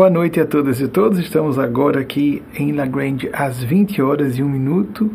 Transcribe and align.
Boa 0.00 0.08
noite 0.08 0.40
a 0.40 0.46
todas 0.46 0.80
e 0.80 0.88
todos. 0.88 1.18
Estamos 1.18 1.58
agora 1.58 2.00
aqui 2.00 2.42
em 2.54 2.72
La 2.72 2.86
Grande 2.86 3.28
às 3.34 3.62
20 3.62 4.00
horas 4.00 4.38
e 4.38 4.42
1 4.42 4.48
minuto, 4.48 5.12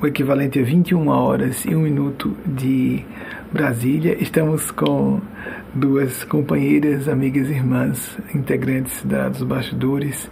o 0.00 0.06
equivalente 0.06 0.60
a 0.60 0.62
21 0.62 1.08
horas 1.08 1.64
e 1.64 1.74
1 1.74 1.80
minuto 1.80 2.32
de 2.46 3.04
Brasília. 3.52 4.16
Estamos 4.22 4.70
com 4.70 5.20
duas 5.74 6.22
companheiras, 6.22 7.08
amigas 7.08 7.48
e 7.48 7.54
irmãs, 7.54 8.16
integrantes 8.32 9.02
da, 9.02 9.28
dos 9.28 9.42
bastidores, 9.42 10.30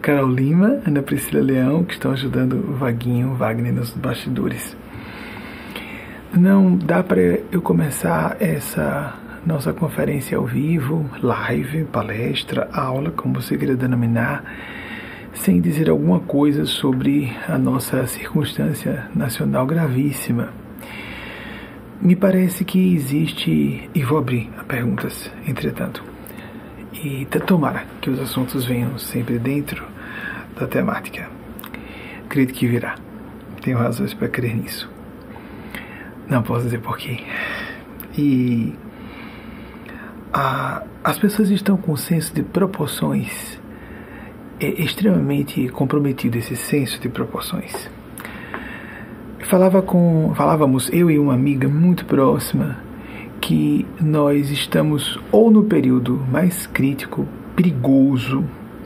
Carol 0.00 0.28
Lima, 0.28 0.80
Ana 0.84 1.00
Priscila 1.00 1.44
Leão, 1.44 1.84
que 1.84 1.92
estão 1.92 2.10
ajudando 2.10 2.54
o 2.54 2.72
Vaguinho, 2.72 3.34
Wagner 3.34 3.72
nos 3.72 3.92
bastidores. 3.92 4.76
Não 6.36 6.76
dá 6.76 7.04
para 7.04 7.20
eu 7.52 7.62
começar 7.62 8.36
essa 8.40 9.16
nossa 9.44 9.72
conferência 9.72 10.38
ao 10.38 10.46
vivo, 10.46 11.08
live, 11.20 11.84
palestra, 11.84 12.68
aula, 12.72 13.10
como 13.10 13.40
você 13.40 13.56
queira 13.56 13.74
denominar, 13.74 14.44
sem 15.34 15.60
dizer 15.60 15.90
alguma 15.90 16.20
coisa 16.20 16.64
sobre 16.64 17.32
a 17.48 17.58
nossa 17.58 18.06
circunstância 18.06 19.08
nacional 19.14 19.66
gravíssima. 19.66 20.50
Me 22.00 22.14
parece 22.14 22.64
que 22.64 22.94
existe, 22.94 23.88
e 23.94 24.02
vou 24.02 24.18
abrir 24.18 24.50
a 24.58 24.64
perguntas, 24.64 25.30
entretanto, 25.46 26.04
e 26.92 27.26
tomara 27.46 27.84
que 28.00 28.10
os 28.10 28.20
assuntos 28.20 28.64
venham 28.64 28.96
sempre 28.98 29.38
dentro 29.38 29.84
da 30.58 30.66
temática. 30.66 31.28
Acredito 32.24 32.56
que 32.56 32.66
virá. 32.66 32.96
Tenho 33.60 33.78
razões 33.78 34.14
para 34.14 34.28
crer 34.28 34.56
nisso. 34.56 34.90
Não 36.28 36.42
posso 36.42 36.64
dizer 36.64 36.80
porquê. 36.80 37.18
E 38.16 38.74
a, 40.32 40.82
as 41.04 41.18
pessoas 41.18 41.50
estão 41.50 41.76
com 41.76 41.92
um 41.92 41.96
senso 41.96 42.34
de 42.34 42.42
proporções 42.42 43.60
é 44.58 44.80
extremamente 44.80 45.68
comprometido 45.70 46.38
esse 46.38 46.54
senso 46.54 47.00
de 47.00 47.08
proporções. 47.08 47.90
Falava 49.40 49.82
com, 49.82 50.32
falávamos 50.36 50.88
eu 50.92 51.10
e 51.10 51.18
uma 51.18 51.34
amiga 51.34 51.68
muito 51.68 52.06
próxima 52.06 52.78
que 53.40 53.84
nós 54.00 54.50
estamos 54.50 55.18
ou 55.32 55.50
no 55.50 55.64
período 55.64 56.16
mais 56.30 56.64
crítico, 56.66 57.26
perigoso 57.56 58.44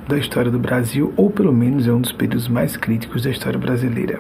da 0.09 0.17
história 0.17 0.51
do 0.51 0.59
Brasil, 0.59 1.13
ou 1.15 1.31
pelo 1.31 1.53
menos 1.53 1.87
é 1.87 1.93
um 1.93 2.01
dos 2.01 2.13
períodos 2.13 2.49
mais 2.49 2.75
críticos 2.77 3.23
da 3.25 3.31
história 3.31 3.59
brasileira. 3.59 4.19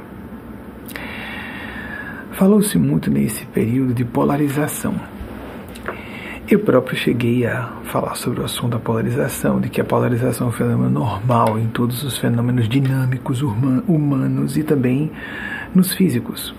Falou-se 2.32 2.76
muito 2.76 3.10
nesse 3.10 3.46
período 3.46 3.94
de 3.94 4.04
polarização 4.04 5.15
eu 6.48 6.60
próprio 6.60 6.96
cheguei 6.96 7.44
a 7.44 7.72
falar 7.84 8.14
sobre 8.14 8.40
o 8.40 8.44
assunto 8.44 8.72
da 8.72 8.78
polarização, 8.78 9.60
de 9.60 9.68
que 9.68 9.80
a 9.80 9.84
polarização 9.84 10.46
é 10.46 10.50
um 10.50 10.52
fenômeno 10.52 10.90
normal 10.90 11.58
em 11.58 11.66
todos 11.66 12.04
os 12.04 12.16
fenômenos 12.18 12.68
dinâmicos 12.68 13.42
humanos 13.42 14.56
e 14.56 14.62
também 14.62 15.10
nos 15.74 15.92
físicos, 15.92 16.54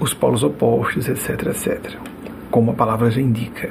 os 0.00 0.12
polos 0.12 0.42
opostos, 0.42 1.08
etc, 1.08 1.46
etc, 1.46 1.94
como 2.50 2.72
a 2.72 2.74
palavra 2.74 3.10
já 3.12 3.20
indica. 3.20 3.70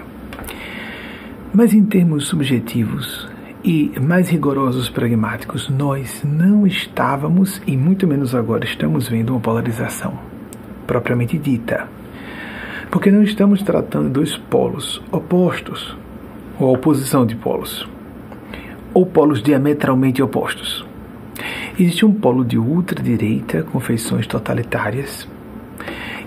Mas 1.54 1.74
em 1.74 1.84
termos 1.84 2.28
subjetivos 2.28 3.28
e 3.62 3.92
mais 4.00 4.30
rigorosos 4.30 4.90
pragmáticos, 4.90 5.68
nós 5.68 6.24
não 6.24 6.66
estávamos, 6.66 7.62
e 7.68 7.76
muito 7.76 8.08
menos 8.08 8.34
agora 8.34 8.64
estamos 8.64 9.10
vendo 9.10 9.32
uma 9.32 9.40
polarização 9.42 10.18
propriamente 10.88 11.38
dita 11.38 11.99
porque 12.92 13.12
não 13.12 13.22
estamos 13.24 13.62
tratando 13.62 14.08
de 14.08 14.14
dois 14.14 14.38
polos 14.38 15.02
opostos, 15.12 15.96
ou 16.60 16.74
oposição 16.74 17.26
de 17.26 17.36
polos, 17.36 17.88
ou 18.94 19.06
polos 19.06 19.42
diametralmente 19.42 20.22
opostos. 20.22 20.86
Existe 21.80 22.06
um 22.06 22.14
polo 22.14 22.44
de 22.44 22.58
ultradireita 22.58 23.64
com 23.64 23.80
feições 23.80 24.28
totalitárias, 24.28 25.28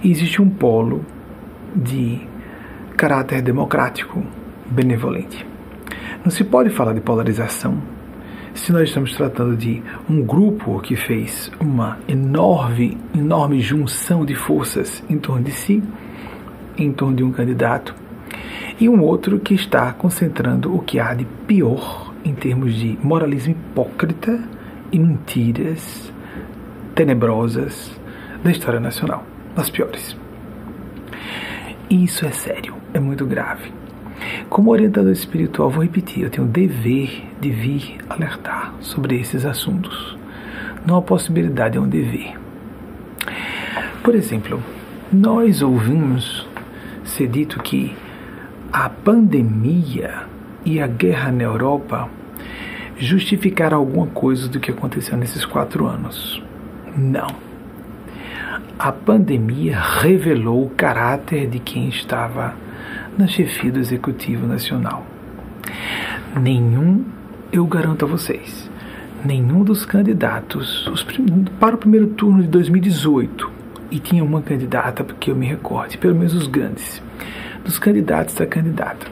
e 0.03 0.11
existe 0.11 0.41
um 0.41 0.49
polo 0.49 1.05
de 1.75 2.21
caráter 2.97 3.43
democrático, 3.43 4.23
benevolente. 4.67 5.47
Não 6.25 6.31
se 6.31 6.45
pode 6.45 6.71
falar 6.71 6.93
de 6.93 7.01
polarização 7.01 7.79
se 8.55 8.71
nós 8.71 8.89
estamos 8.89 9.15
tratando 9.17 9.57
de 9.57 9.83
um 10.09 10.23
grupo 10.23 10.79
que 10.81 10.95
fez 10.95 11.51
uma 11.59 11.99
enorme, 12.07 12.99
enorme 13.15 13.61
junção 13.61 14.25
de 14.25 14.35
forças 14.35 15.03
em 15.09 15.19
torno 15.19 15.43
de 15.43 15.53
si 15.53 15.83
em 16.83 16.93
torno 16.93 17.17
de 17.17 17.25
um 17.25 17.33
candidato, 17.33 17.95
e 18.81 18.89
um 18.89 19.03
outro 19.03 19.39
que 19.39 19.55
está 19.55 19.93
concentrando 19.93 20.75
o 20.75 20.81
que 20.81 20.99
há 20.99 21.15
de 21.15 21.25
pior 21.47 22.13
em 22.25 22.35
termos 22.35 22.75
de 22.75 22.99
moralismo 23.03 23.53
hipócrita 23.53 24.41
e 24.91 24.99
mentiras 24.99 26.13
tenebrosas 26.95 27.93
da 28.43 28.51
história 28.51 28.81
nacional, 28.81 29.25
das 29.55 29.71
piores. 29.71 30.17
E 31.89 32.05
isso 32.05 32.25
é 32.25 32.31
sério, 32.31 32.75
é 32.93 33.01
muito 33.01 33.27
grave. 33.27 33.73
Como 34.49 34.71
orientador 34.71 35.13
espiritual, 35.13 35.71
vou 35.71 35.83
repetir, 35.83 36.23
eu 36.23 36.31
tenho 36.31 36.47
o 36.47 36.51
dever 36.51 37.25
de 37.41 37.51
vir 37.51 37.99
alertar 38.09 38.75
sobre 38.81 39.19
esses 39.21 39.45
assuntos. 39.45 40.17
Não 40.87 40.97
há 40.97 41.03
possibilidade, 41.03 41.77
é 41.77 41.81
um 41.81 41.89
dever. 41.89 42.35
Por 44.03 44.15
exemplo, 44.15 44.63
nós 45.13 45.63
ouvimos 45.63 46.42
ser 47.13 47.29
dito 47.29 47.61
que 47.63 47.95
a 48.73 48.89
pandemia 48.89 50.25
e 50.65 50.81
a 50.81 50.87
guerra 50.87 51.31
na 51.31 51.43
Europa 51.43 52.09
justificaram 52.97 53.79
alguma 53.79 54.07
coisa 54.07 54.49
do 54.49 54.59
que 54.59 54.71
aconteceu 54.71 55.17
nesses 55.17 55.45
quatro 55.45 55.87
anos. 55.87 56.43
Não. 56.97 57.29
A 58.79 58.91
pandemia 58.91 59.79
revelou 59.79 60.65
o 60.65 60.71
caráter 60.71 61.49
de 61.49 61.59
quem 61.59 61.89
estava 61.89 62.55
na 63.19 63.27
chefia 63.27 63.71
do 63.71 63.79
Executivo 63.79 64.47
Nacional. 64.47 65.07
Nenhum, 66.41 67.05
eu 67.53 67.67
garanto 67.67 68.07
a 68.07 68.09
vocês, 68.09 68.71
nenhum 69.23 69.63
dos 69.63 69.85
candidatos 69.85 70.87
os, 70.87 71.07
para 71.61 71.75
o 71.75 71.79
primeiro 71.79 72.07
turno 72.09 72.43
de 72.43 72.49
2018 72.49 73.52
e 73.93 74.01
tinha 74.01 74.25
uma 74.25 74.41
candidata, 74.41 75.05
porque 75.05 75.31
eu 75.31 75.37
me 75.37 75.47
recorde, 75.47 75.99
pelo 75.99 76.15
menos 76.15 76.33
os 76.33 76.47
grandes, 76.47 77.03
dos 77.63 77.79
candidatos 77.79 78.35
da 78.35 78.47
candidata. 78.47 79.07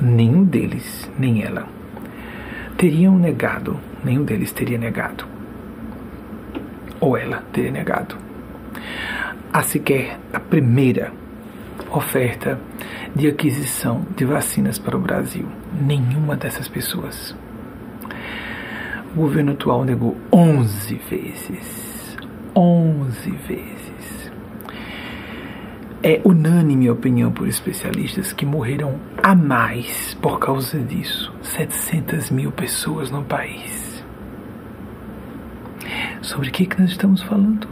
Nenhum 0.00 0.42
deles, 0.42 1.08
nem 1.16 1.44
ela, 1.44 1.68
teriam 2.76 3.16
negado, 3.16 3.78
nenhum 4.04 4.24
deles 4.24 4.50
teria 4.52 4.76
negado, 4.76 5.24
ou 6.98 7.16
ela 7.16 7.44
teria 7.52 7.70
negado, 7.70 8.16
a 9.52 9.62
sequer 9.62 10.18
a 10.32 10.40
primeira 10.40 11.12
oferta 11.92 12.58
de 13.14 13.28
aquisição 13.28 14.04
de 14.16 14.24
vacinas 14.24 14.76
para 14.76 14.96
o 14.96 15.00
Brasil. 15.00 15.46
Nenhuma 15.80 16.34
dessas 16.34 16.66
pessoas. 16.66 17.34
O 19.14 19.20
governo 19.20 19.52
atual 19.52 19.84
negou 19.84 20.16
11 20.32 21.00
vezes. 21.08 22.18
11 22.54 23.30
vezes. 23.48 23.75
É 26.02 26.20
unânime 26.24 26.88
a 26.88 26.92
opinião 26.92 27.32
por 27.32 27.48
especialistas 27.48 28.32
que 28.32 28.44
morreram 28.44 29.00
a 29.22 29.34
mais 29.34 30.14
por 30.20 30.38
causa 30.38 30.78
disso. 30.78 31.32
700 31.42 32.30
mil 32.30 32.52
pessoas 32.52 33.10
no 33.10 33.24
país. 33.24 34.04
Sobre 36.20 36.48
o 36.48 36.52
que, 36.52 36.66
que 36.66 36.80
nós 36.80 36.90
estamos 36.90 37.22
falando? 37.22 37.66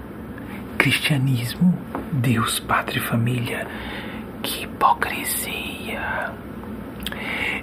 Cristianismo, 0.79 1.77
Deus, 2.13 2.59
pátria 2.61 2.99
e 2.99 3.03
família. 3.03 3.67
Que 4.43 4.65
hipocrisia! 4.65 6.33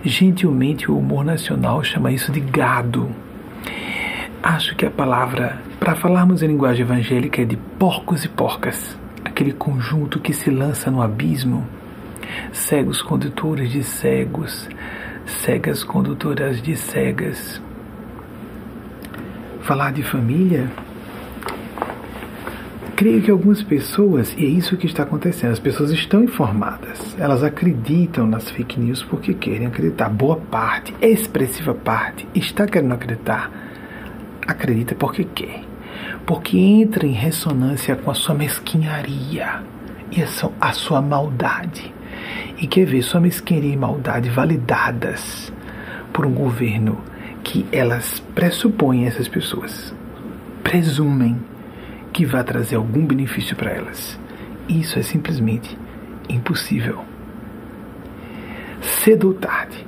Gentilmente, 0.03 0.89
o 0.89 0.97
humor 0.97 1.25
nacional 1.25 1.83
chama 1.83 2.11
isso 2.11 2.31
de 2.31 2.39
gado. 2.39 3.09
Acho 4.43 4.75
que 4.75 4.85
a 4.85 4.91
palavra, 4.91 5.59
para 5.79 5.95
falarmos 5.95 6.41
em 6.41 6.47
linguagem 6.47 6.83
evangélica, 6.83 7.41
é 7.41 7.45
de 7.45 7.57
porcos 7.57 8.23
e 8.23 8.29
porcas 8.29 8.97
aquele 9.31 9.53
conjunto 9.53 10.19
que 10.19 10.33
se 10.33 10.51
lança 10.51 10.91
no 10.91 11.01
abismo, 11.01 11.65
cegos 12.51 13.01
condutores 13.01 13.71
de 13.71 13.81
cegos, 13.81 14.69
cegas 15.25 15.83
condutoras 15.83 16.61
de 16.61 16.75
cegas. 16.75 17.61
Falar 19.61 19.93
de 19.93 20.03
família, 20.03 20.69
creio 22.95 23.21
que 23.21 23.31
algumas 23.31 23.63
pessoas, 23.63 24.35
e 24.37 24.45
é 24.45 24.49
isso 24.49 24.75
que 24.75 24.85
está 24.85 25.03
acontecendo, 25.03 25.51
as 25.51 25.59
pessoas 25.59 25.91
estão 25.91 26.23
informadas, 26.23 27.15
elas 27.17 27.41
acreditam 27.41 28.27
nas 28.27 28.49
fake 28.49 28.79
news 28.79 29.01
porque 29.01 29.33
querem 29.33 29.67
acreditar. 29.67 30.09
Boa 30.09 30.35
parte, 30.35 30.93
expressiva 31.01 31.73
parte, 31.73 32.27
está 32.35 32.67
querendo 32.67 32.93
acreditar, 32.93 33.49
acredita 34.45 34.93
porque 34.93 35.23
quer 35.23 35.70
porque 36.25 36.57
entra 36.57 37.05
em 37.05 37.13
ressonância 37.13 37.95
com 37.95 38.11
a 38.11 38.13
sua 38.13 38.35
mesquinharia 38.35 39.63
e 40.11 40.21
a 40.59 40.71
sua 40.73 41.01
maldade. 41.01 41.93
E 42.57 42.67
quer 42.67 42.85
ver 42.85 43.01
sua 43.01 43.19
mesquinharia 43.19 43.73
e 43.73 43.77
maldade 43.77 44.29
validadas 44.29 45.51
por 46.13 46.25
um 46.25 46.33
governo 46.33 47.01
que 47.43 47.65
elas 47.71 48.19
pressupõem 48.35 49.05
essas 49.05 49.27
pessoas, 49.27 49.93
presumem 50.63 51.37
que 52.13 52.25
vai 52.25 52.43
trazer 52.43 52.75
algum 52.75 53.05
benefício 53.05 53.55
para 53.55 53.71
elas. 53.71 54.19
Isso 54.69 54.99
é 54.99 55.01
simplesmente 55.01 55.77
impossível. 56.29 57.03
Cedo 58.81 59.29
ou 59.29 59.33
tarde, 59.33 59.85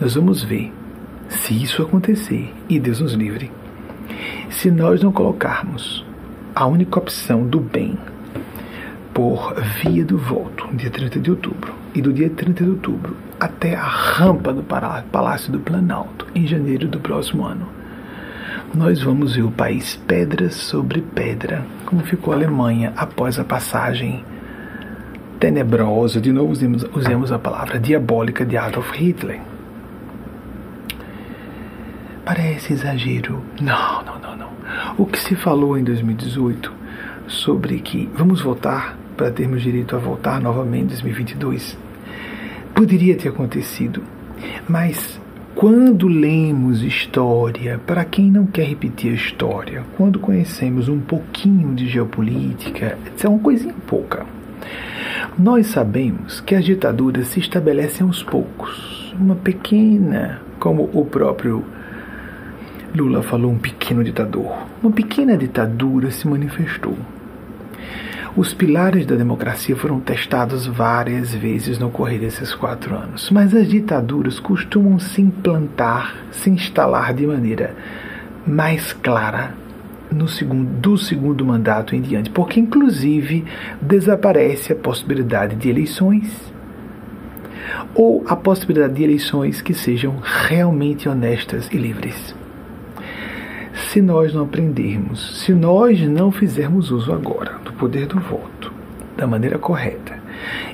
nós 0.00 0.14
vamos 0.14 0.42
ver 0.42 0.72
se 1.28 1.54
isso 1.60 1.82
acontecer, 1.82 2.52
e 2.68 2.78
Deus 2.78 3.00
nos 3.00 3.14
livre, 3.14 3.50
se 4.54 4.70
nós 4.70 5.02
não 5.02 5.10
colocarmos 5.10 6.04
a 6.54 6.66
única 6.66 6.98
opção 6.98 7.44
do 7.44 7.58
bem 7.58 7.98
por 9.12 9.54
via 9.82 10.04
do 10.04 10.16
voto, 10.16 10.68
dia 10.72 10.90
30 10.90 11.20
de 11.20 11.30
outubro, 11.30 11.74
e 11.94 12.00
do 12.00 12.12
dia 12.12 12.30
30 12.30 12.64
de 12.64 12.70
outubro 12.70 13.16
até 13.38 13.74
a 13.74 13.82
rampa 13.82 14.52
do 14.52 14.62
Palácio 14.62 15.52
do 15.52 15.58
Planalto, 15.58 16.26
em 16.34 16.46
janeiro 16.46 16.86
do 16.88 17.00
próximo 17.00 17.44
ano, 17.44 17.68
nós 18.72 19.02
vamos 19.02 19.36
ver 19.36 19.42
o 19.42 19.50
país 19.50 19.96
pedra 20.06 20.50
sobre 20.50 21.00
pedra, 21.00 21.64
como 21.84 22.02
ficou 22.02 22.32
a 22.32 22.36
Alemanha 22.36 22.92
após 22.96 23.38
a 23.38 23.44
passagem 23.44 24.24
tenebrosa, 25.38 26.20
de 26.20 26.32
novo 26.32 26.52
usemos, 26.94 27.32
a 27.32 27.38
palavra 27.38 27.78
diabólica 27.78 28.46
de 28.46 28.56
Adolf 28.56 28.92
Hitler. 28.92 29.40
Parece 32.24 32.72
exagero. 32.72 33.42
Não, 33.60 34.02
não, 34.02 34.18
não, 34.18 34.36
não. 34.36 34.50
O 34.96 35.06
que 35.06 35.18
se 35.18 35.36
falou 35.36 35.76
em 35.76 35.84
2018 35.84 36.72
sobre 37.26 37.80
que 37.80 38.08
vamos 38.14 38.40
votar 38.40 38.96
para 39.16 39.30
termos 39.30 39.62
direito 39.62 39.94
a 39.94 39.98
voltar 39.98 40.40
novamente 40.40 40.84
em 40.84 40.86
2022 40.86 41.76
poderia 42.74 43.16
ter 43.16 43.28
acontecido, 43.28 44.02
mas 44.68 45.20
quando 45.54 46.08
lemos 46.08 46.82
história, 46.82 47.80
para 47.86 48.04
quem 48.04 48.30
não 48.30 48.44
quer 48.46 48.66
repetir 48.66 49.12
a 49.12 49.14
história, 49.14 49.84
quando 49.96 50.18
conhecemos 50.18 50.88
um 50.88 50.98
pouquinho 50.98 51.74
de 51.74 51.86
geopolítica, 51.86 52.98
é 53.22 53.28
uma 53.28 53.38
coisinha 53.38 53.74
pouca. 53.86 54.26
Nós 55.38 55.68
sabemos 55.68 56.40
que 56.40 56.54
as 56.54 56.64
ditaduras 56.64 57.28
se 57.28 57.38
estabelecem 57.38 58.04
aos 58.04 58.22
poucos, 58.22 59.14
uma 59.18 59.36
pequena, 59.36 60.40
como 60.58 60.90
o 60.92 61.04
próprio 61.04 61.64
Lula 62.96 63.24
falou, 63.24 63.50
um 63.50 63.58
pequeno 63.58 64.04
ditador. 64.04 64.68
Uma 64.80 64.92
pequena 64.92 65.36
ditadura 65.36 66.12
se 66.12 66.28
manifestou. 66.28 66.96
Os 68.36 68.54
pilares 68.54 69.04
da 69.04 69.16
democracia 69.16 69.74
foram 69.74 69.98
testados 69.98 70.64
várias 70.64 71.34
vezes 71.34 71.76
no 71.76 71.90
correr 71.90 72.18
desses 72.20 72.54
quatro 72.54 72.94
anos, 72.94 73.30
mas 73.32 73.52
as 73.52 73.68
ditaduras 73.68 74.38
costumam 74.38 74.96
se 75.00 75.20
implantar, 75.20 76.14
se 76.30 76.50
instalar 76.50 77.12
de 77.14 77.26
maneira 77.26 77.74
mais 78.46 78.92
clara 78.92 79.54
no 80.08 80.28
segundo, 80.28 80.70
do 80.78 80.96
segundo 80.96 81.44
mandato 81.44 81.96
em 81.96 82.00
diante, 82.00 82.30
porque 82.30 82.60
inclusive 82.60 83.44
desaparece 83.82 84.72
a 84.72 84.76
possibilidade 84.76 85.56
de 85.56 85.68
eleições 85.68 86.52
ou 87.92 88.24
a 88.28 88.36
possibilidade 88.36 88.94
de 88.94 89.02
eleições 89.02 89.60
que 89.60 89.74
sejam 89.74 90.16
realmente 90.22 91.08
honestas 91.08 91.68
e 91.72 91.76
livres 91.76 92.34
se 93.74 94.00
nós 94.00 94.32
não 94.32 94.44
aprendermos, 94.44 95.40
se 95.40 95.52
nós 95.52 96.00
não 96.08 96.30
fizermos 96.30 96.90
uso 96.92 97.12
agora 97.12 97.58
do 97.64 97.72
poder 97.72 98.06
do 98.06 98.20
voto 98.20 98.72
da 99.16 99.26
maneira 99.26 99.58
correta, 99.58 100.18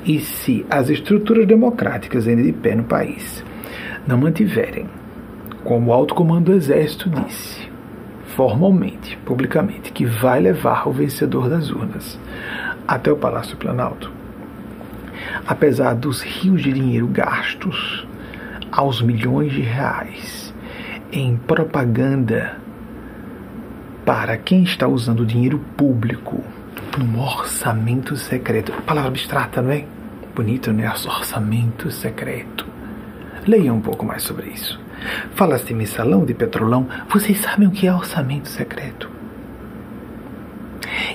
e 0.05 0.21
se 0.21 0.65
as 0.71 0.91
estruturas 0.91 1.47
democráticas 1.47 2.27
ainda 2.27 2.43
de 2.43 2.53
pé 2.53 2.75
no 2.75 2.85
país 2.85 3.45
não 4.07 4.19
mantiverem, 4.19 4.87
como 5.65 5.91
o 5.91 5.93
alto 5.93 6.15
comando 6.15 6.47
do 6.47 6.55
Exército 6.55 7.11
disse, 7.11 7.69
formalmente, 8.37 9.19
publicamente, 9.25 9.93
que 9.93 10.05
vai 10.05 10.41
levar 10.41 10.89
o 10.89 10.93
vencedor 10.93 11.49
das 11.49 11.71
urnas 11.71 12.19
até 12.87 13.11
o 13.11 13.17
Palácio 13.17 13.57
Planalto, 13.57 14.11
apesar 15.47 15.95
dos 15.95 16.23
rios 16.23 16.63
de 16.63 16.73
dinheiro 16.73 17.07
gastos 17.07 18.07
aos 18.71 19.03
milhões 19.03 19.53
de 19.53 19.61
reais 19.61 20.55
em 21.13 21.37
propaganda 21.37 22.57
para 24.11 24.37
quem 24.37 24.65
está 24.65 24.89
usando 24.89 25.25
dinheiro 25.25 25.61
público 25.77 26.43
num 26.99 27.21
orçamento 27.21 28.17
secreto. 28.17 28.73
Palavra 28.83 29.09
abstrata, 29.09 29.63
não 29.63 29.71
é? 29.71 29.85
Bonito, 30.35 30.73
né? 30.73 30.91
Orçamento 30.91 31.93
secreto. 31.93 32.67
Leia 33.47 33.73
um 33.73 33.81
pouco 33.81 34.05
mais 34.05 34.25
sobre 34.25 34.49
isso. 34.49 34.81
Fala-se 35.37 35.67
de 35.67 35.75
mensalão, 35.75 36.25
de 36.25 36.35
petrolão. 36.35 36.89
Vocês 37.09 37.39
sabem 37.39 37.69
o 37.69 37.71
que 37.71 37.87
é 37.87 37.95
orçamento 37.95 38.49
secreto? 38.49 39.09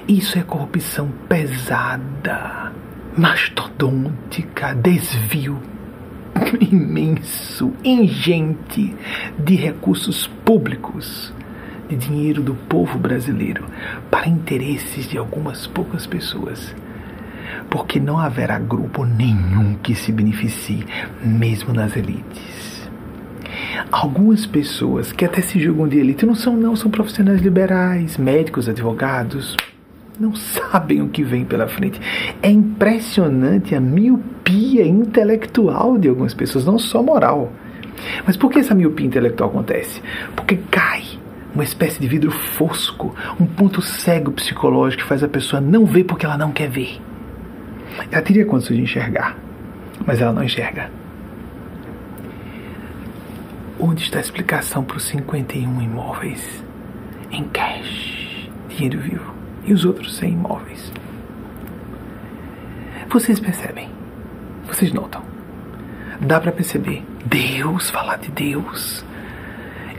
Isso 0.07 0.39
é 0.39 0.43
corrupção 0.43 1.11
pesada, 1.27 2.71
mastodôntica, 3.17 4.73
desvio 4.73 5.61
imenso, 6.61 7.73
ingente 7.83 8.95
de 9.37 9.55
recursos 9.57 10.27
públicos 10.45 11.33
de 11.87 11.95
dinheiro 11.95 12.41
do 12.41 12.53
povo 12.53 12.97
brasileiro 12.97 13.65
para 14.09 14.27
interesses 14.27 15.07
de 15.07 15.17
algumas 15.17 15.67
poucas 15.67 16.05
pessoas. 16.05 16.75
Porque 17.69 17.99
não 17.99 18.17
haverá 18.17 18.59
grupo 18.59 19.05
nenhum 19.05 19.75
que 19.75 19.95
se 19.95 20.11
beneficie, 20.11 20.85
mesmo 21.23 21.73
nas 21.73 21.95
elites. 21.95 22.89
Algumas 23.91 24.45
pessoas 24.45 25.11
que 25.11 25.25
até 25.25 25.41
se 25.41 25.59
julgam 25.59 25.87
de 25.87 25.97
elite 25.97 26.25
não 26.25 26.35
são, 26.35 26.55
não, 26.55 26.75
são 26.75 26.89
profissionais 26.89 27.41
liberais, 27.41 28.17
médicos, 28.17 28.67
advogados, 28.67 29.55
não 30.19 30.33
sabem 30.33 31.01
o 31.01 31.09
que 31.09 31.23
vem 31.23 31.45
pela 31.45 31.67
frente. 31.67 31.99
É 32.41 32.49
impressionante 32.49 33.75
a 33.75 33.81
miopia 33.81 34.85
intelectual 34.85 35.97
de 35.97 36.07
algumas 36.07 36.33
pessoas, 36.33 36.65
não 36.65 36.79
só 36.79 37.03
moral. 37.03 37.51
Mas 38.25 38.35
por 38.35 38.51
que 38.51 38.59
essa 38.59 38.75
miopia 38.75 39.05
intelectual 39.05 39.49
acontece? 39.49 40.01
Porque 40.35 40.57
cai 40.69 41.03
uma 41.55 41.63
espécie 41.63 41.99
de 41.99 42.07
vidro 42.07 42.29
fosco, 42.29 43.15
um 43.39 43.45
ponto 43.45 43.81
cego 43.81 44.31
psicológico 44.31 45.01
que 45.03 45.07
faz 45.07 45.23
a 45.23 45.27
pessoa 45.27 45.61
não 45.61 45.85
ver 45.85 46.03
porque 46.03 46.25
ela 46.25 46.37
não 46.37 46.51
quer 46.51 46.69
ver. 46.69 47.01
Ela 48.11 48.21
teria 48.21 48.45
condições 48.45 48.75
de 48.75 48.83
enxergar, 48.83 49.37
mas 50.05 50.21
ela 50.21 50.33
não 50.33 50.43
enxerga. 50.43 50.91
Onde 53.79 54.03
está 54.03 54.17
a 54.17 54.21
explicação 54.21 54.83
para 54.83 54.97
os 54.97 55.03
51 55.05 55.81
imóveis 55.81 56.63
em 57.31 57.45
cash, 57.45 58.49
dinheiro 58.69 58.99
vivo, 58.99 59.33
e 59.63 59.73
os 59.73 59.85
outros 59.85 60.15
100 60.17 60.33
imóveis? 60.33 60.91
Vocês 63.09 63.39
percebem? 63.39 63.89
Vocês 64.67 64.91
notam? 64.91 65.21
Dá 66.19 66.39
para 66.39 66.51
perceber 66.51 67.03
Deus, 67.25 67.89
falar 67.89 68.17
de 68.17 68.29
Deus, 68.31 69.05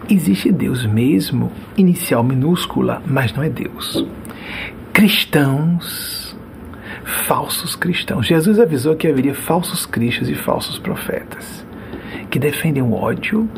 Existe 0.08 0.52
Deus 0.52 0.86
mesmo, 0.86 1.50
inicial 1.76 2.22
minúscula, 2.22 3.02
mas 3.04 3.32
não 3.32 3.42
é 3.42 3.48
Deus. 3.48 4.06
Cristãos, 4.92 6.36
falsos 7.04 7.74
cristãos. 7.74 8.26
Jesus 8.26 8.60
avisou 8.60 8.94
que 8.94 9.08
haveria 9.08 9.34
falsos 9.34 9.84
cristos 9.84 10.28
e 10.28 10.34
falsos 10.34 10.78
profetas 10.78 11.66
que 12.30 12.38
defendem 12.38 12.82
o 12.82 12.92
ódio, 12.92 13.48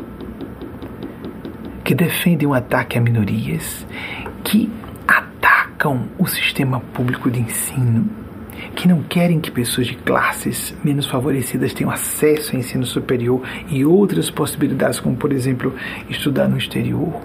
que 1.83 1.93
defendem 1.93 2.47
o 2.47 2.53
ataque 2.53 2.97
a 2.97 3.01
minorias, 3.01 3.85
que 4.43 4.71
atacam 5.07 6.07
o 6.17 6.25
sistema 6.25 6.79
público 6.79 7.29
de 7.29 7.41
ensino 7.41 8.18
que 8.75 8.87
não 8.87 9.03
querem 9.03 9.39
que 9.39 9.51
pessoas 9.51 9.87
de 9.87 9.95
classes 9.95 10.75
menos 10.83 11.05
favorecidas 11.05 11.73
tenham 11.73 11.91
acesso 11.91 12.53
ao 12.53 12.59
ensino 12.59 12.85
superior 12.85 13.41
e 13.69 13.85
outras 13.85 14.29
possibilidades, 14.29 14.99
como 14.99 15.15
por 15.15 15.31
exemplo 15.31 15.73
estudar 16.09 16.47
no 16.47 16.57
exterior. 16.57 17.21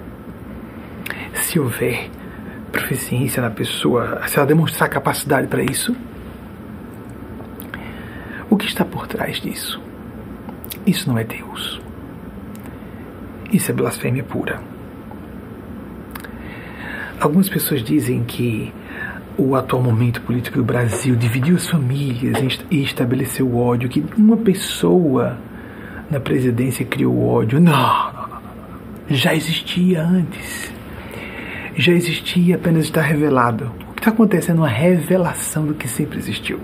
Se 1.33 1.59
houver 1.59 2.09
proficiência 2.71 3.41
na 3.41 3.49
pessoa, 3.49 4.21
se 4.27 4.37
ela 4.37 4.47
demonstrar 4.47 4.89
capacidade 4.89 5.47
para 5.47 5.63
isso, 5.63 5.95
o 8.49 8.57
que 8.57 8.65
está 8.65 8.85
por 8.85 9.07
trás 9.07 9.39
disso? 9.39 9.81
Isso 10.85 11.09
não 11.09 11.17
é 11.17 11.23
Deus. 11.23 11.81
Isso 13.51 13.71
é 13.71 13.73
blasfêmia 13.73 14.23
pura. 14.23 14.61
Algumas 17.19 17.49
pessoas 17.49 17.81
dizem 17.81 18.23
que 18.23 18.73
o 19.37 19.55
atual 19.55 19.81
momento 19.81 20.21
político 20.21 20.57
do 20.57 20.63
Brasil 20.63 21.15
dividiu 21.15 21.55
as 21.55 21.67
famílias 21.67 22.37
e 22.71 22.81
estabeleceu 22.81 23.47
o 23.47 23.57
ódio, 23.57 23.89
que 23.89 24.03
uma 24.17 24.37
pessoa 24.37 25.37
na 26.09 26.19
presidência 26.19 26.85
criou 26.85 27.27
ódio. 27.27 27.59
Não, 27.59 27.71
não, 27.71 28.13
não, 28.13 28.27
não. 28.29 28.41
Já 29.09 29.35
existia 29.35 30.03
antes. 30.03 30.71
Já 31.75 31.91
existia, 31.91 32.55
apenas 32.55 32.85
está 32.85 33.01
revelado. 33.01 33.71
O 33.89 33.93
que 33.93 33.99
está 33.99 34.11
acontecendo 34.11 34.57
é 34.57 34.61
uma 34.61 34.69
revelação 34.69 35.65
do 35.65 35.73
que 35.73 35.87
sempre 35.87 36.17
existiu. 36.17 36.59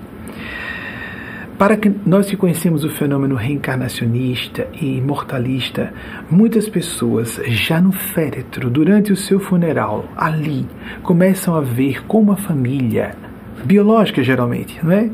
Para 1.62 1.78
que 1.78 1.94
nós 2.08 2.28
que 2.28 2.36
conhecemos 2.36 2.84
o 2.84 2.90
fenômeno 2.90 3.36
reencarnacionista 3.36 4.68
e 4.82 4.98
imortalista, 4.98 5.94
muitas 6.28 6.68
pessoas 6.68 7.40
já 7.50 7.80
no 7.80 7.92
féretro, 7.92 8.68
durante 8.68 9.14
o 9.14 9.16
seu 9.16 9.40
funeral, 9.40 10.06
ali, 10.18 10.66
começam 11.04 11.54
a 11.54 11.62
ver 11.62 12.04
como 12.08 12.32
a 12.32 12.36
família 12.36 13.16
biológica 13.64 14.24
geralmente, 14.24 14.84
não 14.84 14.92
é? 14.92 15.12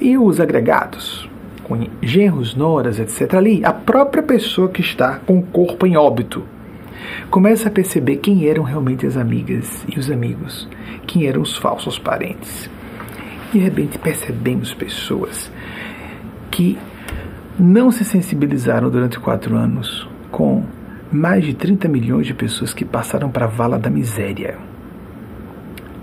E 0.00 0.16
os 0.16 0.40
agregados, 0.40 1.28
com 1.64 1.86
genros, 2.00 2.54
noras, 2.54 2.98
etc. 2.98 3.34
Ali, 3.34 3.62
a 3.62 3.74
própria 3.74 4.22
pessoa 4.22 4.70
que 4.70 4.80
está 4.80 5.16
com 5.18 5.38
o 5.38 5.42
corpo 5.42 5.86
em 5.86 5.98
óbito 5.98 6.42
começa 7.28 7.68
a 7.68 7.70
perceber 7.70 8.16
quem 8.16 8.48
eram 8.48 8.62
realmente 8.62 9.06
as 9.06 9.18
amigas 9.18 9.84
e 9.86 9.98
os 9.98 10.10
amigos, 10.10 10.66
quem 11.06 11.26
eram 11.26 11.42
os 11.42 11.58
falsos 11.58 11.98
parentes. 11.98 12.70
De 13.52 13.58
repente 13.58 13.98
percebemos 13.98 14.72
pessoas 14.72 15.50
que 16.50 16.78
não 17.58 17.90
se 17.90 18.04
sensibilizaram 18.04 18.90
durante 18.90 19.20
quatro 19.20 19.56
anos 19.56 20.08
com 20.30 20.64
mais 21.12 21.44
de 21.44 21.54
30 21.54 21.88
milhões 21.88 22.26
de 22.26 22.34
pessoas 22.34 22.72
que 22.72 22.84
passaram 22.84 23.30
para 23.30 23.46
a 23.46 23.48
vala 23.48 23.78
da 23.78 23.90
miséria. 23.90 24.58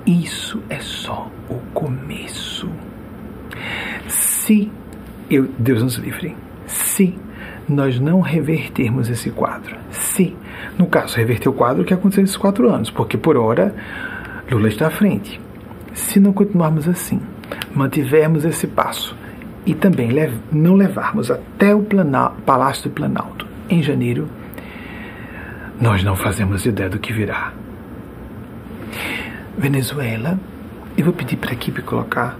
Isso 0.05 0.61
é 0.69 0.79
só 0.79 1.29
o 1.49 1.55
começo. 1.73 2.69
Se 4.07 4.71
eu, 5.29 5.49
Deus 5.57 5.81
nos 5.81 5.95
livre, 5.95 6.35
se 6.65 7.17
nós 7.67 7.99
não 7.99 8.21
revertermos 8.21 9.09
esse 9.09 9.31
quadro, 9.31 9.75
se, 9.89 10.35
no 10.77 10.85
caso, 10.85 11.17
reverter 11.17 11.49
o 11.49 11.53
quadro 11.53 11.83
que 11.83 11.93
aconteceu 11.93 12.21
nesses 12.21 12.37
quatro 12.37 12.69
anos, 12.69 12.89
porque 12.89 13.17
por 13.17 13.35
hora 13.35 13.75
Lula 14.49 14.67
está 14.67 14.87
à 14.87 14.91
frente. 14.91 15.41
Se 15.93 16.19
não 16.19 16.31
continuarmos 16.31 16.87
assim, 16.87 17.19
mantivermos 17.73 18.45
esse 18.45 18.67
passo 18.67 19.16
e 19.67 19.75
também 19.75 20.09
não 20.49 20.75
levarmos 20.75 21.29
até 21.29 21.75
o 21.75 21.85
Palácio 22.45 22.89
do 22.89 22.89
Planalto 22.89 23.45
em 23.69 23.83
janeiro, 23.83 24.29
nós 25.79 26.05
não 26.05 26.15
fazemos 26.15 26.65
ideia 26.65 26.89
do 26.89 26.97
que 26.97 27.11
virá. 27.11 27.51
Venezuela, 29.57 30.39
eu 30.97 31.03
vou 31.03 31.13
pedir 31.13 31.35
para 31.35 31.51
a 31.51 31.53
equipe 31.53 31.81
colocar 31.81 32.37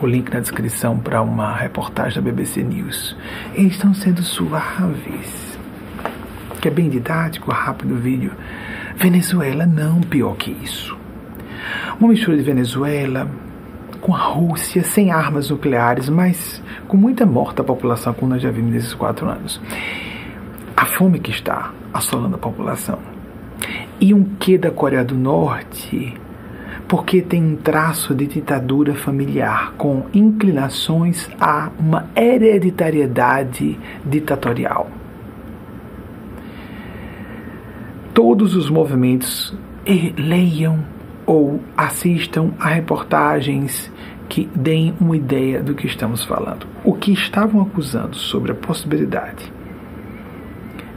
o 0.00 0.06
link 0.06 0.28
na 0.34 0.40
descrição 0.40 0.98
para 0.98 1.22
uma 1.22 1.54
reportagem 1.54 2.20
da 2.20 2.20
BBC 2.20 2.64
News. 2.64 3.16
Eles 3.54 3.74
estão 3.74 3.94
sendo 3.94 4.24
suaves, 4.24 5.56
que 6.60 6.66
é 6.66 6.70
bem 6.70 6.90
didático, 6.90 7.52
rápido 7.52 7.94
o 7.94 7.98
vídeo. 7.98 8.32
Venezuela 8.96 9.64
não, 9.66 10.00
pior 10.00 10.34
que 10.34 10.50
isso. 10.50 10.98
Uma 12.00 12.08
mistura 12.08 12.36
de 12.36 12.42
Venezuela, 12.42 13.30
com 14.02 14.14
a 14.14 14.18
Rússia, 14.18 14.82
sem 14.82 15.12
armas 15.12 15.48
nucleares, 15.48 16.08
mas 16.08 16.60
com 16.88 16.96
muita 16.96 17.24
morte 17.24 17.58
da 17.58 17.64
população, 17.64 18.12
como 18.12 18.32
nós 18.32 18.42
já 18.42 18.50
vimos 18.50 18.72
nesses 18.72 18.92
quatro 18.92 19.28
anos. 19.28 19.60
A 20.76 20.84
fome 20.84 21.20
que 21.20 21.30
está 21.30 21.72
assolando 21.94 22.34
a 22.34 22.38
população. 22.38 22.98
E 24.00 24.12
um 24.12 24.24
quê 24.40 24.58
da 24.58 24.72
Coreia 24.72 25.04
do 25.04 25.14
Norte, 25.14 26.14
porque 26.88 27.22
tem 27.22 27.44
um 27.44 27.56
traço 27.56 28.12
de 28.12 28.26
ditadura 28.26 28.92
familiar, 28.92 29.72
com 29.78 30.06
inclinações 30.12 31.30
a 31.40 31.70
uma 31.78 32.10
hereditariedade 32.16 33.78
ditatorial. 34.04 34.90
Todos 38.12 38.56
os 38.56 38.68
movimentos 38.68 39.56
leiam 40.18 40.80
ou 41.32 41.62
assistam 41.74 42.52
a 42.60 42.68
reportagens 42.68 43.90
que 44.28 44.50
deem 44.54 44.94
uma 45.00 45.16
ideia 45.16 45.62
do 45.62 45.74
que 45.74 45.86
estamos 45.86 46.22
falando. 46.26 46.66
O 46.84 46.92
que 46.92 47.10
estavam 47.10 47.62
acusando 47.62 48.16
sobre 48.16 48.52
a 48.52 48.54
possibilidade 48.54 49.50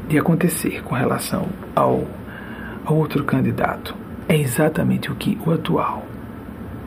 de 0.10 0.20
acontecer 0.20 0.84
com 0.84 0.94
relação 0.94 1.48
ao, 1.74 2.06
ao 2.84 2.98
outro 2.98 3.24
candidato 3.24 3.96
é 4.28 4.36
exatamente 4.36 5.10
o 5.10 5.16
que 5.16 5.38
o 5.46 5.54
atual, 5.54 6.06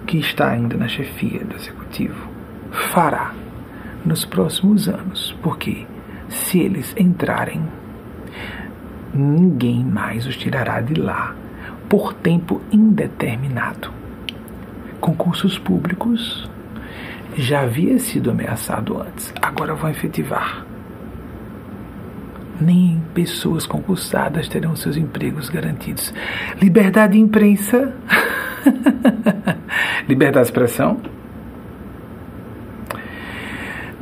que 0.07 0.19
está 0.19 0.51
ainda 0.51 0.77
na 0.77 0.87
chefia 0.87 1.43
do 1.43 1.57
executivo, 1.57 2.29
fará 2.71 3.33
nos 4.05 4.27
próximos 4.27 4.91
anos, 4.91 5.35
porque 5.43 5.87
se 6.29 6.61
eles 6.61 6.95
entrarem, 6.99 7.63
ninguém 9.15 9.83
mais 9.83 10.27
os 10.27 10.37
tirará 10.37 10.83
de 10.83 11.01
lá 11.01 11.35
por 11.89 12.13
tempo 12.13 12.61
indeterminado. 12.71 13.91
Concursos 15.01 15.59
públicos 15.59 16.49
já 17.37 17.61
havia 17.61 17.99
sido 17.99 18.31
ameaçado 18.31 19.01
antes, 19.01 19.33
agora 19.41 19.75
vão 19.75 19.91
efetivar. 19.91 20.67
Nem 22.61 23.01
pessoas 23.15 23.65
concursadas 23.65 24.49
terão 24.49 24.75
seus 24.75 24.97
empregos 24.97 25.49
garantidos. 25.49 26.13
Liberdade 26.61 27.13
de 27.13 27.21
imprensa, 27.21 27.95
liberdade 30.09 30.47
de 30.47 30.51
expressão. 30.51 31.01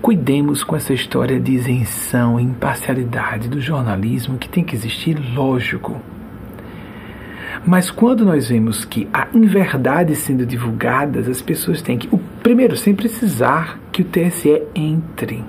Cuidemos 0.01 0.65
com 0.65 0.75
essa 0.75 0.95
história 0.95 1.39
de 1.39 1.53
isenção 1.53 2.41
e 2.41 2.45
imparcialidade 2.45 3.49
do 3.49 3.61
jornalismo 3.61 4.39
que 4.39 4.49
tem 4.49 4.65
que 4.65 4.75
existir, 4.75 5.19
lógico 5.35 6.01
mas 7.67 7.91
quando 7.91 8.25
nós 8.25 8.49
vemos 8.49 8.85
que 8.85 9.09
há 9.13 9.27
inverdades 9.35 10.19
sendo 10.19 10.47
divulgadas, 10.47 11.29
as 11.29 11.43
pessoas 11.43 11.83
têm 11.83 11.99
que, 11.99 12.09
o, 12.15 12.19
primeiro, 12.41 12.77
sem 12.77 12.95
precisar 12.95 13.81
que 13.91 14.03
o 14.03 14.05
TSE 14.05 14.63
entre. 14.73 15.43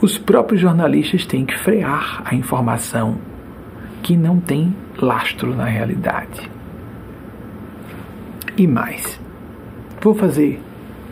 Os 0.00 0.16
próprios 0.16 0.62
jornalistas 0.62 1.26
têm 1.26 1.44
que 1.44 1.58
frear 1.58 2.22
a 2.24 2.34
informação 2.34 3.18
que 4.02 4.16
não 4.16 4.40
tem 4.40 4.74
lastro 4.96 5.54
na 5.54 5.66
realidade. 5.66 6.50
E 8.56 8.66
mais, 8.66 9.20
vou 10.00 10.14
fazer 10.14 10.58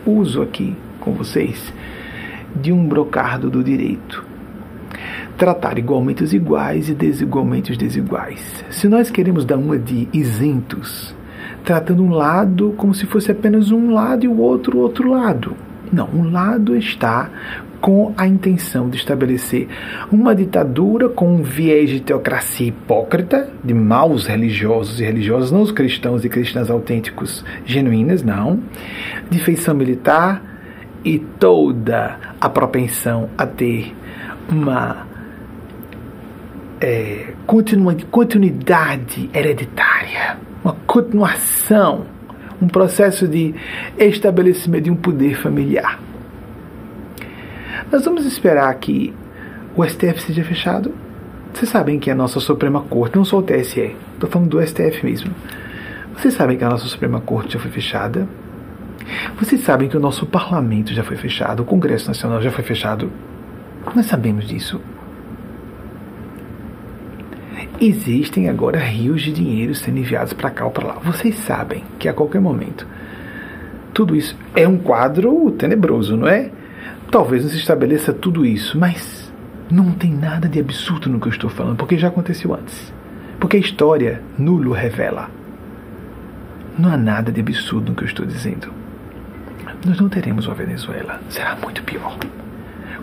uso 0.03 0.41
aqui 0.41 0.75
com 0.99 1.13
vocês 1.13 1.71
de 2.55 2.71
um 2.71 2.87
brocardo 2.87 3.51
do 3.51 3.63
direito 3.63 4.26
tratar 5.37 5.77
igualmente 5.77 6.23
os 6.23 6.33
iguais 6.33 6.89
e 6.89 6.93
desigualmente 6.93 7.71
os 7.71 7.77
desiguais. 7.77 8.65
Se 8.69 8.87
nós 8.87 9.09
queremos 9.09 9.45
dar 9.45 9.57
uma 9.57 9.77
de 9.77 10.07
isentos, 10.13 11.15
tratando 11.63 12.03
um 12.03 12.11
lado 12.11 12.73
como 12.77 12.93
se 12.93 13.05
fosse 13.05 13.31
apenas 13.31 13.71
um 13.71 13.91
lado 13.91 14.25
e 14.25 14.27
o 14.27 14.37
outro 14.37 14.79
outro 14.79 15.09
lado. 15.09 15.55
Não, 15.91 16.09
um 16.13 16.31
lado 16.31 16.75
está 16.75 17.29
com 17.79 18.13
a 18.17 18.27
intenção 18.27 18.89
de 18.89 18.97
estabelecer 18.97 19.67
uma 20.11 20.35
ditadura 20.35 21.07
com 21.07 21.35
um 21.35 21.43
viés 21.43 21.89
de 21.89 22.01
teocracia 22.01 22.67
hipócrita, 22.67 23.49
de 23.63 23.73
maus 23.73 24.27
religiosos 24.27 24.99
e 24.99 25.03
religiosas, 25.03 25.51
não 25.51 25.61
os 25.61 25.71
cristãos 25.71 26.25
e 26.25 26.29
cristãs 26.29 26.69
autênticos 26.69 27.45
genuínas, 27.65 28.23
não, 28.23 28.59
de 29.29 29.39
feição 29.39 29.75
militar 29.75 30.41
e 31.03 31.19
toda 31.19 32.17
a 32.41 32.49
propensão 32.49 33.29
a 33.37 33.45
ter 33.45 33.93
uma 34.49 35.07
é, 36.79 37.33
continuidade 38.11 39.29
hereditária, 39.33 40.37
uma 40.63 40.73
continuação, 40.85 42.05
um 42.61 42.67
processo 42.67 43.27
de 43.27 43.53
estabelecimento 43.97 44.85
de 44.85 44.91
um 44.91 44.95
poder 44.95 45.35
familiar. 45.35 45.99
Nós 47.91 48.03
vamos 48.03 48.25
esperar 48.25 48.73
que 48.75 49.13
o 49.75 49.83
STF 49.85 50.21
seja 50.21 50.43
fechado. 50.43 50.93
Vocês 51.53 51.69
sabem 51.69 51.99
que 51.99 52.11
a 52.11 52.15
nossa 52.15 52.39
Suprema 52.39 52.81
Corte, 52.81 53.15
não 53.15 53.23
só 53.23 53.37
o 53.37 53.43
TSE, 53.43 53.95
estou 54.13 54.29
falando 54.29 54.49
do 54.49 54.61
STF 54.65 55.05
mesmo. 55.05 55.33
Vocês 56.15 56.33
sabem 56.33 56.57
que 56.57 56.63
a 56.63 56.69
nossa 56.69 56.85
Suprema 56.85 57.21
Corte 57.21 57.53
já 57.53 57.59
foi 57.59 57.71
fechada. 57.71 58.27
Vocês 59.39 59.61
sabem 59.61 59.87
que 59.87 59.95
o 59.95 59.99
nosso 59.99 60.25
parlamento 60.25 60.93
já 60.93 61.03
foi 61.03 61.15
fechado, 61.15 61.61
o 61.61 61.65
Congresso 61.65 62.07
Nacional 62.07 62.41
já 62.41 62.51
foi 62.51 62.63
fechado. 62.63 63.11
Nós 63.95 64.05
sabemos 64.05 64.47
disso. 64.47 64.79
Existem 67.79 68.49
agora 68.49 68.79
rios 68.79 69.21
de 69.21 69.31
dinheiro 69.31 69.75
sendo 69.75 69.99
enviados 69.99 70.33
para 70.33 70.49
cá 70.49 70.65
ou 70.65 70.71
para 70.71 70.87
lá. 70.87 70.93
Vocês 70.95 71.35
sabem 71.35 71.83
que 71.99 72.07
a 72.07 72.13
qualquer 72.13 72.41
momento 72.41 72.87
tudo 73.97 74.15
isso 74.15 74.37
é 74.55 74.67
um 74.67 74.77
quadro 74.77 75.49
tenebroso, 75.57 76.15
não 76.15 76.27
é? 76.27 76.51
Talvez 77.09 77.41
não 77.41 77.49
se 77.49 77.57
estabeleça 77.57 78.13
tudo 78.13 78.45
isso, 78.45 78.77
mas 78.77 79.33
não 79.71 79.91
tem 79.91 80.13
nada 80.13 80.47
de 80.47 80.59
absurdo 80.59 81.09
no 81.09 81.19
que 81.19 81.25
eu 81.25 81.31
estou 81.31 81.49
falando, 81.49 81.77
porque 81.77 81.97
já 81.97 82.09
aconteceu 82.09 82.53
antes. 82.53 82.93
Porque 83.39 83.57
a 83.57 83.59
história 83.59 84.21
nulo 84.37 84.71
revela. 84.71 85.31
Não 86.77 86.91
há 86.91 86.97
nada 86.97 87.31
de 87.31 87.41
absurdo 87.41 87.89
no 87.89 87.95
que 87.95 88.03
eu 88.03 88.07
estou 88.07 88.23
dizendo. 88.23 88.71
Nós 89.83 89.99
não 89.99 90.09
teremos 90.09 90.45
uma 90.45 90.53
Venezuela, 90.53 91.19
será 91.27 91.55
muito 91.55 91.81
pior. 91.81 92.15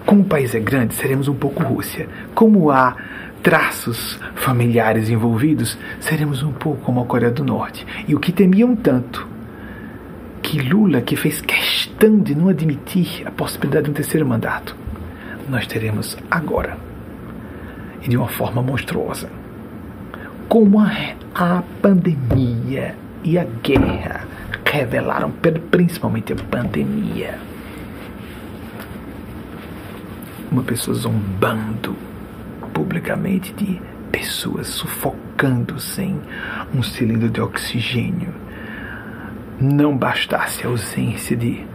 Como 0.07 0.23
o 0.23 0.25
país 0.25 0.55
é 0.55 0.61
grande, 0.61 0.95
seremos 0.95 1.29
um 1.29 1.35
pouco 1.35 1.63
Rússia. 1.63 2.09
Como 2.35 2.71
há 2.71 2.97
traços 3.43 4.19
familiares 4.35 5.09
envolvidos, 5.09 5.79
seremos 6.01 6.43
um 6.43 6.53
pouco 6.53 6.83
como 6.83 7.03
a 7.03 7.07
Coreia 7.07 7.33
do 7.33 7.45
Norte. 7.45 7.87
E 8.07 8.15
o 8.15 8.21
que 8.21 8.33
temiam 8.33 8.75
tanto 8.75 9.27
que 10.43 10.59
Lula, 10.61 11.01
que 11.01 11.17
fez 11.17 11.41
questão 11.41 12.19
de 12.19 12.35
não 12.35 12.49
admitir 12.49 13.23
a 13.27 13.31
possibilidade 13.31 13.87
de 13.87 13.91
um 13.91 13.95
terceiro 13.95 14.27
mandato, 14.27 14.77
nós 15.49 15.67
teremos 15.67 16.17
agora, 16.31 16.77
e 18.03 18.09
de 18.09 18.17
uma 18.17 18.29
forma 18.29 18.63
monstruosa, 18.63 19.31
como 20.49 20.79
a, 20.81 20.91
a 21.35 21.63
pandemia 21.81 22.95
e 23.23 23.39
a 23.39 23.45
guerra 23.63 24.27
revelaram, 24.65 25.31
principalmente 25.71 26.33
a 26.33 26.37
pandemia, 26.37 27.39
uma 30.55 30.63
pessoa 30.63 30.97
zombando 30.97 31.97
publicamente 32.73 33.53
de 33.55 33.81
pessoas 34.13 34.69
sufocando 34.69 35.81
sem 35.81 36.21
um 36.73 36.81
cilindro 36.81 37.29
de 37.29 37.41
oxigênio. 37.41 38.33
Não 39.61 39.97
bastasse 39.97 40.65
a 40.65 40.69
ausência 40.69 41.37
de 41.37 41.67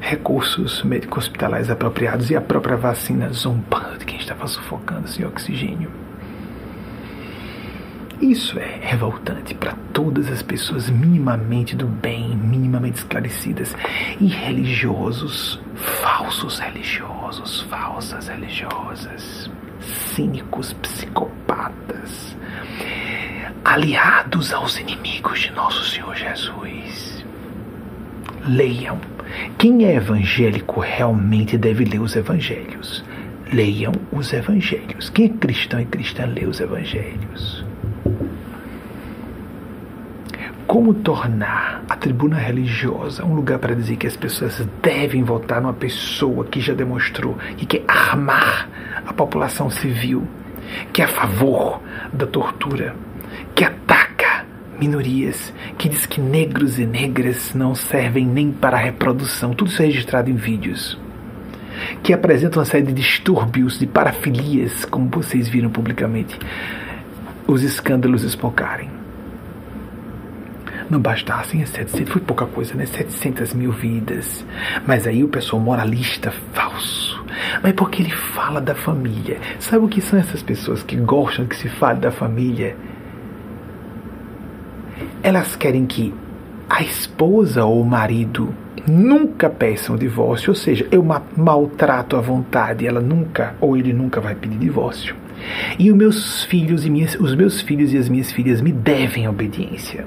recursos 0.00 0.82
médico-hospitalares 0.82 1.70
apropriados 1.70 2.30
e 2.30 2.36
a 2.36 2.40
própria 2.40 2.76
vacina 2.76 3.30
zombando 3.32 3.98
de 3.98 4.04
quem 4.04 4.18
estava 4.18 4.46
sufocando 4.46 5.08
sem 5.08 5.24
oxigênio. 5.24 5.90
Isso 8.20 8.58
é 8.58 8.78
revoltante 8.80 9.54
para 9.54 9.74
todas 9.92 10.30
as 10.30 10.42
pessoas 10.42 10.88
minimamente 10.88 11.76
do 11.76 11.86
bem, 11.86 12.34
minimamente 12.34 12.98
esclarecidas 12.98 13.74
e 14.18 14.26
religiosos, 14.26 15.60
falsos 15.74 16.58
religiosos, 16.58 17.15
falsas 17.62 18.28
religiosas, 18.28 19.50
cínicos, 19.80 20.72
psicopatas, 20.74 22.36
aliados 23.64 24.52
aos 24.52 24.78
inimigos 24.78 25.40
de 25.40 25.50
nosso 25.50 25.84
Senhor 25.90 26.14
Jesus. 26.14 27.26
Leiam. 28.46 29.00
Quem 29.58 29.84
é 29.84 29.96
evangélico 29.96 30.78
realmente 30.78 31.58
deve 31.58 31.84
ler 31.84 32.00
os 32.00 32.14
evangelhos. 32.14 33.04
Leiam 33.52 33.92
os 34.12 34.32
evangelhos. 34.32 35.10
Quem 35.10 35.26
é 35.26 35.28
cristão 35.28 35.80
e 35.80 35.84
cristã 35.84 36.26
lê 36.26 36.46
os 36.46 36.60
evangelhos. 36.60 37.65
Como 40.66 40.92
tornar 40.94 41.84
a 41.88 41.94
tribuna 41.94 42.36
religiosa 42.36 43.24
um 43.24 43.34
lugar 43.34 43.60
para 43.60 43.74
dizer 43.74 43.96
que 43.96 44.06
as 44.06 44.16
pessoas 44.16 44.66
devem 44.82 45.22
votar 45.22 45.62
numa 45.62 45.72
pessoa 45.72 46.44
que 46.44 46.60
já 46.60 46.74
demonstrou 46.74 47.36
que 47.56 47.64
quer 47.64 47.84
armar 47.86 48.68
a 49.06 49.12
população 49.12 49.70
civil, 49.70 50.26
que 50.92 51.00
é 51.00 51.04
a 51.04 51.08
favor 51.08 51.80
da 52.12 52.26
tortura, 52.26 52.96
que 53.54 53.64
ataca 53.64 54.44
minorias, 54.76 55.54
que 55.78 55.88
diz 55.88 56.04
que 56.04 56.20
negros 56.20 56.80
e 56.80 56.84
negras 56.84 57.54
não 57.54 57.72
servem 57.76 58.26
nem 58.26 58.50
para 58.50 58.76
a 58.76 58.80
reprodução, 58.80 59.54
tudo 59.54 59.70
isso 59.70 59.82
é 59.82 59.86
registrado 59.86 60.28
em 60.28 60.34
vídeos, 60.34 60.98
que 62.02 62.12
apresenta 62.12 62.58
uma 62.58 62.64
série 62.64 62.86
de 62.86 62.92
distúrbios, 62.92 63.78
de 63.78 63.86
parafilias, 63.86 64.84
como 64.84 65.08
vocês 65.10 65.48
viram 65.48 65.70
publicamente, 65.70 66.36
os 67.46 67.62
escândalos 67.62 68.24
espocarem 68.24 68.95
não 70.90 71.00
bastassem 71.00 71.62
as 71.62 71.70
700, 71.70 72.12
foi 72.12 72.22
pouca 72.22 72.46
coisa, 72.46 72.74
né? 72.74 72.86
700 72.86 73.54
mil 73.54 73.72
vidas. 73.72 74.44
Mas 74.86 75.06
aí 75.06 75.24
o 75.24 75.28
pessoal 75.28 75.60
moralista 75.60 76.32
falso. 76.52 77.24
Mas 77.62 77.72
porque 77.72 78.02
ele 78.02 78.10
fala 78.10 78.60
da 78.60 78.74
família. 78.74 79.38
Sabe 79.58 79.84
o 79.84 79.88
que 79.88 80.00
são 80.00 80.18
essas 80.18 80.42
pessoas 80.42 80.82
que 80.82 80.96
gostam 80.96 81.46
que 81.46 81.56
se 81.56 81.68
fale 81.68 82.00
da 82.00 82.10
família? 82.10 82.76
Elas 85.22 85.56
querem 85.56 85.86
que 85.86 86.14
a 86.68 86.82
esposa 86.82 87.64
ou 87.64 87.80
o 87.80 87.86
marido 87.86 88.54
nunca 88.88 89.50
peçam 89.50 89.96
divórcio, 89.96 90.50
ou 90.50 90.54
seja, 90.54 90.86
eu 90.90 91.04
maltrato 91.36 92.16
à 92.16 92.20
vontade, 92.20 92.86
ela 92.86 93.00
nunca 93.00 93.54
ou 93.60 93.76
ele 93.76 93.92
nunca 93.92 94.20
vai 94.20 94.34
pedir 94.34 94.58
divórcio. 94.58 95.14
E 95.78 95.90
os 95.90 95.96
meus 95.96 96.44
filhos 96.44 96.86
e 96.86 96.90
minhas, 96.90 97.14
os 97.16 97.34
meus 97.34 97.60
filhos 97.60 97.92
e 97.92 97.98
as 97.98 98.08
minhas 98.08 98.32
filhas 98.32 98.60
me 98.60 98.72
devem 98.72 99.28
obediência. 99.28 100.04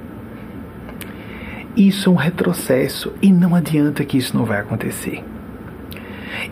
Isso 1.76 2.10
é 2.10 2.14
um 2.14 2.16
retrocesso 2.16 3.14
e 3.22 3.32
não 3.32 3.56
adianta 3.56 4.04
que 4.04 4.18
isso 4.18 4.36
não 4.36 4.46
vai 4.46 4.60
acontecer. 4.60 5.24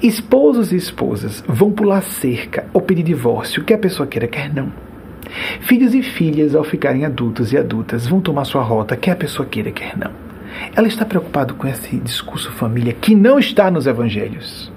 Esposos 0.01 0.71
e 0.71 0.75
esposas 0.75 1.43
vão 1.47 1.71
pular 1.71 2.01
cerca 2.01 2.65
ou 2.73 2.81
pedir 2.81 3.03
divórcio, 3.03 3.63
quer 3.63 3.75
a 3.75 3.79
pessoa 3.79 4.07
queira, 4.07 4.27
quer 4.27 4.53
não. 4.53 4.71
Filhos 5.61 5.93
e 5.93 6.01
filhas, 6.01 6.55
ao 6.55 6.63
ficarem 6.63 7.03
adultos 7.03 7.51
e 7.51 7.57
adultas, 7.57 8.07
vão 8.07 8.21
tomar 8.21 8.45
sua 8.45 8.61
rota, 8.61 8.95
quer 8.95 9.11
a 9.11 9.15
pessoa 9.15 9.47
queira, 9.47 9.71
quer 9.71 9.97
não. 9.97 10.11
Ela 10.75 10.87
está 10.87 11.05
preocupada 11.05 11.53
com 11.53 11.67
esse 11.67 11.97
discurso 11.97 12.51
família 12.51 12.93
que 12.93 13.13
não 13.13 13.37
está 13.37 13.69
nos 13.69 13.87
evangelhos. 13.87 14.71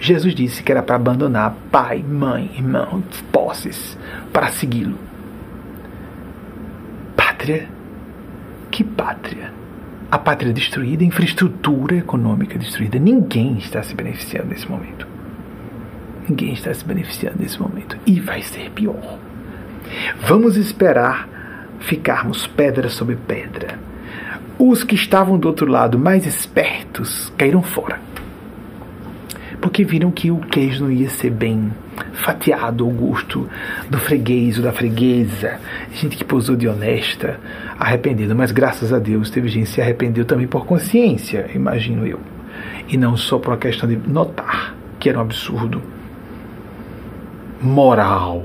Jesus 0.00 0.34
disse 0.34 0.62
que 0.62 0.72
era 0.72 0.82
para 0.82 0.96
abandonar 0.96 1.54
pai, 1.70 2.02
mãe, 2.02 2.50
irmãos, 2.56 3.04
posses, 3.30 3.96
para 4.32 4.48
segui-lo. 4.48 4.98
Pátria? 7.16 7.68
Que 8.70 8.82
pátria? 8.82 9.51
A 10.12 10.18
pátria 10.18 10.52
destruída, 10.52 11.02
a 11.02 11.06
infraestrutura 11.06 11.96
econômica 11.96 12.58
destruída. 12.58 12.98
Ninguém 12.98 13.56
está 13.56 13.82
se 13.82 13.94
beneficiando 13.94 14.50
nesse 14.50 14.70
momento. 14.70 15.06
Ninguém 16.28 16.52
está 16.52 16.72
se 16.74 16.84
beneficiando 16.84 17.38
nesse 17.40 17.58
momento. 17.58 17.96
E 18.04 18.20
vai 18.20 18.42
ser 18.42 18.70
pior. 18.72 19.18
Vamos 20.20 20.58
esperar 20.58 21.26
ficarmos 21.78 22.46
pedra 22.46 22.90
sobre 22.90 23.16
pedra. 23.16 23.78
Os 24.58 24.84
que 24.84 24.94
estavam 24.94 25.38
do 25.38 25.48
outro 25.48 25.66
lado, 25.66 25.98
mais 25.98 26.26
espertos, 26.26 27.32
caíram 27.38 27.62
fora. 27.62 27.98
Porque 29.62 29.84
viram 29.84 30.10
que 30.10 30.30
o 30.30 30.38
queijo 30.38 30.84
não 30.84 30.92
ia 30.92 31.08
ser 31.08 31.30
bem 31.30 31.72
fatiado 32.12 32.84
ao 32.84 32.90
gosto 32.90 33.48
do 33.88 33.96
freguês 33.96 34.58
ou 34.58 34.64
da 34.64 34.72
freguesa, 34.72 35.60
gente 35.94 36.16
que 36.16 36.24
posou 36.24 36.56
de 36.56 36.66
honesta, 36.66 37.38
arrependida, 37.78 38.34
mas 38.34 38.50
graças 38.50 38.92
a 38.92 38.98
Deus 38.98 39.30
teve 39.30 39.48
gente 39.48 39.66
que 39.66 39.70
se 39.70 39.80
arrependeu 39.80 40.24
também 40.24 40.48
por 40.48 40.66
consciência, 40.66 41.48
imagino 41.54 42.04
eu, 42.04 42.18
e 42.88 42.96
não 42.96 43.16
só 43.16 43.38
por 43.38 43.52
uma 43.52 43.56
questão 43.56 43.88
de 43.88 43.96
notar 43.96 44.74
que 44.98 45.08
era 45.08 45.18
um 45.18 45.22
absurdo 45.22 45.80
moral, 47.62 48.44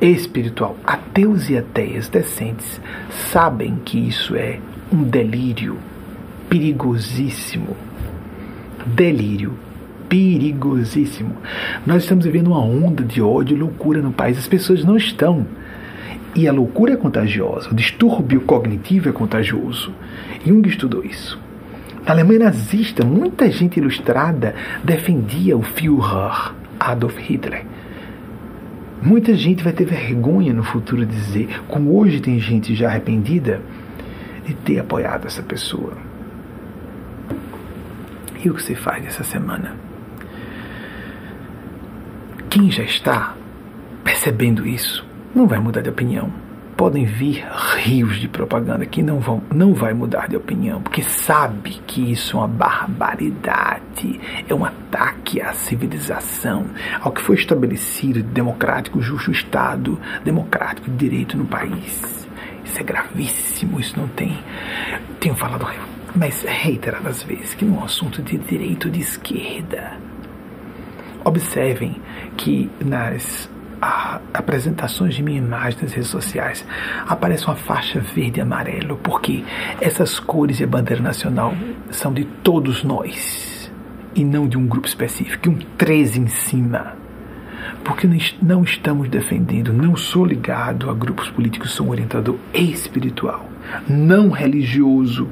espiritual. 0.00 0.76
Ateus 0.84 1.48
e 1.48 1.56
ateias 1.56 2.08
decentes 2.08 2.80
sabem 3.30 3.76
que 3.84 3.96
isso 3.98 4.34
é 4.34 4.58
um 4.92 5.04
delírio 5.04 5.78
perigosíssimo. 6.48 7.76
Delírio 8.84 9.54
perigosíssimo. 10.08 11.36
Nós 11.86 12.02
estamos 12.02 12.24
vivendo 12.24 12.48
uma 12.48 12.62
onda 12.62 13.02
de 13.02 13.20
ódio 13.20 13.56
e 13.56 13.60
loucura 13.60 14.00
no 14.00 14.12
país. 14.12 14.38
As 14.38 14.48
pessoas 14.48 14.84
não 14.84 14.96
estão. 14.96 15.46
E 16.34 16.48
a 16.48 16.52
loucura 16.52 16.94
é 16.94 16.96
contagiosa, 16.96 17.70
o 17.70 17.74
distúrbio 17.74 18.40
cognitivo 18.40 19.08
é 19.08 19.12
contagioso. 19.12 19.92
Jung 20.44 20.68
estudou 20.68 21.04
isso. 21.04 21.38
Na 22.04 22.12
Alemanha 22.12 22.40
nazista, 22.40 23.04
muita 23.04 23.50
gente 23.50 23.78
ilustrada 23.78 24.54
defendia 24.82 25.56
o 25.56 25.62
Führer 25.62 26.52
Adolf 26.78 27.16
Hitler. 27.18 27.64
Muita 29.00 29.34
gente 29.34 29.62
vai 29.62 29.72
ter 29.72 29.84
vergonha 29.84 30.52
no 30.52 30.64
futuro 30.64 31.06
de 31.06 31.14
dizer, 31.14 31.62
como 31.68 31.96
hoje 31.96 32.20
tem 32.20 32.38
gente 32.40 32.74
já 32.74 32.88
arrependida, 32.88 33.62
de 34.44 34.54
ter 34.54 34.80
apoiado 34.80 35.26
essa 35.26 35.42
pessoa. 35.42 35.92
E 38.44 38.50
o 38.50 38.54
que 38.54 38.62
se 38.62 38.74
faz 38.74 39.06
essa 39.06 39.22
semana? 39.22 39.76
Quem 42.54 42.70
já 42.70 42.84
está 42.84 43.34
percebendo 44.04 44.64
isso 44.64 45.04
não 45.34 45.44
vai 45.44 45.58
mudar 45.58 45.80
de 45.80 45.90
opinião. 45.90 46.32
Podem 46.76 47.04
vir 47.04 47.44
rios 47.78 48.20
de 48.20 48.28
propaganda 48.28 48.86
que 48.86 49.02
não 49.02 49.18
vão, 49.18 49.42
não 49.52 49.74
vai 49.74 49.92
mudar 49.92 50.28
de 50.28 50.36
opinião, 50.36 50.80
porque 50.80 51.02
sabe 51.02 51.80
que 51.84 52.12
isso 52.12 52.36
é 52.36 52.38
uma 52.38 52.46
barbaridade, 52.46 54.20
é 54.48 54.54
um 54.54 54.64
ataque 54.64 55.40
à 55.40 55.52
civilização, 55.52 56.66
ao 57.00 57.10
que 57.10 57.22
foi 57.22 57.34
estabelecido 57.34 58.22
de 58.22 58.28
democrático, 58.28 59.02
justo 59.02 59.32
Estado, 59.32 59.98
democrático 60.24 60.88
de 60.88 60.96
direito 60.96 61.36
no 61.36 61.46
país. 61.46 62.28
Isso 62.64 62.78
é 62.78 62.84
gravíssimo, 62.84 63.80
isso 63.80 63.98
não 63.98 64.06
tem. 64.06 64.38
Tenho 65.18 65.34
falado 65.34 65.66
mas 66.14 66.44
reiteradas 66.44 67.24
vezes 67.24 67.52
que 67.54 67.64
não 67.64 67.80
é 67.80 67.84
assunto 67.86 68.22
de 68.22 68.38
direito 68.38 68.88
de 68.88 69.00
esquerda 69.00 70.03
Observem 71.24 72.00
que 72.36 72.70
nas 72.84 73.48
a, 73.80 74.20
apresentações 74.32 75.14
de 75.14 75.22
minha 75.22 75.38
imagem 75.38 75.82
nas 75.82 75.92
redes 75.92 76.10
sociais 76.10 76.64
aparece 77.06 77.44
uma 77.46 77.56
faixa 77.56 78.00
verde 78.00 78.40
e 78.40 78.42
amarelo, 78.42 78.96
porque 79.02 79.44
essas 79.80 80.18
cores 80.18 80.60
e 80.60 80.64
a 80.64 80.66
bandeira 80.66 81.02
nacional 81.02 81.54
são 81.90 82.12
de 82.12 82.24
todos 82.24 82.82
nós 82.82 83.70
e 84.14 84.24
não 84.24 84.48
de 84.48 84.56
um 84.56 84.66
grupo 84.66 84.86
específico, 84.86 85.50
um 85.50 85.58
13 85.76 86.20
em 86.20 86.28
cima. 86.28 86.96
porque 87.82 88.08
não 88.40 88.62
estamos 88.62 89.08
defendendo, 89.08 89.72
não 89.72 89.96
sou 89.96 90.24
ligado 90.24 90.88
a 90.88 90.94
grupos 90.94 91.28
políticos, 91.30 91.72
sou 91.72 91.86
um 91.86 91.90
orientador 91.90 92.36
espiritual, 92.52 93.46
não 93.88 94.30
religioso. 94.30 95.28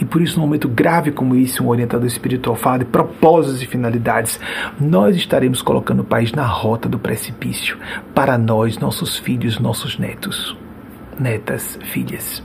E 0.00 0.04
por 0.04 0.20
isso, 0.20 0.38
num 0.38 0.46
momento 0.46 0.68
grave 0.68 1.10
como 1.10 1.34
esse, 1.34 1.62
um 1.62 1.68
orientador 1.68 2.06
espiritual 2.06 2.56
fala 2.56 2.80
de 2.80 2.84
propósitos 2.84 3.62
e 3.62 3.66
finalidades, 3.66 4.40
nós 4.80 5.16
estaremos 5.16 5.62
colocando 5.62 6.00
o 6.00 6.04
país 6.04 6.32
na 6.32 6.46
rota 6.46 6.88
do 6.88 6.98
precipício 6.98 7.78
para 8.14 8.36
nós, 8.38 8.78
nossos 8.78 9.16
filhos, 9.16 9.58
nossos 9.58 9.98
netos, 9.98 10.56
netas, 11.18 11.78
filhas. 11.84 12.42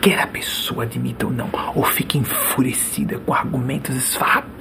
Quer 0.00 0.20
a 0.20 0.26
pessoa 0.26 0.84
admita 0.84 1.26
ou 1.26 1.32
não, 1.32 1.48
ou 1.74 1.82
fique 1.84 2.18
enfurecida 2.18 3.18
com 3.20 3.32
argumentos 3.32 3.96
esfarrapados 3.96 4.54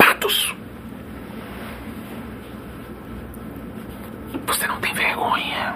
Você 4.45 4.67
não 4.67 4.79
tem 4.79 4.93
vergonha, 4.93 5.75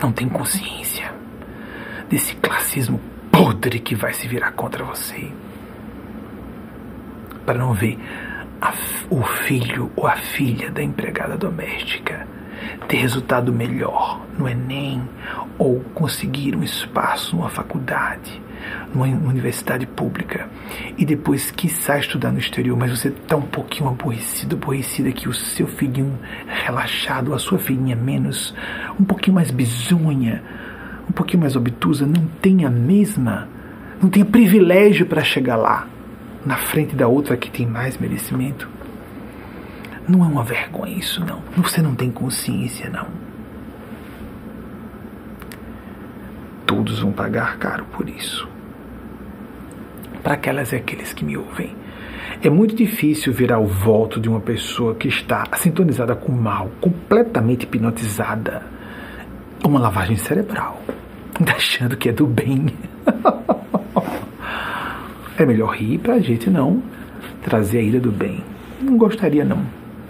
não 0.00 0.12
tem 0.12 0.28
consciência 0.28 0.95
desse 2.08 2.34
classismo 2.36 3.00
podre 3.30 3.78
que 3.78 3.94
vai 3.94 4.12
se 4.12 4.26
virar 4.26 4.52
contra 4.52 4.84
você. 4.84 5.30
Para 7.44 7.58
não 7.58 7.72
ver 7.72 7.98
a, 8.60 8.72
o 9.10 9.22
filho 9.22 9.90
ou 9.96 10.06
a 10.06 10.16
filha 10.16 10.70
da 10.70 10.82
empregada 10.82 11.36
doméstica 11.36 12.26
ter 12.88 12.96
resultado 12.96 13.52
melhor 13.52 14.24
no 14.38 14.48
Enem 14.48 15.02
ou 15.58 15.80
conseguir 15.94 16.56
um 16.56 16.62
espaço 16.62 17.36
numa 17.36 17.50
faculdade 17.50 18.42
numa 18.92 19.06
universidade 19.06 19.86
pública 19.86 20.48
e 20.96 21.04
depois 21.04 21.50
quiçá 21.50 21.98
estudar 21.98 22.32
no 22.32 22.38
exterior, 22.38 22.76
mas 22.76 22.90
você 22.90 23.08
está 23.08 23.36
um 23.36 23.42
pouquinho 23.42 23.88
aborrecido, 23.88 24.56
aborrecida 24.56 25.12
que 25.12 25.28
o 25.28 25.34
seu 25.34 25.66
filhinho 25.66 26.18
relaxado, 26.46 27.34
a 27.34 27.38
sua 27.38 27.58
filhinha 27.58 27.96
menos, 27.96 28.54
um 28.98 29.04
pouquinho 29.04 29.34
mais 29.34 29.50
bizonha, 29.50 30.42
um 31.08 31.12
pouquinho 31.12 31.40
mais 31.40 31.56
obtusa, 31.56 32.06
não 32.06 32.26
tem 32.40 32.64
a 32.64 32.70
mesma, 32.70 33.48
não 34.02 34.08
tem 34.08 34.24
privilégio 34.24 35.06
para 35.06 35.22
chegar 35.22 35.56
lá, 35.56 35.86
na 36.44 36.56
frente 36.56 36.94
da 36.94 37.08
outra 37.08 37.36
que 37.36 37.50
tem 37.50 37.66
mais 37.66 37.96
merecimento. 37.98 38.68
Não 40.08 40.24
é 40.24 40.28
uma 40.28 40.44
vergonha 40.44 40.96
isso, 40.96 41.24
não. 41.24 41.40
Você 41.56 41.82
não 41.82 41.94
tem 41.94 42.10
consciência, 42.10 42.88
não. 42.88 43.06
Todos 46.64 47.00
vão 47.00 47.12
pagar 47.12 47.58
caro 47.58 47.84
por 47.92 48.08
isso 48.08 48.48
para 50.26 50.34
aquelas 50.34 50.72
e 50.72 50.74
aqueles 50.74 51.12
que 51.12 51.24
me 51.24 51.36
ouvem. 51.36 51.72
É 52.42 52.50
muito 52.50 52.74
difícil 52.74 53.32
virar 53.32 53.60
o 53.60 53.66
voto 53.66 54.18
de 54.18 54.28
uma 54.28 54.40
pessoa 54.40 54.92
que 54.96 55.06
está 55.06 55.44
sintonizada 55.54 56.16
com 56.16 56.32
o 56.32 56.36
mal, 56.36 56.68
completamente 56.80 57.62
hipnotizada. 57.62 58.66
Uma 59.64 59.78
lavagem 59.78 60.16
cerebral, 60.16 60.82
achando 61.54 61.96
que 61.96 62.08
é 62.08 62.12
do 62.12 62.26
bem. 62.26 62.66
é 65.38 65.44
melhor 65.44 65.74
rir 65.74 65.98
para 65.98 66.14
a 66.14 66.20
gente 66.20 66.48
não 66.48 66.82
trazer 67.42 67.78
a 67.78 67.82
ira 67.82 68.00
do 68.00 68.10
bem. 68.10 68.42
Não 68.80 68.96
gostaria, 68.96 69.44
não. 69.44 69.64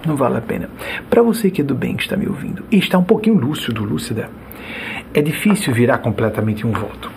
Não 0.06 0.16
vale 0.16 0.38
a 0.38 0.40
pena. 0.40 0.70
Para 1.10 1.22
você 1.22 1.50
que 1.50 1.60
é 1.60 1.64
do 1.64 1.74
bem, 1.74 1.96
que 1.96 2.02
está 2.02 2.16
me 2.16 2.28
ouvindo, 2.28 2.64
e 2.70 2.78
está 2.78 2.96
um 2.98 3.04
pouquinho 3.04 3.36
lúcido, 3.36 3.84
lúcida, 3.84 4.30
é 5.12 5.20
difícil 5.20 5.74
virar 5.74 5.98
completamente 5.98 6.66
um 6.66 6.72
voto. 6.72 7.10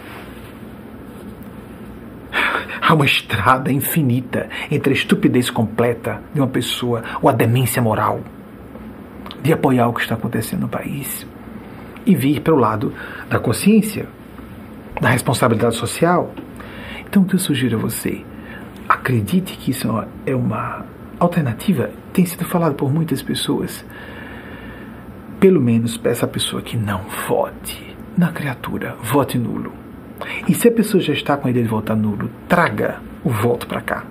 Há 2.81 2.93
uma 2.93 3.05
estrada 3.05 3.71
infinita 3.71 4.49
entre 4.71 4.93
a 4.93 4.95
estupidez 4.95 5.51
completa 5.51 6.21
de 6.33 6.41
uma 6.41 6.47
pessoa 6.47 7.03
ou 7.21 7.29
a 7.29 7.33
demência 7.33 7.81
moral 7.81 8.21
de 9.43 9.53
apoiar 9.53 9.87
o 9.87 9.93
que 9.93 10.01
está 10.01 10.15
acontecendo 10.15 10.61
no 10.61 10.69
país 10.69 11.25
e 12.05 12.15
vir 12.15 12.41
para 12.41 12.53
o 12.53 12.57
lado 12.57 12.93
da 13.29 13.39
consciência, 13.39 14.07
da 15.01 15.09
responsabilidade 15.09 15.75
social. 15.75 16.33
Então, 17.07 17.23
o 17.23 17.25
que 17.25 17.35
eu 17.35 17.39
sugiro 17.39 17.77
a 17.77 17.79
você? 17.79 18.23
Acredite 18.87 19.57
que 19.57 19.71
isso 19.71 19.87
é 20.25 20.35
uma 20.35 20.85
alternativa. 21.19 21.89
Tem 22.13 22.25
sido 22.25 22.45
falado 22.45 22.75
por 22.75 22.91
muitas 22.91 23.21
pessoas. 23.21 23.85
Pelo 25.39 25.61
menos 25.61 25.97
peça 25.97 26.25
à 26.25 26.29
pessoa 26.29 26.61
que 26.61 26.75
não 26.75 27.01
vote 27.27 27.95
na 28.17 28.31
criatura, 28.31 28.95
vote 29.01 29.37
nulo. 29.37 29.73
E 30.47 30.53
se 30.53 30.67
a 30.67 30.71
pessoa 30.71 31.01
já 31.01 31.13
está 31.13 31.37
com 31.37 31.47
a 31.47 31.51
ideia 31.51 31.63
de 31.63 31.71
votar 31.71 31.95
nulo, 31.95 32.29
traga 32.47 32.99
o 33.23 33.29
voto 33.29 33.67
para 33.67 33.81
cá. 33.81 34.03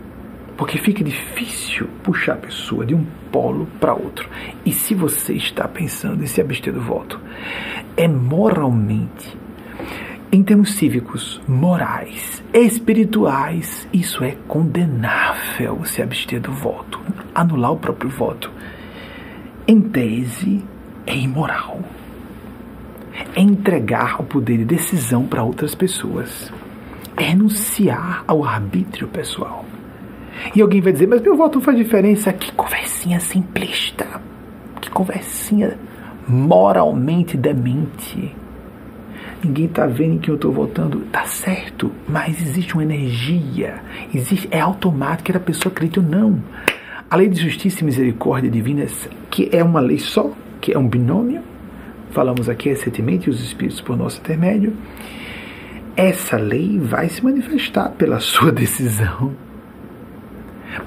Porque 0.59 0.77
fica 0.77 1.03
difícil 1.03 1.89
puxar 2.03 2.35
a 2.35 2.37
pessoa 2.37 2.85
de 2.85 2.95
um 2.95 3.07
polo 3.33 3.67
para 3.81 3.95
outro. 3.95 4.29
E 4.67 4.73
se 4.73 4.95
você 4.95 5.33
está 5.33 5.67
pensando 5.67 6.23
em 6.23 6.27
se 6.27 6.41
abster 6.41 6.75
do 6.75 6.83
voto, 6.83 7.19
é 7.97 8.07
moralmente, 8.07 9.39
em 10.31 10.43
termos 10.43 10.75
cívicos, 10.75 11.41
morais, 11.49 12.43
espirituais, 12.53 13.89
isso 13.91 14.23
é 14.23 14.37
condenável 14.47 15.83
se 15.85 16.03
abster 16.03 16.41
do 16.41 16.53
voto. 16.53 17.01
Anular 17.35 17.73
o 17.73 17.79
próprio 17.79 18.11
voto, 18.11 18.51
em 19.67 19.81
tese, 19.81 20.63
é 21.07 21.17
imoral 21.17 21.81
é 23.35 23.41
entregar 23.41 24.21
o 24.21 24.25
poder 24.25 24.59
de 24.59 24.65
decisão 24.65 25.27
para 25.27 25.43
outras 25.43 25.75
pessoas. 25.75 26.53
É 27.17 27.25
renunciar 27.25 28.23
ao 28.27 28.45
arbítrio 28.45 29.09
pessoal. 29.09 29.65
E 30.55 30.61
alguém 30.61 30.81
vai 30.81 30.93
dizer, 30.93 31.07
mas 31.07 31.21
meu 31.21 31.37
voto 31.37 31.61
faz 31.61 31.77
diferença. 31.77 32.33
Que 32.33 32.53
conversinha 32.53 33.21
simplista. 33.21 34.07
Que 34.81 34.91
conversinha 34.91 35.79
moralmente 36.29 37.37
demente. 37.37 38.35
Ninguém 39.43 39.67
está 39.67 39.87
vendo 39.87 40.15
em 40.15 40.19
que 40.19 40.31
eu 40.31 40.35
estou 40.35 40.53
votando. 40.53 41.01
Tá 41.13 41.25
certo, 41.25 41.93
mas 42.09 42.41
existe 42.41 42.75
uma 42.75 42.83
energia. 42.83 43.81
Existe, 44.13 44.49
é 44.51 44.61
automático, 44.61 45.37
a 45.37 45.41
pessoa 45.41 45.73
acredita 45.73 46.01
ou 46.01 46.07
não. 46.07 46.43
A 47.09 47.17
lei 47.17 47.29
de 47.29 47.41
justiça 47.41 47.81
e 47.81 47.85
misericórdia 47.85 48.51
divinas, 48.51 49.09
que 49.31 49.49
é 49.53 49.63
uma 49.63 49.81
lei 49.81 49.99
só, 49.99 50.31
que 50.61 50.73
é 50.73 50.79
um 50.79 50.89
binômio, 50.89 51.41
falamos 52.11 52.49
aqui 52.49 52.69
recentemente, 52.69 53.31
os 53.31 53.43
espíritos 53.43 53.81
por 53.81 53.97
nosso 53.97 54.19
intermédio, 54.19 54.75
essa 55.97 56.37
lei 56.37 56.79
vai 56.79 57.09
se 57.09 57.25
manifestar 57.25 57.91
pela 57.91 58.21
sua 58.21 58.51
decisão. 58.53 59.33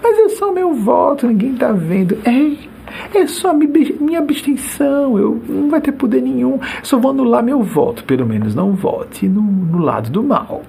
Mas 0.01 0.17
é 0.19 0.29
só 0.29 0.51
meu 0.51 0.73
voto, 0.73 1.27
ninguém 1.27 1.53
está 1.53 1.71
vendo. 1.71 2.17
É, 2.25 3.19
é 3.19 3.27
só 3.27 3.53
minha 3.53 4.19
abstenção, 4.19 5.17
eu 5.17 5.41
não 5.47 5.69
vai 5.69 5.81
ter 5.81 5.91
poder 5.91 6.21
nenhum. 6.21 6.59
Só 6.83 6.97
vou 6.97 7.11
anular 7.11 7.43
meu 7.43 7.63
voto, 7.63 8.03
pelo 8.03 8.25
menos 8.25 8.53
não 8.53 8.73
vote 8.73 9.27
no, 9.27 9.41
no 9.41 9.79
lado 9.79 10.09
do 10.09 10.23
mal. 10.23 10.63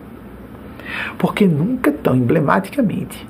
Porque 1.18 1.46
nunca 1.46 1.92
tão 1.92 2.16
emblematicamente 2.16 3.26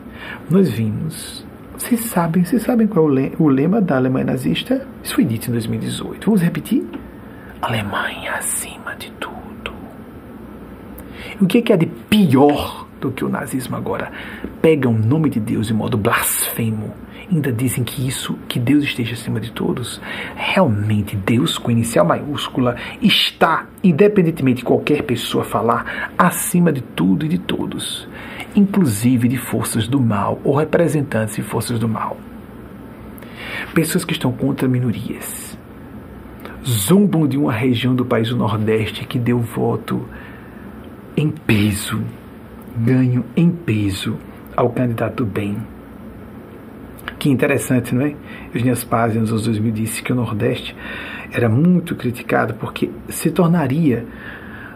nós 0.50 0.70
vimos. 0.70 1.44
Vocês 1.76 2.00
sabem, 2.04 2.44
vocês 2.44 2.62
sabem 2.62 2.86
qual 2.86 3.06
é 3.18 3.32
o 3.38 3.48
lema 3.48 3.80
da 3.80 3.96
Alemanha 3.96 4.26
nazista? 4.26 4.86
Isso 5.02 5.14
foi 5.14 5.24
dito 5.24 5.48
em 5.48 5.52
2018. 5.52 6.24
Vamos 6.24 6.42
repetir? 6.42 6.84
Alemanha 7.60 8.34
acima 8.34 8.94
de 8.96 9.10
tudo. 9.12 9.72
O 11.40 11.46
que 11.46 11.72
é 11.72 11.76
de 11.76 11.86
pior 11.86 12.86
do 13.02 13.12
que 13.12 13.24
o 13.24 13.28
nazismo 13.28 13.76
agora? 13.76 14.10
Pegam 14.60 14.94
o 14.94 14.98
nome 14.98 15.28
de 15.28 15.40
Deus 15.40 15.66
de 15.66 15.74
modo 15.74 15.98
blasfemo. 15.98 16.94
Ainda 17.30 17.52
dizem 17.52 17.82
que 17.82 18.06
isso, 18.06 18.38
que 18.48 18.58
Deus 18.58 18.84
esteja 18.84 19.14
acima 19.14 19.40
de 19.40 19.50
todos. 19.52 20.00
Realmente, 20.36 21.16
Deus, 21.16 21.58
com 21.58 21.70
inicial 21.70 22.04
maiúscula, 22.04 22.76
está, 23.00 23.66
independentemente 23.82 24.58
de 24.58 24.64
qualquer 24.64 25.02
pessoa 25.02 25.44
falar, 25.44 26.12
acima 26.16 26.72
de 26.72 26.82
tudo 26.82 27.24
e 27.24 27.28
de 27.28 27.38
todos, 27.38 28.08
inclusive 28.54 29.28
de 29.28 29.38
forças 29.38 29.88
do 29.88 30.00
mal 30.00 30.40
ou 30.44 30.56
representantes 30.56 31.36
de 31.36 31.42
forças 31.42 31.78
do 31.78 31.88
mal. 31.88 32.16
Pessoas 33.74 34.04
que 34.04 34.12
estão 34.12 34.30
contra 34.32 34.68
minorias 34.68 35.58
zombam 36.64 37.26
de 37.26 37.36
uma 37.36 37.52
região 37.52 37.94
do 37.94 38.04
país 38.04 38.28
do 38.28 38.36
Nordeste 38.36 39.04
que 39.04 39.18
deu 39.18 39.38
voto 39.38 40.06
em 41.16 41.30
peso, 41.30 42.02
ganho 42.76 43.24
em 43.36 43.50
peso 43.50 44.16
ao 44.56 44.70
candidato 44.70 45.24
bem. 45.24 45.56
Que 47.18 47.30
interessante, 47.30 47.94
não 47.94 48.02
é? 48.02 48.14
Eugênia 48.52 48.76
Paz, 48.88 49.14
nos 49.14 49.30
anos 49.30 49.44
2000, 49.44 49.72
disse 49.72 50.02
que 50.02 50.12
o 50.12 50.14
Nordeste 50.14 50.76
era 51.32 51.48
muito 51.48 51.94
criticado 51.94 52.54
porque 52.54 52.90
se 53.08 53.30
tornaria, 53.30 54.04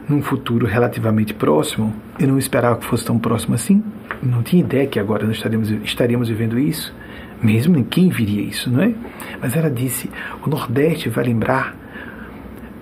num 0.08 0.22
futuro 0.22 0.66
relativamente 0.66 1.34
próximo, 1.34 1.92
eu 2.18 2.28
não 2.28 2.38
esperava 2.38 2.76
que 2.76 2.86
fosse 2.86 3.04
tão 3.04 3.18
próximo 3.18 3.54
assim, 3.54 3.82
não 4.22 4.42
tinha 4.42 4.62
ideia 4.62 4.86
que 4.86 5.00
agora 5.00 5.26
nós 5.26 5.36
estaríamos, 5.36 5.70
estaríamos 5.70 6.28
vivendo 6.28 6.58
isso 6.58 6.94
mesmo 7.42 7.84
quem 7.84 8.08
viria 8.08 8.42
isso, 8.42 8.70
não 8.70 8.82
é? 8.82 8.94
Mas 9.40 9.56
ela 9.56 9.70
disse: 9.70 10.10
o 10.44 10.48
Nordeste 10.48 11.08
vai 11.08 11.24
lembrar 11.24 11.76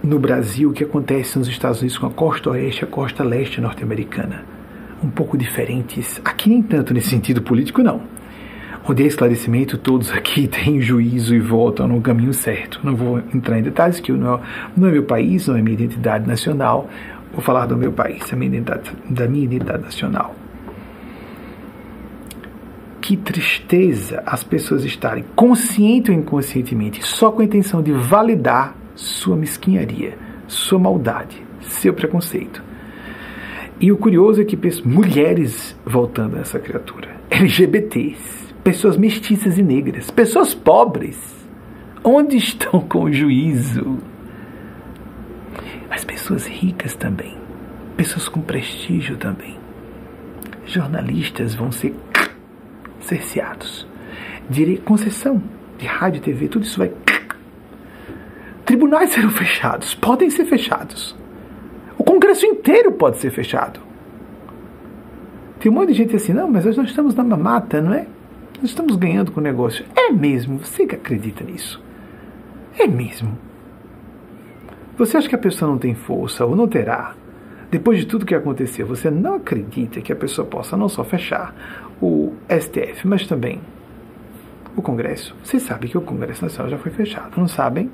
no 0.03 0.18
Brasil 0.18 0.70
o 0.70 0.72
que 0.72 0.85
acontece 0.85 1.38
nos 1.38 1.48
Estados 1.48 1.81
Unidos 1.81 1.98
com 1.98 2.07
a 2.07 2.11
costa 2.11 2.50
oeste 2.50 2.85
a 2.85 2.87
costa 2.87 3.24
leste 3.24 3.61
norte-americana. 3.61 4.53
Um 5.04 5.10
pouco 5.10 5.36
diferentes. 5.36 6.18
Aqui 6.24 6.48
nem 6.48 6.62
tanto 6.62 6.94
nesse 6.94 7.10
sentido 7.10 7.42
político, 7.42 7.82
não. 7.82 8.00
onde 8.88 9.02
é 9.02 9.06
esclarecimento, 9.06 9.76
todos 9.76 10.10
aqui 10.10 10.48
têm 10.48 10.80
juízo 10.80 11.34
e 11.34 11.40
votam 11.40 11.86
no 11.86 12.00
caminho 12.00 12.32
certo. 12.32 12.80
Não 12.82 12.96
vou 12.96 13.18
entrar 13.34 13.58
em 13.58 13.62
detalhes, 13.62 14.00
que 14.00 14.10
não 14.10 14.36
é, 14.36 14.40
não 14.74 14.88
é 14.88 14.92
meu 14.92 15.02
país, 15.02 15.46
não 15.46 15.56
é 15.56 15.60
minha 15.60 15.74
identidade 15.74 16.26
nacional. 16.26 16.88
Vou 17.34 17.42
falar 17.42 17.66
do 17.66 17.76
meu 17.76 17.92
país, 17.92 18.30
da 18.30 18.34
minha 18.34 18.48
identidade, 18.48 18.92
da 19.10 19.28
minha 19.28 19.44
identidade 19.44 19.82
nacional. 19.82 20.34
Que 23.02 23.14
tristeza 23.14 24.22
as 24.24 24.42
pessoas 24.42 24.84
estarem, 24.84 25.22
consciente 25.36 26.10
ou 26.10 26.16
inconscientemente, 26.16 27.06
só 27.06 27.30
com 27.30 27.42
a 27.42 27.44
intenção 27.44 27.82
de 27.82 27.92
validar 27.92 28.74
sua 28.94 29.36
mesquinharia, 29.36 30.16
sua 30.46 30.78
maldade, 30.78 31.42
seu 31.60 31.92
preconceito. 31.92 32.62
E 33.85 33.92
o 33.92 33.99
curioso 33.99 34.40
é 34.40 34.47
que 34.47 34.59
mulheres 34.83 35.79
voltando 35.85 36.38
a 36.38 36.40
essa 36.40 36.59
criatura, 36.59 37.16
LGBTs, 37.29 38.55
pessoas 38.64 38.97
mestiças 38.97 39.59
e 39.59 39.62
negras, 39.62 40.11
pessoas 40.11 40.55
pobres. 40.55 41.18
Onde 42.03 42.38
estão 42.38 42.81
com 42.81 43.05
o 43.05 43.12
juízo? 43.12 43.99
As 45.90 46.03
pessoas 46.03 46.47
ricas 46.47 46.94
também, 46.94 47.37
pessoas 47.94 48.27
com 48.27 48.40
prestígio 48.40 49.18
também. 49.18 49.59
Jornalistas 50.64 51.55
vão 51.55 51.70
ser 51.70 51.94
cerceados. 53.01 53.87
Direi 54.49 54.79
concessão 54.79 55.42
de 55.77 55.85
rádio, 55.85 56.23
TV, 56.23 56.49
tudo 56.49 56.64
isso 56.64 56.79
vai. 56.79 56.90
Tribunais 58.64 59.11
serão 59.11 59.29
fechados, 59.29 59.94
podem 59.94 60.31
ser 60.31 60.47
fechados. 60.47 61.14
O 62.04 62.12
Congresso 62.12 62.44
inteiro 62.44 62.92
pode 62.92 63.16
ser 63.16 63.30
fechado. 63.30 63.80
Tem 65.58 65.72
um 65.72 65.74
monte 65.74 65.88
de 65.88 65.94
gente 65.94 66.14
assim, 66.14 66.34
não, 66.34 66.50
mas 66.50 66.66
nós 66.76 66.86
estamos 66.86 67.14
na 67.14 67.24
mamata, 67.24 67.80
não 67.80 67.94
é? 67.94 68.06
Nós 68.60 68.68
estamos 68.68 68.94
ganhando 68.96 69.32
com 69.32 69.40
o 69.40 69.42
negócio. 69.42 69.86
É 69.96 70.12
mesmo? 70.12 70.58
Você 70.58 70.86
que 70.86 70.94
acredita 70.94 71.42
nisso? 71.42 71.82
É 72.78 72.86
mesmo? 72.86 73.38
Você 74.98 75.16
acha 75.16 75.30
que 75.30 75.34
a 75.34 75.38
pessoa 75.38 75.70
não 75.70 75.78
tem 75.78 75.94
força 75.94 76.44
ou 76.44 76.54
não 76.54 76.68
terá? 76.68 77.14
Depois 77.70 77.98
de 77.98 78.04
tudo 78.04 78.26
que 78.26 78.34
aconteceu, 78.34 78.86
você 78.86 79.10
não 79.10 79.36
acredita 79.36 80.02
que 80.02 80.12
a 80.12 80.16
pessoa 80.16 80.46
possa 80.46 80.76
não 80.76 80.90
só 80.90 81.04
fechar 81.04 81.54
o 82.02 82.34
STF, 82.50 83.08
mas 83.08 83.26
também 83.26 83.62
o 84.76 84.82
Congresso? 84.82 85.34
Você 85.42 85.58
sabe 85.58 85.88
que 85.88 85.96
o 85.96 86.02
Congresso 86.02 86.44
Nacional 86.44 86.70
já 86.70 86.76
foi 86.76 86.92
fechado, 86.92 87.40
não 87.40 87.48
sabem? 87.48 87.90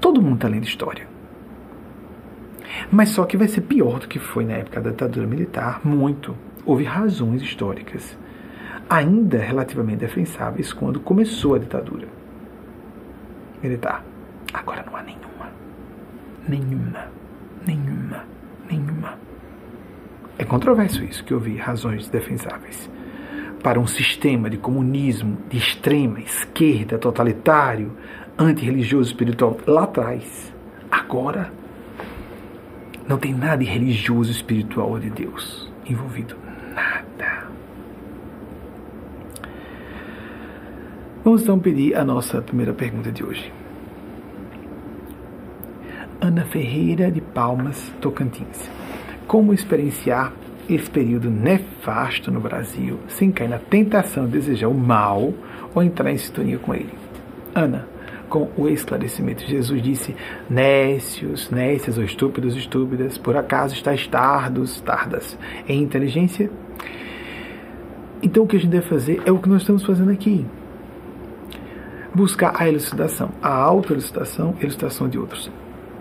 Todo 0.00 0.22
mundo 0.22 0.36
está 0.36 0.48
lendo 0.48 0.64
história. 0.64 1.13
Mas 2.90 3.10
só 3.10 3.24
que 3.24 3.36
vai 3.36 3.48
ser 3.48 3.62
pior 3.62 4.00
do 4.00 4.08
que 4.08 4.18
foi 4.18 4.44
na 4.44 4.54
época 4.54 4.80
da 4.80 4.90
ditadura 4.90 5.26
militar, 5.26 5.80
muito. 5.84 6.36
Houve 6.64 6.84
razões 6.84 7.42
históricas 7.42 8.16
ainda 8.88 9.38
relativamente 9.38 10.00
defensáveis 10.00 10.72
quando 10.72 11.00
começou 11.00 11.54
a 11.54 11.58
ditadura 11.58 12.06
militar. 13.62 14.04
Agora 14.52 14.84
não 14.86 14.96
há 14.96 15.02
nenhuma. 15.02 15.50
Nenhuma. 16.48 17.08
Nenhuma. 17.66 18.24
Nenhuma. 18.70 19.18
É 20.38 20.44
controverso 20.44 21.02
isso, 21.02 21.24
que 21.24 21.32
houve 21.32 21.56
razões 21.56 22.08
defensáveis 22.08 22.90
para 23.62 23.80
um 23.80 23.86
sistema 23.86 24.50
de 24.50 24.58
comunismo 24.58 25.38
de 25.48 25.56
extrema 25.56 26.20
esquerda, 26.20 26.98
totalitário, 26.98 27.96
antirreligioso, 28.38 29.10
espiritual 29.10 29.56
lá 29.66 29.84
atrás. 29.84 30.52
Agora, 30.90 31.50
não 33.08 33.18
tem 33.18 33.34
nada 33.34 33.58
de 33.58 33.70
religioso, 33.70 34.30
espiritual 34.30 34.98
de 34.98 35.10
Deus 35.10 35.70
envolvido. 35.86 36.36
Nada. 36.74 37.48
Vamos 41.22 41.42
então 41.42 41.58
pedir 41.58 41.96
a 41.96 42.04
nossa 42.04 42.40
primeira 42.42 42.72
pergunta 42.72 43.10
de 43.10 43.24
hoje. 43.24 43.52
Ana 46.20 46.44
Ferreira 46.44 47.10
de 47.10 47.20
Palmas, 47.20 47.92
Tocantins. 48.00 48.70
Como 49.26 49.52
experienciar 49.52 50.32
esse 50.68 50.90
período 50.90 51.30
nefasto 51.30 52.30
no 52.30 52.40
Brasil 52.40 52.98
sem 53.08 53.30
cair 53.30 53.48
na 53.48 53.58
tentação 53.58 54.24
de 54.24 54.32
desejar 54.32 54.68
o 54.68 54.74
mal 54.74 55.32
ou 55.74 55.82
entrar 55.82 56.10
em 56.10 56.16
sintonia 56.16 56.58
com 56.58 56.74
ele? 56.74 56.94
Ana, 57.54 57.86
com 58.34 58.50
o 58.56 58.68
esclarecimento, 58.68 59.46
Jesus 59.46 59.80
disse: 59.80 60.16
Nécios, 60.50 61.50
nécias 61.50 61.96
ou 61.96 62.02
estúpidos, 62.02 62.56
estúpidas, 62.56 63.16
por 63.16 63.36
acaso 63.36 63.74
estáis 63.74 64.08
tardos, 64.08 64.80
tardas 64.80 65.38
em 65.68 65.80
inteligência? 65.80 66.50
Então 68.20 68.42
o 68.42 68.46
que 68.48 68.56
a 68.56 68.58
gente 68.58 68.72
deve 68.72 68.88
fazer 68.88 69.22
é 69.24 69.30
o 69.30 69.38
que 69.38 69.48
nós 69.48 69.62
estamos 69.62 69.84
fazendo 69.84 70.10
aqui 70.10 70.44
buscar 72.12 72.54
a 72.60 72.68
elucidação, 72.68 73.30
a 73.42 73.52
autoelucidação 73.52 74.54
elucidação 74.60 75.08
de 75.08 75.18
outros. 75.18 75.50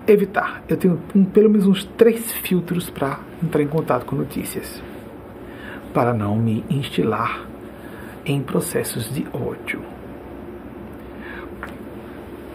Evitar. 0.07 0.63
Eu 0.67 0.77
tenho 0.77 0.99
um, 1.15 1.23
pelo 1.25 1.49
menos 1.49 1.67
uns 1.67 1.83
três 1.83 2.31
filtros 2.31 2.89
para 2.89 3.19
entrar 3.43 3.61
em 3.61 3.67
contato 3.67 4.05
com 4.05 4.15
notícias, 4.15 4.81
para 5.93 6.13
não 6.13 6.35
me 6.35 6.63
instilar 6.69 7.45
em 8.25 8.41
processos 8.41 9.13
de 9.13 9.25
ódio. 9.33 9.92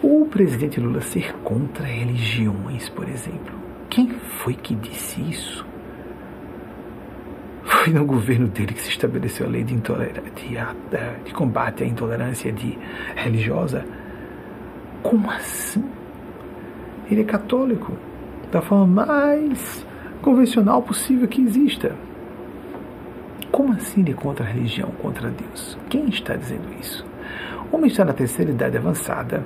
O 0.01 0.25
presidente 0.25 0.79
Lula 0.79 1.01
ser 1.01 1.33
contra 1.43 1.85
religiões, 1.85 2.87
por 2.89 3.07
exemplo. 3.09 3.53
Quem 3.89 4.09
foi 4.09 4.53
que 4.53 4.73
disse 4.73 5.19
isso? 5.21 5.65
Foi 7.63 7.91
no 7.91 8.05
governo 8.05 8.47
dele 8.47 8.73
que 8.73 8.81
se 8.81 8.89
estabeleceu 8.89 9.45
a 9.45 9.49
lei 9.49 9.63
de, 9.63 9.75
de, 9.75 11.23
de 11.25 11.33
combate 11.33 11.83
à 11.83 11.85
intolerância 11.85 12.51
de 12.51 12.77
religiosa. 13.15 13.85
Como 15.03 15.29
assim? 15.29 15.83
Ele 17.11 17.21
é 17.21 17.25
católico, 17.25 17.91
da 18.51 18.61
forma 18.61 19.05
mais 19.05 19.85
convencional 20.21 20.81
possível 20.81 21.27
que 21.27 21.41
exista. 21.41 21.95
Como 23.51 23.73
assim 23.73 24.01
ele 24.01 24.11
é 24.11 24.15
contra 24.15 24.45
a 24.45 24.47
religião, 24.47 24.91
contra 25.01 25.29
Deus? 25.29 25.77
Quem 25.89 26.07
está 26.07 26.35
dizendo 26.35 26.73
isso? 26.79 27.05
Homem 27.71 27.89
está 27.89 28.05
na 28.05 28.13
terceira 28.13 28.51
idade 28.51 28.77
avançada. 28.77 29.43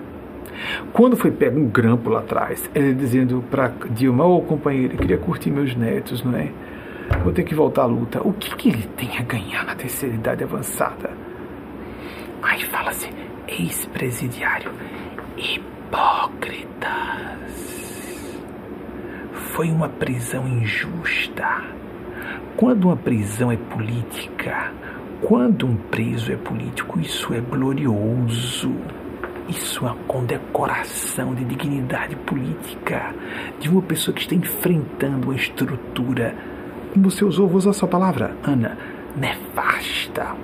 Quando 0.91 1.15
foi 1.15 1.31
pego 1.31 1.59
um 1.59 1.67
grampo 1.67 2.09
lá 2.09 2.19
atrás, 2.19 2.69
ele 2.73 2.93
dizendo 2.93 3.43
para 3.49 3.71
Dilma, 3.89 4.25
ô 4.25 4.37
oh, 4.37 4.41
companheiro, 4.41 4.97
queria 4.97 5.17
curtir 5.17 5.51
meus 5.51 5.75
netos, 5.75 6.23
não 6.23 6.35
é? 6.35 6.51
Vou 7.23 7.33
ter 7.33 7.43
que 7.43 7.53
voltar 7.55 7.83
à 7.83 7.85
luta. 7.85 8.25
O 8.25 8.33
que, 8.33 8.55
que 8.55 8.69
ele 8.69 8.87
tem 8.95 9.17
a 9.17 9.21
ganhar 9.21 9.65
na 9.65 9.75
terceira 9.75 10.15
idade 10.15 10.43
avançada? 10.43 11.11
Aí 12.41 12.63
fala-se 12.65 13.09
ex-presidiário. 13.47 14.71
Hipócritas. 15.37 16.83
Foi 19.53 19.69
uma 19.69 19.89
prisão 19.89 20.47
injusta. 20.47 21.63
Quando 22.57 22.85
uma 22.85 22.97
prisão 22.97 23.51
é 23.51 23.57
política, 23.57 24.71
quando 25.21 25.65
um 25.65 25.75
preso 25.75 26.31
é 26.31 26.35
político, 26.35 26.99
isso 26.99 27.33
é 27.33 27.39
glorioso. 27.39 28.73
Isso 29.49 29.86
é 29.86 29.91
uma 29.91 29.95
condecoração 30.08 31.36
de 31.36 31.43
dignidade 31.43 32.15
política 32.15 33.13
de 33.60 33.69
uma 33.69 33.82
pessoa 33.82 34.15
que 34.15 34.21
está 34.21 34.36
enfrentando 34.36 35.27
uma 35.27 35.36
estrutura 35.36 36.36
como 36.93 37.10
você 37.10 37.25
usou, 37.25 37.47
vou 37.47 37.58
usar 37.58 37.71
essa 37.71 37.88
palavra, 37.88 38.38
Ana, 38.43 38.77
nefasta. 39.15 40.36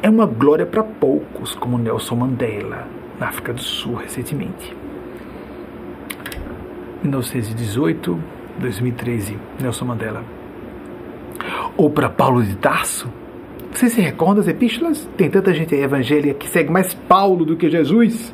É 0.00 0.08
uma 0.08 0.26
glória 0.26 0.64
para 0.64 0.84
poucos, 0.84 1.56
como 1.56 1.76
Nelson 1.76 2.14
Mandela, 2.14 2.86
na 3.18 3.30
África 3.30 3.52
do 3.52 3.60
Sul, 3.60 3.96
recentemente. 3.96 4.72
1918, 7.02 8.22
2013, 8.60 9.36
Nelson 9.60 9.84
Mandela. 9.86 10.22
Ou 11.76 11.90
para 11.90 12.08
Paulo 12.08 12.44
de 12.44 12.54
Tarso. 12.58 13.08
Você 13.74 13.90
se 13.90 14.00
recorda 14.00 14.36
das 14.36 14.46
epístolas? 14.46 15.10
Tem 15.16 15.28
tanta 15.28 15.52
gente 15.52 15.74
evangélica 15.74 16.34
que 16.34 16.48
segue 16.48 16.70
mais 16.70 16.94
Paulo 16.94 17.44
do 17.44 17.56
que 17.56 17.68
Jesus. 17.68 18.32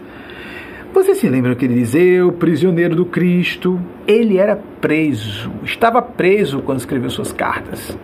Você 0.93 1.15
se 1.15 1.31
lembra 1.31 1.55
que 1.55 1.65
ele 1.65 1.77
dizia, 1.77 2.31
prisioneiro 2.33 2.95
do 2.95 3.07
Cristo? 3.07 3.81
Ele 4.07 4.37
era 4.37 4.55
preso, 4.55 5.51
estava 5.65 6.03
preso 6.03 6.61
quando 6.61 6.81
escreveu 6.81 7.09
suas 7.09 7.33
cartas. 7.33 7.97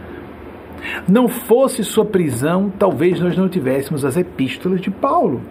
Não 1.07 1.29
fosse 1.29 1.85
sua 1.85 2.07
prisão, 2.07 2.73
talvez 2.79 3.21
nós 3.21 3.37
não 3.37 3.51
tivéssemos 3.51 4.03
as 4.03 4.17
epístolas 4.17 4.81
de 4.81 4.91
Paulo. 4.91 5.43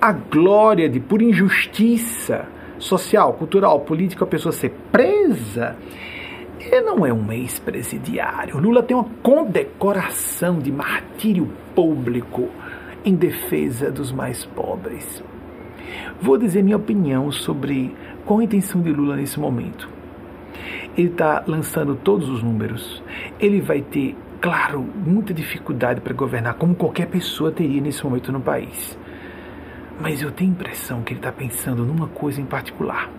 A 0.00 0.12
glória 0.12 0.88
de, 0.88 1.00
por 1.00 1.20
injustiça 1.20 2.46
social, 2.78 3.32
cultural, 3.32 3.80
política, 3.80 4.24
a 4.24 4.28
pessoa 4.28 4.52
ser 4.52 4.72
presa, 4.92 5.76
ele 6.72 6.86
não 6.86 7.04
é 7.04 7.12
um 7.12 7.30
ex-presidiário. 7.30 8.58
Lula 8.58 8.82
tem 8.82 8.96
uma 8.96 9.06
condecoração 9.22 10.58
de 10.58 10.72
martírio 10.72 11.46
público 11.74 12.48
em 13.04 13.14
defesa 13.14 13.90
dos 13.90 14.10
mais 14.10 14.46
pobres. 14.46 15.22
Vou 16.18 16.38
dizer 16.38 16.62
minha 16.62 16.78
opinião 16.78 17.30
sobre 17.30 17.94
qual 18.24 18.40
a 18.40 18.44
intenção 18.44 18.80
de 18.80 18.90
Lula 18.90 19.16
nesse 19.16 19.38
momento. 19.38 19.86
Ele 20.96 21.08
está 21.08 21.44
lançando 21.46 21.94
todos 21.94 22.30
os 22.30 22.42
números. 22.42 23.02
Ele 23.38 23.60
vai 23.60 23.82
ter 23.82 24.16
claro, 24.40 24.80
muita 24.80 25.34
dificuldade 25.34 26.00
para 26.00 26.14
governar, 26.14 26.54
como 26.54 26.74
qualquer 26.74 27.06
pessoa 27.06 27.52
teria 27.52 27.82
nesse 27.82 28.02
momento 28.02 28.32
no 28.32 28.40
país. 28.40 28.98
Mas 30.00 30.22
eu 30.22 30.30
tenho 30.32 30.50
a 30.50 30.54
impressão 30.54 31.02
que 31.02 31.12
ele 31.12 31.20
está 31.20 31.30
pensando 31.30 31.84
numa 31.84 32.08
coisa 32.08 32.40
em 32.40 32.46
particular: 32.46 33.10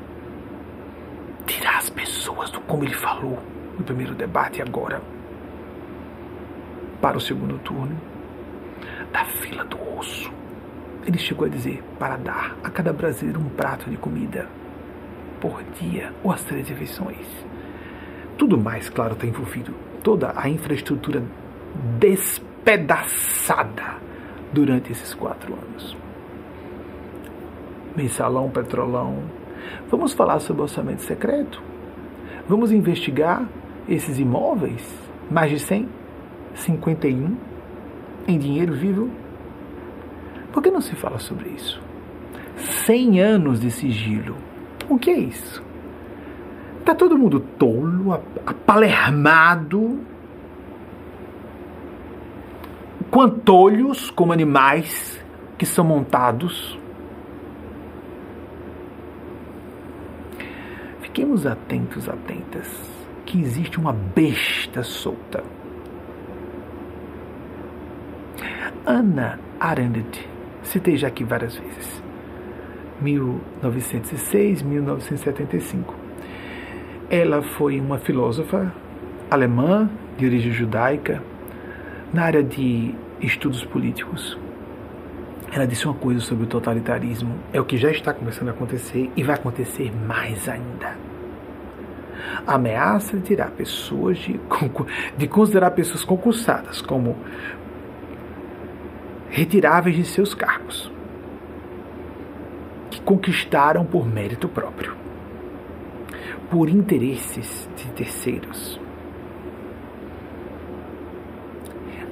tirar 1.45 1.77
as 1.77 1.89
pessoas 1.89 2.49
do 2.51 2.59
como 2.61 2.83
ele 2.83 2.93
falou 2.93 3.39
no 3.77 3.83
primeiro 3.83 4.13
debate 4.13 4.61
agora 4.61 5.01
para 7.01 7.17
o 7.17 7.21
segundo 7.21 7.57
turno, 7.59 7.99
da 9.11 9.25
fila 9.25 9.65
do 9.65 9.77
osso. 9.97 10.31
Ele 11.05 11.17
chegou 11.17 11.45
a 11.45 11.49
dizer 11.49 11.83
para 11.99 12.15
dar 12.15 12.55
a 12.63 12.69
cada 12.69 12.93
brasileiro 12.93 13.41
um 13.41 13.49
prato 13.49 13.89
de 13.89 13.97
comida 13.97 14.47
por 15.41 15.61
dia 15.81 16.13
ou 16.23 16.31
as 16.31 16.41
três 16.43 16.69
refeições. 16.69 17.27
Tudo 18.37 18.57
mais, 18.57 18.87
claro, 18.89 19.15
está 19.15 19.27
envolvido. 19.27 19.73
Toda 20.01 20.31
a 20.33 20.47
infraestrutura 20.47 21.21
despedaçada 21.99 23.97
durante 24.53 24.93
esses 24.93 25.13
quatro 25.13 25.53
anos. 25.53 25.97
Mensalão, 27.95 28.49
petrolão. 28.49 29.23
Vamos 29.89 30.13
falar 30.13 30.39
sobre 30.39 30.61
orçamento 30.61 31.01
secreto? 31.01 31.61
Vamos 32.47 32.71
investigar 32.71 33.45
esses 33.87 34.19
imóveis? 34.19 34.83
Mais 35.29 35.49
de 35.49 35.59
100? 35.59 35.87
51? 36.55 37.37
Em 38.27 38.37
dinheiro 38.37 38.73
vivo? 38.73 39.09
Por 40.51 40.61
que 40.61 40.69
não 40.69 40.81
se 40.81 40.95
fala 40.95 41.19
sobre 41.19 41.49
isso? 41.49 41.81
100 42.85 43.21
anos 43.21 43.59
de 43.59 43.71
sigilo. 43.71 44.35
O 44.89 44.97
que 44.97 45.09
é 45.09 45.17
isso? 45.17 45.63
Está 46.79 46.93
todo 46.93 47.17
mundo 47.17 47.39
tolo, 47.57 48.13
apalermado, 48.45 49.99
quantolhos 53.09 54.11
como 54.11 54.33
animais 54.33 55.23
que 55.57 55.65
são 55.65 55.85
montados. 55.85 56.77
Fiquemos 61.13 61.45
atentos, 61.45 62.09
atentas, 62.09 62.67
que 63.23 63.39
existe 63.39 63.77
uma 63.77 63.93
besta 63.93 64.81
solta. 64.81 65.43
Ana 68.83 69.39
Arendt, 69.59 70.27
citei 70.63 70.97
já 70.97 71.09
aqui 71.09 71.23
várias 71.23 71.55
vezes, 71.55 72.03
1906, 72.99 74.63
1975 74.63 75.93
ela 77.11 77.43
foi 77.43 77.79
uma 77.79 77.99
filósofa 77.99 78.73
alemã 79.29 79.87
de 80.17 80.25
origem 80.25 80.51
judaica 80.51 81.21
na 82.11 82.23
área 82.23 82.41
de 82.41 82.95
estudos 83.21 83.63
políticos. 83.63 84.35
Ela 85.51 85.67
disse 85.67 85.85
uma 85.85 85.93
coisa 85.93 86.19
sobre 86.21 86.45
o 86.45 86.47
totalitarismo, 86.47 87.35
é 87.53 87.61
o 87.61 87.65
que 87.65 87.77
já 87.77 87.91
está 87.91 88.11
começando 88.11 88.47
a 88.47 88.51
acontecer 88.51 89.11
e 89.15 89.21
vai 89.21 89.35
acontecer 89.35 89.91
mais 90.07 90.49
ainda. 90.49 91.02
Ameaça 92.45 93.17
de 93.17 93.23
tirar 93.23 93.51
pessoas 93.51 94.17
de, 94.17 94.39
de 95.17 95.27
considerar 95.27 95.71
pessoas 95.71 96.03
concursadas 96.03 96.81
como 96.81 97.17
retiráveis 99.29 99.95
de 99.95 100.05
seus 100.05 100.33
cargos, 100.33 100.91
que 102.91 103.01
conquistaram 103.01 103.83
por 103.83 104.07
mérito 104.07 104.47
próprio 104.47 105.03
por 106.53 106.69
interesses 106.69 107.67
de 107.75 107.91
terceiros. 107.93 108.79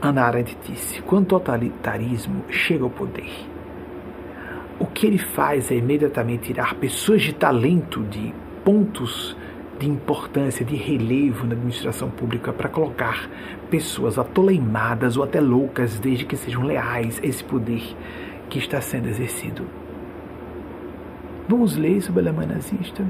Ana 0.02 0.24
Arendt 0.24 0.58
disse: 0.68 1.00
quando 1.04 1.26
o 1.26 1.28
totalitarismo 1.28 2.44
chega 2.50 2.84
ao 2.84 2.90
poder, 2.90 3.30
o 4.80 4.88
que 4.88 5.06
ele 5.06 5.20
faz 5.20 5.70
é 5.70 5.76
imediatamente 5.76 6.46
tirar 6.46 6.74
pessoas 6.74 7.22
de 7.22 7.34
talento, 7.34 8.02
de 8.06 8.34
pontos 8.66 9.38
de 9.82 9.90
importância, 9.90 10.64
de 10.64 10.76
relevo 10.76 11.48
na 11.48 11.54
administração 11.54 12.08
pública 12.08 12.54
para 12.54 12.70
colocar 12.70 13.28
pessoas 13.72 14.20
atoleimadas 14.20 15.18
ou 15.18 15.24
até 15.24 15.42
loucas, 15.42 15.98
desde 15.98 16.24
que 16.24 16.38
sejam 16.38 16.62
leais 16.62 17.20
a 17.20 17.26
esse 17.26 17.44
poder 17.44 17.82
que 18.48 18.60
está 18.60 18.80
sendo 18.80 19.08
exercido. 19.08 19.66
Vamos 21.50 21.76
ler 21.76 22.00
sobre 22.00 22.30
a 22.30 22.32
nazista? 22.32 23.04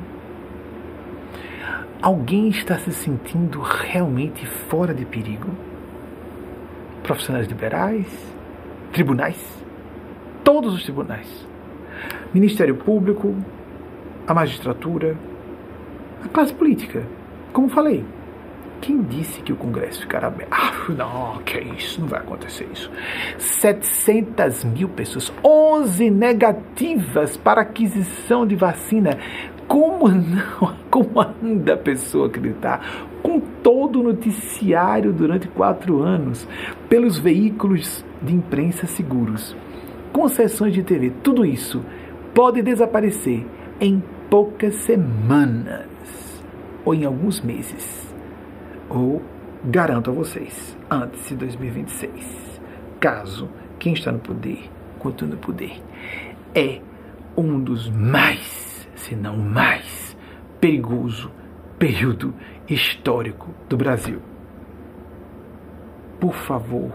Alguém 2.01 2.47
está 2.47 2.77
se 2.77 2.93
sentindo 2.93 3.59
realmente 3.59 4.45
fora 4.45 4.93
de 4.93 5.03
perigo? 5.03 5.49
Profissionais 7.03 7.47
liberais, 7.47 8.07
tribunais, 8.93 9.37
todos 10.41 10.73
os 10.73 10.83
tribunais, 10.83 11.45
Ministério 12.33 12.75
Público, 12.75 13.35
a 14.25 14.33
magistratura, 14.33 15.17
a 16.23 16.27
classe 16.27 16.53
política. 16.53 17.03
Como 17.51 17.67
falei, 17.69 18.05
quem 18.81 19.03
disse 19.03 19.41
que 19.41 19.53
o 19.53 19.55
Congresso 19.55 20.01
ficará 20.01 20.27
aberto? 20.27 20.51
Ah, 20.51 20.71
não, 20.89 21.43
que 21.43 21.57
é 21.57 21.63
isso, 21.63 22.01
não 22.01 22.07
vai 22.07 22.19
acontecer 22.19 22.67
isso. 22.73 22.89
700 23.37 24.63
mil 24.63 24.89
pessoas, 24.89 25.31
11 25.43 26.09
negativas 26.09 27.37
para 27.37 27.61
aquisição 27.61 28.45
de 28.45 28.55
vacina. 28.55 29.19
Como 29.67 30.07
não? 30.09 30.75
Como 30.89 31.21
anda 31.21 31.75
a 31.75 31.77
pessoa 31.77 32.27
acreditar? 32.27 33.07
Com 33.21 33.39
todo 33.39 33.99
o 33.99 34.03
noticiário 34.03 35.13
durante 35.13 35.47
quatro 35.47 36.01
anos, 36.01 36.47
pelos 36.89 37.19
veículos 37.19 38.03
de 38.19 38.33
imprensa 38.33 38.87
seguros, 38.87 39.55
concessões 40.11 40.73
de 40.73 40.81
TV, 40.81 41.11
tudo 41.21 41.45
isso 41.45 41.85
pode 42.33 42.63
desaparecer 42.63 43.45
em 43.79 44.01
poucas 44.27 44.73
semanas 44.75 45.90
ou 46.85 46.93
em 46.93 47.05
alguns 47.05 47.41
meses. 47.41 48.13
Ou 48.89 49.21
garanto 49.63 50.09
a 50.09 50.13
vocês, 50.13 50.77
antes 50.89 51.29
de 51.29 51.35
2026, 51.35 52.61
caso 52.99 53.49
quem 53.79 53.93
está 53.93 54.11
no 54.11 54.19
poder 54.19 54.69
continue 54.99 55.31
no 55.31 55.37
poder, 55.37 55.81
é 56.53 56.79
um 57.35 57.59
dos 57.59 57.89
mais 57.89 58.87
se 58.95 59.15
não 59.15 59.37
mais 59.37 60.15
perigoso 60.59 61.31
período 61.79 62.33
histórico 62.69 63.49
do 63.67 63.75
Brasil. 63.75 64.21
Por 66.19 66.35
favor, 66.35 66.91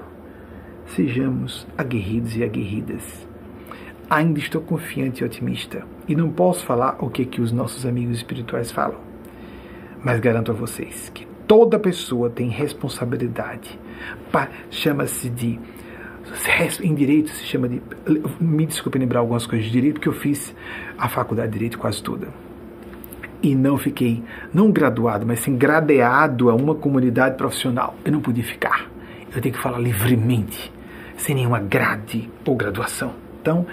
sejamos 0.87 1.67
aguerridos 1.77 2.37
e 2.37 2.45
aguerridas. 2.45 3.27
Ainda 4.09 4.39
estou 4.39 4.61
confiante 4.61 5.23
e 5.23 5.25
otimista 5.25 5.85
e 6.07 6.15
não 6.15 6.31
posso 6.31 6.65
falar 6.65 6.97
o 7.01 7.11
que, 7.11 7.25
que 7.25 7.41
os 7.41 7.51
nossos 7.51 7.85
amigos 7.85 8.19
espirituais 8.19 8.71
falam, 8.71 9.01
mas 10.07 10.21
garanto 10.21 10.53
a 10.53 10.55
vocês 10.55 11.11
que 11.13 11.27
toda 11.49 11.81
pessoa 11.81 12.31
tem 12.31 12.49
responsabilidade. 12.49 13.77
Chama-se 14.71 15.29
de 15.29 15.59
em 16.81 16.95
direito 16.95 17.31
se 17.31 17.45
chama 17.45 17.69
de. 17.69 17.83
Me 18.41 18.67
desculpe 18.67 19.01
lembrar 19.01 19.19
algumas 19.19 19.49
coisas 19.49 19.67
de 19.67 19.73
direito, 19.73 19.95
porque 19.95 20.09
eu 20.09 20.13
fiz 20.13 20.55
a 20.97 21.09
faculdade 21.09 21.49
de 21.49 21.55
direito 21.55 21.77
quase 21.77 22.01
toda. 22.01 22.29
E 23.43 23.53
não 23.57 23.77
fiquei, 23.77 24.23
não 24.55 24.71
graduado, 24.71 25.27
mas 25.27 25.41
sim 25.41 25.57
gradeado 25.57 26.51
a 26.51 26.55
uma 26.55 26.77
comunidade 26.77 27.37
profissional. 27.37 27.97
Eu 28.05 28.13
não 28.13 28.21
podia 28.21 28.45
ficar. 28.45 28.89
Eu 29.35 29.43
tenho 29.43 29.57
que 29.57 29.61
falar 29.61 29.81
livremente, 29.81 30.73
sem 31.17 31.35
nenhuma 31.35 31.59
grade 31.59 32.31
ou 32.47 32.55
graduação. 32.55 33.13
Então, 33.43 33.67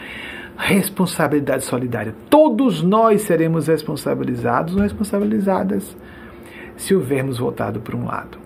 responsabilidade 0.58 1.64
solidária. 1.64 2.16
Todos 2.28 2.82
nós 2.82 3.22
seremos 3.22 3.68
responsabilizados 3.68 4.76
ou 4.76 4.82
responsabilizadas 4.82 5.96
se 6.76 6.96
houvermos 6.96 7.38
votado 7.38 7.80
por 7.80 7.96
um 7.96 8.06
lado. 8.06 8.38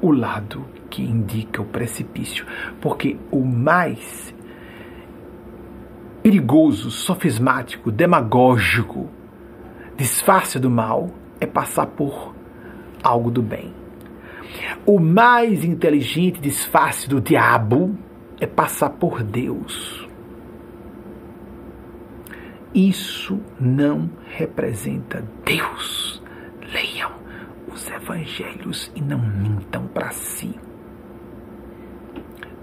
O 0.00 0.10
lado 0.10 0.64
que 0.90 1.02
indica 1.02 1.62
o 1.62 1.64
precipício, 1.64 2.46
porque 2.80 3.16
o 3.30 3.44
mais 3.44 4.34
perigoso, 6.22 6.90
sofismático, 6.90 7.90
demagógico, 7.90 9.10
disfarce 9.96 10.58
do 10.58 10.70
mal 10.70 11.10
é 11.40 11.46
passar 11.46 11.86
por 11.86 12.34
algo 13.02 13.30
do 13.30 13.42
bem. 13.42 13.74
O 14.86 14.98
mais 14.98 15.64
inteligente 15.64 16.40
disfarce 16.40 17.08
do 17.08 17.20
diabo 17.20 17.96
é 18.40 18.46
passar 18.46 18.90
por 18.90 19.22
Deus. 19.22 20.08
Isso 22.74 23.38
não 23.60 24.10
representa 24.26 25.24
Deus. 25.44 26.23
Leiam 26.74 27.12
os 27.72 27.88
evangelhos 27.88 28.92
e 28.94 29.00
não 29.00 29.18
mintam 29.18 29.86
para 29.86 30.10
si 30.10 30.54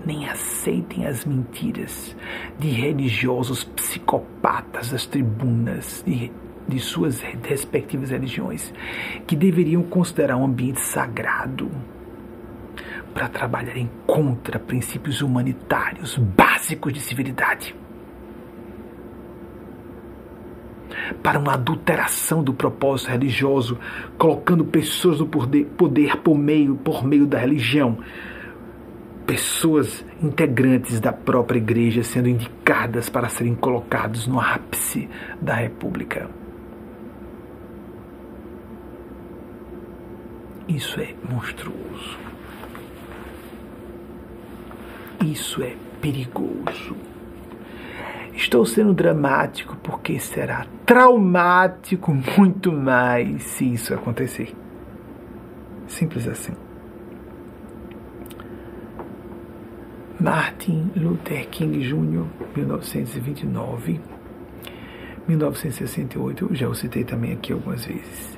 nem 0.06 0.28
aceitem 0.28 1.06
as 1.06 1.26
mentiras 1.26 2.16
de 2.58 2.70
religiosos 2.70 3.64
psicopatas 3.64 4.92
das 4.92 5.06
tribunas 5.06 6.04
de, 6.06 6.32
de 6.68 6.80
suas 6.80 7.22
respectivas 7.44 8.10
religiões, 8.10 8.74
que 9.28 9.36
deveriam 9.36 9.84
considerar 9.84 10.38
um 10.38 10.46
ambiente 10.46 10.82
sagrado. 10.82 11.70
para 13.14 13.28
trabalharem 13.28 13.90
contra 14.08 14.58
princípios 14.58 15.22
humanitários 15.22 16.18
básicos 16.18 16.94
de 16.94 17.02
civilidade. 17.02 17.76
Para 21.22 21.40
uma 21.40 21.54
adulteração 21.54 22.44
do 22.44 22.54
propósito 22.54 23.12
religioso, 23.12 23.78
colocando 24.18 24.66
pessoas 24.66 25.20
no 25.20 25.28
poder, 25.28 25.66
poder 25.78 26.18
por, 26.18 26.38
meio, 26.38 26.76
por 26.76 27.04
meio 27.04 27.26
da 27.26 27.38
religião, 27.38 27.98
pessoas 29.26 30.04
integrantes 30.22 31.00
da 31.00 31.14
própria 31.14 31.58
igreja 31.58 32.04
sendo 32.04 32.28
indicadas 32.28 33.10
para 33.10 33.30
serem 33.30 33.56
colocados 33.56 34.28
no 34.28 34.40
ápice 34.40 35.10
da 35.42 35.54
república. 35.54 36.30
Isso 40.68 41.00
é 41.02 41.14
monstruoso. 41.30 42.18
Isso 45.26 45.62
é 45.62 45.76
perigoso. 46.02 47.11
Estou 48.34 48.66
sendo 48.66 48.94
dramático 48.94 49.78
porque 49.84 50.20
será 50.20 50.66
traumático 50.86 52.14
muito 52.38 52.72
mais 52.72 53.44
se 53.44 53.74
isso 53.74 53.94
acontecer. 53.94 54.54
Simples 55.88 56.28
assim. 56.28 56.54
Martin 60.20 60.92
Luther 60.96 61.50
King 61.50 61.80
Jr., 61.80 62.26
1929, 62.56 64.00
1968, 65.28 66.48
eu 66.50 66.56
já 66.56 66.70
o 66.70 66.76
citei 66.76 67.04
também 67.04 67.34
aqui 67.34 67.52
algumas 67.52 67.84
vezes, 67.86 68.31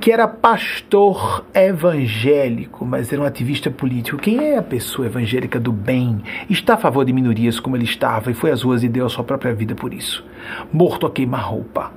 que 0.00 0.12
era 0.12 0.28
pastor 0.28 1.44
evangélico, 1.54 2.84
mas 2.84 3.12
era 3.12 3.22
um 3.22 3.24
ativista 3.24 3.70
político. 3.70 4.18
Quem 4.18 4.38
é 4.38 4.58
a 4.58 4.62
pessoa 4.62 5.06
evangélica 5.06 5.58
do 5.58 5.72
bem? 5.72 6.22
Está 6.48 6.74
a 6.74 6.78
favor 6.78 7.04
de 7.04 7.12
minorias 7.12 7.58
como 7.58 7.76
ele 7.76 7.84
estava 7.84 8.30
e 8.30 8.34
foi 8.34 8.50
às 8.50 8.62
ruas 8.62 8.82
e 8.82 8.88
deu 8.88 9.06
a 9.06 9.08
sua 9.08 9.24
própria 9.24 9.54
vida 9.54 9.74
por 9.74 9.92
isso. 9.92 10.24
Morto 10.72 11.06
a 11.06 11.10
queima-roupa. 11.10 11.92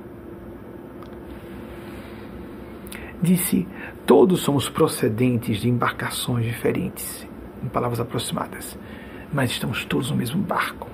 Disse: 3.22 3.68
Todos 4.06 4.40
somos 4.40 4.68
procedentes 4.68 5.60
de 5.60 5.68
embarcações 5.68 6.44
diferentes, 6.44 7.28
em 7.62 7.68
palavras 7.68 8.00
aproximadas 8.00 8.78
mas 9.32 9.50
estamos 9.50 9.84
todos 9.84 10.10
no 10.10 10.16
mesmo 10.16 10.42
barco. 10.42 10.88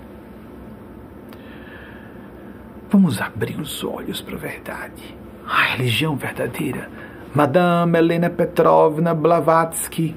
Vamos 2.91 3.21
abrir 3.21 3.59
os 3.61 3.83
olhos 3.83 4.21
para 4.21 4.37
a 4.37 4.39
verdade. 4.39 5.17
A 5.47 5.62
religião 5.76 6.16
verdadeira. 6.16 6.90
Madame 7.34 7.99
Helena 7.99 8.30
Petrovna 8.30 9.14
Blavatsky, 9.14 10.16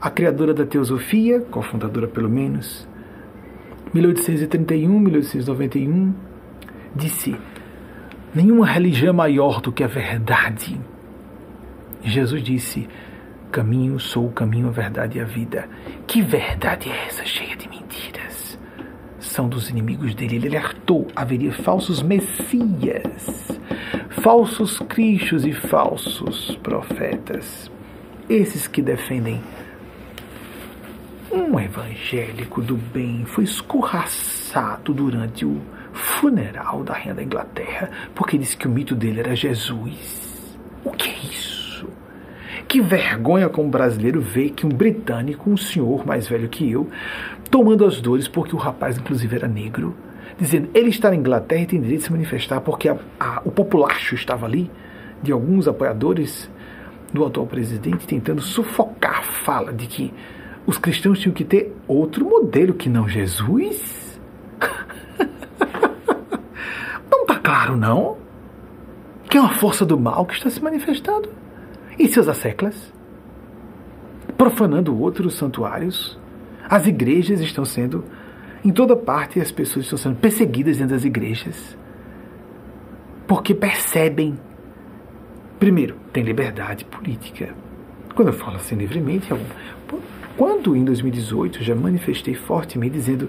a 0.00 0.10
criadora 0.10 0.54
da 0.54 0.64
teosofia, 0.64 1.40
cofundadora 1.40 2.06
pelo 2.06 2.28
menos, 2.28 2.88
1831, 3.92 4.98
1891, 4.98 6.14
disse: 6.94 7.36
Nenhuma 8.34 8.66
religião 8.66 9.10
é 9.10 9.12
maior 9.12 9.60
do 9.60 9.72
que 9.72 9.84
a 9.84 9.88
verdade. 9.88 10.80
Jesus 12.02 12.42
disse: 12.42 12.88
caminho, 13.54 14.00
sou 14.00 14.26
o 14.26 14.32
caminho, 14.32 14.66
a 14.66 14.72
verdade 14.72 15.18
e 15.18 15.20
a 15.20 15.24
vida. 15.24 15.68
Que 16.08 16.20
verdade 16.20 16.90
é 16.90 17.06
essa, 17.06 17.24
cheia 17.24 17.54
de 17.54 17.68
mentiras? 17.68 18.58
São 19.20 19.48
dos 19.48 19.70
inimigos 19.70 20.12
dele. 20.12 20.36
Ele 20.36 20.56
alertou: 20.56 21.06
haveria 21.14 21.52
falsos 21.52 22.02
messias, 22.02 23.53
falsos 24.20 24.78
cristos 24.88 25.44
e 25.44 25.52
falsos 25.52 26.56
profetas. 26.62 27.70
Esses 28.28 28.66
que 28.66 28.80
defendem 28.80 29.42
um 31.30 31.58
evangélico 31.58 32.62
do 32.62 32.76
bem 32.76 33.24
foi 33.26 33.44
escorraçado 33.44 34.94
durante 34.94 35.44
o 35.44 35.60
funeral 35.92 36.82
da 36.84 36.94
rainha 36.94 37.14
da 37.14 37.22
Inglaterra 37.22 37.90
porque 38.14 38.38
disse 38.38 38.56
que 38.56 38.66
o 38.66 38.70
mito 38.70 38.94
dele 38.94 39.20
era 39.20 39.34
Jesus. 39.34 40.56
O 40.84 40.90
que 40.90 41.08
é 41.08 41.26
isso? 41.30 41.88
Que 42.68 42.80
vergonha 42.80 43.48
como 43.48 43.68
brasileiro 43.68 44.20
ver 44.20 44.50
que 44.50 44.66
um 44.66 44.70
britânico, 44.70 45.50
um 45.50 45.56
senhor 45.56 46.06
mais 46.06 46.26
velho 46.26 46.48
que 46.48 46.70
eu, 46.70 46.88
tomando 47.50 47.84
as 47.84 48.00
dores 48.00 48.26
porque 48.26 48.54
o 48.54 48.58
rapaz, 48.58 48.96
inclusive, 48.98 49.36
era 49.36 49.48
negro, 49.48 49.94
dizendo 50.38 50.68
ele 50.74 50.88
está 50.88 51.10
na 51.10 51.16
Inglaterra 51.16 51.62
e 51.62 51.66
tem 51.66 51.80
direito 51.80 52.00
de 52.00 52.06
se 52.06 52.12
manifestar 52.12 52.60
porque 52.60 52.88
a, 52.88 52.96
a, 53.18 53.42
o 53.44 53.50
populacho 53.50 54.14
estava 54.14 54.46
ali, 54.46 54.70
de 55.22 55.32
alguns 55.32 55.66
apoiadores 55.66 56.50
do 57.12 57.24
atual 57.24 57.46
presidente, 57.46 58.06
tentando 58.06 58.42
sufocar 58.42 59.20
a 59.20 59.22
fala 59.22 59.72
de 59.72 59.86
que 59.86 60.12
os 60.66 60.78
cristãos 60.78 61.20
tinham 61.20 61.34
que 61.34 61.44
ter 61.44 61.74
outro 61.86 62.24
modelo 62.28 62.74
que 62.74 62.88
não 62.88 63.08
Jesus? 63.08 64.20
não 67.10 67.22
está 67.22 67.36
claro, 67.36 67.76
não? 67.76 68.16
Que 69.28 69.38
é 69.38 69.40
uma 69.40 69.54
força 69.54 69.84
do 69.84 69.98
mal 69.98 70.26
que 70.26 70.34
está 70.34 70.50
se 70.50 70.62
manifestando 70.62 71.28
e 71.98 72.08
seus 72.08 72.28
asseclas, 72.28 72.92
profanando 74.36 74.98
outros 74.98 75.34
santuários. 75.34 76.18
As 76.68 76.86
igrejas 76.86 77.40
estão 77.40 77.64
sendo, 77.64 78.04
em 78.64 78.70
toda 78.70 78.96
parte, 78.96 79.40
as 79.40 79.52
pessoas 79.52 79.84
estão 79.84 79.98
sendo 79.98 80.16
perseguidas 80.16 80.78
dentro 80.78 80.94
das 80.94 81.04
igrejas, 81.04 81.76
porque 83.26 83.54
percebem, 83.54 84.38
primeiro, 85.58 85.96
tem 86.12 86.24
liberdade 86.24 86.84
política. 86.84 87.54
Quando 88.14 88.28
eu 88.28 88.34
falo 88.34 88.56
assim 88.56 88.76
livremente, 88.76 89.32
é 89.32 89.36
quando 90.36 90.74
em 90.74 90.84
2018 90.84 91.62
já 91.62 91.74
manifestei 91.74 92.34
fortemente 92.34 92.94
dizendo 92.94 93.28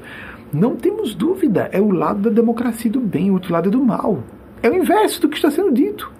não 0.54 0.76
temos 0.76 1.14
dúvida, 1.14 1.70
é 1.72 1.82
o 1.82 1.92
lado 1.92 2.22
da 2.22 2.30
democracia 2.30 2.90
do 2.90 3.00
bem, 3.02 3.30
o 3.30 3.34
outro 3.34 3.52
lado 3.52 3.68
é 3.68 3.72
do 3.72 3.84
mal. 3.84 4.24
É 4.64 4.70
o 4.70 4.74
inverso 4.74 5.22
do 5.22 5.30
que 5.30 5.36
está 5.36 5.52
sendo 5.52 5.72
dito. 5.72 6.12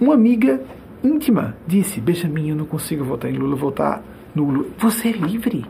Uma 0.00 0.14
amiga 0.14 0.62
íntima 1.02 1.56
disse: 1.66 2.00
Benjamin, 2.00 2.50
eu 2.50 2.56
não 2.56 2.64
consigo 2.64 3.04
votar 3.04 3.30
em 3.30 3.34
Lula, 3.34 3.56
votar 3.56 4.02
no 4.34 4.44
Lula. 4.50 4.68
Você 4.78 5.08
é 5.08 5.12
livre. 5.12 5.66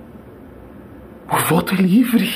O 1.31 1.37
voto 1.49 1.75
é 1.75 1.79
livre. 1.79 2.31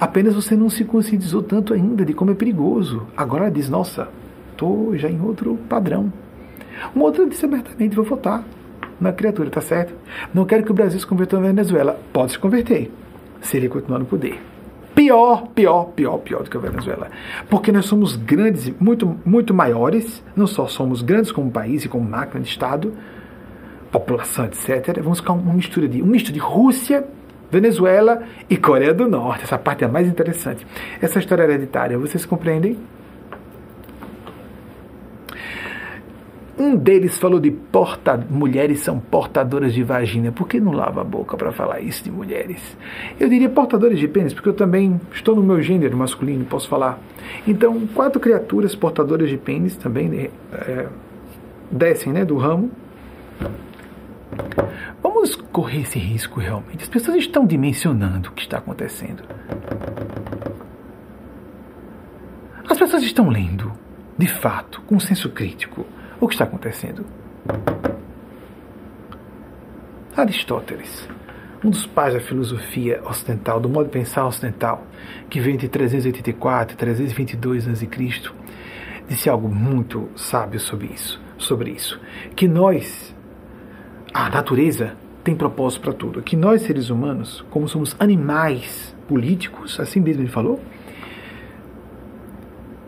Apenas 0.00 0.34
você 0.34 0.56
não 0.56 0.70
se 0.70 0.84
conscientizou 0.84 1.42
tanto 1.42 1.74
ainda 1.74 2.04
de 2.04 2.14
como 2.14 2.30
é 2.30 2.34
perigoso. 2.34 3.06
Agora 3.16 3.50
diz: 3.50 3.68
Nossa, 3.68 4.08
estou 4.52 4.96
já 4.96 5.08
em 5.08 5.20
outro 5.20 5.56
padrão. 5.68 6.12
Um 6.94 7.00
outro 7.00 7.28
disse 7.28 7.44
abertamente: 7.44 7.96
Vou 7.96 8.04
votar 8.04 8.44
na 9.00 9.12
criatura, 9.12 9.50
tá 9.50 9.60
certo? 9.60 9.94
Não 10.32 10.44
quero 10.44 10.64
que 10.64 10.70
o 10.70 10.74
Brasil 10.74 10.98
se 10.98 11.06
converta 11.06 11.38
na 11.38 11.48
Venezuela. 11.48 12.00
Pode 12.12 12.32
se 12.32 12.38
converter, 12.38 12.90
se 13.40 13.56
ele 13.56 13.68
continuar 13.68 13.98
no 13.98 14.06
poder 14.06 14.40
pior, 14.98 15.46
pior, 15.54 15.84
pior, 15.94 16.18
pior 16.18 16.42
do 16.42 16.50
que 16.50 16.56
a 16.56 16.60
Venezuela. 16.60 17.08
Porque 17.48 17.70
nós 17.70 17.86
somos 17.86 18.16
grandes, 18.16 18.68
muito, 18.80 19.16
muito 19.24 19.54
maiores, 19.54 20.24
não 20.34 20.44
só 20.44 20.66
somos 20.66 21.02
grandes 21.02 21.30
como 21.30 21.52
país 21.52 21.84
e 21.84 21.88
como 21.88 22.04
máquina 22.04 22.42
de 22.42 22.50
Estado, 22.50 22.92
população, 23.92 24.46
etc. 24.46 25.00
Vamos 25.00 25.20
ficar 25.20 25.34
uma 25.34 25.54
mistura 25.54 25.86
de, 25.86 26.02
um 26.02 26.06
misto 26.06 26.32
de 26.32 26.40
Rússia, 26.40 27.06
Venezuela 27.50 28.22
e 28.48 28.56
Coreia 28.56 28.94
do 28.94 29.08
Norte. 29.08 29.44
Essa 29.44 29.58
parte 29.58 29.84
é 29.84 29.86
a 29.86 29.90
mais 29.90 30.06
interessante. 30.06 30.66
Essa 31.00 31.18
história 31.18 31.44
hereditária, 31.44 31.98
vocês 31.98 32.24
compreendem? 32.24 32.76
Um 36.58 36.74
deles 36.74 37.16
falou 37.16 37.38
de 37.38 37.52
porta, 37.52 38.16
mulheres 38.28 38.80
são 38.80 38.98
portadoras 38.98 39.72
de 39.72 39.84
vagina. 39.84 40.32
Por 40.32 40.48
que 40.48 40.58
não 40.58 40.72
lava 40.72 41.02
a 41.02 41.04
boca 41.04 41.36
para 41.36 41.52
falar 41.52 41.78
isso 41.80 42.02
de 42.02 42.10
mulheres? 42.10 42.76
Eu 43.18 43.28
diria 43.28 43.48
portadoras 43.48 43.96
de 43.96 44.08
pênis, 44.08 44.34
porque 44.34 44.48
eu 44.48 44.54
também 44.54 45.00
estou 45.12 45.36
no 45.36 45.42
meu 45.42 45.62
gênero 45.62 45.96
masculino, 45.96 46.44
posso 46.44 46.68
falar. 46.68 46.98
Então, 47.46 47.86
quatro 47.94 48.18
criaturas 48.18 48.74
portadoras 48.74 49.30
de 49.30 49.36
pênis 49.36 49.76
também 49.76 50.30
é, 50.52 50.86
descem 51.70 52.12
né, 52.12 52.24
do 52.24 52.36
ramo. 52.36 52.72
Vamos 55.02 55.34
correr 55.36 55.80
esse 55.80 55.98
risco 55.98 56.40
realmente. 56.40 56.82
As 56.82 56.88
pessoas 56.88 57.16
estão 57.18 57.46
dimensionando 57.46 58.30
o 58.30 58.32
que 58.32 58.42
está 58.42 58.58
acontecendo. 58.58 59.22
As 62.68 62.78
pessoas 62.78 63.02
estão 63.02 63.28
lendo, 63.28 63.72
de 64.16 64.28
fato, 64.28 64.80
com 64.82 65.00
senso 65.00 65.30
crítico 65.30 65.86
o 66.20 66.26
que 66.26 66.34
está 66.34 66.44
acontecendo? 66.44 67.06
Aristóteles, 70.16 71.08
um 71.64 71.70
dos 71.70 71.86
pais 71.86 72.14
da 72.14 72.20
filosofia 72.20 73.00
ocidental, 73.04 73.60
do 73.60 73.68
modo 73.68 73.86
de 73.86 73.92
pensar 73.92 74.26
ocidental, 74.26 74.84
que 75.30 75.40
veio 75.40 75.54
entre 75.54 75.68
384 75.68 76.74
e 76.74 76.76
322 76.76 77.68
a.C., 77.68 77.88
disse 79.08 79.30
algo 79.30 79.48
muito 79.48 80.08
sábio 80.16 80.58
sobre 80.58 80.88
isso, 80.88 81.20
sobre 81.38 81.70
isso, 81.70 82.00
que 82.34 82.48
nós, 82.48 83.14
a 84.12 84.28
natureza 84.28 84.96
tem 85.22 85.34
propósito 85.34 85.82
para 85.82 85.92
tudo, 85.92 86.22
que 86.22 86.36
nós 86.36 86.62
seres 86.62 86.90
humanos, 86.90 87.44
como 87.50 87.68
somos 87.68 87.94
animais 87.98 88.96
políticos, 89.06 89.78
assim 89.78 90.00
mesmo 90.00 90.22
ele 90.22 90.30
falou, 90.30 90.60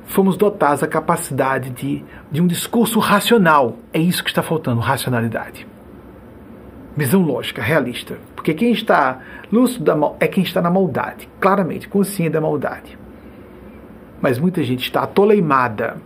fomos 0.06 0.36
dotados 0.36 0.80
da 0.80 0.86
capacidade 0.86 1.70
de, 1.70 2.04
de 2.30 2.40
um 2.40 2.46
discurso 2.46 2.98
racional. 2.98 3.76
É 3.92 3.98
isso 3.98 4.24
que 4.24 4.30
está 4.30 4.42
faltando, 4.42 4.80
racionalidade. 4.80 5.66
visão 6.96 7.22
lógica, 7.22 7.62
realista. 7.62 8.18
Porque 8.34 8.54
quem 8.54 8.72
está 8.72 9.20
lúcido 9.52 9.84
da 9.84 9.94
mal, 9.94 10.16
é 10.18 10.26
quem 10.26 10.42
está 10.42 10.62
na 10.62 10.70
maldade, 10.70 11.28
claramente, 11.38 11.88
consciente 11.88 12.30
da 12.32 12.40
maldade. 12.40 12.98
Mas 14.20 14.38
muita 14.38 14.62
gente 14.62 14.82
está 14.82 15.02
atoleimada, 15.02 15.98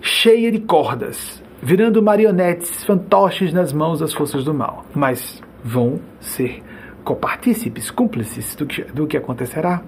cheia 0.00 0.50
de 0.50 0.58
cordas, 0.58 1.42
virando 1.64 2.02
marionetes, 2.02 2.84
fantoches 2.84 3.50
nas 3.50 3.72
mãos 3.72 4.00
das 4.00 4.12
forças 4.12 4.44
do 4.44 4.52
mal. 4.52 4.84
Mas 4.94 5.42
vão 5.64 5.98
ser 6.20 6.62
copartícipes, 7.02 7.90
cúmplices 7.90 8.54
do 8.54 8.66
que, 8.66 8.82
do 8.82 9.06
que 9.06 9.16
acontecerá. 9.16 9.82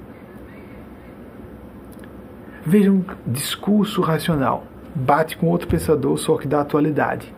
Vejam, 2.65 3.05
discurso 3.27 4.01
racional 4.01 4.65
bate 4.95 5.37
com 5.37 5.49
outro 5.49 5.69
pensador, 5.69 6.17
só 6.17 6.39
que 6.39 6.49
da 6.49 6.63
atualidade, 6.63 7.31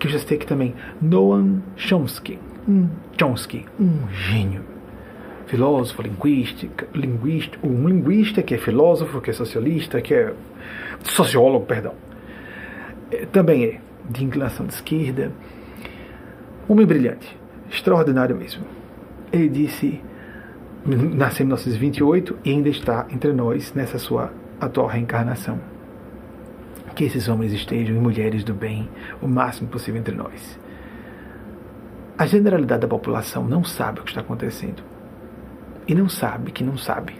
que 0.00 0.08
eu 0.08 0.10
já 0.10 0.18
citei 0.18 0.36
aqui 0.36 0.46
também, 0.46 0.74
Noam 1.00 1.62
Chomsky, 1.76 2.40
um 2.68 2.88
Chomsky, 3.16 3.64
um 3.78 4.08
gênio, 4.10 4.64
filósofo, 5.46 6.02
linguística, 6.02 6.88
linguista, 6.92 7.56
um 7.62 7.86
linguista 7.88 8.42
que 8.42 8.54
é 8.56 8.58
filósofo, 8.58 9.20
que 9.20 9.30
é 9.30 9.32
socialista, 9.32 10.02
que 10.02 10.12
é 10.12 10.34
sociólogo, 11.04 11.64
perdão, 11.66 11.94
também 13.32 13.64
é 13.64 13.80
de 14.08 14.24
inclinação 14.24 14.66
de 14.66 14.74
esquerda, 14.74 15.32
homem 16.68 16.86
brilhante, 16.86 17.38
extraordinário 17.70 18.36
mesmo. 18.36 18.64
Ele 19.32 19.48
disse, 19.48 20.00
nasceu 20.84 21.44
em 21.44 21.46
1928 21.48 22.38
e 22.44 22.50
ainda 22.50 22.68
está 22.68 23.06
entre 23.10 23.32
nós 23.32 23.72
nessa 23.74 23.98
sua 23.98 24.32
atual 24.60 24.86
reencarnação. 24.86 25.58
Que 26.94 27.04
esses 27.04 27.28
homens 27.28 27.52
estejam 27.52 27.96
e 27.96 27.98
mulheres 27.98 28.44
do 28.44 28.52
bem 28.52 28.88
o 29.20 29.26
máximo 29.26 29.68
possível 29.68 30.00
entre 30.00 30.14
nós. 30.14 30.58
A 32.18 32.26
generalidade 32.26 32.82
da 32.82 32.88
população 32.88 33.44
não 33.44 33.64
sabe 33.64 34.00
o 34.00 34.02
que 34.02 34.10
está 34.10 34.20
acontecendo. 34.20 34.82
E 35.88 35.94
não 35.94 36.08
sabe 36.08 36.52
que 36.52 36.62
não 36.62 36.76
sabe. 36.76 37.16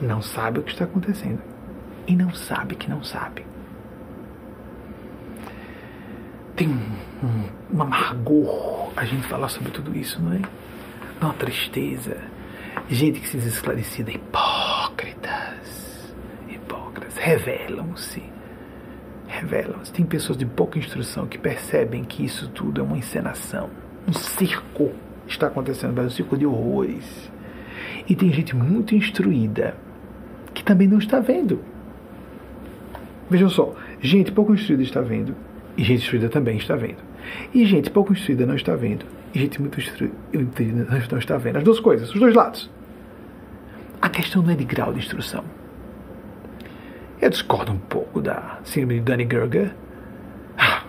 Não 0.00 0.20
sabe 0.20 0.58
o 0.58 0.62
que 0.62 0.72
está 0.72 0.84
acontecendo. 0.84 1.40
E 2.06 2.16
não 2.16 2.34
sabe 2.34 2.74
que 2.74 2.90
não 2.90 3.02
sabe. 3.02 3.46
Tem 6.56 6.68
um, 6.68 7.74
um, 7.74 7.82
amargor 7.82 8.90
a 8.96 9.04
gente 9.04 9.26
falar 9.26 9.50
sobre 9.50 9.70
tudo 9.70 9.94
isso, 9.94 10.22
não 10.22 10.32
é? 10.32 10.40
Uma 11.20 11.34
tristeza. 11.34 12.16
Gente 12.88 13.20
que 13.20 13.28
se 13.28 13.36
diz 13.36 13.46
esclarecida, 13.46 14.10
hipócritas. 14.10 16.14
Hipócritas. 16.48 17.14
Revelam-se. 17.18 18.22
Revelam-se. 19.28 19.92
Tem 19.92 20.06
pessoas 20.06 20.38
de 20.38 20.46
pouca 20.46 20.78
instrução 20.78 21.26
que 21.26 21.36
percebem 21.36 22.04
que 22.04 22.24
isso 22.24 22.48
tudo 22.48 22.80
é 22.80 22.84
uma 22.84 22.96
encenação. 22.96 23.68
Um 24.08 24.14
circo 24.14 24.92
está 25.28 25.48
acontecendo 25.48 25.94
no 25.94 26.06
um 26.06 26.10
circo 26.10 26.38
de 26.38 26.46
horrores. 26.46 27.30
E 28.08 28.16
tem 28.16 28.32
gente 28.32 28.56
muito 28.56 28.94
instruída 28.94 29.76
que 30.54 30.64
também 30.64 30.88
não 30.88 30.96
está 30.96 31.20
vendo. 31.20 31.62
Vejam 33.28 33.50
só, 33.50 33.74
gente 34.00 34.32
pouco 34.32 34.54
instruída 34.54 34.82
está 34.82 35.02
vendo 35.02 35.36
e 35.76 35.84
gente 35.84 36.02
instruída 36.02 36.28
também 36.28 36.56
está 36.56 36.74
vendo. 36.74 36.98
E 37.52 37.64
gente 37.66 37.90
pouco 37.90 38.12
instruída 38.12 38.46
não 38.46 38.54
está 38.54 38.74
vendo. 38.74 39.04
E 39.34 39.40
gente 39.40 39.60
muito 39.60 39.78
instruída 39.78 40.14
não 41.10 41.18
está 41.18 41.36
vendo. 41.36 41.56
As 41.56 41.64
duas 41.64 41.80
coisas, 41.80 42.12
os 42.12 42.20
dois 42.20 42.34
lados. 42.34 42.70
A 44.00 44.08
questão 44.08 44.42
não 44.42 44.50
é 44.50 44.54
de 44.54 44.64
grau 44.64 44.92
de 44.92 45.00
instrução. 45.00 45.44
Eu 47.20 47.30
discordo 47.30 47.72
um 47.72 47.78
pouco 47.78 48.20
da 48.20 48.60
síndrome 48.64 48.96
de 48.96 49.00
Dunning-Kruger. 49.00 49.74
Ah, 50.56 50.82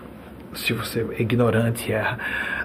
se 0.54 0.72
você 0.72 1.06
é 1.18 1.22
ignorante, 1.22 1.92
é 1.92 2.16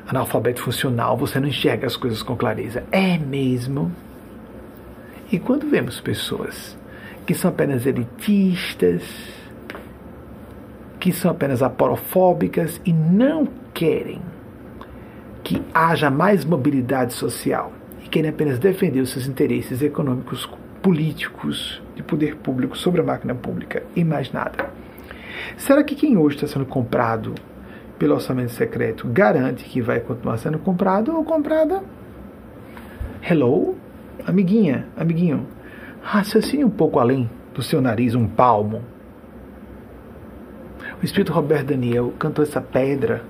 analfabeto 0.07 0.61
funcional, 0.61 1.17
você 1.17 1.39
não 1.39 1.47
enxerga 1.47 1.87
as 1.87 1.95
coisas 1.95 2.21
com 2.21 2.35
clareza. 2.35 2.83
É 2.91 3.17
mesmo. 3.17 3.91
E 5.31 5.39
quando 5.39 5.69
vemos 5.69 5.99
pessoas 5.99 6.77
que 7.25 7.33
são 7.33 7.49
apenas 7.49 7.85
elitistas, 7.85 9.03
que 11.03 11.11
são 11.11 11.31
apenas 11.31 11.61
aporofóbicas 11.61 12.79
e 12.85 12.93
não 12.93 13.45
querem 13.73 14.21
que 15.43 15.61
haja 15.73 16.09
mais 16.09 16.45
mobilidade 16.45 17.13
social 17.13 17.73
e 18.01 18.07
querem 18.07 18.29
apenas 18.29 18.57
defender 18.57 19.01
os 19.01 19.09
seus 19.09 19.27
interesses 19.27 19.81
econômicos, 19.81 20.49
políticos, 20.81 21.83
de 21.93 22.01
poder 22.01 22.37
público 22.37 22.77
sobre 22.77 23.01
a 23.01 23.03
máquina 23.03 23.35
pública 23.35 23.83
e 23.93 24.01
mais 24.05 24.31
nada. 24.31 24.69
Será 25.57 25.83
que 25.83 25.93
quem 25.93 26.15
hoje 26.15 26.37
está 26.37 26.47
sendo 26.47 26.65
comprado 26.65 27.35
pelo 27.99 28.13
orçamento 28.13 28.53
secreto 28.53 29.05
garante 29.05 29.65
que 29.65 29.81
vai 29.81 29.99
continuar 29.99 30.37
sendo 30.37 30.57
comprado 30.57 31.13
ou 31.17 31.25
comprada? 31.25 31.83
Hello? 33.29 33.75
Amiguinha, 34.25 34.87
amiguinho, 34.95 35.45
raciocine 36.01 36.63
um 36.63 36.69
pouco 36.69 36.97
além 36.97 37.29
do 37.53 37.61
seu 37.61 37.81
nariz, 37.81 38.15
um 38.15 38.25
palmo, 38.25 38.92
o 41.03 41.05
espírito 41.05 41.33
Roberto 41.33 41.67
Daniel 41.67 42.13
cantou 42.17 42.43
essa 42.43 42.61
pedra 42.61 43.25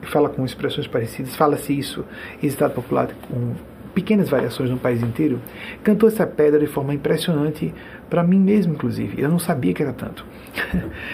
e 0.00 0.06
fala 0.06 0.28
com 0.28 0.44
expressões 0.44 0.86
parecidas, 0.86 1.34
fala-se 1.34 1.76
isso 1.76 2.04
em 2.40 2.46
estado 2.46 2.72
popular 2.72 3.08
com 3.28 3.54
pequenas 3.92 4.28
variações 4.28 4.70
no 4.70 4.78
país 4.78 5.02
inteiro, 5.02 5.40
cantou 5.82 6.08
essa 6.08 6.24
pedra 6.24 6.60
de 6.60 6.68
forma 6.68 6.94
impressionante 6.94 7.74
para 8.08 8.22
mim 8.22 8.38
mesmo, 8.38 8.74
inclusive. 8.74 9.20
Eu 9.20 9.28
não 9.28 9.40
sabia 9.40 9.74
que 9.74 9.82
era 9.82 9.92
tanto. 9.92 10.24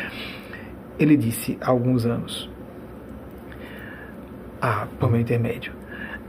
Ele 0.99 1.17
disse 1.17 1.57
há 1.63 1.71
alguns 1.71 2.05
anos, 2.05 2.51
ah, 4.61 4.87
por 5.01 5.11
meu 5.11 5.21
intermédio, 5.21 5.73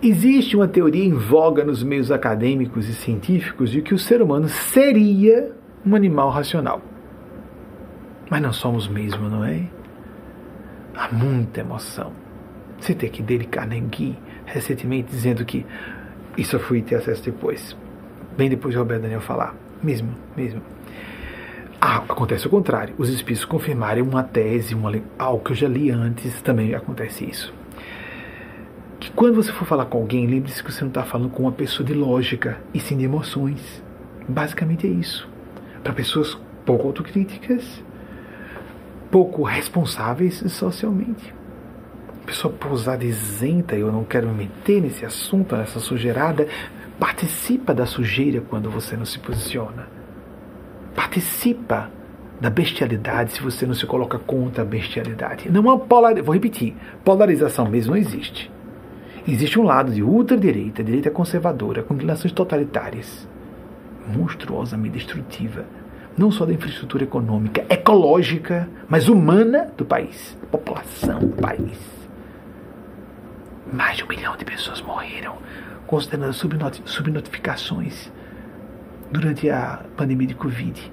existe 0.02 0.56
uma 0.56 0.68
teoria 0.68 1.04
em 1.04 1.14
voga 1.14 1.66
nos 1.66 1.84
meios 1.84 2.10
acadêmicos 2.10 2.88
e 2.88 2.94
científicos 2.94 3.70
de 3.70 3.82
que 3.82 3.94
o 3.94 4.00
ser 4.00 4.22
humano 4.22 4.48
seria 4.48 5.52
um 5.86 5.94
animal 5.94 6.30
racional. 6.30 6.82
Mas 8.34 8.42
não 8.42 8.52
somos 8.52 8.88
mesmo, 8.88 9.30
não 9.30 9.46
é? 9.46 9.62
Há 10.96 11.14
muita 11.14 11.60
emoção. 11.60 12.12
Tem 12.82 13.08
que 13.08 13.22
Dale 13.22 13.46
Carnegie 13.46 14.18
recentemente 14.44 15.12
dizendo 15.12 15.46
que 15.46 15.64
isso 16.36 16.56
eu 16.56 16.60
fui 16.60 16.82
ter 16.82 16.96
acesso 16.96 17.24
depois, 17.26 17.78
bem 18.36 18.50
depois 18.50 18.74
de 18.74 18.80
Roberto 18.80 19.04
Daniel 19.04 19.22
falar, 19.22 19.54
mesmo, 19.84 20.16
mesmo. 20.36 20.64
Ah, 21.80 21.98
acontece 21.98 22.48
o 22.48 22.50
contrário. 22.50 22.96
Os 22.98 23.08
espíritos 23.08 23.46
confirmarem 23.46 24.02
uma 24.02 24.24
tese, 24.24 24.74
uma, 24.74 24.92
algo 25.20 25.44
que 25.44 25.52
eu 25.52 25.56
já 25.56 25.68
li 25.68 25.92
antes, 25.92 26.42
também 26.42 26.74
acontece 26.74 27.30
isso. 27.30 27.54
Que 29.00 29.12
quando 29.12 29.36
você 29.36 29.52
for 29.52 29.68
falar 29.68 29.86
com 29.86 30.00
alguém, 30.00 30.26
lembre-se 30.26 30.64
que 30.64 30.72
você 30.72 30.82
não 30.82 30.90
está 30.90 31.04
falando 31.04 31.30
com 31.30 31.44
uma 31.44 31.52
pessoa 31.52 31.86
de 31.86 31.94
lógica, 31.94 32.58
e 32.74 32.80
sim 32.80 32.98
de 32.98 33.06
emoções. 33.06 33.84
Basicamente 34.28 34.88
é 34.88 34.90
isso. 34.90 35.30
Para 35.84 35.94
pessoas 35.94 36.36
pouco 36.66 36.88
autocríticas, 36.88 37.84
pouco 39.14 39.44
responsáveis 39.44 40.44
socialmente. 40.52 41.36
Pessoa 42.26 42.52
pousada 42.52 43.06
isenta, 43.06 43.76
eu 43.76 43.92
não 43.92 44.04
quero 44.04 44.28
me 44.28 44.46
meter 44.46 44.82
nesse 44.82 45.06
assunto, 45.06 45.56
nessa 45.56 45.80
sujeirada. 45.80 46.48
Participa 47.00 47.76
da 47.76 47.86
sujeira 47.86 48.42
quando 48.42 48.72
você 48.72 48.98
não 48.98 49.06
se 49.06 49.20
posiciona. 49.20 49.88
Participa 50.96 51.92
da 52.42 52.50
bestialidade 52.50 53.34
se 53.34 53.44
você 53.44 53.68
não 53.68 53.76
se 53.76 53.86
coloca 53.86 54.18
contra 54.18 54.64
a 54.64 54.66
bestialidade. 54.66 55.48
Não 55.52 55.70
há 55.70 55.78
polarização, 55.78 56.26
vou 56.26 56.34
repetir, 56.34 56.76
polarização 57.06 57.70
mesmo 57.70 57.92
não 57.92 58.02
existe. 58.02 58.52
Existe 59.28 59.60
um 59.60 59.64
lado 59.64 59.92
de 59.92 60.02
ultradireita, 60.02 60.84
direita 60.84 61.12
conservadora, 61.12 61.84
com 61.84 61.94
inclinações 61.94 62.34
totalitárias, 62.34 63.28
monstruosamente 64.08 64.96
destrutiva, 64.96 65.66
não 66.18 66.32
só 66.32 66.46
da 66.46 66.54
infraestrutura 66.54 67.04
econômica, 67.04 67.66
ecológica, 67.70 68.70
mas 68.88 69.08
humana 69.08 69.72
do 69.76 69.86
país, 69.86 70.38
da 70.42 70.48
população 70.48 71.20
do 71.20 71.36
país. 71.42 71.78
Mais 73.72 73.98
de 73.98 74.04
um 74.04 74.08
milhão 74.08 74.38
de 74.38 74.46
pessoas 74.46 74.82
morreram, 74.82 75.38
considerando 75.88 76.34
subnotificações 76.34 78.12
durante 79.12 79.50
a 79.50 79.84
pandemia 79.98 80.28
de 80.28 80.36
Covid. 80.36 80.92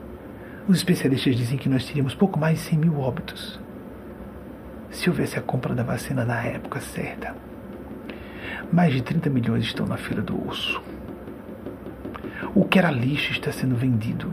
Os 0.66 0.78
especialistas 0.78 1.36
dizem 1.36 1.58
que 1.58 1.68
nós 1.68 1.84
teríamos 1.84 2.14
pouco 2.14 2.38
mais 2.38 2.58
de 2.58 2.64
100 2.64 2.78
mil 2.78 3.00
óbitos 3.00 3.60
se 4.90 5.08
houvesse 5.08 5.38
a 5.38 5.42
compra 5.42 5.74
da 5.74 5.82
vacina 5.82 6.24
na 6.24 6.42
época 6.44 6.80
certa. 6.80 7.34
Mais 8.72 8.92
de 8.92 9.02
30 9.02 9.30
milhões 9.30 9.64
estão 9.64 9.86
na 9.86 9.96
fila 9.96 10.20
do 10.20 10.48
osso. 10.48 10.82
O 12.54 12.64
que 12.64 12.78
era 12.78 12.90
lixo 12.90 13.32
está 13.32 13.52
sendo 13.52 13.76
vendido 13.76 14.32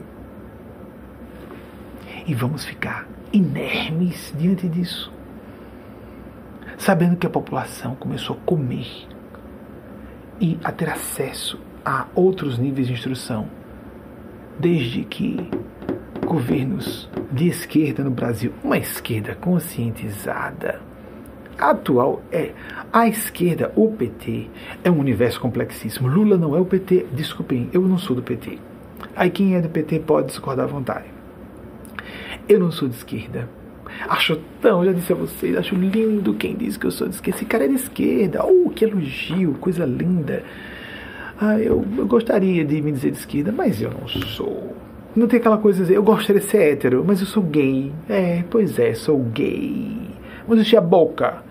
e 2.28 2.36
vamos 2.36 2.66
ficar 2.66 3.08
inermes 3.32 4.34
diante 4.38 4.68
disso. 4.68 5.12
Sabendo 6.78 7.16
que 7.16 7.26
a 7.26 7.30
população 7.30 7.96
começou 7.96 8.36
a 8.36 8.46
comer 8.46 9.08
e 10.40 10.60
a 10.64 10.72
ter 10.72 10.90
acesso 10.90 11.60
a 11.84 12.06
outros 12.14 12.60
níveis 12.60 12.88
de 12.88 12.94
instrução, 12.94 13.48
desde 14.60 15.04
que 15.04 15.50
governos 16.26 17.10
de 17.32 17.48
esquerda 17.48 18.04
no 18.04 18.12
Brasil, 18.12 18.54
uma 18.64 18.78
esquerda 18.78 19.34
conscientizada, 19.34 20.82
atual 21.58 22.22
é 22.32 22.52
a 22.92 23.08
esquerda, 23.08 23.72
o 23.76 23.90
PT, 23.92 24.50
é 24.84 24.92
um 24.92 25.00
universo 25.00 25.40
complexíssimo. 25.40 26.08
Lula 26.08 26.38
não 26.38 26.56
é 26.56 26.60
o 26.60 26.66
PT, 26.66 27.08
desculpem, 27.14 27.70
eu 27.74 27.82
não 27.82 27.98
sou 27.98 28.16
do 28.16 28.22
PT. 28.22 28.60
Aí 29.16 29.32
quem 29.32 29.56
é 29.56 29.62
do 29.62 29.70
PT 29.70 30.00
pode 30.00 30.28
discordar 30.28 30.66
à 30.66 30.68
vontade. 30.68 31.17
Eu 32.48 32.60
não 32.60 32.72
sou 32.72 32.88
de 32.88 32.96
esquerda. 32.96 33.50
Acho 34.08 34.38
tão, 34.62 34.86
já 34.86 34.92
disse 34.92 35.12
a 35.12 35.16
vocês, 35.16 35.56
acho 35.56 35.76
lindo 35.76 36.34
quem 36.34 36.56
diz 36.56 36.78
que 36.78 36.86
eu 36.86 36.92
sou 36.92 37.08
de 37.08 37.16
esquerda. 37.16 37.38
Esse 37.38 37.46
cara 37.46 37.66
é 37.66 37.68
de 37.68 37.76
esquerda. 37.76 38.46
Oh, 38.46 38.70
que 38.70 38.86
elogio, 38.86 39.54
coisa 39.56 39.86
linda. 39.86 40.44
Ah, 41.40 41.60
eu, 41.60 41.86
eu 41.98 42.08
gostaria 42.08 42.66
de 42.66 42.82
me 42.82 42.92
dizer 42.92 43.12
de 43.12 43.18
esquerda, 43.18 43.52
mas 43.52 43.82
eu 43.82 43.92
não 43.92 44.08
sou. 44.08 44.76
Não 45.16 45.28
tem 45.28 45.40
aquela 45.40 45.58
coisa 45.58 45.80
de 45.80 45.84
dizer, 45.86 45.98
eu 45.98 46.04
gostaria 46.04 46.42
de 46.42 46.48
ser 46.48 46.74
hétero, 46.74 47.04
mas 47.06 47.22
eu 47.22 47.28
sou 47.28 47.44
gay. 47.44 47.92
É, 48.10 48.44
pois 48.50 48.78
é, 48.78 48.94
sou 48.94 49.20
gay. 49.20 49.98
Vamos 50.48 50.62
encher 50.62 50.78
a 50.78 50.82
boca. 50.82 51.44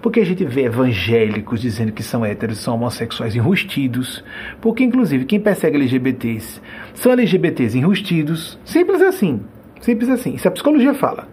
Porque 0.00 0.20
a 0.20 0.24
gente 0.24 0.44
vê 0.44 0.64
evangélicos 0.64 1.60
dizendo 1.60 1.92
que 1.92 2.02
são 2.02 2.24
héteros, 2.24 2.58
são 2.58 2.74
homossexuais 2.74 3.34
enrustidos. 3.34 4.22
Porque, 4.60 4.84
inclusive, 4.84 5.24
quem 5.24 5.40
persegue 5.40 5.76
LGBTs 5.76 6.60
são 6.94 7.12
LGBTs 7.12 7.76
enrustidos. 7.76 8.58
Simples 8.64 9.02
assim. 9.02 9.40
Simples 9.84 10.08
assim. 10.08 10.34
Isso 10.34 10.48
a 10.48 10.50
psicologia 10.50 10.94
fala. 10.94 11.28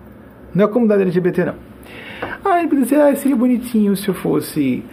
Não 0.54 0.64
é 0.64 0.66
a 0.66 0.70
comunidade 0.70 1.04
LGBT, 1.04 1.46
não. 1.46 1.56
Ah, 2.44 2.60
ele 2.60 2.68
pode 2.68 2.84
dizer, 2.84 3.00
ah, 3.00 3.16
seria 3.16 3.38
bonitinho 3.38 3.96
se 3.96 4.10
eu 4.10 4.14
fosse 4.14 4.84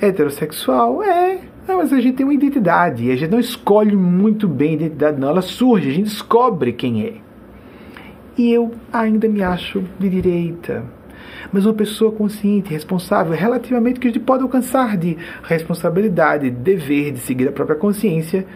heterossexual. 0.00 1.02
É, 1.02 1.40
mas 1.66 1.92
a 1.92 2.00
gente 2.00 2.18
tem 2.18 2.24
uma 2.24 2.32
identidade. 2.32 3.10
A 3.10 3.16
gente 3.16 3.30
não 3.32 3.40
escolhe 3.40 3.96
muito 3.96 4.46
bem 4.46 4.70
a 4.70 4.74
identidade, 4.74 5.20
não. 5.20 5.30
Ela 5.30 5.42
surge, 5.42 5.88
a 5.88 5.92
gente 5.92 6.04
descobre 6.04 6.72
quem 6.72 7.06
é. 7.06 7.14
E 8.38 8.52
eu 8.52 8.70
ainda 8.92 9.28
me 9.28 9.42
acho 9.42 9.82
de 9.98 10.08
direita 10.08 10.84
mas 11.52 11.64
uma 11.64 11.74
pessoa 11.74 12.12
consciente, 12.12 12.70
responsável, 12.70 13.32
relativamente 13.32 13.98
que 13.98 14.06
a 14.06 14.10
gente 14.10 14.22
pode 14.22 14.42
alcançar 14.42 14.98
de 14.98 15.16
responsabilidade, 15.42 16.50
de 16.50 16.56
dever, 16.56 17.12
de 17.12 17.20
seguir 17.20 17.48
a 17.48 17.52
própria 17.52 17.76
consciência. 17.76 18.46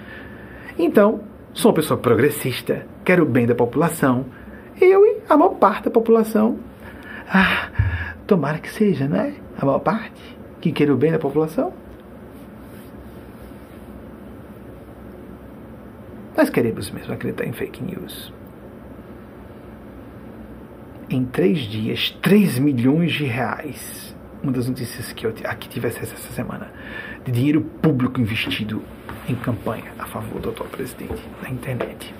Então, 0.78 1.20
sou 1.54 1.70
uma 1.70 1.76
pessoa 1.76 1.98
progressista, 1.98 2.86
quero 3.04 3.22
o 3.22 3.26
bem 3.26 3.46
da 3.46 3.54
população. 3.54 4.26
Eu 4.82 5.06
e 5.06 5.20
a 5.28 5.36
maior 5.36 5.54
parte 5.54 5.84
da 5.84 5.90
população. 5.90 6.58
Ah, 7.28 7.70
tomara 8.26 8.58
que 8.58 8.70
seja, 8.70 9.06
não 9.06 9.16
é? 9.16 9.32
A 9.56 9.64
maior 9.64 9.78
parte 9.78 10.36
que 10.60 10.72
quer 10.72 10.90
o 10.90 10.96
bem 10.96 11.12
da 11.12 11.18
população. 11.18 11.72
Nós 16.36 16.50
queremos 16.50 16.90
mesmo 16.90 17.12
acreditar 17.12 17.46
em 17.46 17.52
fake 17.52 17.82
news 17.82 18.32
em 21.08 21.24
três 21.26 21.60
dias 21.60 22.10
3 22.22 22.58
milhões 22.58 23.12
de 23.12 23.24
reais. 23.24 24.16
Uma 24.42 24.50
das 24.50 24.68
notícias 24.68 25.12
que 25.12 25.24
eu 25.24 25.34
aqui 25.44 25.68
tive 25.68 25.86
acesso 25.86 26.14
essa 26.14 26.32
semana, 26.32 26.72
de 27.24 27.30
dinheiro 27.30 27.60
público 27.60 28.20
investido 28.20 28.82
em 29.28 29.36
campanha 29.36 29.92
a 29.98 30.06
favor 30.06 30.40
do 30.40 30.50
atual 30.50 30.68
presidente 30.68 31.22
na 31.40 31.50
internet. 31.50 32.12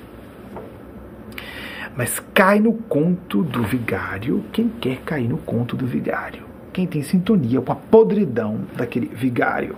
Mas 1.97 2.21
cai 2.33 2.59
no 2.59 2.73
conto 2.73 3.43
do 3.43 3.63
vigário 3.63 4.45
quem 4.53 4.69
quer 4.69 4.99
cair 5.03 5.29
no 5.29 5.39
conto 5.39 5.77
do 5.77 5.87
vigário. 5.87 6.45
Quem 6.73 6.87
tem 6.87 7.03
sintonia 7.03 7.61
com 7.61 7.73
a 7.73 7.77
podridão 7.77 8.61
daquele 8.77 9.07
vigário. 9.07 9.77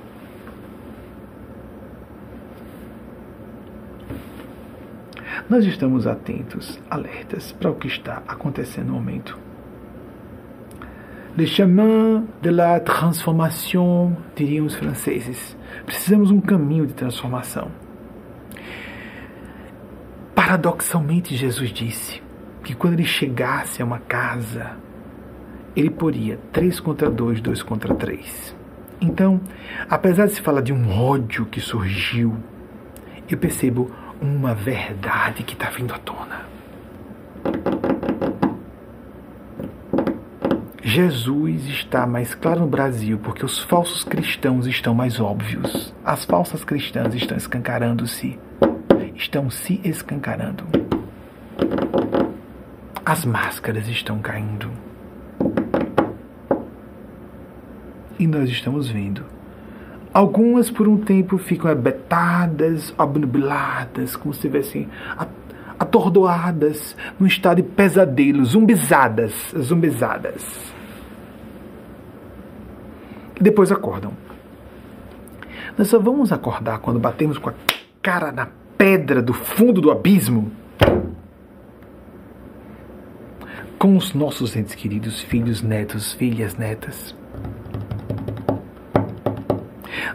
nós 5.48 5.64
estamos 5.66 6.06
atentos, 6.06 6.80
alertas 6.90 7.52
para 7.52 7.70
o 7.70 7.74
que 7.74 7.86
está 7.86 8.22
acontecendo 8.26 8.88
no 8.88 8.94
momento. 8.94 9.38
Le 11.36 11.46
chemin 11.46 12.26
de 12.40 12.50
la 12.50 12.80
transformation, 12.80 14.12
diriam 14.36 14.66
os 14.66 14.74
franceses. 14.74 15.56
Precisamos 15.84 16.30
um 16.30 16.40
caminho 16.40 16.86
de 16.86 16.94
transformação. 16.94 17.70
Paradoxalmente, 20.34 21.36
Jesus 21.36 21.70
disse 21.70 22.22
que 22.62 22.74
quando 22.74 22.94
ele 22.94 23.04
chegasse 23.04 23.80
a 23.80 23.84
uma 23.84 23.98
casa, 23.98 24.76
ele 25.76 25.90
poria 25.90 26.38
três 26.52 26.80
contra 26.80 27.10
dois, 27.10 27.40
dois 27.40 27.62
contra 27.62 27.94
três. 27.94 28.54
Então, 29.00 29.40
apesar 29.88 30.26
de 30.26 30.32
se 30.32 30.40
falar 30.40 30.60
de 30.60 30.72
um 30.72 30.90
ódio 30.90 31.46
que 31.46 31.60
surgiu, 31.60 32.36
eu 33.28 33.36
percebo 33.36 33.90
uma 34.20 34.54
verdade 34.54 35.42
que 35.42 35.54
está 35.54 35.68
vindo 35.70 35.92
à 35.92 35.98
tona. 35.98 36.54
Jesus 40.82 41.66
está 41.66 42.06
mais 42.06 42.34
claro 42.34 42.60
no 42.60 42.66
Brasil 42.66 43.18
porque 43.18 43.44
os 43.44 43.58
falsos 43.58 44.04
cristãos 44.04 44.66
estão 44.66 44.94
mais 44.94 45.18
óbvios. 45.18 45.94
As 46.04 46.24
falsas 46.24 46.62
cristãs 46.62 47.14
estão 47.14 47.36
escancarando-se. 47.36 48.38
Estão 49.14 49.50
se 49.50 49.80
escancarando. 49.84 50.64
As 53.04 53.24
máscaras 53.24 53.88
estão 53.88 54.18
caindo. 54.20 54.70
E 58.18 58.26
nós 58.26 58.48
estamos 58.48 58.88
vendo 58.88 59.34
Algumas 60.14 60.70
por 60.70 60.86
um 60.86 60.96
tempo 60.98 61.36
ficam 61.38 61.68
abetadas, 61.68 62.94
obnubiladas, 62.96 64.14
como 64.14 64.32
se 64.32 64.38
estivessem 64.38 64.88
atordoadas, 65.76 66.96
num 67.18 67.26
estado 67.26 67.56
de 67.56 67.64
pesadelo, 67.64 68.44
zumbizadas, 68.44 69.52
zumbizadas. 69.58 70.72
E 73.40 73.42
depois 73.42 73.72
acordam. 73.72 74.12
Nós 75.76 75.88
só 75.88 75.98
vamos 75.98 76.30
acordar 76.30 76.78
quando 76.78 77.00
batemos 77.00 77.36
com 77.36 77.50
a 77.50 77.54
cara 78.00 78.30
na 78.30 78.46
pedra 78.76 79.22
do 79.22 79.32
fundo 79.32 79.80
do 79.80 79.90
abismo 79.90 80.50
com 83.78 83.96
os 83.96 84.14
nossos 84.14 84.56
entes 84.56 84.74
queridos, 84.74 85.20
filhos, 85.20 85.62
netos, 85.62 86.12
filhas, 86.12 86.56
netas. 86.56 87.14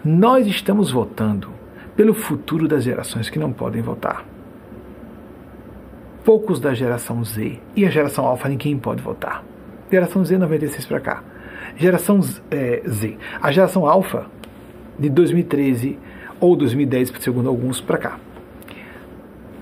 Nós 0.04 0.48
estamos 0.48 0.92
votando 0.92 1.50
pelo 1.96 2.14
futuro 2.14 2.68
das 2.68 2.84
gerações 2.84 3.30
que 3.30 3.38
não 3.38 3.52
podem 3.52 3.82
votar. 3.82 4.26
Poucos 6.24 6.60
da 6.60 6.74
geração 6.74 7.24
Z 7.24 7.60
e 7.76 7.86
a 7.86 7.90
geração 7.90 8.26
Alpha 8.26 8.50
ninguém 8.50 8.78
pode 8.78 9.02
votar. 9.02 9.44
Geração 9.92 10.24
Z 10.24 10.38
96 10.38 10.86
para 10.86 11.00
cá. 11.00 11.24
Geração 11.76 12.20
é, 12.52 12.82
Z. 12.88 13.18
A 13.42 13.52
geração 13.52 13.88
Alpha 13.88 14.26
de 14.98 15.10
2013 15.10 15.98
ou 16.40 16.56
2010, 16.56 17.14
segundo 17.20 17.50
alguns, 17.50 17.82
para 17.82 17.98
cá. 17.98 18.20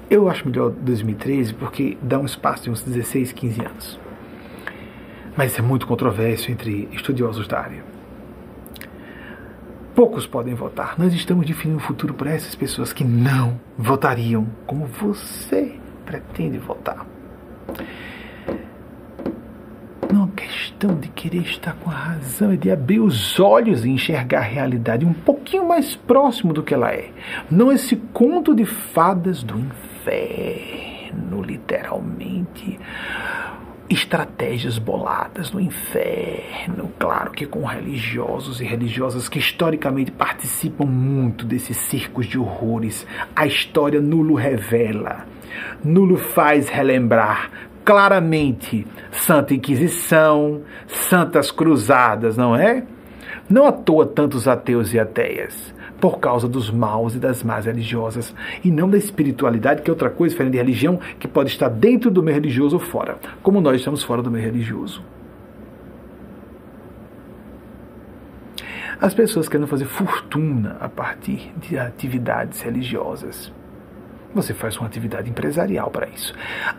Eu 0.10 0.30
acho 0.30 0.48
melhor 0.48 0.70
2013 0.72 1.54
porque 1.54 1.98
dá 2.02 2.18
um 2.18 2.26
espaço 2.26 2.64
de 2.64 2.70
uns 2.70 2.82
16, 2.82 3.34
15 3.34 3.62
anos. 3.66 4.00
Mas 5.36 5.60
é 5.60 5.62
muito 5.62 5.86
controverso 5.86 6.50
entre 6.50 6.88
estudiosos 6.94 7.46
da 7.46 7.60
área. 7.60 7.84
Poucos 9.94 10.26
podem 10.26 10.54
votar. 10.54 10.96
Nós 10.98 11.14
estamos 11.14 11.46
definindo 11.46 11.80
o 11.80 11.84
futuro 11.84 12.14
para 12.14 12.32
essas 12.32 12.56
pessoas 12.56 12.94
que 12.94 13.04
não 13.04 13.60
votariam 13.78 14.48
como 14.66 14.86
você 14.86 15.76
pretende 16.06 16.58
votar. 16.58 17.06
Não 20.14 20.24
é 20.24 20.30
questão 20.38 20.96
de 20.96 21.10
querer 21.10 21.42
estar 21.42 21.74
com 21.74 21.90
a 21.90 21.94
razão, 21.94 22.52
é 22.52 22.56
de 22.56 22.72
abrir 22.72 23.00
os 23.00 23.40
olhos 23.40 23.84
e 23.84 23.90
enxergar 23.90 24.40
a 24.40 24.44
realidade 24.44 25.06
um 25.06 25.12
pouquinho 25.12 25.68
mais 25.68 25.98
próximo 25.98 26.54
do 26.54 26.64
que 26.64 26.74
ela 26.74 26.94
é. 26.94 27.10
Não 27.52 27.72
esse 27.72 27.98
conto 28.14 28.56
de 28.56 28.64
fadas 28.64 29.44
do 29.44 29.58
inferno, 30.14 31.42
literalmente 31.42 32.80
estratégias 33.90 34.78
boladas 34.78 35.52
no 35.52 35.62
inferno, 35.62 36.92
claro 37.00 37.32
que 37.32 37.46
com 37.46 37.64
religiosos 37.64 38.60
e 38.60 38.66
religiosas 38.66 39.30
que 39.30 39.40
historicamente 39.40 40.12
participam 40.12 40.86
muito 40.86 41.46
desses 41.46 41.78
circos 41.78 42.26
de 42.26 42.38
horrores. 42.38 43.08
A 43.34 43.48
história 43.48 44.02
nulo 44.02 44.36
revela, 44.36 45.26
nulo 45.82 46.18
faz 46.18 46.68
relembrar 46.68 47.50
claramente 47.86 48.86
Santa 49.10 49.54
Inquisição, 49.54 50.64
Santas 50.86 51.50
Cruzadas, 51.50 52.36
não 52.36 52.54
é? 52.54 52.84
Não 53.50 53.66
à 53.66 53.72
toa 53.72 54.06
tantos 54.06 54.50
ateus 54.50 54.94
e 54.94 55.00
ateias 55.00 55.74
por 56.00 56.20
causa 56.20 56.48
dos 56.48 56.70
maus 56.70 57.16
e 57.16 57.20
das 57.20 57.44
más 57.44 57.66
religiosas, 57.66 58.34
e 58.64 58.72
não 58.72 58.90
da 58.90 58.98
espiritualidade, 58.98 59.82
que 59.82 59.90
é 59.90 59.94
outra 59.94 60.10
coisa 60.10 60.34
diferente 60.34 60.54
de 60.54 60.58
religião, 60.60 61.00
que 61.20 61.28
pode 61.28 61.50
estar 61.50 61.70
dentro 61.70 62.12
do 62.12 62.22
meio 62.22 62.36
religioso 62.36 62.76
ou 62.76 62.82
fora, 62.82 63.18
como 63.42 63.62
nós 63.62 63.78
estamos 63.78 64.04
fora 64.04 64.22
do 64.22 64.32
meio 64.32 64.46
religioso. 64.46 65.04
As 69.00 69.14
pessoas 69.14 69.48
querem 69.48 69.68
fazer 69.68 69.86
fortuna 69.86 70.78
a 70.80 70.90
partir 70.90 71.52
de 71.58 71.78
atividades 71.78 72.62
religiosas. 72.62 73.54
Você 74.34 74.56
faz 74.56 74.76
uma 74.78 74.88
atividade 74.88 75.30
empresarial 75.30 75.92
para 75.92 76.08
isso. 76.08 76.34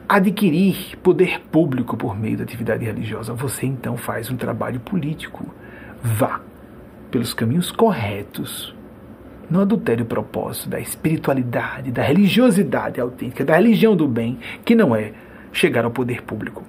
Adquirir 0.09 0.97
poder 1.01 1.41
público 1.53 1.97
por 1.97 2.19
meio 2.19 2.37
da 2.37 2.43
atividade 2.43 2.85
religiosa, 2.85 3.33
você 3.35 3.66
então 3.66 3.97
faz 3.97 4.31
um 4.31 4.37
trabalho 4.37 4.81
político 4.81 5.47
vá 6.03 6.41
pelos 7.11 7.33
caminhos 7.33 7.71
corretos, 7.71 8.75
não 9.51 9.61
adultere 9.62 10.03
o 10.03 10.07
propósito 10.07 10.68
da 10.68 10.80
espiritualidade, 10.80 11.90
da 11.90 12.03
religiosidade 12.03 13.01
autêntica, 13.01 13.44
da 13.44 13.57
religião 13.57 13.96
do 13.96 14.07
bem, 14.07 14.38
que 14.64 14.74
não 14.74 14.94
é 14.94 15.12
chegar 15.53 15.84
ao 15.84 15.90
poder 15.90 16.22
público. 16.22 16.62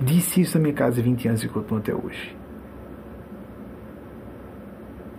Disse 0.00 0.40
isso 0.40 0.58
na 0.58 0.62
minha 0.62 0.74
casa 0.74 1.00
há 1.00 1.04
20 1.04 1.28
anos 1.28 1.44
e 1.44 1.48
continuo 1.48 1.78
até 1.78 1.94
hoje. 1.94 2.36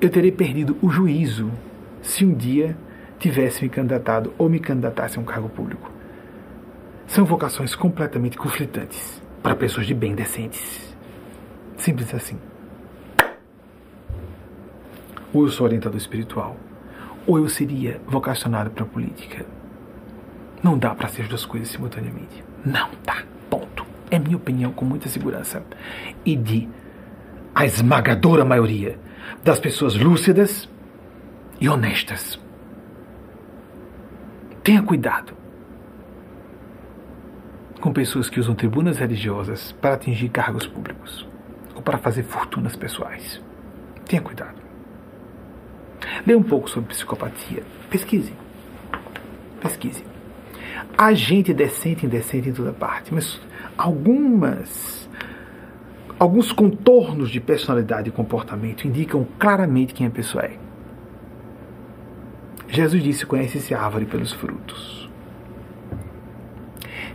Eu 0.01 0.09
terei 0.09 0.31
perdido 0.31 0.77
o 0.81 0.89
juízo 0.89 1.51
se 2.01 2.25
um 2.25 2.33
dia 2.33 2.77
tivesse 3.17 3.61
me 3.61 3.69
candidatado 3.69 4.33
ou 4.37 4.49
me 4.49 4.59
candidatasse 4.59 5.17
a 5.17 5.21
um 5.21 5.25
cargo 5.25 5.49
público. 5.49 5.91
São 7.05 7.25
vocações 7.25 7.75
completamente 7.75 8.37
conflitantes 8.37 9.21
para 9.43 9.55
pessoas 9.55 9.85
de 9.85 9.93
bem 9.93 10.15
decentes. 10.15 10.95
Simples 11.75 12.13
assim. 12.13 12.37
Ou 15.33 15.43
eu 15.43 15.51
sou 15.51 15.65
orientador 15.65 15.97
espiritual, 15.97 16.57
ou 17.27 17.37
eu 17.37 17.49
seria 17.49 18.01
vocacionado 18.07 18.69
para 18.71 18.83
a 18.83 18.87
política. 18.87 19.45
Não 20.63 20.77
dá 20.77 20.93
para 20.93 21.07
ser 21.07 21.23
as 21.23 21.27
duas 21.27 21.45
coisas 21.45 21.69
simultaneamente. 21.69 22.43
Não 22.65 22.89
dá. 23.05 23.23
Ponto. 23.49 23.85
É 24.11 24.19
minha 24.19 24.35
opinião 24.35 24.71
com 24.71 24.85
muita 24.85 25.07
segurança. 25.07 25.63
E 26.25 26.35
de 26.35 26.67
a 27.53 27.65
esmagadora 27.65 28.43
maioria 28.43 28.99
das 29.43 29.59
pessoas 29.59 29.95
lúcidas 29.95 30.69
e 31.59 31.69
honestas. 31.69 32.39
Tenha 34.63 34.81
cuidado 34.81 35.33
com 37.79 37.93
pessoas 37.93 38.29
que 38.29 38.39
usam 38.39 38.55
tribunas 38.55 38.97
religiosas 38.97 39.71
para 39.71 39.95
atingir 39.95 40.29
cargos 40.29 40.67
públicos 40.67 41.27
ou 41.73 41.81
para 41.81 41.97
fazer 41.97 42.23
fortunas 42.23 42.75
pessoais. 42.75 43.41
Tenha 44.05 44.21
cuidado. 44.21 44.58
Leia 46.25 46.37
um 46.37 46.43
pouco 46.43 46.69
sobre 46.69 46.89
psicopatia. 46.89 47.63
Pesquise. 47.89 48.33
Pesquise. 49.61 50.03
Há 50.97 51.13
gente 51.13 51.53
decente 51.53 52.05
e 52.05 52.07
indecente 52.07 52.49
em 52.49 52.53
toda 52.53 52.73
parte, 52.73 53.13
mas 53.13 53.39
algumas 53.77 55.09
alguns 56.19 56.51
contornos 56.51 57.29
de 57.29 57.39
personalidade 57.39 58.09
e 58.09 58.11
comportamento 58.11 58.85
indicam 58.85 59.25
claramente 59.39 59.93
quem 59.93 60.05
a 60.05 60.09
pessoa 60.09 60.43
é. 60.43 60.57
Jesus 62.67 63.01
disse: 63.01 63.25
Conhece-se 63.25 63.73
a 63.73 63.81
árvore 63.81 64.05
pelos 64.05 64.33
frutos. 64.33 65.09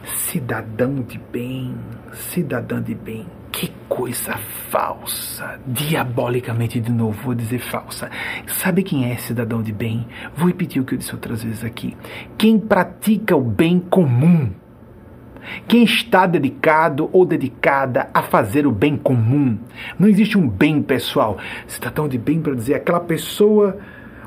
Cidadão 0.05 0.97
de 0.97 1.19
bem, 1.19 1.77
cidadã 2.13 2.83
de 2.83 2.95
bem, 2.95 3.27
que 3.55 3.71
coisa 3.89 4.37
falsa, 4.69 5.61
diabolicamente 5.65 6.81
de 6.81 6.91
novo, 6.91 7.23
vou 7.23 7.35
dizer 7.37 7.61
falsa. 7.61 8.11
Sabe 8.49 8.83
quem 8.83 9.13
é 9.13 9.17
cidadão 9.17 9.63
de 9.63 9.73
bem? 9.73 10.09
Vou 10.37 10.49
repetir 10.49 10.83
o 10.83 10.85
que 10.85 10.95
eu 10.95 10.99
disse 10.99 11.15
outras 11.15 11.45
vezes 11.45 11.63
aqui. 11.63 11.97
Quem 12.37 12.59
pratica 12.59 13.37
o 13.37 13.45
bem 13.45 13.79
comum. 13.79 14.51
Quem 15.69 15.85
está 15.85 16.27
dedicado 16.27 17.09
ou 17.13 17.25
dedicada 17.25 18.11
a 18.13 18.23
fazer 18.23 18.67
o 18.67 18.73
bem 18.73 18.97
comum. 18.97 19.57
Não 19.97 20.09
existe 20.09 20.37
um 20.37 20.49
bem 20.49 20.83
pessoal. 20.83 21.39
Cidadão 21.69 22.09
de 22.09 22.19
bem 22.19 22.41
para 22.41 22.57
dizer 22.57 22.75
aquela 22.75 23.01
pessoa 23.01 23.79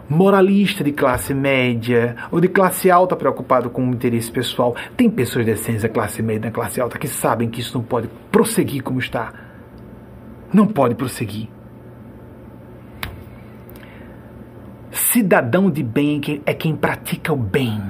moralista 0.09 0.83
de 0.83 0.91
classe 0.91 1.33
média 1.33 2.15
ou 2.31 2.39
de 2.39 2.47
classe 2.47 2.89
alta 2.89 3.15
preocupado 3.15 3.69
com 3.69 3.87
o 3.87 3.93
interesse 3.93 4.31
pessoal. 4.31 4.75
Tem 4.95 5.09
pessoas 5.09 5.45
decentes 5.45 5.81
da 5.81 5.89
classe 5.89 6.21
média, 6.21 6.49
da 6.49 6.51
classe 6.51 6.79
alta, 6.79 6.97
que 6.97 7.07
sabem 7.07 7.49
que 7.49 7.59
isso 7.59 7.77
não 7.77 7.83
pode 7.83 8.09
prosseguir 8.31 8.83
como 8.83 8.99
está. 8.99 9.33
Não 10.53 10.67
pode 10.67 10.95
prosseguir. 10.95 11.49
Cidadão 14.91 15.69
de 15.69 15.83
bem 15.83 16.21
é 16.45 16.53
quem 16.53 16.75
pratica 16.75 17.33
o 17.33 17.37
bem. 17.37 17.81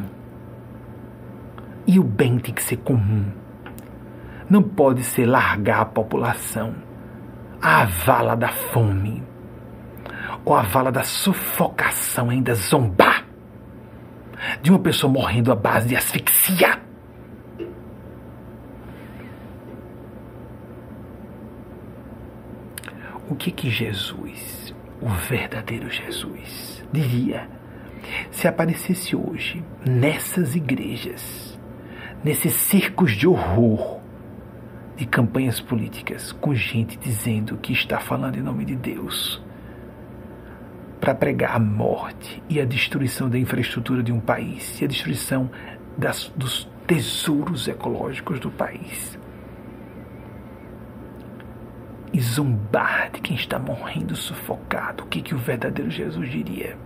E 1.85 1.99
o 1.99 2.03
bem 2.03 2.37
tem 2.37 2.53
que 2.53 2.63
ser 2.63 2.77
comum. 2.77 3.25
Não 4.49 4.61
pode 4.63 5.03
ser 5.03 5.25
largar 5.25 5.81
a 5.81 5.85
população 5.85 6.73
à 7.61 7.85
vala 7.85 8.35
da 8.35 8.49
fome 8.49 9.26
ou 10.47 10.53
a 10.53 10.61
vala 10.61 10.93
da 10.93 11.03
sufocação, 11.03 12.29
ainda 12.29 12.55
zombar 12.55 13.27
de 14.61 14.71
uma 14.71 14.79
pessoa 14.79 15.11
morrendo 15.11 15.51
à 15.51 15.55
base 15.55 15.89
de 15.89 15.95
asfixia. 15.97 16.79
O 23.29 23.35
que 23.35 23.51
que 23.51 23.69
Jesus, 23.69 24.73
o 25.01 25.09
verdadeiro 25.09 25.89
Jesus, 25.89 26.81
diria 26.93 27.49
se 28.31 28.47
aparecesse 28.47 29.17
hoje 29.17 29.61
nessas 29.85 30.55
igrejas, 30.55 31.59
nesses 32.23 32.53
circos 32.53 33.11
de 33.11 33.27
horror 33.27 33.99
de 34.95 35.05
campanhas 35.05 35.59
políticas, 35.59 36.31
com 36.31 36.55
gente 36.55 36.97
dizendo 36.97 37.57
que 37.57 37.73
está 37.73 37.99
falando 37.99 38.37
em 38.37 38.41
nome 38.41 38.63
de 38.63 38.77
Deus, 38.77 39.45
para 40.99 41.13
pregar 41.13 41.55
a 41.55 41.59
morte 41.59 42.41
e 42.49 42.59
a 42.59 42.65
destruição 42.65 43.29
da 43.29 43.37
infraestrutura 43.37 44.01
de 44.01 44.11
um 44.11 44.19
país 44.19 44.79
e 44.81 44.85
a 44.85 44.87
destruição 44.87 45.49
das, 45.97 46.31
dos 46.35 46.69
tesouros 46.85 47.67
ecológicos 47.67 48.39
do 48.39 48.49
país. 48.49 49.17
E 52.11 52.19
zombar 52.19 53.11
de 53.11 53.21
quem 53.21 53.35
está 53.35 53.59
morrendo 53.59 54.15
sufocado. 54.15 55.03
O 55.03 55.07
que, 55.07 55.21
que 55.21 55.35
o 55.35 55.37
verdadeiro 55.37 55.91
Jesus 55.91 56.29
diria? 56.29 56.77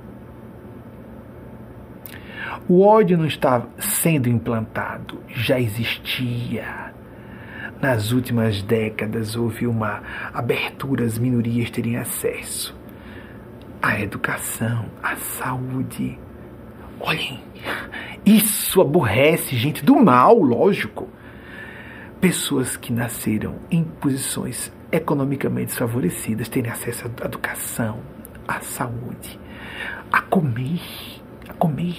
O 2.67 2.81
ódio 2.81 3.17
não 3.17 3.25
está 3.25 3.65
sendo 3.77 4.27
implantado, 4.27 5.21
já 5.27 5.59
existia. 5.59 6.93
Nas 7.81 8.11
últimas 8.11 8.61
décadas 8.61 9.35
houve 9.35 9.65
uma 9.65 10.01
abertura, 10.33 11.05
as 11.05 11.17
minorias 11.17 11.69
terem 11.69 11.97
acesso 11.97 12.80
a 13.81 13.99
educação, 13.99 14.85
a 15.01 15.15
saúde. 15.15 16.19
Olhem, 16.99 17.43
isso 18.25 18.79
aborrece 18.79 19.57
gente 19.57 19.83
do 19.83 19.95
mal, 19.95 20.37
lógico. 20.37 21.09
Pessoas 22.19 22.77
que 22.77 22.93
nasceram 22.93 23.55
em 23.71 23.83
posições 23.83 24.71
economicamente 24.91 25.73
favorecidas 25.73 26.47
terem 26.47 26.71
acesso 26.71 27.09
à 27.19 27.25
educação, 27.25 27.99
à 28.47 28.59
saúde, 28.59 29.39
a 30.11 30.21
comer, 30.21 30.81
a 31.49 31.53
comer. 31.53 31.97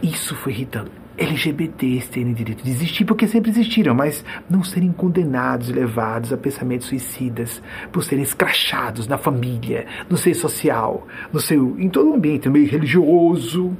Isso 0.00 0.36
foi 0.36 0.52
irritando. 0.52 1.01
LGBTs 1.22 2.10
terem 2.10 2.32
direito 2.32 2.64
de 2.64 2.70
existir, 2.70 3.04
porque 3.04 3.28
sempre 3.28 3.50
existiram, 3.50 3.94
mas 3.94 4.24
não 4.50 4.64
serem 4.64 4.90
condenados 4.92 5.68
e 5.68 5.72
levados 5.72 6.32
a 6.32 6.36
pensamentos 6.36 6.88
suicidas 6.88 7.62
por 7.92 8.02
serem 8.02 8.24
escrachados 8.24 9.06
na 9.06 9.16
família, 9.16 9.86
no 10.10 10.16
seio 10.16 10.34
social, 10.34 11.06
no 11.32 11.38
seu, 11.38 11.78
em 11.78 11.88
todo 11.88 12.10
o 12.10 12.14
ambiente, 12.14 12.46
no 12.46 12.52
meio 12.52 12.68
religioso. 12.68 13.76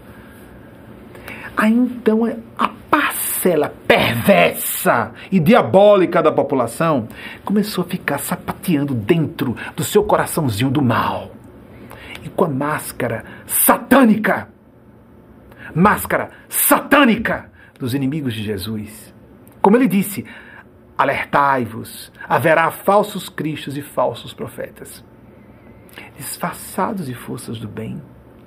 Aí 1.57 1.72
então 1.72 2.24
a 2.57 2.68
parcela 2.88 3.74
perversa 3.86 5.12
e 5.30 5.40
diabólica 5.40 6.22
da 6.22 6.30
população 6.30 7.09
começou 7.45 7.84
a 7.84 7.88
ficar 7.88 8.18
sapateando 8.18 8.95
dentro 8.95 9.57
do 9.74 9.82
seu 9.82 10.05
coraçãozinho 10.05 10.70
do 10.70 10.80
mal. 10.80 11.32
E 12.24 12.28
com 12.28 12.45
a 12.45 12.49
máscara 12.49 13.24
satânica 13.47 14.52
máscara 15.75 16.31
satânica 16.49 17.51
dos 17.79 17.95
inimigos 17.95 18.35
de 18.35 18.43
Jesus. 18.43 19.12
Como 19.61 19.77
ele 19.77 19.89
disse, 19.89 20.25
alertai-vos, 20.97 22.12
haverá 22.29 22.70
falsos 22.70 23.29
cristos 23.29 23.77
e 23.77 23.83
falsos 23.83 24.33
profetas, 24.33 25.05
disfarçados 26.16 27.07
de 27.07 27.14
forças 27.14 27.59
do 27.59 27.68
bem 27.68 28.01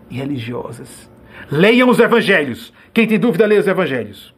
e 0.10 0.18
religiosas. 0.18 1.10
Leiam 1.52 1.90
os 1.90 2.00
evangelhos. 2.00 2.74
Quem 2.94 3.08
tem 3.08 3.20
dúvida, 3.20 3.46
leia 3.46 3.60
os 3.60 3.68
evangelhos. 3.68 4.34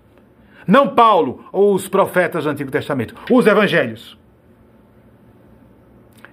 Não 0.65 0.95
Paulo 0.95 1.45
ou 1.51 1.73
os 1.73 1.87
profetas 1.87 2.43
do 2.43 2.49
Antigo 2.49 2.71
Testamento, 2.71 3.15
os 3.29 3.45
evangelhos. 3.45 4.17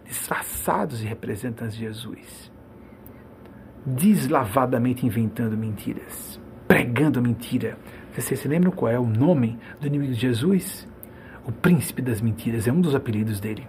Disfarçados 0.04 1.00
de 1.00 1.06
representantes 1.06 1.76
de 1.76 1.80
Jesus, 1.80 2.50
deslavadamente 3.84 5.06
inventando 5.06 5.56
mentiras 5.56 6.42
pregando 6.66 7.22
mentira. 7.22 7.78
Vocês 8.14 8.38
se 8.40 8.48
lembram 8.48 8.70
qual 8.70 8.90
é 8.90 8.98
o 8.98 9.06
nome 9.06 9.58
do 9.80 9.86
inimigo 9.86 10.12
de 10.12 10.20
Jesus? 10.20 10.86
O 11.44 11.52
príncipe 11.52 12.00
das 12.00 12.20
mentiras 12.20 12.66
é 12.66 12.72
um 12.72 12.80
dos 12.80 12.94
apelidos 12.94 13.40
dele. 13.40 13.66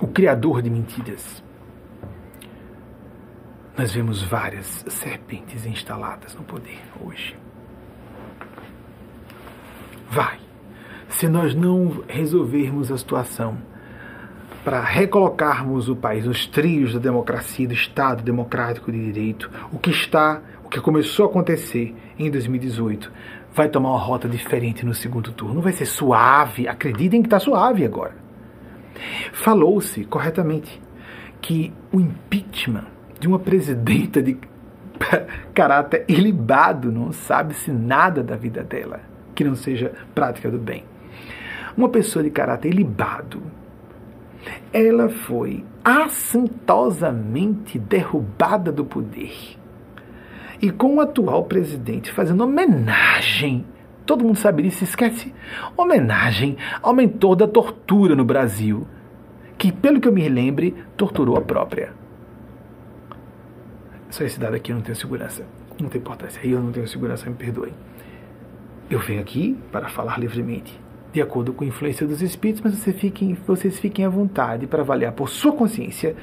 O 0.00 0.06
criador 0.06 0.62
de 0.62 0.70
mentiras. 0.70 1.42
Nós 3.76 3.92
vemos 3.92 4.22
várias 4.22 4.84
serpentes 4.88 5.64
instaladas 5.64 6.34
no 6.34 6.42
poder 6.42 6.80
hoje. 7.00 7.36
Vai, 10.10 10.38
se 11.08 11.28
nós 11.28 11.54
não 11.54 12.04
resolvermos 12.08 12.90
a 12.90 12.98
situação 12.98 13.58
para 14.64 14.80
recolocarmos 14.80 15.88
o 15.88 15.96
país 15.96 16.26
nos 16.26 16.46
trios 16.46 16.92
da 16.92 17.00
democracia, 17.00 17.66
do 17.66 17.74
Estado 17.74 18.22
democrático 18.22 18.92
de 18.92 19.12
direito, 19.12 19.50
o 19.72 19.78
que 19.78 19.90
está, 19.90 20.42
o 20.64 20.68
que 20.68 20.80
começou 20.80 21.26
a 21.26 21.28
acontecer 21.28 21.94
em 22.18 22.30
2018, 22.30 23.10
vai 23.52 23.68
tomar 23.68 23.90
uma 23.90 23.98
rota 23.98 24.28
diferente 24.28 24.84
no 24.84 24.94
segundo 24.94 25.32
turno. 25.32 25.54
Não 25.54 25.62
vai 25.62 25.72
ser 25.72 25.86
suave, 25.86 26.68
acreditem 26.68 27.22
que 27.22 27.26
está 27.26 27.38
suave 27.38 27.84
agora. 27.84 28.14
Falou-se 29.32 30.04
corretamente 30.04 30.80
que 31.40 31.72
o 31.90 32.00
impeachment 32.00 32.86
de 33.18 33.26
uma 33.26 33.38
presidenta 33.38 34.22
de 34.22 34.36
caráter 35.54 36.04
ilibado, 36.06 36.92
não 36.92 37.12
sabe-se 37.12 37.72
nada 37.72 38.22
da 38.22 38.36
vida 38.36 38.62
dela, 38.62 39.00
que 39.34 39.42
não 39.42 39.54
seja 39.54 39.92
prática 40.14 40.50
do 40.50 40.58
bem. 40.58 40.84
Uma 41.76 41.88
pessoa 41.88 42.22
de 42.22 42.30
caráter 42.30 42.68
ilibado, 42.68 43.42
ela 44.72 45.08
foi 45.08 45.64
assintosamente 45.84 47.78
derrubada 47.78 48.70
do 48.70 48.84
poder. 48.84 49.32
E 50.60 50.70
com 50.70 50.96
o 50.96 51.00
atual 51.00 51.44
presidente 51.44 52.12
fazendo 52.12 52.44
homenagem, 52.44 53.64
todo 54.04 54.24
mundo 54.24 54.36
sabe 54.36 54.62
disso, 54.62 54.84
esquece, 54.84 55.34
homenagem 55.76 56.56
ao 56.82 56.94
mentor 56.94 57.34
da 57.36 57.48
tortura 57.48 58.14
no 58.14 58.24
Brasil, 58.24 58.86
que, 59.56 59.72
pelo 59.72 60.00
que 60.00 60.08
eu 60.08 60.12
me 60.12 60.28
lembre, 60.28 60.74
torturou 60.96 61.36
a 61.36 61.40
própria. 61.40 61.92
Só 64.10 64.24
esse 64.24 64.40
dado 64.40 64.54
aqui 64.56 64.72
eu 64.72 64.76
não 64.76 64.82
tenho 64.82 64.96
segurança. 64.96 65.46
Não 65.80 65.88
tem 65.88 66.00
importância. 66.00 66.40
Eu 66.44 66.60
não 66.60 66.72
tenho 66.72 66.88
segurança, 66.88 67.28
me 67.28 67.36
perdoem. 67.36 67.72
Eu 68.90 68.98
venho 68.98 69.20
aqui 69.20 69.56
para 69.70 69.88
falar 69.88 70.18
livremente 70.18 70.78
de 71.12 71.20
acordo 71.20 71.52
com 71.52 71.64
a 71.64 71.66
influência 71.66 72.06
dos 72.06 72.22
espíritos, 72.22 72.62
mas 72.62 72.74
você 72.74 72.92
fiquem, 72.92 73.36
vocês 73.46 73.78
fiquem 73.78 74.04
à 74.04 74.08
vontade 74.08 74.66
para 74.66 74.82
avaliar 74.82 75.12
por 75.12 75.28
sua 75.28 75.52
consciência 75.52 76.14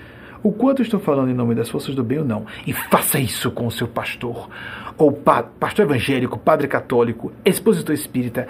o 0.44 0.52
quanto 0.52 0.82
estou 0.82 1.00
falando 1.00 1.30
em 1.30 1.34
nome 1.34 1.56
das 1.56 1.70
forças 1.70 1.96
do 1.96 2.04
bem 2.04 2.20
ou 2.20 2.26
não. 2.26 2.46
E 2.66 2.74
faça 2.74 3.20
isso 3.20 3.52
com 3.52 3.68
o 3.68 3.72
seu 3.72 3.88
pastor, 3.88 4.50
ou 4.98 5.12
pa 5.12 5.44
pastor 5.44 5.86
evangélico, 5.86 6.38
padre 6.38 6.68
católico, 6.68 7.32
expositor 7.44 7.94
espírita. 7.94 8.48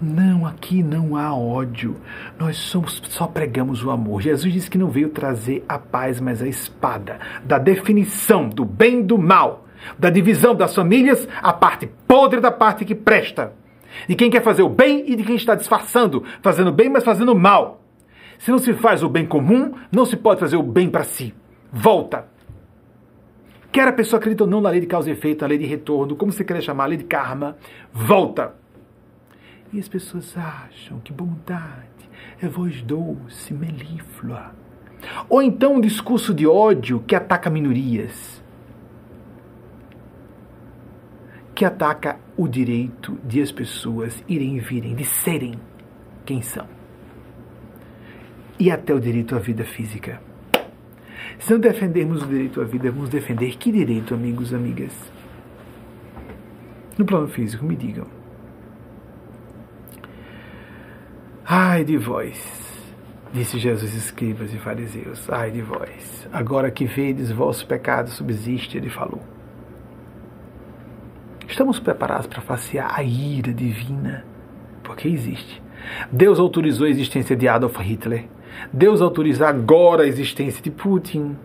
Não, 0.00 0.46
aqui 0.46 0.82
não 0.82 1.16
há 1.16 1.34
ódio. 1.34 1.96
Nós 2.38 2.56
somos, 2.56 3.02
só 3.08 3.26
pregamos 3.26 3.84
o 3.84 3.90
amor. 3.90 4.22
Jesus 4.22 4.52
disse 4.52 4.70
que 4.70 4.78
não 4.78 4.90
veio 4.90 5.08
trazer 5.08 5.64
a 5.68 5.78
paz, 5.78 6.20
mas 6.20 6.42
a 6.42 6.48
espada 6.48 7.18
da 7.44 7.58
definição 7.58 8.48
do 8.48 8.64
bem 8.64 9.00
e 9.00 9.04
do 9.04 9.18
mal, 9.18 9.66
da 9.98 10.10
divisão 10.10 10.54
das 10.54 10.74
famílias, 10.74 11.26
a 11.42 11.52
parte 11.52 11.90
podre 12.06 12.40
da 12.40 12.50
parte 12.50 12.84
que 12.84 12.94
presta 12.94 13.52
de 14.08 14.14
quem 14.14 14.30
quer 14.30 14.42
fazer 14.42 14.62
o 14.62 14.68
bem 14.68 15.04
e 15.06 15.16
de 15.16 15.22
quem 15.22 15.36
está 15.36 15.54
disfarçando, 15.54 16.24
fazendo 16.42 16.72
bem, 16.72 16.88
mas 16.88 17.04
fazendo 17.04 17.34
mal. 17.34 17.82
Se 18.38 18.50
não 18.50 18.58
se 18.58 18.72
faz 18.72 19.02
o 19.02 19.08
bem 19.08 19.26
comum, 19.26 19.72
não 19.92 20.04
se 20.04 20.16
pode 20.16 20.40
fazer 20.40 20.56
o 20.56 20.62
bem 20.62 20.88
para 20.88 21.04
si. 21.04 21.34
Volta. 21.72 22.28
Quer 23.70 23.86
a 23.86 23.92
pessoa 23.92 24.18
acredite 24.18 24.42
ou 24.42 24.48
não 24.48 24.60
na 24.60 24.70
lei 24.70 24.80
de 24.80 24.86
causa 24.86 25.10
e 25.10 25.12
efeito, 25.12 25.42
na 25.42 25.48
lei 25.48 25.58
de 25.58 25.66
retorno, 25.66 26.16
como 26.16 26.32
você 26.32 26.42
querer 26.42 26.62
chamar, 26.62 26.84
a 26.84 26.86
lei 26.88 26.98
de 26.98 27.04
karma, 27.04 27.56
volta. 27.92 28.54
E 29.72 29.78
as 29.78 29.86
pessoas 29.88 30.36
acham 30.36 30.98
que 31.00 31.12
bondade 31.12 31.90
é 32.42 32.48
voz 32.48 32.82
doce, 32.82 33.52
melíflua. 33.52 34.54
Ou 35.28 35.42
então 35.42 35.74
um 35.74 35.80
discurso 35.80 36.34
de 36.34 36.46
ódio 36.46 37.02
que 37.06 37.14
ataca 37.14 37.50
minorias 37.50 38.39
que 41.60 41.64
ataca 41.66 42.18
o 42.38 42.48
direito 42.48 43.18
de 43.22 43.42
as 43.42 43.52
pessoas 43.52 44.24
irem 44.26 44.56
e 44.56 44.60
virem, 44.60 44.94
de 44.94 45.04
serem 45.04 45.60
quem 46.24 46.40
são. 46.40 46.66
E 48.58 48.70
até 48.70 48.94
o 48.94 48.98
direito 48.98 49.36
à 49.36 49.38
vida 49.38 49.62
física. 49.66 50.22
Se 51.38 51.52
não 51.52 51.60
defendermos 51.60 52.22
o 52.22 52.26
direito 52.26 52.62
à 52.62 52.64
vida, 52.64 52.90
vamos 52.90 53.10
defender 53.10 53.58
que 53.58 53.70
direito, 53.70 54.14
amigos, 54.14 54.54
amigas? 54.54 55.12
No 56.96 57.04
plano 57.04 57.28
físico, 57.28 57.62
me 57.62 57.76
digam. 57.76 58.06
Ai 61.44 61.84
de 61.84 61.98
vós, 61.98 62.42
disse 63.34 63.58
Jesus, 63.58 63.92
escribas 63.92 64.54
e 64.54 64.56
fariseus, 64.56 65.28
ai 65.28 65.50
de 65.50 65.60
vós, 65.60 66.26
agora 66.32 66.70
que 66.70 66.86
vedes 66.86 67.30
vosso 67.30 67.66
pecado 67.66 68.08
subsiste, 68.08 68.78
ele 68.78 68.88
falou. 68.88 69.39
Estamos 71.50 71.80
preparados 71.80 72.28
para 72.28 72.40
facear 72.40 72.94
a 72.96 73.02
ira 73.02 73.52
divina? 73.52 74.24
Porque 74.84 75.08
existe. 75.08 75.60
Deus 76.10 76.38
autorizou 76.38 76.86
a 76.86 76.90
existência 76.90 77.34
de 77.34 77.48
Adolf 77.48 77.76
Hitler. 77.80 78.26
Deus 78.72 79.02
autoriza 79.02 79.48
agora 79.48 80.04
a 80.04 80.06
existência 80.06 80.62
de 80.62 80.70
Putin. 80.70 81.36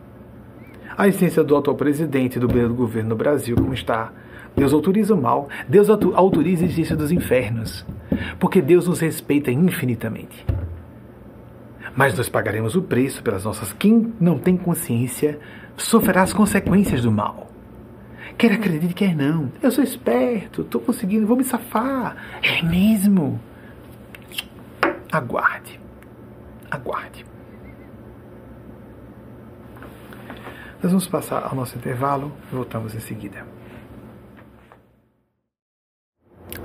A 0.96 1.08
existência 1.08 1.44
do 1.44 1.58
atual 1.58 1.76
presidente 1.76 2.40
do 2.40 2.48
governo 2.48 3.10
do 3.10 3.16
Brasil, 3.16 3.56
como 3.56 3.74
está. 3.74 4.14
Deus 4.56 4.74
autoriza 4.74 5.16
o 5.16 5.20
mal. 5.20 5.50
Deus 5.68 5.90
autoriza 5.90 6.62
a 6.62 6.66
existência 6.66 6.96
dos 6.96 7.12
infernos. 7.12 7.84
Porque 8.40 8.62
Deus 8.62 8.88
nos 8.88 9.00
respeita 9.00 9.52
infinitamente. 9.52 10.46
Mas 11.96 12.16
nós 12.16 12.30
pagaremos 12.30 12.76
o 12.76 12.84
preço 12.84 13.24
pelas 13.24 13.44
nossas. 13.44 13.74
Quem 13.74 14.14
não 14.20 14.38
tem 14.38 14.56
consciência 14.56 15.40
sofrerá 15.76 16.22
as 16.22 16.32
consequências 16.32 17.02
do 17.02 17.12
mal. 17.12 17.55
Quer 18.38 18.54
acredite, 18.54 18.94
quer 18.94 19.16
não. 19.16 19.52
Eu 19.62 19.72
sou 19.72 19.84
esperto, 19.84 20.62
estou 20.62 20.82
conseguindo, 20.82 21.28
vou 21.28 21.38
me 21.38 21.44
safar. 21.44 22.16
É 22.42 22.62
mesmo. 22.62 23.40
Aguarde. 25.12 25.80
Aguarde. 26.70 27.26
Nós 30.82 30.92
vamos 30.92 31.08
passar 31.08 31.44
ao 31.44 31.56
nosso 31.56 31.78
intervalo 31.78 32.32
e 32.52 32.56
voltamos 32.56 32.94
em 32.94 33.00
seguida. 33.00 33.46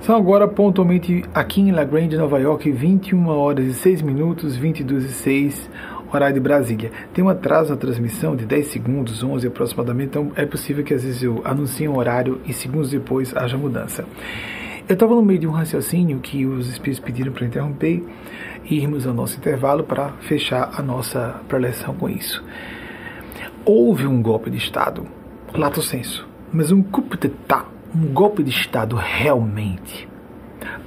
São 0.01 0.15
agora 0.15 0.47
pontualmente 0.47 1.23
aqui 1.33 1.61
em 1.61 1.71
La 1.71 1.83
Grande, 1.83 2.17
Nova 2.17 2.39
York, 2.39 2.71
21 2.71 3.27
horas 3.27 3.65
e 3.65 3.73
6 3.73 4.01
minutos, 4.01 4.55
22 4.55 5.05
e 5.05 5.13
6 5.13 5.69
horário 6.11 6.35
de 6.35 6.39
Brasília. 6.39 6.91
Tem 7.13 7.23
um 7.23 7.29
atraso 7.29 7.71
na 7.71 7.77
transmissão 7.77 8.35
de 8.35 8.45
10 8.45 8.67
segundos, 8.67 9.23
11 9.23 9.47
aproximadamente, 9.47 10.09
então 10.09 10.31
é 10.35 10.45
possível 10.45 10.83
que 10.83 10.93
às 10.93 11.03
vezes 11.03 11.23
eu 11.23 11.41
anuncie 11.43 11.87
um 11.87 11.97
horário 11.97 12.41
e 12.45 12.53
segundos 12.53 12.89
depois 12.89 13.35
haja 13.35 13.57
mudança. 13.57 14.05
Eu 14.87 14.93
estava 14.93 15.15
no 15.15 15.21
meio 15.21 15.39
de 15.39 15.47
um 15.47 15.51
raciocínio 15.51 16.19
que 16.19 16.45
os 16.45 16.67
espíritos 16.67 16.99
pediram 16.99 17.31
para 17.31 17.45
interromper 17.45 18.03
e 18.65 18.75
irmos 18.75 19.07
ao 19.07 19.13
nosso 19.13 19.37
intervalo 19.37 19.83
para 19.83 20.09
fechar 20.21 20.71
a 20.77 20.81
nossa 20.81 21.39
preleção 21.47 21.93
com 21.95 22.09
isso. 22.09 22.43
Houve 23.63 24.07
um 24.07 24.21
golpe 24.21 24.49
de 24.49 24.57
Estado, 24.57 25.05
lato 25.53 25.81
senso, 25.81 26.27
mas 26.51 26.71
um 26.71 26.81
coup 26.81 27.15
d'etat, 27.17 27.65
um 27.95 28.07
golpe 28.07 28.43
de 28.43 28.49
Estado 28.49 28.95
realmente, 28.95 30.09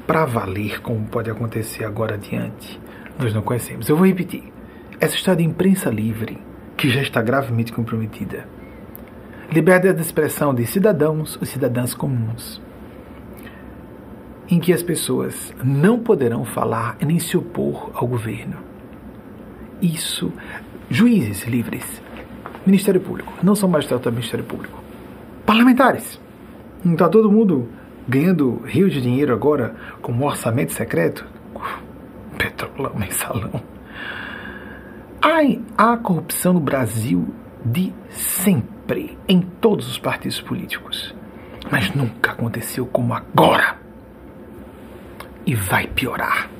para 0.06 0.24
valer 0.24 0.82
como 0.82 1.06
pode 1.06 1.30
acontecer 1.30 1.84
agora 1.84 2.14
adiante, 2.14 2.80
nós 3.18 3.32
não 3.32 3.42
conhecemos. 3.42 3.88
Eu 3.88 3.96
vou 3.96 4.06
repetir 4.06 4.53
essa 5.00 5.14
história 5.14 5.38
de 5.38 5.48
imprensa 5.48 5.90
livre, 5.90 6.38
que 6.76 6.88
já 6.88 7.00
está 7.00 7.22
gravemente 7.22 7.72
comprometida. 7.72 8.46
Liberdade 9.50 9.96
de 9.96 10.02
expressão 10.02 10.54
de 10.54 10.66
cidadãos 10.66 11.38
e 11.40 11.46
cidadãs 11.46 11.94
comuns, 11.94 12.60
em 14.48 14.58
que 14.58 14.72
as 14.72 14.82
pessoas 14.82 15.54
não 15.62 15.98
poderão 15.98 16.44
falar 16.44 16.96
nem 17.04 17.18
se 17.18 17.36
opor 17.36 17.90
ao 17.94 18.06
governo. 18.06 18.56
Isso, 19.80 20.32
juízes 20.88 21.44
livres, 21.44 22.02
Ministério 22.64 23.00
Público, 23.00 23.32
não 23.42 23.54
são 23.54 23.68
magistrados 23.68 24.04
do 24.04 24.12
Ministério 24.12 24.44
Público, 24.44 24.82
parlamentares. 25.44 26.20
Não 26.82 26.94
está 26.94 27.08
todo 27.08 27.30
mundo 27.30 27.68
ganhando 28.08 28.62
rio 28.64 28.88
de 28.88 29.00
dinheiro 29.00 29.32
agora 29.32 29.74
com 30.00 30.12
um 30.12 30.24
orçamento 30.24 30.72
secreto? 30.72 31.26
Petrolão, 32.38 32.94
mensalão. 32.98 33.73
Há, 35.24 35.40
há 35.78 35.96
corrupção 35.96 36.52
no 36.52 36.60
Brasil 36.60 37.26
de 37.64 37.94
sempre, 38.10 39.18
em 39.26 39.40
todos 39.40 39.88
os 39.88 39.98
partidos 39.98 40.38
políticos. 40.38 41.14
Mas 41.72 41.94
nunca 41.94 42.32
aconteceu 42.32 42.84
como 42.84 43.14
agora. 43.14 43.78
E 45.46 45.54
vai 45.54 45.86
piorar. 45.86 46.50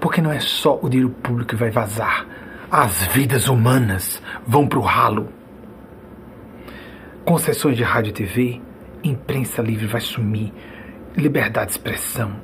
Porque 0.00 0.22
não 0.22 0.32
é 0.32 0.40
só 0.40 0.78
o 0.80 0.88
dinheiro 0.88 1.12
público 1.22 1.50
que 1.50 1.54
vai 1.54 1.70
vazar, 1.70 2.26
as 2.70 3.06
vidas 3.08 3.46
humanas 3.46 4.22
vão 4.46 4.66
para 4.66 4.78
o 4.78 4.82
ralo. 4.82 5.28
Concessões 7.26 7.76
de 7.76 7.82
rádio 7.82 8.08
e 8.08 8.14
TV, 8.14 8.60
imprensa 9.04 9.60
livre 9.60 9.86
vai 9.86 10.00
sumir, 10.00 10.50
liberdade 11.14 11.66
de 11.66 11.72
expressão, 11.72 12.36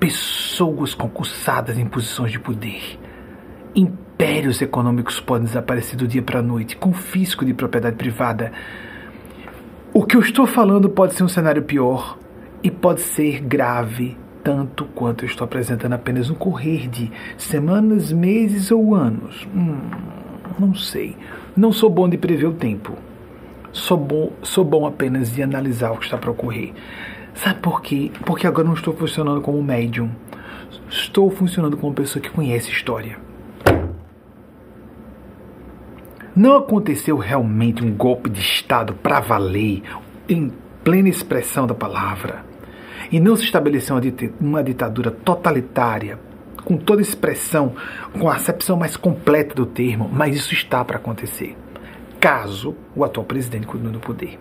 pessoas 0.00 0.92
concursadas 0.92 1.78
em 1.78 1.86
posições 1.86 2.32
de 2.32 2.40
poder, 2.40 2.98
impérios 4.20 4.60
econômicos 4.60 5.18
podem 5.18 5.46
desaparecer 5.46 5.96
do 5.96 6.06
dia 6.06 6.20
para 6.20 6.40
a 6.40 6.42
noite, 6.42 6.76
confisco 6.76 7.42
de 7.42 7.54
propriedade 7.54 7.96
privada. 7.96 8.52
O 9.94 10.04
que 10.04 10.14
eu 10.14 10.20
estou 10.20 10.46
falando 10.46 10.90
pode 10.90 11.14
ser 11.14 11.24
um 11.24 11.28
cenário 11.28 11.62
pior 11.62 12.18
e 12.62 12.70
pode 12.70 13.00
ser 13.00 13.40
grave 13.40 14.18
tanto 14.44 14.84
quanto 14.94 15.24
eu 15.24 15.26
estou 15.26 15.46
apresentando 15.46 15.94
apenas 15.94 16.28
no 16.28 16.34
correr 16.34 16.86
de 16.86 17.10
semanas, 17.38 18.12
meses 18.12 18.70
ou 18.70 18.94
anos? 18.94 19.48
Hum, 19.56 19.88
não 20.58 20.74
sei. 20.74 21.16
Não 21.56 21.72
sou 21.72 21.88
bom 21.88 22.06
de 22.06 22.18
prever 22.18 22.46
o 22.46 22.52
tempo. 22.52 22.92
Sou 23.72 23.96
bom, 23.96 24.32
sou 24.42 24.66
bom 24.66 24.86
apenas 24.86 25.32
de 25.32 25.42
analisar 25.42 25.92
o 25.92 25.96
que 25.96 26.04
está 26.04 26.18
para 26.18 26.30
ocorrer. 26.30 26.74
Sabe 27.32 27.60
por 27.60 27.80
quê? 27.80 28.12
Porque 28.26 28.46
agora 28.46 28.68
não 28.68 28.74
estou 28.74 28.94
funcionando 28.94 29.40
como 29.40 29.62
médium. 29.62 30.10
Estou 30.90 31.30
funcionando 31.30 31.78
como 31.78 31.94
pessoa 31.94 32.22
que 32.22 32.28
conhece 32.28 32.70
história. 32.70 33.29
Não 36.34 36.56
aconteceu 36.56 37.16
realmente 37.16 37.84
um 37.84 37.92
golpe 37.92 38.30
de 38.30 38.40
Estado 38.40 38.94
para 38.94 39.20
valer, 39.20 39.82
em 40.28 40.52
plena 40.84 41.08
expressão 41.08 41.66
da 41.66 41.74
palavra. 41.74 42.44
E 43.10 43.18
não 43.18 43.34
se 43.34 43.44
estabeleceu 43.44 43.96
uma 44.40 44.62
ditadura 44.62 45.10
totalitária, 45.10 46.18
com 46.64 46.76
toda 46.76 47.02
expressão, 47.02 47.74
com 48.18 48.28
a 48.28 48.34
acepção 48.34 48.76
mais 48.76 48.96
completa 48.96 49.54
do 49.54 49.66
termo, 49.66 50.08
mas 50.12 50.36
isso 50.36 50.54
está 50.54 50.84
para 50.84 50.98
acontecer, 50.98 51.56
caso 52.20 52.76
o 52.94 53.04
atual 53.04 53.26
presidente 53.26 53.66
continue 53.66 53.92
no 53.92 54.00
poder. 54.00 54.38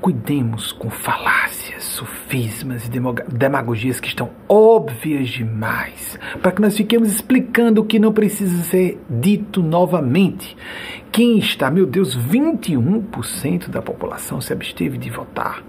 Cuidemos 0.00 0.72
com 0.72 0.88
falácias, 0.88 1.84
sofismas 1.84 2.86
e 2.86 2.90
demagogias 3.32 4.00
que 4.00 4.08
estão 4.08 4.30
óbvias 4.48 5.28
demais, 5.28 6.18
para 6.40 6.52
que 6.52 6.62
nós 6.62 6.74
fiquemos 6.76 7.12
explicando 7.12 7.82
o 7.82 7.84
que 7.84 7.98
não 7.98 8.12
precisa 8.12 8.62
ser 8.62 8.98
dito 9.10 9.62
novamente. 9.62 10.56
Quem 11.12 11.38
está, 11.38 11.70
meu 11.70 11.84
Deus, 11.86 12.16
21% 12.16 13.68
da 13.68 13.82
população 13.82 14.40
se 14.40 14.52
absteve 14.52 14.96
de 14.96 15.10
votar. 15.10 15.62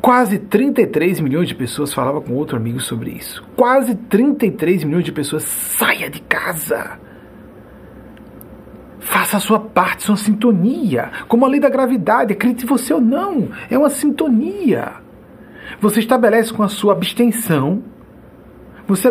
Quase 0.00 0.38
33 0.38 1.20
milhões 1.20 1.48
de 1.48 1.54
pessoas 1.54 1.92
falavam 1.92 2.22
com 2.22 2.32
outro 2.32 2.56
amigo 2.56 2.80
sobre 2.80 3.10
isso. 3.10 3.44
Quase 3.54 3.94
33 3.94 4.84
milhões 4.84 5.04
de 5.04 5.12
pessoas 5.12 5.44
saia 5.44 6.08
de 6.08 6.20
casa. 6.22 6.98
Faça 9.02 9.36
a 9.36 9.40
sua 9.40 9.58
parte, 9.58 10.04
sua 10.04 10.16
sintonia. 10.16 11.10
Como 11.28 11.44
a 11.44 11.48
lei 11.48 11.60
da 11.60 11.68
gravidade, 11.68 12.32
acredite 12.32 12.64
você 12.64 12.94
ou 12.94 13.00
não, 13.00 13.48
é 13.68 13.76
uma 13.76 13.90
sintonia. 13.90 14.92
Você 15.80 16.00
estabelece 16.00 16.52
com 16.52 16.62
a 16.62 16.68
sua 16.68 16.92
abstenção, 16.92 17.82
você, 18.86 19.08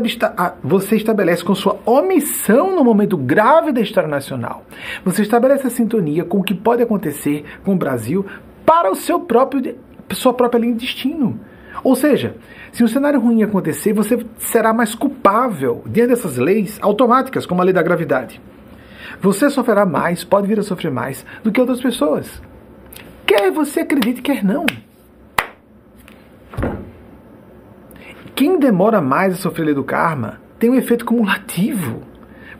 você 0.63 0.95
estabelece 0.95 1.43
com 1.43 1.55
sua 1.55 1.79
omissão 1.85 2.75
no 2.75 2.83
momento 2.83 3.17
grave 3.17 3.71
da 3.71 3.81
história 3.81 4.09
nacional. 4.09 4.65
Você 5.03 5.21
estabelece 5.21 5.67
a 5.67 5.69
sintonia 5.69 6.23
com 6.23 6.39
o 6.39 6.43
que 6.43 6.53
pode 6.53 6.81
acontecer 6.81 7.43
com 7.63 7.73
o 7.73 7.77
Brasil 7.77 8.25
para 8.65 8.91
o 8.91 8.95
seu 8.95 9.19
próprio, 9.19 9.75
sua 10.11 10.33
própria 10.33 10.59
linha 10.59 10.73
de 10.73 10.85
destino. 10.85 11.39
Ou 11.83 11.95
seja, 11.95 12.35
se 12.71 12.83
um 12.83 12.87
cenário 12.87 13.19
ruim 13.19 13.43
acontecer, 13.43 13.91
você 13.91 14.25
será 14.37 14.73
mais 14.73 14.93
culpável 14.93 15.83
diante 15.85 16.09
dessas 16.09 16.37
leis 16.37 16.77
automáticas, 16.81 17.45
como 17.45 17.61
a 17.61 17.63
lei 17.65 17.73
da 17.73 17.81
gravidade. 17.81 18.41
Você 19.21 19.51
sofrerá 19.51 19.85
mais, 19.85 20.23
pode 20.23 20.47
vir 20.47 20.59
a 20.59 20.63
sofrer 20.63 20.91
mais 20.91 21.23
do 21.43 21.51
que 21.51 21.61
outras 21.61 21.79
pessoas. 21.79 22.41
Quer 23.25 23.51
você 23.51 23.81
acredite, 23.81 24.21
quer 24.21 24.43
não. 24.43 24.65
Quem 28.35 28.57
demora 28.57 28.99
mais 28.99 29.35
a 29.35 29.37
sofrer 29.37 29.75
do 29.75 29.83
karma 29.83 30.41
tem 30.57 30.71
um 30.71 30.75
efeito 30.75 31.05
cumulativo. 31.05 32.01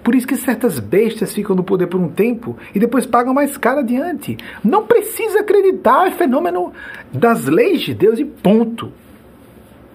Por 0.03 0.14
isso 0.14 0.28
que 0.28 0.36
certas 0.36 0.80
bestas 0.80 1.34
ficam 1.34 1.55
no 1.55 1.64
poder 1.64 1.88
por 1.88 1.99
um 1.99 2.09
tempo 2.09 2.55
e 2.74 2.80
depois 2.80 3.07
pagam 3.07 3.34
mais 3.34 3.57
caro 3.57 3.80
adiante. 3.80 4.38
Não 4.64 4.86
precisa 4.86 5.39
acreditar, 5.39 6.07
é 6.07 6.12
fenômeno 6.12 6.72
das 7.12 7.45
leis 7.45 7.82
de 7.82 7.95
Deus 7.95 8.20
e 8.20 8.26
ponto. 8.26 8.91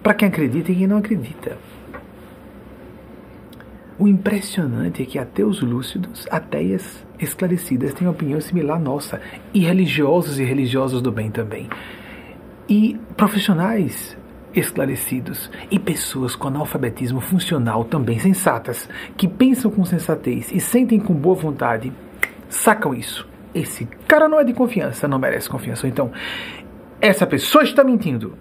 Para 0.03 0.13
quem 0.13 0.27
acredita 0.27 0.71
e 0.71 0.75
quem 0.75 0.87
não 0.87 0.97
acredita. 0.97 1.57
O 3.99 4.07
impressionante 4.07 5.01
é 5.01 5.05
que 5.05 5.17
ateus 5.17 5.59
lúcidos, 5.61 6.27
ateias 6.29 7.03
esclarecidas 7.19 7.95
têm 7.95 8.07
opinião 8.07 8.39
similar 8.39 8.77
à 8.77 8.79
nossa, 8.79 9.19
e 9.51 9.61
religiosos 9.61 10.37
e 10.37 10.43
religiosas 10.43 11.01
do 11.01 11.11
bem 11.11 11.31
também. 11.31 11.67
E 12.69 12.99
profissionais 13.15 14.15
esclarecidos 14.53 15.49
e 15.71 15.79
pessoas 15.79 16.35
com 16.35 16.47
analfabetismo 16.47 17.19
funcional 17.19 17.83
também 17.85 18.19
sensatas, 18.19 18.87
que 19.15 19.27
pensam 19.27 19.71
com 19.71 19.83
sensatez 19.83 20.51
e 20.51 20.59
sentem 20.59 20.99
com 20.99 21.13
boa 21.13 21.35
vontade, 21.35 21.91
sacam 22.47 22.93
isso. 22.93 23.27
Esse 23.53 23.85
cara 24.07 24.29
não 24.29 24.39
é 24.39 24.43
de 24.43 24.53
confiança, 24.53 25.07
não 25.07 25.17
merece 25.17 25.49
confiança. 25.49 25.87
Então, 25.87 26.11
essa 27.01 27.25
pessoa 27.25 27.63
está 27.63 27.83
mentindo 27.83 28.37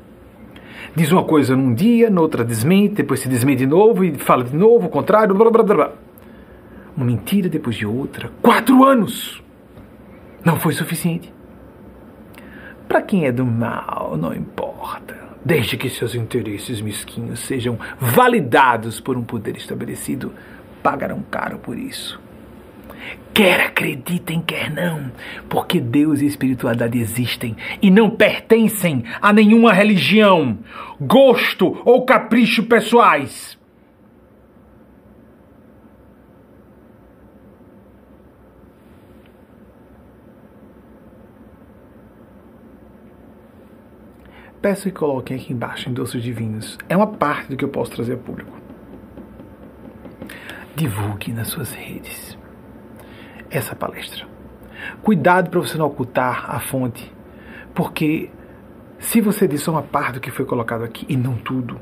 diz 0.97 1.13
uma 1.13 1.23
coisa 1.23 1.55
num 1.55 1.75
dia, 1.75 2.09
noutra 2.09 2.43
desmente, 2.43 2.95
depois 2.95 3.21
se 3.21 3.29
desmente 3.29 3.59
de 3.59 3.67
novo 3.67 4.03
e 4.03 4.15
fala 4.15 4.43
de 4.43 4.57
novo, 4.57 4.87
o 4.87 4.91
contrário, 4.91 5.35
blá 5.35 5.51
blá 5.51 5.63
blá 5.63 5.75
blá. 5.75 5.93
Uma 6.97 7.05
mentira 7.05 7.51
depois 7.51 7.77
de 7.77 7.85
outra. 7.85 8.31
Quatro 8.41 8.83
anos! 8.83 9.43
Não 10.43 10.59
foi 10.59 10.73
suficiente. 10.73 11.33
Para 12.89 13.03
quem 13.03 13.27
é 13.27 13.33
do 13.33 13.45
mal, 13.45 14.17
não 14.17 14.33
importa. 14.33 15.15
Desde 15.45 15.77
que 15.77 15.91
seus 15.91 16.15
interesses 16.15 16.81
mesquinhos 16.81 17.41
sejam 17.41 17.79
validados 18.01 18.99
por 18.99 19.17
um 19.17 19.23
poder 19.23 19.57
estabelecido, 19.57 20.33
pagarão 20.83 21.23
caro 21.31 21.59
por 21.59 21.77
isso. 21.77 22.19
Quer 23.37 23.61
acreditem, 23.61 24.41
quer 24.41 24.71
não, 24.71 25.13
porque 25.49 25.79
Deus 25.79 26.23
e 26.23 26.27
espiritualidade 26.27 26.99
existem 26.99 27.55
e 27.83 27.91
não 27.91 28.09
pertencem 28.09 29.05
a 29.21 29.31
nenhuma 29.31 29.75
religião, 29.75 30.59
gosto 30.99 31.79
ou 31.85 32.07
capricho 32.07 32.63
pessoais. 32.63 33.59
Peço 44.63 44.85
que 44.85 44.93
coloquem 44.93 45.37
aqui 45.37 45.53
embaixo 45.53 45.91
em 45.91 45.93
doces 45.93 46.23
divinos. 46.23 46.79
É 46.89 46.97
uma 46.97 47.07
parte 47.07 47.51
do 47.51 47.57
que 47.59 47.65
eu 47.65 47.69
posso 47.69 47.91
trazer 47.91 48.15
ao 48.15 48.19
público. 48.19 48.59
Divulgue 50.75 51.33
nas 51.33 51.49
suas 51.49 51.71
redes 51.73 52.37
essa 53.51 53.75
palestra. 53.75 54.27
Cuidado 55.03 55.51
para 55.51 55.61
você 55.61 55.77
não 55.79 55.87
ocultar 55.87 56.45
a 56.49 56.61
fonte, 56.61 57.13
porque 57.75 58.31
se 58.99 59.21
você 59.21 59.47
disser 59.47 59.73
uma 59.73 59.83
parte 59.83 60.15
do 60.15 60.21
que 60.21 60.31
foi 60.31 60.45
colocado 60.45 60.85
aqui 60.85 61.07
e 61.09 61.17
não 61.17 61.35
tudo, 61.37 61.81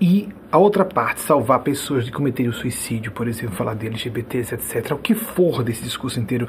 e 0.00 0.28
a 0.50 0.58
outra 0.58 0.84
parte, 0.84 1.20
salvar 1.20 1.60
pessoas 1.60 2.04
de 2.04 2.12
cometerem 2.12 2.50
o 2.50 2.54
suicídio, 2.54 3.12
por 3.12 3.28
exemplo, 3.28 3.54
falar 3.54 3.74
de 3.74 3.86
LGBTs, 3.86 4.54
etc., 4.54 4.92
o 4.92 4.98
que 4.98 5.14
for 5.14 5.62
desse 5.62 5.82
discurso 5.82 6.18
inteiro, 6.18 6.48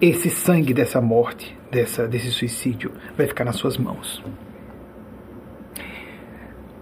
esse 0.00 0.30
sangue 0.30 0.72
dessa 0.72 1.00
morte, 1.00 1.56
dessa, 1.70 2.06
desse 2.06 2.30
suicídio, 2.30 2.92
vai 3.16 3.26
ficar 3.26 3.44
nas 3.44 3.56
suas 3.56 3.76
mãos. 3.76 4.22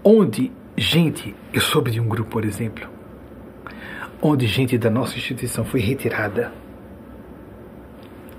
Onde 0.05 0.53
gente, 0.77 1.35
eu 1.53 1.61
soube 1.61 1.91
de 1.91 2.01
um 2.01 2.09
grupo, 2.09 2.31
por 2.31 2.45
exemplo, 2.45 2.89
onde 4.21 4.47
gente 4.47 4.79
da 4.79 4.91
nossa 4.91 5.17
instituição 5.17 5.65
foi 5.65 5.81
retirada, 5.81 6.53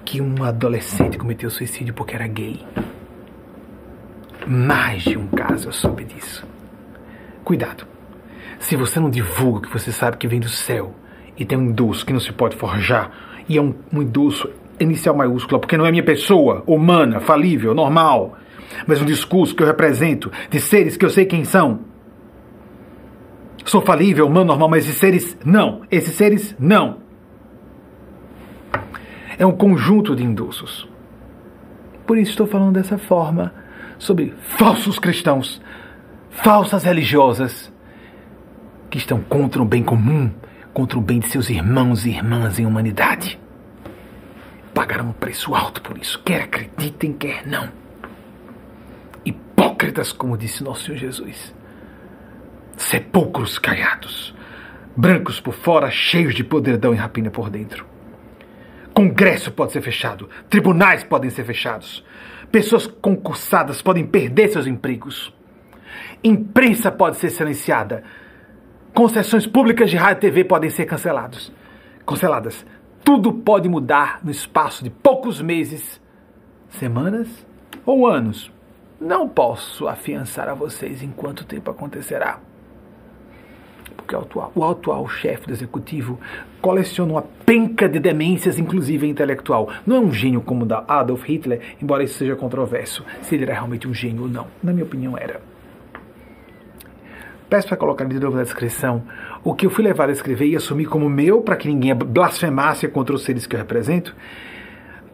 que 0.03 0.21
um 0.21 0.43
adolescente 0.43 1.17
cometeu 1.17 1.49
suicídio 1.49 1.93
porque 1.93 2.15
era 2.15 2.27
gay. 2.27 2.65
Mais 4.47 5.03
de 5.03 5.17
um 5.17 5.27
caso 5.27 5.67
eu 5.67 5.73
soube 5.73 6.05
disso. 6.05 6.45
Cuidado. 7.43 7.85
Se 8.59 8.75
você 8.75 8.99
não 8.99 9.09
divulga 9.09 9.67
que 9.67 9.73
você 9.73 9.91
sabe 9.91 10.17
que 10.17 10.27
vem 10.27 10.39
do 10.39 10.49
céu 10.49 10.95
e 11.37 11.45
tem 11.45 11.57
um 11.57 11.69
endosso 11.69 12.05
que 12.05 12.13
não 12.13 12.19
se 12.19 12.31
pode 12.31 12.55
forjar, 12.55 13.11
e 13.47 13.57
é 13.57 13.61
um, 13.61 13.75
um 13.93 14.01
endosso 14.01 14.49
inicial 14.79 15.15
maiúscula, 15.15 15.59
porque 15.59 15.77
não 15.77 15.85
é 15.85 15.91
minha 15.91 16.03
pessoa, 16.03 16.63
humana, 16.65 17.19
falível, 17.19 17.73
normal, 17.73 18.37
mas 18.85 19.01
um 19.01 19.05
discurso 19.05 19.55
que 19.55 19.61
eu 19.61 19.67
represento 19.67 20.31
de 20.49 20.59
seres 20.59 20.97
que 20.97 21.05
eu 21.05 21.09
sei 21.09 21.25
quem 21.25 21.43
são, 21.43 21.81
Sou 23.67 23.81
falível, 23.81 24.25
humano, 24.27 24.45
normal, 24.45 24.69
mas 24.69 24.85
esses 24.85 24.97
seres 24.97 25.37
não. 25.43 25.81
Esses 25.91 26.15
seres 26.15 26.55
não. 26.57 26.99
É 29.37 29.45
um 29.45 29.51
conjunto 29.51 30.15
de 30.15 30.23
indulsos. 30.23 30.87
Por 32.05 32.17
isso 32.17 32.31
estou 32.31 32.47
falando 32.47 32.75
dessa 32.75 32.97
forma 32.97 33.53
sobre 33.99 34.33
falsos 34.57 34.97
cristãos, 34.97 35.61
falsas 36.29 36.85
religiosas, 36.85 37.69
que 38.89 38.97
estão 38.97 39.19
contra 39.19 39.61
o 39.61 39.65
bem 39.65 39.83
comum, 39.83 40.31
contra 40.73 40.97
o 40.97 41.01
bem 41.01 41.19
de 41.19 41.27
seus 41.27 41.49
irmãos 41.49 42.05
e 42.05 42.11
irmãs 42.11 42.57
em 42.59 42.65
humanidade. 42.65 43.37
Pagarão 44.73 45.09
um 45.09 45.13
preço 45.13 45.53
alto 45.53 45.81
por 45.81 45.97
isso, 45.97 46.21
quer 46.23 46.43
acreditem, 46.43 47.11
quer 47.11 47.45
não. 47.45 47.67
Hipócritas, 49.25 50.13
como 50.13 50.37
disse 50.37 50.63
nosso 50.63 50.85
Senhor 50.85 50.97
Jesus 50.97 51.56
sepulcros 52.77 53.57
caiados, 53.57 54.35
brancos 54.95 55.41
por 55.41 55.53
fora, 55.53 55.89
cheios 55.89 56.35
de 56.35 56.43
podridão 56.43 56.93
e 56.93 56.97
rapina 56.97 57.31
por 57.31 57.49
dentro. 57.49 57.85
Congresso 58.93 59.51
pode 59.51 59.71
ser 59.71 59.81
fechado, 59.81 60.29
tribunais 60.47 61.03
podem 61.03 61.29
ser 61.31 61.43
fechados, 61.43 62.05
pessoas 62.51 62.85
concursadas 62.85 63.81
podem 63.81 64.05
perder 64.05 64.49
seus 64.49 64.67
empregos, 64.67 65.33
imprensa 66.23 66.91
pode 66.91 67.17
ser 67.17 67.31
silenciada, 67.31 68.03
concessões 68.93 69.47
públicas 69.47 69.89
de 69.89 69.97
rádio 69.97 70.17
e 70.17 70.21
TV 70.21 70.43
podem 70.43 70.69
ser 70.69 70.85
cancelados, 70.85 71.51
canceladas. 72.05 72.65
Tudo 73.03 73.33
pode 73.33 73.67
mudar 73.69 74.19
no 74.23 74.29
espaço 74.29 74.83
de 74.83 74.89
poucos 74.89 75.41
meses, 75.41 76.01
semanas 76.69 77.27
ou 77.85 78.05
anos. 78.05 78.51
Não 78.99 79.29
posso 79.29 79.87
afiançar 79.87 80.49
a 80.49 80.53
vocês 80.53 81.01
em 81.01 81.09
quanto 81.11 81.45
tempo 81.45 81.71
acontecerá 81.71 82.39
porque 83.97 84.15
o 84.15 84.19
atual, 84.19 84.51
o 84.55 84.63
atual 84.63 85.07
chefe 85.09 85.47
do 85.47 85.53
executivo 85.53 86.17
coleciona 86.61 87.11
uma 87.11 87.23
penca 87.45 87.89
de 87.89 87.99
demências, 87.99 88.57
inclusive 88.57 89.07
intelectual. 89.07 89.69
Não 89.85 89.97
é 89.97 89.99
um 89.99 90.11
gênio 90.13 90.39
como 90.39 90.63
o 90.63 90.65
da 90.65 90.85
Adolf 90.87 91.27
Hitler, 91.27 91.59
embora 91.81 92.03
isso 92.03 92.13
seja 92.13 92.35
controverso, 92.35 93.03
se 93.21 93.35
ele 93.35 93.43
era 93.43 93.53
realmente 93.53 93.87
um 93.87 93.93
gênio 93.93 94.23
ou 94.23 94.29
não. 94.29 94.47
Na 94.63 94.71
minha 94.71 94.85
opinião, 94.85 95.17
era. 95.17 95.41
Peço 97.49 97.67
para 97.67 97.77
colocar 97.77 98.05
de 98.05 98.19
novo 98.19 98.35
na 98.35 98.43
descrição 98.43 99.03
o 99.43 99.53
que 99.53 99.65
eu 99.65 99.69
fui 99.69 99.83
levado 99.83 100.09
a 100.09 100.13
escrever 100.13 100.47
e 100.47 100.55
assumir 100.55 100.85
como 100.85 101.09
meu, 101.09 101.41
para 101.41 101.55
que 101.55 101.67
ninguém 101.67 101.95
blasfemasse 101.95 102.87
contra 102.89 103.15
os 103.15 103.23
seres 103.23 103.47
que 103.47 103.55
eu 103.55 103.59
represento. 103.59 104.15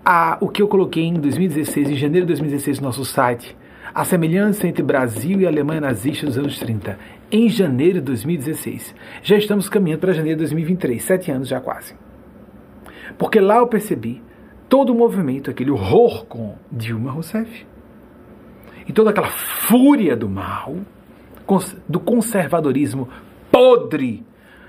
A, 0.04 0.38
o 0.42 0.50
que 0.50 0.62
eu 0.62 0.68
coloquei 0.68 1.04
em 1.04 1.14
2016, 1.14 1.92
em 1.92 1.96
janeiro 1.96 2.26
de 2.26 2.34
2016, 2.34 2.80
no 2.80 2.88
nosso 2.88 3.06
site, 3.06 3.56
a 3.94 4.04
semelhança 4.04 4.68
entre 4.68 4.82
Brasil 4.82 5.40
e 5.42 5.46
Alemanha 5.46 5.82
nazista 5.82 6.26
dos 6.26 6.36
anos 6.36 6.58
30 6.58 6.98
em 7.34 7.50
janeiro 7.50 7.96
de 7.96 8.06
2016. 8.06 8.94
Já 9.24 9.36
estamos 9.36 9.68
caminhando 9.68 10.02
para 10.02 10.14
janeiro 10.14 10.38
de 10.38 10.44
2023, 10.44 11.04
sete 11.04 11.32
anos 11.32 11.48
já 11.48 11.60
quase. 11.60 11.96
Porque 13.18 13.40
lá 13.40 13.58
eu 13.58 13.68
percebi 13.68 14.22
todo 14.70 14.92
o 14.92 14.96
movimento, 14.96 15.50
aquele 15.50 15.72
horror 15.72 16.26
com 16.28 16.56
Dilma 16.72 17.12
Rousseff 17.12 17.66
e 18.88 18.94
toda 18.94 19.10
aquela 19.10 19.30
fúria 19.30 20.16
do 20.16 20.30
mal, 20.30 20.76
do 21.90 22.00
conservadorismo 22.00 23.10
podre, 23.52 24.24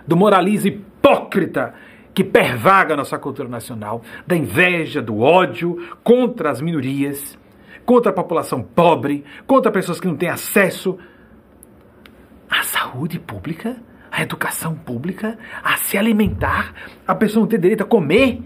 do 0.07 0.17
moralismo 0.17 0.69
hipócrita 0.69 1.75
que 2.15 2.25
pervaga 2.25 2.95
a 2.95 2.97
nossa 2.97 3.19
cultura 3.19 3.49
nacional, 3.49 4.01
da 4.27 4.37
inveja, 4.37 5.03
do 5.03 5.21
ódio 5.21 5.87
contra 6.03 6.51
as 6.51 6.63
minorias, 6.63 7.39
contra 7.85 8.11
a 8.11 8.15
população 8.15 8.63
pobre, 8.63 9.25
contra 9.47 9.71
pessoas 9.71 10.01
que 10.01 10.07
não 10.07 10.17
têm 10.17 10.31
acesso 10.31 10.99
a 12.61 12.63
saúde 12.63 13.19
pública, 13.19 13.77
a 14.11 14.23
educação 14.23 14.75
pública, 14.75 15.37
a 15.63 15.77
se 15.77 15.99
alimentar, 15.99 16.73
a 17.07 17.15
pessoa 17.15 17.43
não 17.43 17.49
ter 17.49 17.59
direito 17.59 17.83
a 17.83 17.87
comer, 17.87 18.43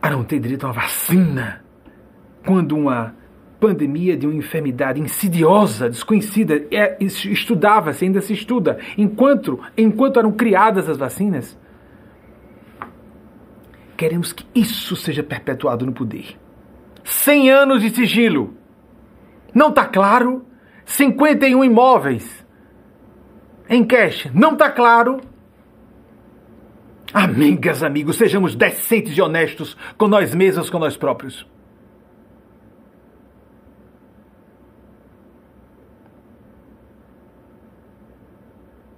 a 0.00 0.10
não 0.10 0.22
ter 0.22 0.38
direito 0.38 0.64
a 0.64 0.68
uma 0.68 0.74
vacina, 0.74 1.64
quando 2.44 2.76
uma 2.76 3.14
pandemia 3.58 4.16
de 4.16 4.26
uma 4.26 4.34
enfermidade 4.34 5.00
insidiosa, 5.00 5.88
desconhecida, 5.88 6.66
é, 6.70 6.98
estudava-se, 7.00 8.04
ainda 8.04 8.20
se 8.20 8.32
estuda, 8.32 8.78
enquanto, 8.98 9.60
enquanto 9.78 10.18
eram 10.18 10.32
criadas 10.32 10.88
as 10.88 10.98
vacinas. 10.98 11.58
Queremos 13.96 14.32
que 14.32 14.44
isso 14.54 14.96
seja 14.96 15.22
perpetuado 15.22 15.86
no 15.86 15.92
poder. 15.92 16.36
100 17.04 17.50
anos 17.50 17.82
de 17.82 17.90
sigilo. 17.90 18.61
Não 19.54 19.68
está 19.68 19.86
claro. 19.86 20.46
51 20.84 21.64
imóveis 21.64 22.44
em 23.68 23.84
cash. 23.84 24.30
Não 24.34 24.52
está 24.52 24.70
claro. 24.70 25.20
Amigas, 27.12 27.82
amigos, 27.82 28.16
sejamos 28.16 28.54
decentes 28.54 29.16
e 29.16 29.20
honestos 29.20 29.76
com 29.98 30.08
nós 30.08 30.34
mesmos, 30.34 30.70
com 30.70 30.78
nós 30.78 30.96
próprios. 30.96 31.46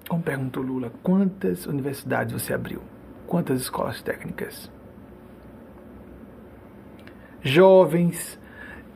Como 0.09 0.23
perguntou 0.23 0.63
Lula, 0.63 0.93
quantas 1.03 1.67
universidades 1.67 2.33
você 2.33 2.55
abriu? 2.55 2.81
Quantas 3.27 3.61
escolas 3.63 4.01
técnicas? 4.01 4.71
Jovens 7.43 8.39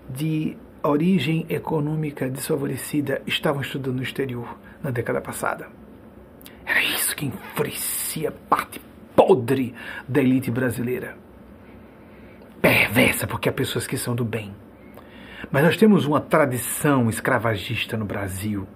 de 0.08 0.56
origem 0.88 1.46
econômica 1.48 2.28
desfavorecida 2.28 3.22
estavam 3.26 3.62
estudando 3.62 3.96
no 3.96 4.02
exterior 4.02 4.58
na 4.82 4.90
década 4.90 5.20
passada. 5.20 5.68
Era 6.64 6.82
isso 6.82 7.16
que 7.16 7.26
enfurecia 7.26 8.30
parte 8.30 8.80
podre 9.16 9.74
da 10.06 10.20
elite 10.20 10.50
brasileira. 10.50 11.16
Perversa, 12.60 13.26
porque 13.26 13.48
há 13.48 13.52
pessoas 13.52 13.86
que 13.86 13.96
são 13.96 14.14
do 14.14 14.24
bem. 14.24 14.54
Mas 15.50 15.64
nós 15.64 15.76
temos 15.76 16.04
uma 16.04 16.20
tradição 16.20 17.08
escravagista 17.08 17.96
no 17.96 18.04
Brasil. 18.04 18.66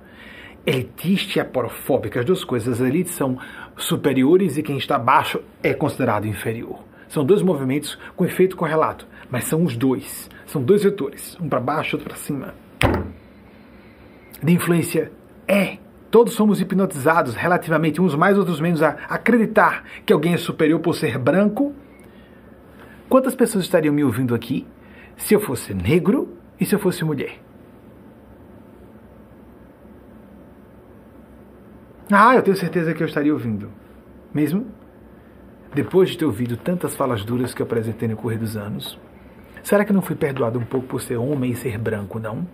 Elitista 0.65 1.39
e 1.39 1.43
aporofóbica, 1.43 2.21
as 2.21 2.27
duas 2.27 2.45
coisas. 2.45 2.81
As 2.81 2.87
elites 2.87 3.15
são 3.15 3.39
superiores 3.77 4.57
e 4.57 4.63
quem 4.63 4.79
está 4.79 4.97
abaixo 4.97 5.43
é 5.63 5.75
considerado 5.75 6.27
inferior. 6.27 6.83
São 7.09 7.25
dois 7.25 7.43
movimentos 7.43 7.99
com 8.17 8.25
efeito 8.25 8.57
correlato, 8.57 9.07
mas 9.31 9.45
são 9.45 9.65
os 9.65 9.77
dois. 9.77 10.31
São 10.53 10.63
dois 10.63 10.83
vetores, 10.83 11.35
um 11.41 11.49
para 11.49 11.61
baixo, 11.61 11.97
outro 11.97 12.11
para 12.11 12.19
cima. 12.19 12.55
De 14.43 14.53
influência 14.53 15.11
é. 15.49 15.79
Todos 16.11 16.35
somos 16.35 16.61
hipnotizados 16.61 17.35
relativamente, 17.35 18.03
uns 18.03 18.15
mais, 18.15 18.37
outros 18.37 18.61
menos, 18.61 18.83
a 18.83 18.91
acreditar 19.09 19.83
que 20.05 20.13
alguém 20.13 20.35
é 20.35 20.37
superior 20.37 20.79
por 20.81 20.95
ser 20.95 21.17
branco. 21.17 21.75
Quantas 23.09 23.35
pessoas 23.35 23.65
estariam 23.65 23.95
me 23.95 24.05
ouvindo 24.05 24.35
aqui 24.35 24.67
se 25.17 25.33
eu 25.33 25.41
fosse 25.41 25.73
negro 25.73 26.37
e 26.61 26.67
se 26.67 26.75
eu 26.75 26.79
fosse 26.79 27.03
mulher? 27.03 27.41
Ah, 32.11 32.37
eu 32.37 32.43
tenho 32.43 32.59
certeza 32.59 32.93
que 32.93 33.03
eu 33.03 33.07
estaria 33.07 33.33
ouvindo. 33.33 33.71
Mesmo 34.35 34.67
depois 35.75 36.11
de 36.11 36.19
ter 36.19 36.27
ouvido 36.27 36.59
tantas 36.59 36.95
falas 36.95 37.25
duras 37.25 37.55
que 37.55 37.63
eu 37.63 37.65
apresentei 37.65 38.07
no 38.07 38.19
correr 38.19 38.37
dos 38.37 38.55
anos. 38.55 39.01
Será 39.63 39.85
que 39.85 39.93
não 39.93 40.03
fui 40.03 40.17
perdoado 40.17 40.59
um 40.59 40.65
pouco 40.65 40.87
por 40.87 41.01
ser 41.01 41.17
homem 41.17 41.53
e 41.53 41.57
ser 41.57 41.79
branco, 41.79 42.19
não? 42.19 42.47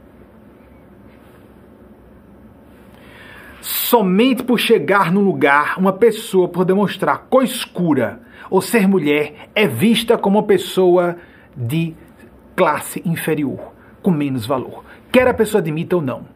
Somente 3.61 4.43
por 4.43 4.59
chegar 4.59 5.11
num 5.11 5.23
lugar, 5.23 5.79
uma 5.79 5.93
pessoa, 5.93 6.49
por 6.49 6.65
demonstrar 6.65 7.27
cor 7.31 7.43
escura 7.43 8.21
ou 8.51 8.61
ser 8.61 8.87
mulher, 8.87 9.51
é 9.55 9.67
vista 9.67 10.17
como 10.19 10.39
uma 10.39 10.47
pessoa 10.47 11.17
de 11.57 11.95
classe 12.55 13.03
inferior, 13.05 13.73
com 14.03 14.11
menos 14.11 14.47
valor. 14.47 14.85
Quer 15.11 15.29
a 15.29 15.35
pessoa 15.35 15.61
admita 15.61 15.97
ou 15.97 16.03
não. 16.03 16.27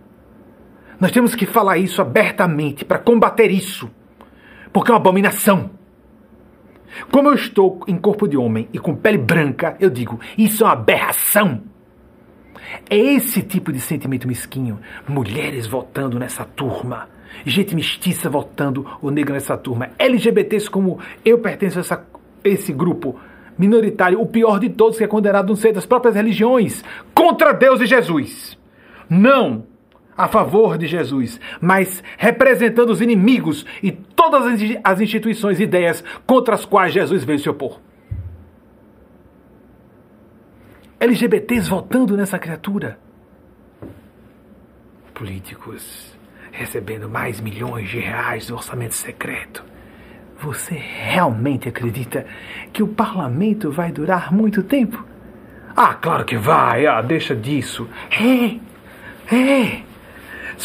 Nós 0.98 1.10
temos 1.10 1.34
que 1.34 1.46
falar 1.46 1.78
isso 1.78 2.00
abertamente 2.00 2.84
para 2.84 2.98
combater 2.98 3.50
isso, 3.50 3.90
porque 4.72 4.90
é 4.90 4.94
uma 4.94 5.00
abominação. 5.00 5.70
Como 7.10 7.28
eu 7.28 7.34
estou 7.34 7.80
em 7.86 7.96
corpo 7.96 8.28
de 8.28 8.36
homem 8.36 8.68
e 8.72 8.78
com 8.78 8.94
pele 8.94 9.18
branca, 9.18 9.76
eu 9.80 9.90
digo, 9.90 10.20
isso 10.36 10.62
é 10.62 10.66
uma 10.66 10.72
aberração. 10.72 11.62
É 12.88 12.96
esse 12.96 13.42
tipo 13.42 13.72
de 13.72 13.80
sentimento 13.80 14.26
mesquinho. 14.26 14.78
Mulheres 15.08 15.66
votando 15.66 16.18
nessa 16.18 16.44
turma. 16.44 17.08
Gente 17.44 17.74
mestiça 17.74 18.28
votando 18.28 18.86
o 19.00 19.10
negro 19.10 19.32
nessa 19.32 19.56
turma. 19.56 19.90
LGBTs 19.98 20.70
como 20.70 20.98
eu 21.24 21.38
pertenço 21.38 21.78
a 21.78 21.80
essa, 21.80 22.06
esse 22.44 22.72
grupo 22.72 23.18
minoritário, 23.58 24.20
o 24.20 24.26
pior 24.26 24.58
de 24.58 24.70
todos, 24.70 24.98
que 24.98 25.04
é 25.04 25.08
condenado 25.08 25.48
no 25.48 25.56
seio 25.56 25.74
das 25.74 25.86
próprias 25.86 26.14
religiões, 26.14 26.84
contra 27.14 27.52
Deus 27.52 27.80
e 27.80 27.86
Jesus. 27.86 28.58
Não 29.08 29.64
a 30.16 30.28
favor 30.28 30.76
de 30.76 30.86
Jesus, 30.86 31.40
mas 31.60 32.02
representando 32.18 32.90
os 32.90 33.00
inimigos 33.00 33.64
e 33.82 33.90
todas 33.90 34.60
as 34.84 35.00
instituições 35.00 35.58
e 35.58 35.64
ideias 35.64 36.04
contra 36.26 36.54
as 36.54 36.64
quais 36.64 36.92
Jesus 36.92 37.24
veio 37.24 37.38
se 37.38 37.48
opor. 37.48 37.80
LGBTs 41.00 41.68
votando 41.68 42.16
nessa 42.16 42.38
criatura. 42.38 42.98
Políticos 45.12 46.16
recebendo 46.52 47.08
mais 47.08 47.40
milhões 47.40 47.88
de 47.88 47.98
reais 47.98 48.46
do 48.46 48.54
orçamento 48.54 48.94
secreto. 48.94 49.64
Você 50.40 50.74
realmente 50.74 51.68
acredita 51.68 52.26
que 52.72 52.82
o 52.82 52.88
parlamento 52.88 53.70
vai 53.70 53.90
durar 53.90 54.32
muito 54.32 54.62
tempo? 54.62 55.04
Ah, 55.74 55.94
claro 55.94 56.24
que 56.24 56.36
vai. 56.36 56.86
Ah, 56.86 57.00
deixa 57.00 57.34
disso. 57.34 57.88
É, 58.10 59.34
é. 59.34 59.91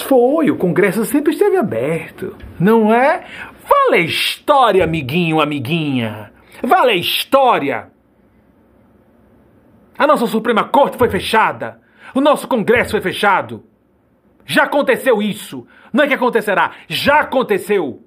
Foi, 0.01 0.49
o 0.49 0.57
Congresso 0.57 1.05
sempre 1.05 1.33
esteve 1.33 1.57
aberto, 1.57 2.35
não 2.59 2.93
é? 2.93 3.25
Vale 3.67 3.97
a 3.97 4.05
história, 4.05 4.83
amiguinho, 4.83 5.41
amiguinha. 5.41 6.31
Vale 6.63 6.91
a 6.91 6.95
história. 6.95 7.91
A 9.97 10.05
nossa 10.07 10.27
Suprema 10.27 10.65
Corte 10.65 10.97
foi 10.97 11.09
fechada. 11.09 11.81
O 12.13 12.21
nosso 12.21 12.47
Congresso 12.47 12.91
foi 12.91 13.01
fechado. 13.01 13.63
Já 14.45 14.63
aconteceu 14.63 15.21
isso. 15.21 15.67
Não 15.91 16.03
é 16.03 16.07
que 16.07 16.13
acontecerá, 16.13 16.71
já 16.87 17.21
aconteceu. 17.21 18.03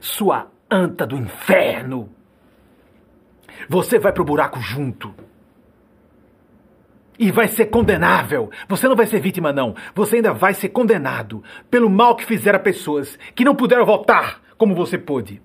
Sua 0.00 0.50
anta 0.70 1.06
do 1.06 1.16
inferno. 1.16 2.08
Você 3.68 3.98
vai 3.98 4.12
pro 4.12 4.24
buraco 4.24 4.60
junto. 4.60 5.14
E 7.18 7.32
vai 7.32 7.48
ser 7.48 7.66
condenável. 7.66 8.50
Você 8.68 8.86
não 8.86 8.94
vai 8.94 9.06
ser 9.06 9.20
vítima, 9.20 9.52
não. 9.52 9.74
Você 9.94 10.16
ainda 10.16 10.32
vai 10.32 10.54
ser 10.54 10.68
condenado 10.68 11.42
pelo 11.70 11.90
mal 11.90 12.14
que 12.14 12.24
fizeram 12.24 12.58
a 12.58 12.62
pessoas 12.62 13.18
que 13.34 13.44
não 13.44 13.56
puderam 13.56 13.84
votar 13.84 14.40
como 14.56 14.74
você 14.74 14.96
pôde. 14.96 15.42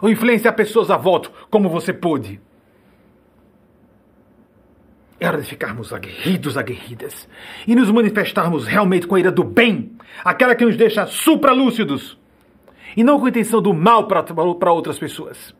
Ou 0.00 0.08
influenciar 0.08 0.52
pessoas 0.52 0.90
a 0.90 0.96
voto 0.96 1.32
como 1.50 1.68
você 1.68 1.92
pôde. 1.92 2.40
É 5.20 5.26
hora 5.26 5.40
de 5.40 5.48
ficarmos 5.48 5.92
aguerridos, 5.92 6.56
aguerridas, 6.56 7.28
e 7.66 7.74
nos 7.74 7.90
manifestarmos 7.90 8.66
realmente 8.66 9.04
com 9.04 9.16
a 9.16 9.20
ira 9.20 9.32
do 9.32 9.42
bem, 9.42 9.96
aquela 10.24 10.54
que 10.54 10.64
nos 10.64 10.76
deixa 10.76 11.06
supralúcidos, 11.06 12.16
e 12.96 13.02
não 13.02 13.18
com 13.18 13.26
a 13.26 13.28
intenção 13.28 13.60
do 13.60 13.74
mal 13.74 14.06
para 14.06 14.72
outras 14.72 14.96
pessoas. 14.96 15.52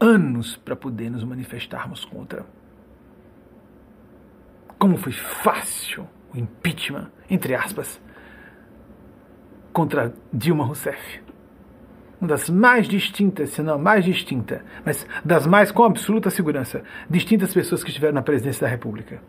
Anos 0.00 0.56
para 0.56 0.74
poder 0.74 1.10
nos 1.10 1.22
manifestarmos 1.22 2.04
contra. 2.04 2.44
Como 4.78 4.96
foi 4.96 5.12
fácil 5.12 6.08
o 6.32 6.38
impeachment, 6.38 7.10
entre 7.30 7.54
aspas, 7.54 8.00
contra 9.72 10.14
Dilma 10.32 10.64
Rousseff 10.64 11.24
uma 12.24 12.28
das 12.28 12.48
mais 12.48 12.88
distintas, 12.88 13.50
se 13.50 13.62
não 13.62 13.78
mais 13.78 14.04
distinta, 14.04 14.64
mas 14.84 15.06
das 15.22 15.46
mais 15.46 15.70
com 15.70 15.84
absoluta 15.84 16.30
segurança, 16.30 16.82
distintas 17.08 17.52
pessoas 17.52 17.84
que 17.84 17.90
estiveram 17.90 18.14
na 18.14 18.22
presidência 18.22 18.62
da 18.62 18.68
República, 18.68 19.20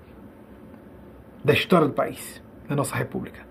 da 1.43 1.53
história 1.53 1.88
do 1.88 1.93
país, 1.93 2.41
da 2.67 2.76
nossa 2.76 2.95
República. 2.95 3.45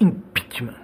Impeachment. 0.00 0.76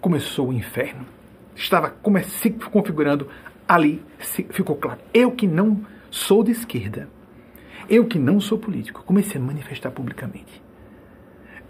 Começou 0.00 0.48
o 0.48 0.52
inferno. 0.52 1.06
Estava 1.54 1.94
se 2.24 2.50
configurando 2.50 3.28
ali, 3.68 4.02
ficou 4.50 4.76
claro. 4.76 5.00
Eu 5.12 5.32
que 5.32 5.46
não 5.46 5.84
sou 6.10 6.42
de 6.42 6.50
esquerda, 6.50 7.08
eu 7.94 8.06
que 8.06 8.18
não 8.18 8.40
sou 8.40 8.58
político, 8.58 9.04
comecei 9.04 9.40
a 9.40 9.44
manifestar 9.44 9.90
publicamente 9.90 10.62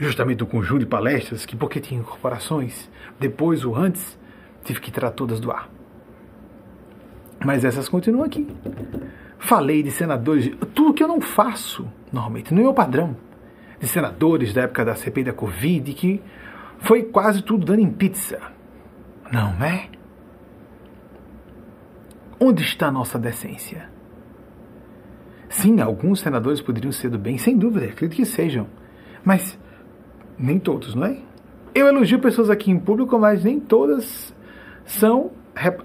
justamente 0.03 0.43
o 0.43 0.47
conjunto 0.47 0.81
de 0.81 0.87
palestras, 0.87 1.47
que 1.47 1.57
porque 1.57 1.81
tinha 1.81 2.01
incorporações, 2.01 2.91
depois 3.21 3.65
ou 3.65 3.77
antes, 3.77 4.19
tive 4.65 4.81
que 4.81 4.91
tirar 4.91 5.13
todas 5.13 5.39
do 5.39 5.51
ar. 5.51 5.69
Mas 7.45 7.65
essas 7.65 7.89
continuam 7.89 8.25
aqui. 8.25 8.49
Falei 9.39 9.83
de 9.83 9.91
senadores, 9.91 10.51
tudo 10.75 10.95
que 10.95 11.03
eu 11.03 11.09
não 11.09 11.21
faço 11.21 11.89
normalmente, 12.13 12.53
no 12.53 12.63
meu 12.63 12.75
padrão, 12.75 13.17
de 13.79 13.87
senadores 13.89 14.53
da 14.53 14.63
época 14.63 14.85
da 14.85 14.95
CPI 14.95 15.25
da 15.25 15.33
Covid, 15.33 15.93
que 15.95 16.23
foi 16.79 17.05
quase 17.05 17.43
tudo 17.43 17.65
dando 17.65 17.81
em 17.81 17.91
pizza. 17.91 18.41
Não 19.33 19.51
é? 19.65 19.89
Onde 22.39 22.63
está 22.63 22.89
a 22.89 22.93
nossa 22.93 23.19
decência? 23.19 23.92
Sim, 25.53 25.83
alguns 25.83 26.21
senadores 26.21 26.63
poderiam 26.63 26.91
ser 26.91 27.11
do 27.11 27.19
bem, 27.19 27.37
sem 27.37 27.59
dúvida, 27.59 27.85
acredito 27.85 28.17
que 28.17 28.25
sejam. 28.25 28.67
Mas 29.23 29.59
nem 30.39 30.59
todos, 30.59 30.95
não 30.95 31.05
é? 31.05 31.19
Eu 31.75 31.87
elogio 31.87 32.19
pessoas 32.19 32.49
aqui 32.49 32.71
em 32.71 32.79
público, 32.79 33.19
mas 33.19 33.45
nem 33.45 33.61
todas 33.61 34.35
são 34.85 35.31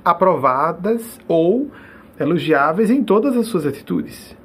aprovadas 0.06 1.20
ou 1.28 1.70
elogiáveis 2.18 2.90
em 2.90 3.04
todas 3.04 3.36
as 3.36 3.48
suas 3.48 3.66
atitudes. 3.66 4.36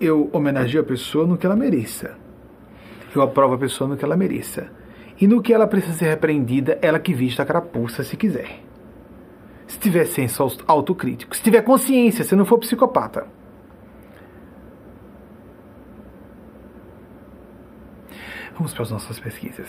Eu 0.00 0.30
homenageio 0.32 0.82
a 0.82 0.86
pessoa 0.86 1.26
no 1.26 1.36
que 1.36 1.44
ela 1.44 1.54
mereça. 1.54 2.16
Eu 3.14 3.20
aprovo 3.20 3.54
a 3.54 3.58
pessoa 3.58 3.88
no 3.88 3.96
que 3.96 4.04
ela 4.04 4.16
mereça. 4.16 4.70
E 5.20 5.26
no 5.26 5.42
que 5.42 5.52
ela 5.52 5.66
precisa 5.66 5.92
ser 5.92 6.08
repreendida, 6.08 6.78
ela 6.80 6.98
que 6.98 7.12
vista 7.12 7.42
a 7.42 7.46
carapuça 7.46 8.02
se 8.02 8.16
quiser. 8.16 8.67
Se 9.68 9.78
tiver 9.78 10.06
senso 10.06 10.42
autocrítico, 10.66 11.36
se 11.36 11.42
tiver 11.42 11.62
consciência, 11.62 12.24
se 12.24 12.34
não 12.34 12.44
for 12.44 12.58
psicopata. 12.58 13.26
Vamos 18.54 18.72
para 18.72 18.82
as 18.82 18.90
nossas 18.90 19.20
pesquisas. 19.20 19.68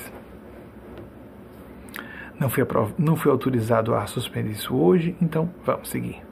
Não 2.40 2.50
fui, 2.50 2.66
não 2.98 3.16
fui 3.18 3.30
autorizado 3.30 3.94
a 3.94 4.08
suspender 4.08 4.52
isso 4.52 4.76
hoje, 4.76 5.16
então 5.22 5.54
vamos 5.66 5.90
seguir. 5.90 6.24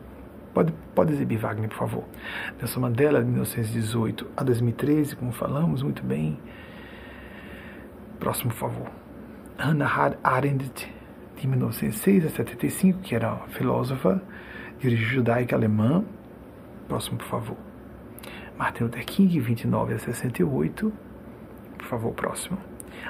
Pode, 0.54 0.74
pode 0.96 1.14
exibir, 1.14 1.38
Wagner, 1.38 1.70
por 1.70 1.78
favor. 1.78 2.04
Nelson 2.58 2.80
Mandela, 2.80 3.20
de 3.20 3.28
1918 3.28 4.28
a 4.36 4.44
2013, 4.44 5.18
como 5.18 5.32
falamos, 5.34 5.84
muito 5.84 6.02
bem. 6.02 6.40
Próximo, 8.18 8.52
por 8.52 8.58
favor. 8.58 8.88
Hannah 9.60 10.18
Arendt, 10.24 10.90
de 11.42 11.48
1906 11.48 12.26
a 12.26 12.30
75, 12.30 13.00
que 13.00 13.16
era 13.16 13.36
filósofa 13.50 14.22
de 14.80 14.88
origem 14.88 15.06
judaica 15.08 15.56
alemã. 15.56 16.04
Próximo, 16.88 17.18
por 17.18 17.28
favor. 17.28 17.58
Martin 18.58 18.84
Luther 18.84 19.06
King, 19.06 19.40
29 19.40 19.94
a 19.94 20.00
68 20.00 21.08
por 21.78 21.86
favor, 21.86 22.14
próximo. 22.14 22.58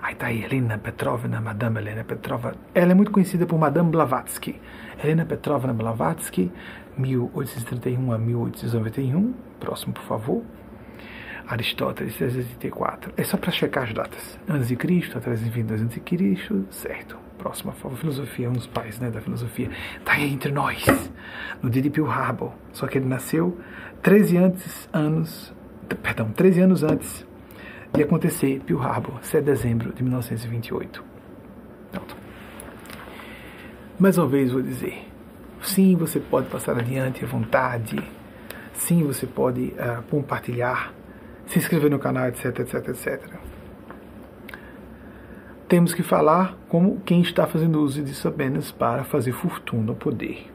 Aí 0.02 0.14
tá 0.14 0.28
aí, 0.28 0.44
Helena 0.44 0.78
Petrovna, 0.78 1.42
Madame 1.42 1.80
Helena 1.80 2.04
Petrova. 2.04 2.54
Ela 2.76 2.92
é 2.92 2.94
muito 2.94 3.12
conhecida 3.12 3.46
por 3.46 3.58
Madame 3.58 3.90
Blavatsky. 3.90 4.60
Helena 5.02 5.26
Petrovna 5.26 5.74
Blavatsky, 5.74 6.52
1831 6.98 8.12
a 8.12 8.18
1891. 8.20 9.34
Próximo, 9.60 9.94
por 9.94 10.04
favor. 10.04 10.44
Aristóteles, 11.48 12.16
384. 12.18 13.14
É 13.16 13.24
só 13.24 13.38
para 13.38 13.52
checar 13.52 13.86
as 13.86 13.94
datas. 13.94 14.40
Antes 14.48 14.68
de 14.68 14.76
Cristo, 14.76 15.20
322 15.20 15.82
antes 15.82 15.96
de 15.96 16.02
Cristo, 16.02 16.66
certo. 16.70 17.18
Próximo, 17.38 17.72
por 17.72 17.80
favor. 17.80 17.98
Filosofia, 17.98 18.50
um 18.50 18.54
dos 18.54 18.68
pais 18.68 19.00
né, 19.00 19.10
da 19.10 19.22
filosofia. 19.22 19.70
Tá 20.04 20.14
aí 20.14 20.34
entre 20.34 20.52
nós, 20.52 20.84
no 21.62 21.70
dia 21.70 21.82
de 21.82 21.90
Pearl 21.90 22.10
Harbor. 22.10 22.52
Só 22.74 22.88
que 22.88 22.98
ele 22.98 23.06
nasceu 23.06 23.58
13 24.02 24.38
antes, 24.38 24.90
anos, 24.92 25.54
perdão, 26.02 26.32
13 26.32 26.62
anos 26.62 26.84
antes 26.84 27.26
de 27.94 28.04
acontecer 28.04 28.62
Pearl 28.66 28.82
Harbor, 28.82 29.18
7 29.22 29.44
de 29.44 29.52
dezembro 29.52 29.94
de 29.94 30.04
1928. 30.04 31.04
Pronto. 31.92 32.18
Mais 33.98 34.18
uma 34.18 34.28
vez 34.28 34.52
vou 34.52 34.62
dizer, 34.62 35.08
sim, 35.62 35.96
você 35.96 36.20
pode 36.20 36.48
passar 36.50 36.78
adiante 36.78 37.24
à 37.24 37.28
vontade, 37.28 37.98
sim, 38.74 39.04
você 39.04 39.26
pode 39.26 39.74
uh, 39.74 40.04
compartilhar, 40.10 40.94
se 41.48 41.60
inscrever 41.60 41.90
no 41.90 42.00
canal, 42.00 42.28
etc, 42.28 42.60
etc, 42.60 42.90
etc. 42.90 43.34
Temos 45.68 45.94
que 45.94 46.04
falar 46.04 46.56
como 46.70 47.02
quem 47.02 47.22
está 47.22 47.46
fazendo 47.48 47.82
uso 47.82 48.02
disso 48.04 48.28
apenas 48.28 48.72
para 48.72 49.04
fazer 49.04 49.34
fortuna 49.34 49.92
ou 49.92 49.96
poder. 49.96 50.48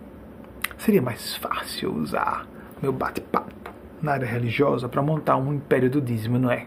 Seria 0.79 1.03
mais 1.03 1.37
fácil 1.37 1.95
usar 1.95 2.47
meu 2.81 2.93
bate-papo 2.93 3.53
na 4.01 4.13
área 4.13 4.27
religiosa 4.27 4.89
para 4.89 5.03
montar 5.03 5.37
um 5.37 5.53
império 5.53 5.91
do 5.91 6.01
dízimo, 6.01 6.39
não 6.39 6.51
é? 6.51 6.67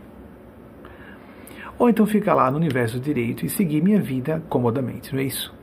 ou 1.78 1.90
então 1.90 2.06
ficar 2.06 2.34
lá 2.34 2.50
no 2.50 2.58
universo 2.58 3.00
direito 3.00 3.46
e 3.46 3.50
seguir 3.50 3.82
minha 3.82 4.02
vida 4.02 4.42
comodamente, 4.50 5.14
não 5.14 5.20
é 5.20 5.26
isso? 5.26 5.54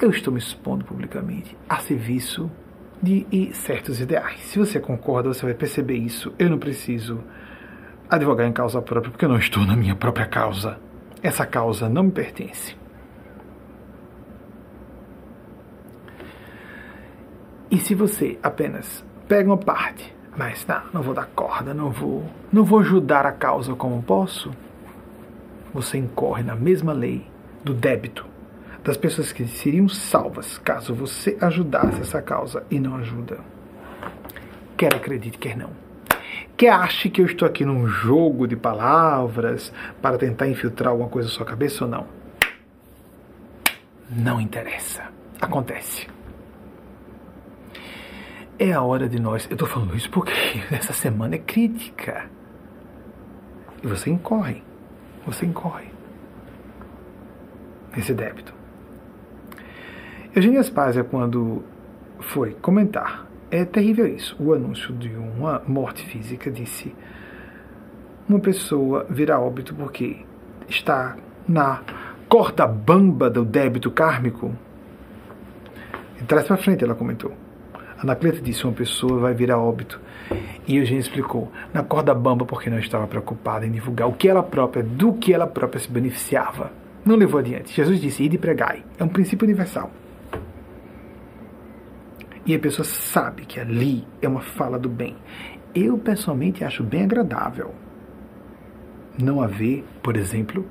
Eu 0.00 0.10
estou 0.10 0.32
me 0.32 0.38
expondo 0.38 0.84
publicamente 0.84 1.56
a 1.68 1.78
serviço 1.78 2.50
de 3.02 3.50
certos 3.52 4.00
ideais. 4.00 4.40
Se 4.40 4.58
você 4.58 4.80
concorda, 4.80 5.32
você 5.32 5.44
vai 5.44 5.54
perceber 5.54 5.96
isso. 5.96 6.34
Eu 6.38 6.50
não 6.50 6.58
preciso 6.58 7.22
advogar 8.08 8.46
em 8.46 8.52
causa 8.52 8.80
própria, 8.80 9.10
porque 9.10 9.24
eu 9.24 9.28
não 9.28 9.38
estou 9.38 9.64
na 9.64 9.76
minha 9.76 9.94
própria 9.94 10.26
causa. 10.26 10.78
Essa 11.22 11.44
causa 11.46 11.88
não 11.88 12.04
me 12.04 12.10
pertence. 12.10 12.76
E 17.70 17.78
se 17.78 17.94
você 17.94 18.38
apenas 18.42 19.04
pega 19.26 19.48
uma 19.48 19.58
parte, 19.58 20.14
mas 20.36 20.64
não, 20.66 20.82
não 20.94 21.02
vou 21.02 21.14
dar 21.14 21.26
corda, 21.26 21.74
não 21.74 21.90
vou, 21.90 22.24
não 22.52 22.64
vou 22.64 22.78
ajudar 22.78 23.26
a 23.26 23.32
causa 23.32 23.74
como 23.74 24.02
posso, 24.02 24.52
você 25.74 25.98
incorre 25.98 26.42
na 26.42 26.54
mesma 26.54 26.92
lei 26.92 27.26
do 27.64 27.74
débito 27.74 28.35
das 28.86 28.96
pessoas 28.96 29.32
que 29.32 29.44
seriam 29.48 29.88
salvas 29.88 30.58
caso 30.58 30.94
você 30.94 31.36
ajudasse 31.40 32.00
essa 32.00 32.22
causa 32.22 32.64
e 32.70 32.78
não 32.78 32.94
ajuda. 32.94 33.40
Quer 34.76 34.94
acredite, 34.94 35.36
quer 35.36 35.56
não. 35.56 35.70
Quer 36.56 36.70
ache 36.70 37.10
que 37.10 37.20
eu 37.20 37.26
estou 37.26 37.48
aqui 37.48 37.64
num 37.64 37.88
jogo 37.88 38.46
de 38.46 38.54
palavras 38.54 39.72
para 40.00 40.16
tentar 40.16 40.46
infiltrar 40.46 40.90
alguma 40.92 41.08
coisa 41.08 41.28
na 41.28 41.34
sua 41.34 41.44
cabeça 41.44 41.84
ou 41.84 41.90
não? 41.90 42.06
Não 44.08 44.40
interessa. 44.40 45.10
Acontece. 45.40 46.06
É 48.56 48.72
a 48.72 48.82
hora 48.82 49.08
de 49.08 49.18
nós. 49.18 49.46
Eu 49.50 49.54
estou 49.54 49.66
falando 49.66 49.96
isso 49.96 50.08
porque 50.10 50.32
essa 50.70 50.92
semana 50.92 51.34
é 51.34 51.38
crítica. 51.38 52.30
E 53.82 53.86
você 53.88 54.10
incorre 54.10 54.62
você 55.26 55.44
incorre 55.44 55.86
nesse 57.94 58.14
débito. 58.14 58.55
Eugênia 60.36 60.62
Spazia, 60.62 61.02
quando 61.02 61.64
foi 62.20 62.52
comentar, 62.60 63.26
é 63.50 63.64
terrível 63.64 64.06
isso, 64.06 64.36
o 64.38 64.52
anúncio 64.52 64.92
de 64.92 65.08
uma 65.08 65.62
morte 65.66 66.04
física, 66.04 66.50
disse 66.50 66.94
uma 68.28 68.38
pessoa 68.38 69.06
virá 69.08 69.40
óbito 69.40 69.74
porque 69.74 70.18
está 70.68 71.16
na 71.48 71.80
corda 72.28 72.66
bamba 72.66 73.30
do 73.30 73.46
débito 73.46 73.90
kármico? 73.90 74.54
E 76.20 76.24
traz 76.24 76.46
para 76.46 76.58
frente, 76.58 76.84
ela 76.84 76.94
comentou. 76.94 77.32
Anacleta 77.98 78.42
disse: 78.42 78.64
uma 78.64 78.74
pessoa 78.74 79.18
vai 79.18 79.32
virar 79.32 79.56
óbito. 79.56 79.98
E 80.68 80.76
Eugênia 80.76 81.00
explicou: 81.00 81.50
na 81.72 81.82
corda 81.82 82.12
bamba, 82.12 82.44
porque 82.44 82.68
não 82.68 82.78
estava 82.78 83.06
preocupada 83.06 83.66
em 83.66 83.70
divulgar 83.70 84.06
o 84.06 84.12
que 84.12 84.28
ela 84.28 84.42
própria, 84.42 84.82
do 84.82 85.14
que 85.14 85.32
ela 85.32 85.46
própria 85.46 85.80
se 85.80 85.90
beneficiava. 85.90 86.72
Não 87.06 87.16
levou 87.16 87.40
adiante. 87.40 87.72
Jesus 87.72 87.98
disse: 87.98 88.22
ide 88.22 88.36
e 88.36 88.38
pregai. 88.38 88.84
É 88.98 89.04
um 89.04 89.08
princípio 89.08 89.46
universal. 89.46 89.90
E 92.46 92.54
a 92.54 92.58
pessoa 92.58 92.84
sabe 92.84 93.44
que 93.44 93.58
ali 93.58 94.06
é 94.22 94.28
uma 94.28 94.40
fala 94.40 94.78
do 94.78 94.88
bem. 94.88 95.16
Eu, 95.74 95.98
pessoalmente, 95.98 96.64
acho 96.64 96.82
bem 96.82 97.02
agradável 97.02 97.74
não 99.22 99.40
haver, 99.40 99.84
por 100.02 100.16
exemplo, 100.16 100.64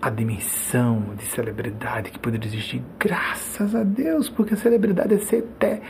a 0.00 0.08
dimensão 0.08 1.14
de 1.16 1.24
celebridade 1.24 2.10
que 2.10 2.18
poderia 2.18 2.48
existir, 2.48 2.82
graças 2.98 3.74
a 3.74 3.82
Deus, 3.82 4.28
porque 4.28 4.54
a 4.54 4.56
celebridade 4.56 5.14
é 5.14 5.18
ser 5.18 5.42
te, 5.58 5.80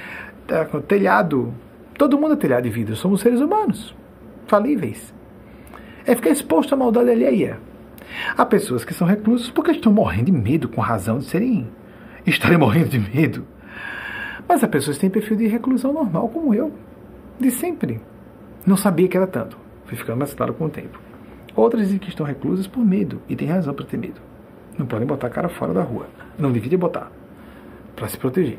te, 0.47 0.81
telhado. 0.89 1.55
Todo 1.97 2.19
mundo 2.19 2.35
é 2.35 2.37
telhado 2.37 2.65
de 2.65 2.71
vida, 2.71 2.95
somos 2.95 3.21
seres 3.21 3.41
humanos, 3.41 3.95
falíveis. 4.47 5.15
É 6.05 6.15
ficar 6.17 6.31
exposto 6.31 6.75
à 6.75 6.77
maldade 6.77 7.11
alheia. 7.11 7.61
Há 8.37 8.45
pessoas 8.45 8.85
que 8.85 8.93
são 8.93 9.07
reclusos 9.07 9.51
porque 9.51 9.71
estão 9.71 9.93
morrendo 9.93 10.27
de 10.27 10.33
medo, 10.33 10.69
com 10.69 10.81
razão 10.81 11.19
de 11.19 11.27
serem, 11.27 11.69
estarem 12.27 12.59
morrendo 12.59 12.89
de 12.89 12.99
medo. 12.99 13.47
Mas 14.51 14.65
há 14.65 14.67
pessoas 14.67 14.97
que 14.97 15.03
têm 15.03 15.11
perfil 15.11 15.37
de 15.37 15.47
reclusão 15.47 15.93
normal, 15.93 16.29
como 16.29 16.53
eu, 16.53 16.73
de 17.39 17.53
sempre. 17.53 18.01
Não 18.67 18.77
sabia 18.77 19.07
que 19.07 19.17
era 19.17 19.25
tanto. 19.25 19.57
Fui 19.85 19.97
ficando 19.97 20.19
mais 20.19 20.35
claro 20.35 20.55
com 20.55 20.65
o 20.65 20.69
tempo. 20.69 21.01
Outras 21.55 21.85
dizem 21.85 22.01
que 22.01 22.09
estão 22.09 22.27
reclusas 22.27 22.67
por 22.67 22.85
medo, 22.85 23.23
e 23.29 23.37
tem 23.37 23.47
razão 23.47 23.73
para 23.73 23.85
ter 23.85 23.97
medo. 23.97 24.21
Não 24.77 24.87
podem 24.87 25.07
botar 25.07 25.29
a 25.29 25.31
cara 25.31 25.49
fora 25.49 25.73
da 25.73 25.85
rua. 25.85 26.09
Não 26.37 26.51
deveria 26.51 26.77
botar, 26.77 27.13
para 27.95 28.09
se 28.09 28.19
proteger. 28.19 28.59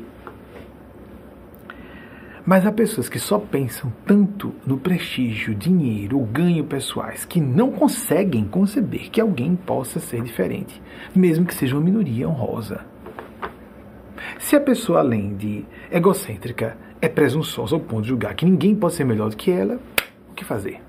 Mas 2.46 2.66
há 2.66 2.72
pessoas 2.72 3.10
que 3.10 3.18
só 3.18 3.38
pensam 3.38 3.92
tanto 4.06 4.54
no 4.66 4.78
prestígio, 4.78 5.54
dinheiro 5.54 6.18
ou 6.18 6.24
ganho 6.24 6.64
pessoais 6.64 7.26
que 7.26 7.38
não 7.38 7.70
conseguem 7.70 8.46
conceber 8.46 9.10
que 9.10 9.20
alguém 9.20 9.54
possa 9.54 10.00
ser 10.00 10.22
diferente, 10.22 10.80
mesmo 11.14 11.44
que 11.44 11.54
seja 11.54 11.76
uma 11.76 11.84
minoria 11.84 12.26
honrosa. 12.26 12.91
Se 14.38 14.56
a 14.56 14.60
pessoa, 14.60 15.00
além 15.00 15.34
de 15.36 15.64
egocêntrica, 15.90 16.76
é 17.00 17.08
presunçosa 17.08 17.74
ao 17.74 17.80
ponto 17.80 18.02
de 18.02 18.08
julgar 18.08 18.34
que 18.34 18.44
ninguém 18.44 18.74
pode 18.74 18.94
ser 18.94 19.04
melhor 19.04 19.30
do 19.30 19.36
que 19.36 19.50
ela, 19.50 19.80
o 20.30 20.34
que 20.34 20.44
fazer? 20.44 20.80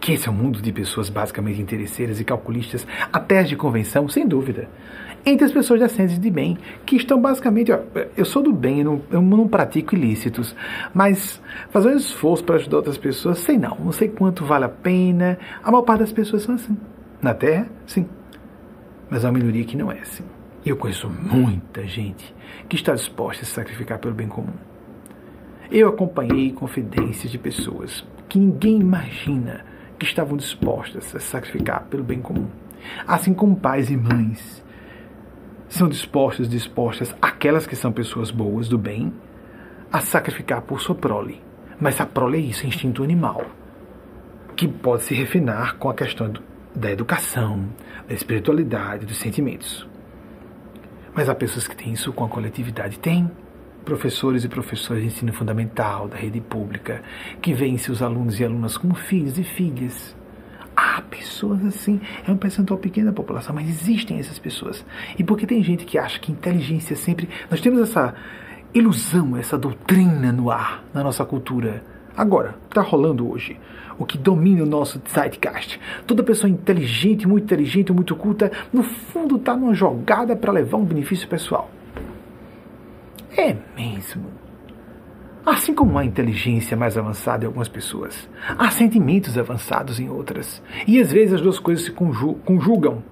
Que 0.00 0.12
esse 0.12 0.28
é 0.28 0.30
um 0.30 0.34
mundo 0.34 0.60
de 0.60 0.72
pessoas 0.72 1.08
basicamente 1.08 1.60
interesseiras 1.60 2.20
e 2.20 2.24
calculistas, 2.24 2.86
até 3.12 3.40
as 3.40 3.48
de 3.48 3.56
convenção, 3.56 4.08
sem 4.08 4.26
dúvida. 4.26 4.68
Entre 5.26 5.44
as 5.44 5.52
pessoas 5.52 5.80
decentes 5.80 6.18
de 6.18 6.30
bem, 6.30 6.56
que 6.86 6.96
estão 6.96 7.20
basicamente, 7.20 7.72
ó, 7.72 7.80
eu 8.16 8.24
sou 8.24 8.42
do 8.42 8.52
bem, 8.52 8.78
eu 8.78 8.84
não, 8.84 9.02
eu 9.10 9.20
não 9.20 9.48
pratico 9.48 9.94
ilícitos, 9.94 10.54
mas 10.94 11.42
fazer 11.70 11.90
um 11.90 11.96
esforço 11.96 12.44
para 12.44 12.56
ajudar 12.56 12.78
outras 12.78 12.96
pessoas, 12.96 13.38
sei 13.40 13.58
não, 13.58 13.76
não 13.76 13.92
sei 13.92 14.08
quanto 14.08 14.44
vale 14.44 14.64
a 14.64 14.68
pena. 14.68 15.38
A 15.62 15.70
maior 15.70 15.82
parte 15.82 16.00
das 16.00 16.12
pessoas 16.12 16.42
são 16.42 16.54
assim. 16.54 16.76
Na 17.20 17.34
Terra, 17.34 17.66
sim. 17.86 18.06
Mas 19.10 19.24
há 19.24 19.28
uma 19.28 19.38
minoria 19.38 19.64
que 19.64 19.76
não 19.76 19.90
é 19.90 19.98
assim. 19.98 20.24
Eu 20.68 20.76
conheço 20.76 21.08
muita 21.08 21.86
gente 21.86 22.34
que 22.68 22.76
está 22.76 22.92
disposta 22.92 23.42
a 23.42 23.46
se 23.46 23.52
sacrificar 23.52 23.98
pelo 23.98 24.12
bem 24.12 24.28
comum. 24.28 24.52
Eu 25.70 25.88
acompanhei 25.88 26.52
confidências 26.52 27.32
de 27.32 27.38
pessoas 27.38 28.04
que 28.28 28.38
ninguém 28.38 28.78
imagina 28.78 29.64
que 29.98 30.04
estavam 30.04 30.36
dispostas 30.36 31.16
a 31.16 31.20
se 31.20 31.26
sacrificar 31.26 31.84
pelo 31.84 32.04
bem 32.04 32.20
comum. 32.20 32.48
Assim 33.06 33.32
como 33.32 33.56
pais 33.56 33.88
e 33.88 33.96
mães 33.96 34.62
são 35.70 35.88
dispostos, 35.88 36.46
dispostas, 36.46 37.16
aquelas 37.22 37.66
que 37.66 37.74
são 37.74 37.90
pessoas 37.90 38.30
boas, 38.30 38.68
do 38.68 38.76
bem, 38.76 39.10
a 39.90 40.02
sacrificar 40.02 40.60
por 40.60 40.82
sua 40.82 40.94
prole. 40.94 41.40
Mas 41.80 41.98
a 41.98 42.04
prole 42.04 42.36
é 42.36 42.42
isso, 42.42 42.66
é 42.66 42.68
instinto 42.68 43.02
animal, 43.02 43.42
que 44.54 44.68
pode 44.68 45.04
se 45.04 45.14
refinar 45.14 45.78
com 45.78 45.88
a 45.88 45.94
questão 45.94 46.30
da 46.76 46.90
educação, 46.90 47.64
da 48.06 48.12
espiritualidade, 48.12 49.06
dos 49.06 49.16
sentimentos. 49.16 49.87
Mas 51.14 51.28
há 51.28 51.34
pessoas 51.34 51.66
que 51.66 51.76
têm 51.76 51.92
isso 51.92 52.12
com 52.12 52.24
a 52.24 52.28
coletividade. 52.28 52.98
Tem 52.98 53.30
professores 53.84 54.44
e 54.44 54.48
professoras 54.48 55.02
de 55.02 55.08
ensino 55.08 55.32
fundamental 55.32 56.08
da 56.08 56.16
rede 56.16 56.40
pública 56.40 57.02
que 57.40 57.54
veem 57.54 57.78
seus 57.78 58.02
alunos 58.02 58.38
e 58.38 58.44
alunas 58.44 58.76
como 58.76 58.94
filhos 58.94 59.38
e 59.38 59.44
filhas. 59.44 60.16
Há 60.76 61.02
pessoas 61.02 61.64
assim, 61.64 62.00
é 62.26 62.30
um 62.30 62.36
percentual 62.36 62.78
pequeno 62.78 63.06
da 63.06 63.12
população, 63.12 63.54
mas 63.54 63.68
existem 63.68 64.18
essas 64.18 64.38
pessoas. 64.38 64.84
E 65.18 65.24
porque 65.24 65.46
tem 65.46 65.62
gente 65.62 65.84
que 65.84 65.98
acha 65.98 66.20
que 66.20 66.30
inteligência 66.30 66.94
sempre. 66.94 67.28
Nós 67.50 67.60
temos 67.60 67.80
essa 67.80 68.14
ilusão, 68.74 69.36
essa 69.36 69.58
doutrina 69.58 70.30
no 70.30 70.50
ar 70.50 70.84
na 70.94 71.02
nossa 71.02 71.24
cultura. 71.24 71.82
Agora, 72.16 72.56
está 72.68 72.82
rolando 72.82 73.28
hoje 73.28 73.58
o 73.98 74.06
que 74.06 74.16
domina 74.16 74.62
o 74.62 74.66
nosso 74.66 75.00
zeitgeist. 75.08 75.78
Toda 76.06 76.22
pessoa 76.22 76.48
inteligente, 76.48 77.26
muito 77.26 77.44
inteligente, 77.44 77.92
muito 77.92 78.14
culta, 78.14 78.50
no 78.72 78.82
fundo 78.82 79.36
está 79.36 79.56
numa 79.56 79.74
jogada 79.74 80.36
para 80.36 80.52
levar 80.52 80.78
um 80.78 80.84
benefício 80.84 81.28
pessoal. 81.28 81.70
É 83.36 83.56
mesmo. 83.76 84.26
Assim 85.44 85.74
como 85.74 85.98
há 85.98 86.04
inteligência 86.04 86.76
mais 86.76 86.98
avançada 86.98 87.44
em 87.44 87.46
algumas 87.46 87.68
pessoas, 87.68 88.28
há 88.58 88.70
sentimentos 88.70 89.38
avançados 89.38 89.98
em 89.98 90.08
outras. 90.08 90.62
E 90.86 91.00
às 91.00 91.10
vezes 91.10 91.34
as 91.34 91.40
duas 91.40 91.58
coisas 91.58 91.86
se 91.86 91.90
conjugam. 91.90 93.02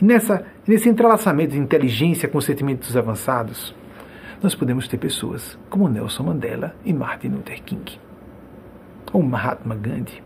E 0.00 0.04
nessa, 0.04 0.44
nesse 0.66 0.88
entrelaçamento 0.88 1.52
de 1.52 1.58
inteligência 1.58 2.28
com 2.28 2.40
sentimentos 2.40 2.96
avançados, 2.96 3.74
nós 4.42 4.54
podemos 4.54 4.86
ter 4.86 4.98
pessoas 4.98 5.58
como 5.68 5.88
Nelson 5.88 6.24
Mandela 6.24 6.74
e 6.84 6.92
Martin 6.92 7.28
Luther 7.28 7.62
King. 7.62 8.09
Ou 9.12 9.22
Mahatma 9.22 9.74
Gandhi. 9.74 10.22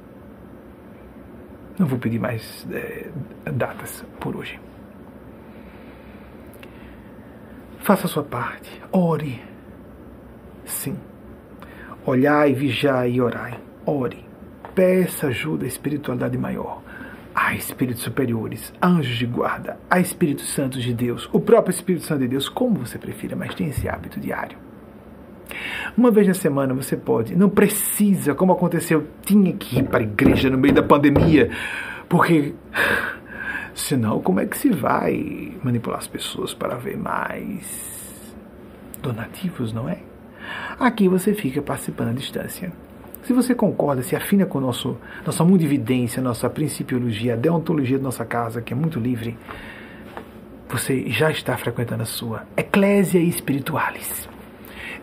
Não 1.79 1.87
vou 1.87 1.99
pedir 1.99 2.21
mais 2.21 2.67
é, 2.71 3.11
datas 3.53 4.05
por 4.21 4.37
hoje. 4.37 4.61
Faça 7.81 8.07
a 8.07 8.09
sua 8.09 8.23
parte. 8.23 8.81
Ore. 8.93 9.43
Sim. 10.65 10.97
Olhai, 12.07 12.55
vigiai 12.55 13.13
e 13.13 13.21
orai. 13.21 13.61
Ore. 13.85 14.25
Peça 14.75 15.29
ajuda 15.29 15.65
à 15.65 15.69
espiritualidade 15.69 16.37
maior, 16.37 16.83
a 17.33 17.55
espíritos 17.55 18.03
superiores, 18.03 18.73
anjos 18.83 19.17
de 19.17 19.25
guarda, 19.25 19.79
a 19.89 20.01
Espíritos 20.01 20.53
Santos 20.53 20.83
de 20.83 20.93
Deus, 20.93 21.29
o 21.33 21.39
próprio 21.39 21.73
Espírito 21.73 22.05
Santo 22.05 22.23
de 22.23 22.29
Deus, 22.29 22.49
como 22.49 22.85
você 22.85 22.99
prefira, 22.99 23.37
mas 23.37 23.55
tenha 23.55 23.71
esse 23.71 23.89
hábito 23.89 24.19
diário. 24.19 24.59
Uma 25.97 26.11
vez 26.11 26.27
na 26.27 26.35
semana 26.35 26.75
você 26.75 26.97
pode, 26.97 27.37
não 27.37 27.49
precisa, 27.49 28.35
como 28.35 28.53
aconteceu, 28.53 29.07
tinha 29.25 29.53
que 29.53 29.79
ir 29.79 29.85
para 29.85 30.01
a 30.01 30.03
igreja 30.03 30.51
no 30.51 30.59
meio 30.59 30.75
da 30.75 30.83
pandemia, 30.83 31.51
porque 32.09 32.55
Senão, 33.75 34.21
como 34.21 34.39
é 34.39 34.47
que 34.47 34.57
se 34.57 34.71
vai 34.71 35.53
manipular 35.63 35.99
as 35.99 36.07
pessoas 36.07 36.55
para 36.55 36.77
ver 36.77 36.97
mais 36.97 38.35
donativos, 39.03 39.73
não 39.73 39.89
é? 39.89 39.99
Aqui 40.79 41.09
você 41.09 41.35
fica 41.35 41.61
participando 41.61 42.11
à 42.11 42.13
distância. 42.13 42.73
Se 43.25 43.33
você 43.33 43.53
concorda, 43.53 44.03
se 44.03 44.15
afina 44.15 44.47
com 44.47 44.61
nosso, 44.61 44.97
nossa 45.27 45.43
mundividência, 45.45 46.23
nossa 46.23 46.49
principiologia, 46.49 47.35
a 47.35 47.37
deontologia 47.37 47.99
da 47.99 48.05
nossa 48.05 48.25
casa, 48.25 48.63
que 48.63 48.73
é 48.73 48.77
muito 48.77 49.01
livre, 49.01 49.37
você 50.69 51.11
já 51.11 51.31
está 51.31 51.57
frequentando 51.57 52.05
a 52.05 52.07
sua 52.07 52.47
Eclésia 52.57 53.19
Espiritualis. 53.19 54.29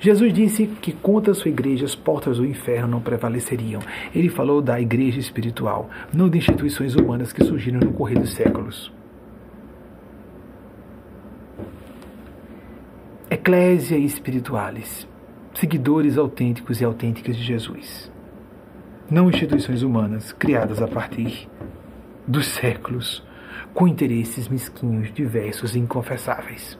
Jesus 0.01 0.33
disse 0.33 0.65
que 0.65 0.91
contra 0.91 1.31
a 1.31 1.35
sua 1.35 1.51
igreja 1.51 1.85
as 1.85 1.93
portas 1.93 2.37
do 2.37 2.45
inferno 2.45 2.87
não 2.87 2.99
prevaleceriam. 2.99 3.79
Ele 4.15 4.29
falou 4.29 4.59
da 4.59 4.81
igreja 4.81 5.19
espiritual, 5.19 5.91
não 6.11 6.27
de 6.27 6.39
instituições 6.39 6.95
humanas 6.95 7.31
que 7.31 7.43
surgiram 7.43 7.79
no 7.79 7.93
correr 7.93 8.17
dos 8.17 8.33
séculos. 8.33 8.91
Eclésia 13.29 13.95
Espiritualis, 13.95 15.07
seguidores 15.53 16.17
autênticos 16.17 16.81
e 16.81 16.83
autênticas 16.83 17.37
de 17.37 17.43
Jesus. 17.43 18.11
Não 19.07 19.29
instituições 19.29 19.83
humanas 19.83 20.33
criadas 20.33 20.81
a 20.81 20.87
partir 20.87 21.47
dos 22.27 22.47
séculos 22.47 23.23
com 23.71 23.87
interesses 23.87 24.47
mesquinhos, 24.47 25.13
diversos 25.13 25.75
e 25.75 25.79
inconfessáveis. 25.79 26.75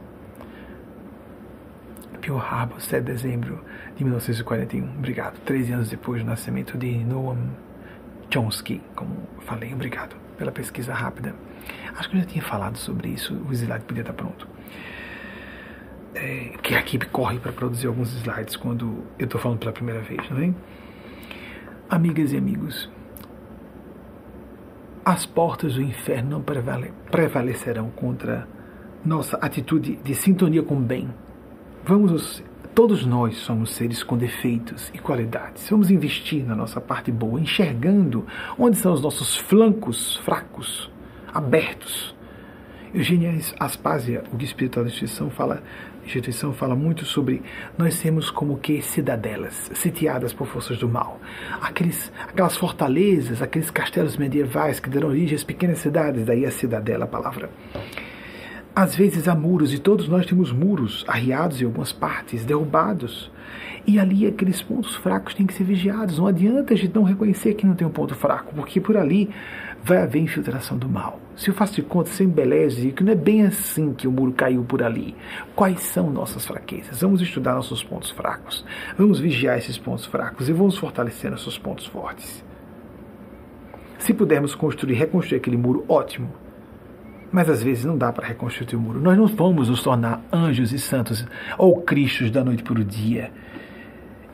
Pearl 2.22 2.38
Harbor, 2.38 2.80
7 2.80 3.04
de 3.04 3.12
dezembro 3.12 3.66
de 3.98 4.04
1941. 4.04 4.98
Obrigado. 4.98 5.40
13 5.42 5.74
anos 5.74 5.90
depois 5.90 6.22
do 6.22 6.28
nascimento 6.28 6.78
de 6.78 7.04
Noam 7.04 7.38
Chomsky, 8.32 8.82
como 8.96 9.28
falei. 9.42 9.74
Obrigado 9.74 10.16
pela 10.38 10.52
pesquisa 10.52 10.94
rápida. 10.94 11.36
Acho 11.98 12.10
que 12.10 12.16
eu 12.16 12.22
já 12.22 12.26
tinha 12.26 12.44
falado 12.44 12.78
sobre 12.78 13.10
isso. 13.10 13.34
O 13.50 13.54
slide 13.54 13.84
podia 13.86 14.02
estar 14.02 14.14
pronto. 14.14 14.48
É, 16.14 16.54
que 16.62 16.76
a 16.76 16.80
equipe 16.80 17.06
corre 17.08 17.40
para 17.40 17.52
produzir 17.52 17.88
alguns 17.88 18.14
slides 18.14 18.56
quando 18.56 19.04
eu 19.18 19.26
estou 19.26 19.40
falando 19.40 19.60
pela 19.60 19.72
primeira 19.72 20.02
vez, 20.02 20.30
não 20.30 20.40
é? 20.40 20.54
Amigas 21.90 22.34
e 22.34 22.38
amigos, 22.38 22.90
as 25.04 25.26
portas 25.26 25.76
do 25.76 25.82
inferno 25.82 26.30
não 26.30 26.42
prevale 26.42 26.94
prevalecerão 27.10 27.90
contra 27.90 28.48
nossa 29.06 29.38
atitude 29.38 29.96
de 30.04 30.14
sintonia 30.14 30.64
com 30.64 30.76
o 30.76 30.82
bem. 30.82 31.10
Vamos, 31.84 32.44
todos 32.76 33.06
nós 33.06 33.38
somos 33.38 33.72
seres 33.72 34.04
com 34.04 34.16
defeitos 34.16 34.92
e 34.94 35.00
qualidades. 35.00 35.68
Vamos 35.68 35.90
investir 35.90 36.46
na 36.46 36.56
nossa 36.56 36.80
parte 36.80 37.12
boa, 37.12 37.40
enxergando 37.40 38.26
onde 38.58 38.78
são 38.78 38.94
os 38.94 39.02
nossos 39.02 39.36
flancos 39.36 40.18
fracos, 40.18 40.92
abertos. 41.34 42.16
Eugênia 42.94 43.34
Aspásia, 43.60 44.24
o 44.32 44.44
espiritual 44.44 44.86
da 44.86 44.92
instituição, 44.92 45.32
fala 45.32 45.64
instituição 46.06 46.52
fala 46.52 46.76
muito 46.76 47.06
sobre 47.06 47.42
nós 47.78 47.96
sermos 47.96 48.30
como 48.30 48.58
que 48.58 48.82
cidadelas, 48.82 49.72
sitiadas 49.74 50.34
por 50.34 50.48
forças 50.48 50.78
do 50.78 50.90
mal. 50.90 51.20
Aqueles, 51.62 52.12
aquelas 52.28 52.58
fortalezas, 52.58 53.42
aqueles 53.42 53.72
castelos 53.72 54.18
medievais 54.18 54.80
que 54.80 54.90
deram 54.90 55.10
origem 55.10 55.36
às 55.36 55.44
pequenas 55.44 55.80
cidades, 55.80 56.26
daí 56.26 56.46
a 56.46 56.52
cidadela, 56.52 57.06
a 57.06 57.08
palavra. 57.08 57.50
Às 58.74 58.96
vezes 58.96 59.28
há 59.28 59.36
muros, 59.36 59.74
e 59.74 59.80
todos 59.80 60.08
nós 60.08 60.26
temos 60.26 60.54
muros 60.54 61.04
arriados 61.06 61.62
em 61.62 61.66
algumas 61.66 61.92
partes, 61.92 62.46
derrubados. 62.46 63.30
E 63.86 64.00
ali 64.00 64.26
aqueles 64.26 64.62
pontos 64.62 64.96
fracos 64.96 65.34
têm 65.34 65.46
que 65.46 65.54
ser 65.54 65.66
vigiados. 65.66 66.18
Não 66.18 66.28
adianta 66.28 66.74
a 66.74 66.78
gente 66.78 66.96
não 66.96 67.04
reconhecer 67.04 67.56
que 67.56 67.66
não 67.66 67.76
tem 67.76 67.86
um 67.86 67.92
ponto 67.92 68.16
fraco, 68.16 68.56
porque 68.56 68.80
por 68.80 68.96
ali 68.96 69.30
vai 69.84 69.98
haver 69.98 70.22
infiltração 70.22 70.78
do 70.78 70.88
mal. 70.88 71.20
Se 71.36 71.50
eu 71.50 71.54
faço 71.54 71.76
de 71.76 71.82
conta, 71.82 72.12
sem 72.12 72.28
embeleze 72.28 72.94
que 72.94 73.04
não 73.04 73.12
é 73.12 73.16
bem 73.16 73.46
assim 73.46 73.94
que 73.94 74.08
o 74.08 74.12
muro 74.12 74.32
caiu 74.32 74.64
por 74.64 74.82
ali. 74.82 75.16
Quais 75.54 75.82
são 75.82 76.10
nossas 76.10 76.46
fraquezas? 76.46 77.02
Vamos 77.02 77.22
estudar 77.22 77.56
nossos 77.56 77.84
pontos 77.84 78.12
fracos. 78.12 78.64
Vamos 78.98 79.20
vigiar 79.20 79.58
esses 79.58 79.78
pontos 79.78 80.06
fracos 80.06 80.48
e 80.48 80.54
vamos 80.54 80.78
fortalecer 80.78 81.30
nossos 81.30 81.58
pontos 81.58 81.88
fortes. 81.88 82.42
Se 83.98 84.14
pudermos 84.14 84.56
construir, 84.56 84.94
reconstruir 84.94 85.40
aquele 85.40 85.58
muro, 85.58 85.84
ótimo. 85.90 86.30
Mas 87.32 87.50
às 87.50 87.64
vezes 87.64 87.86
não 87.86 87.98
dá 87.98 88.12
para 88.12 88.28
reconstruir 88.28 88.76
o 88.76 88.80
muro. 88.80 89.00
Nós 89.00 89.18
não 89.18 89.28
vamos 89.28 89.70
nos 89.70 89.82
tornar 89.82 90.22
anjos 90.32 90.74
e 90.74 90.80
santos 90.80 91.26
ou 91.58 91.82
cristos 91.82 92.30
da 92.30 92.44
noite 92.44 92.64
para 92.64 92.80
o 92.80 92.84
dia. 92.84 93.32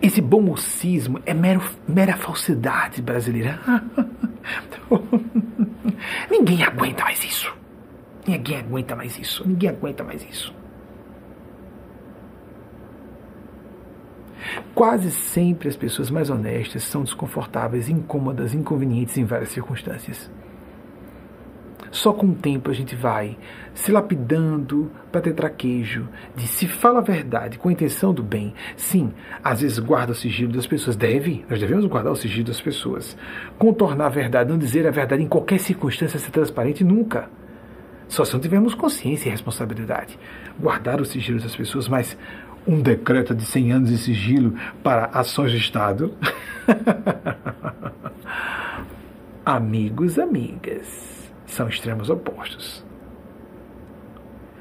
Esse 0.02 0.22
bom 0.22 0.42
mocismo 0.42 1.20
é 1.26 1.34
mero, 1.34 1.62
mera 1.88 2.18
falsidade 2.18 3.02
brasileira. 3.02 3.60
Ninguém 6.30 6.64
aguenta 6.64 7.04
mais 7.04 7.24
isso. 7.24 7.56
Ninguém 8.28 8.58
aguenta 8.58 8.96
mais 8.96 9.18
isso. 9.18 9.48
Ninguém 9.48 9.70
aguenta 9.70 10.04
mais 10.04 10.24
isso. 10.24 10.54
Quase 14.74 15.12
sempre 15.12 15.68
as 15.68 15.76
pessoas 15.76 16.10
mais 16.10 16.30
honestas 16.30 16.84
são 16.84 17.04
desconfortáveis, 17.04 17.90
incômodas, 17.90 18.54
inconvenientes 18.54 19.18
em 19.18 19.26
várias 19.26 19.50
circunstâncias. 19.50 20.30
Só 21.92 22.14
com 22.14 22.28
o 22.28 22.36
tempo 22.36 22.70
a 22.70 22.74
gente 22.74 22.96
vai 22.96 23.38
se 23.74 23.92
lapidando 23.92 24.92
para 25.12 25.22
ter 25.22 25.34
traquejo 25.34 26.08
de 26.36 26.48
se 26.48 26.68
fala 26.68 27.00
a 27.00 27.02
verdade 27.02 27.58
com 27.58 27.70
a 27.70 27.72
intenção 27.72 28.14
do 28.14 28.24
bem. 28.24 28.54
Sim, 28.76 29.14
às 29.44 29.62
vezes 29.62 29.80
guarda 29.80 30.12
o 30.12 30.16
sigilo 30.16 30.52
das 30.52 30.66
pessoas. 30.66 30.96
Deve, 30.96 31.46
nós 31.50 31.60
devemos 31.60 31.86
guardar 31.86 32.12
o 32.12 32.16
sigilo 32.16 32.48
das 32.48 32.60
pessoas. 32.60 33.16
Contornar 33.58 34.08
a 34.08 34.10
verdade, 34.10 34.50
não 34.50 34.58
dizer 34.58 34.88
a 34.88 34.92
verdade 34.92 35.24
em 35.24 35.28
qualquer 35.28 35.60
circunstância, 35.60 36.20
ser 36.20 36.32
transparente 36.32 36.84
nunca. 36.84 37.30
Só 38.08 38.26
se 38.26 38.34
não 38.34 38.40
tivermos 38.40 38.74
consciência 38.74 39.28
e 39.28 39.32
responsabilidade. 39.32 40.18
Guardar 40.60 41.02
o 41.02 41.06
sigilo 41.06 41.40
das 41.40 41.56
pessoas, 41.56 41.88
mas 41.88 42.18
um 42.66 42.82
decreto 42.82 43.36
de 43.36 43.44
100 43.44 43.72
anos 43.72 43.90
de 43.90 43.98
sigilo 43.98 44.56
para 44.82 45.06
ações 45.06 45.52
de 45.52 45.58
Estado. 45.58 46.14
Amigos, 49.46 50.20
amigas 50.20 51.27
são 51.48 51.68
extremos 51.68 52.10
opostos. 52.10 52.86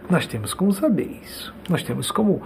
Nós 0.08 0.26
temos 0.26 0.54
como 0.54 0.72
saber 0.72 1.18
isso, 1.22 1.52
nós 1.68 1.82
temos 1.82 2.10
como 2.10 2.40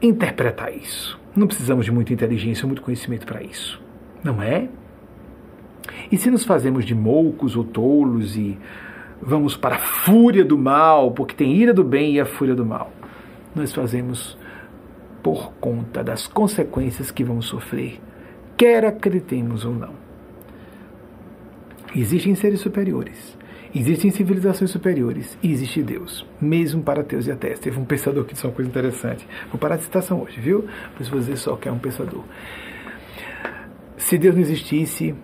interpretar 0.00 0.72
isso. 0.72 1.18
Não 1.34 1.46
precisamos 1.46 1.86
de 1.86 1.90
muita 1.90 2.12
inteligência 2.12 2.66
muito 2.66 2.82
conhecimento 2.82 3.26
para 3.26 3.42
isso, 3.42 3.82
não 4.22 4.42
é? 4.42 4.68
E 6.12 6.18
se 6.18 6.30
nos 6.30 6.44
fazemos 6.44 6.84
de 6.84 6.94
moucos 6.94 7.56
ou 7.56 7.64
tolos 7.64 8.36
e 8.36 8.58
vamos 9.20 9.56
para 9.56 9.76
a 9.76 9.78
fúria 9.78 10.44
do 10.44 10.58
mal, 10.58 11.12
porque 11.12 11.34
tem 11.34 11.56
ira 11.56 11.72
do 11.72 11.82
bem 11.82 12.14
e 12.14 12.20
a 12.20 12.26
fúria 12.26 12.54
do 12.54 12.64
mal, 12.64 12.92
nós 13.54 13.72
fazemos 13.72 14.38
por 15.22 15.52
conta 15.54 16.04
das 16.04 16.26
consequências 16.26 17.10
que 17.10 17.24
vamos 17.24 17.46
sofrer, 17.46 18.00
quer 18.56 18.84
acreditemos 18.84 19.64
ou 19.64 19.74
não. 19.74 19.94
Existem 21.96 22.34
seres 22.34 22.60
superiores 22.60 23.37
Existem 23.74 24.10
civilizações 24.10 24.70
superiores 24.70 25.36
e 25.42 25.52
existe 25.52 25.82
Deus, 25.82 26.26
mesmo 26.40 26.82
para 26.82 27.02
ateus 27.02 27.26
e 27.26 27.30
ateus. 27.30 27.58
Teve 27.58 27.78
um 27.78 27.84
pensador 27.84 28.24
que 28.24 28.32
disse 28.32 28.46
uma 28.46 28.52
coisa 28.52 28.70
interessante. 28.70 29.26
Vou 29.50 29.58
parar 29.58 29.76
de 29.76 29.84
citação 29.84 30.22
hoje, 30.22 30.40
viu? 30.40 30.66
Vou 31.10 31.18
dizer 31.20 31.36
só 31.36 31.56
que 31.56 31.68
é 31.68 31.72
um 31.72 31.78
pensador. 31.78 32.24
Se 33.96 34.16
Deus 34.16 34.34
não 34.34 34.42
existisse, 34.42 35.14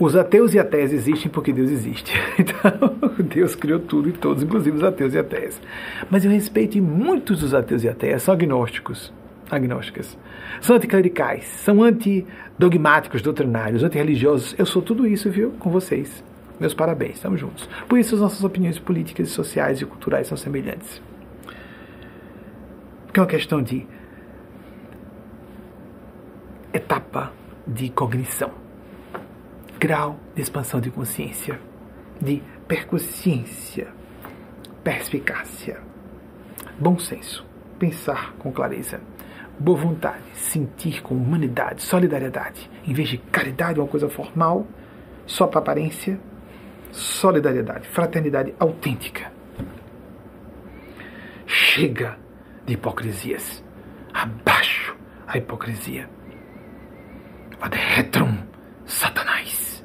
os 0.00 0.16
ateus 0.16 0.54
e 0.54 0.58
ateus 0.58 0.92
existem 0.92 1.30
porque 1.30 1.52
Deus 1.52 1.70
existe. 1.70 2.12
Então, 2.40 2.96
Deus 3.22 3.54
criou 3.54 3.80
tudo 3.80 4.08
e 4.08 4.12
todos, 4.12 4.42
inclusive 4.42 4.76
os 4.76 4.82
ateus 4.82 5.12
e 5.12 5.18
ateus. 5.18 5.60
Mas 6.08 6.24
eu 6.24 6.30
respeito 6.30 6.80
muitos 6.80 7.40
dos 7.40 7.52
ateus 7.52 7.84
e 7.84 7.88
ateus 7.88 8.22
são 8.22 8.32
agnósticos, 8.32 9.12
agnósticas. 9.50 10.16
São 10.60 10.76
anticlericais, 10.76 11.44
são 11.44 11.82
antidogmáticos, 11.82 13.20
doutrinários, 13.20 13.82
antirreligiosos. 13.82 14.54
Eu 14.58 14.64
sou 14.64 14.80
tudo 14.80 15.06
isso, 15.06 15.30
viu, 15.30 15.50
com 15.58 15.70
vocês. 15.70 16.24
Meus 16.60 16.74
parabéns, 16.74 17.14
estamos 17.14 17.40
juntos. 17.40 17.66
Por 17.88 17.98
isso, 17.98 18.14
as 18.14 18.20
nossas 18.20 18.44
opiniões 18.44 18.78
políticas, 18.78 19.30
sociais 19.30 19.80
e 19.80 19.86
culturais 19.86 20.26
são 20.26 20.36
semelhantes. 20.36 21.00
Porque 23.06 23.18
é 23.18 23.22
uma 23.22 23.28
questão 23.28 23.62
de 23.62 23.86
etapa 26.72 27.32
de 27.66 27.88
cognição, 27.88 28.50
grau 29.80 30.20
de 30.34 30.42
expansão 30.42 30.80
de 30.80 30.90
consciência, 30.90 31.58
de 32.20 32.42
perconsciência, 32.68 33.88
perspicácia, 34.84 35.80
bom 36.78 36.98
senso, 36.98 37.44
pensar 37.78 38.34
com 38.34 38.52
clareza, 38.52 39.00
boa 39.58 39.78
vontade, 39.78 40.24
sentir 40.34 41.02
com 41.02 41.14
humanidade, 41.14 41.82
solidariedade, 41.82 42.70
em 42.86 42.92
vez 42.92 43.08
de 43.08 43.16
caridade, 43.16 43.80
uma 43.80 43.88
coisa 43.88 44.10
formal, 44.10 44.66
só 45.26 45.46
para 45.46 45.60
aparência, 45.60 46.20
solidariedade, 46.92 47.86
fraternidade 47.88 48.54
autêntica. 48.58 49.32
Chega 51.46 52.18
de 52.66 52.74
hipocrisias. 52.74 53.64
Abaixo 54.12 54.96
a 55.26 55.38
hipocrisia. 55.38 56.08
Vade 57.60 57.76
retrum, 57.76 58.38
Satanás. 58.84 59.84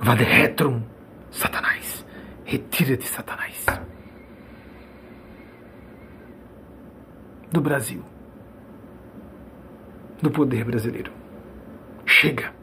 Vade 0.00 0.24
retrum, 0.24 0.82
Satanás. 1.30 2.04
Retira-te, 2.44 3.06
Satanás. 3.06 3.66
Do 7.50 7.60
Brasil. 7.60 8.02
Do 10.22 10.30
poder 10.30 10.64
brasileiro. 10.64 11.12
Chega 12.04 12.57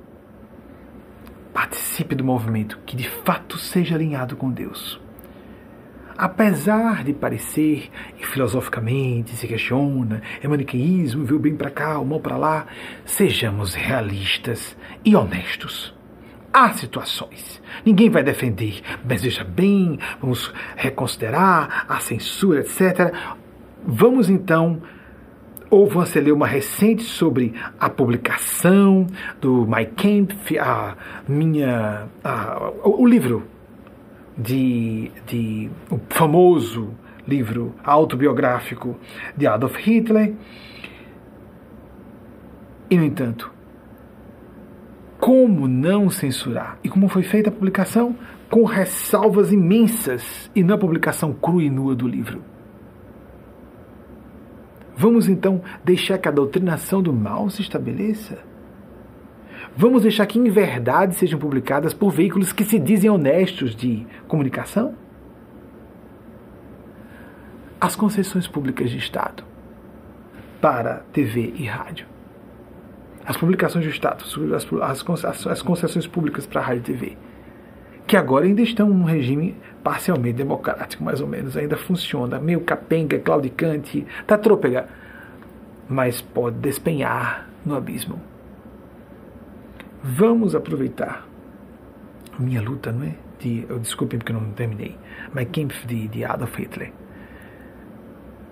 participe 1.56 2.16
do 2.16 2.24
movimento 2.26 2.78
que 2.86 2.98
de 2.98 3.08
fato 3.08 3.58
seja 3.58 3.96
alinhado 3.96 4.36
com 4.36 4.52
Deus. 4.52 5.00
Apesar 6.18 7.02
de 7.02 7.14
parecer, 7.14 7.90
e 8.20 8.26
filosoficamente 8.26 9.38
se 9.38 9.48
questiona, 9.48 10.22
é 10.44 10.48
maniqueísmo, 10.50 11.24
viu 11.24 11.40
bem 11.40 11.56
para 11.56 11.72
cá, 11.72 11.98
o 11.98 12.06
mal 12.06 12.20
para 12.20 12.36
lá, 12.36 12.68
sejamos 13.06 13.74
realistas 13.74 14.76
e 15.06 15.16
honestos. 15.16 15.96
Há 16.52 16.74
situações, 16.74 17.62
ninguém 17.86 18.10
vai 18.10 18.22
defender, 18.22 18.82
mas 19.08 19.24
veja 19.24 19.46
bem, 19.46 19.98
vamos 20.20 20.54
reconsiderar 20.76 21.86
a 21.88 22.02
censura, 22.02 22.60
etc. 22.60 23.14
Vamos 23.86 24.30
então 24.30 24.82
ou 25.76 25.86
você 25.86 26.22
leu 26.22 26.36
uma 26.36 26.48
recente 26.48 27.04
sobre 27.04 27.54
a 27.78 27.90
publicação 27.90 29.08
do 29.42 29.68
My 29.68 29.86
Camp, 29.86 30.32
a 30.58 30.96
minha, 31.28 32.08
a, 32.24 32.72
o 32.82 33.06
livro 33.06 33.46
de, 34.38 35.12
de 35.28 35.70
o 35.92 36.00
famoso 36.08 36.92
livro 37.28 37.76
autobiográfico 37.84 38.96
de 39.36 39.48
Adolf 39.48 39.76
Hitler. 39.76 40.34
E 42.90 42.96
no 42.96 43.04
entanto, 43.04 43.52
como 45.20 45.68
não 45.68 46.10
censurar? 46.10 46.80
E 46.86 46.88
como 46.88 47.10
foi 47.10 47.24
feita 47.24 47.50
a 47.50 47.52
publicação? 47.52 48.16
Com 48.50 48.64
ressalvas 48.64 49.52
imensas 49.52 50.50
e 50.56 50.64
na 50.64 50.78
publicação 50.78 51.34
crua 51.34 51.64
e 51.64 51.70
nua 51.70 51.94
do 51.94 52.08
livro. 52.08 52.55
Vamos 54.98 55.28
então 55.28 55.62
deixar 55.84 56.18
que 56.18 56.28
a 56.28 56.32
doutrinação 56.32 57.02
do 57.02 57.12
mal 57.12 57.50
se 57.50 57.62
estabeleça? 57.62 58.40
Vamos 59.76 60.04
deixar 60.04 60.26
que 60.26 60.40
inverdades 60.40 61.18
sejam 61.18 61.38
publicadas 61.38 61.94
por 61.94 62.12
veículos 62.12 62.54
que 62.54 62.64
se 62.64 62.80
dizem 62.80 63.10
honestos 63.10 63.76
de 63.76 64.08
comunicação? 64.28 64.96
As 67.80 67.96
concessões 67.96 68.48
públicas 68.48 68.90
de 68.90 68.98
Estado 68.98 69.44
para 70.62 71.04
TV 71.12 71.54
e 71.58 71.66
rádio. 71.66 72.08
As 73.26 73.36
publicações 73.36 73.84
de 73.84 73.92
Estado, 73.92 74.24
as, 74.84 75.46
as 75.48 75.62
concessões 75.62 76.08
públicas 76.08 76.46
para 76.46 76.62
rádio 76.62 76.80
e 76.80 76.84
TV, 76.84 77.18
que 78.08 78.16
agora 78.16 78.46
ainda 78.46 78.62
estão 78.62 78.90
num 78.90 79.04
regime 79.04 79.56
parcialmente 79.84 80.38
democrático, 80.38 81.04
mais 81.04 81.22
ou 81.22 81.28
menos, 81.28 81.56
ainda 81.58 81.78
funciona, 81.78 82.40
meio 82.40 82.62
capenga, 82.62 83.20
claudicante, 83.20 84.06
tá 84.26 84.38
trôpega, 84.38 84.88
mas 85.88 86.22
pode 86.22 86.58
despenhar 86.58 87.48
no 87.66 87.76
abismo. 87.76 88.20
Vamos 90.04 90.56
aproveitar 90.56 91.28
minha 92.40 92.62
luta, 92.62 92.92
não 92.92 93.06
é? 93.06 93.16
De, 93.40 93.66
eu, 93.68 93.80
desculpem 93.80 94.20
porque 94.20 94.34
não 94.34 94.52
terminei, 94.52 94.96
mas 95.34 95.48
Kampf 95.52 95.86
de, 95.86 96.08
de 96.08 96.24
Adolf 96.24 96.58
Hitler. 96.58 96.92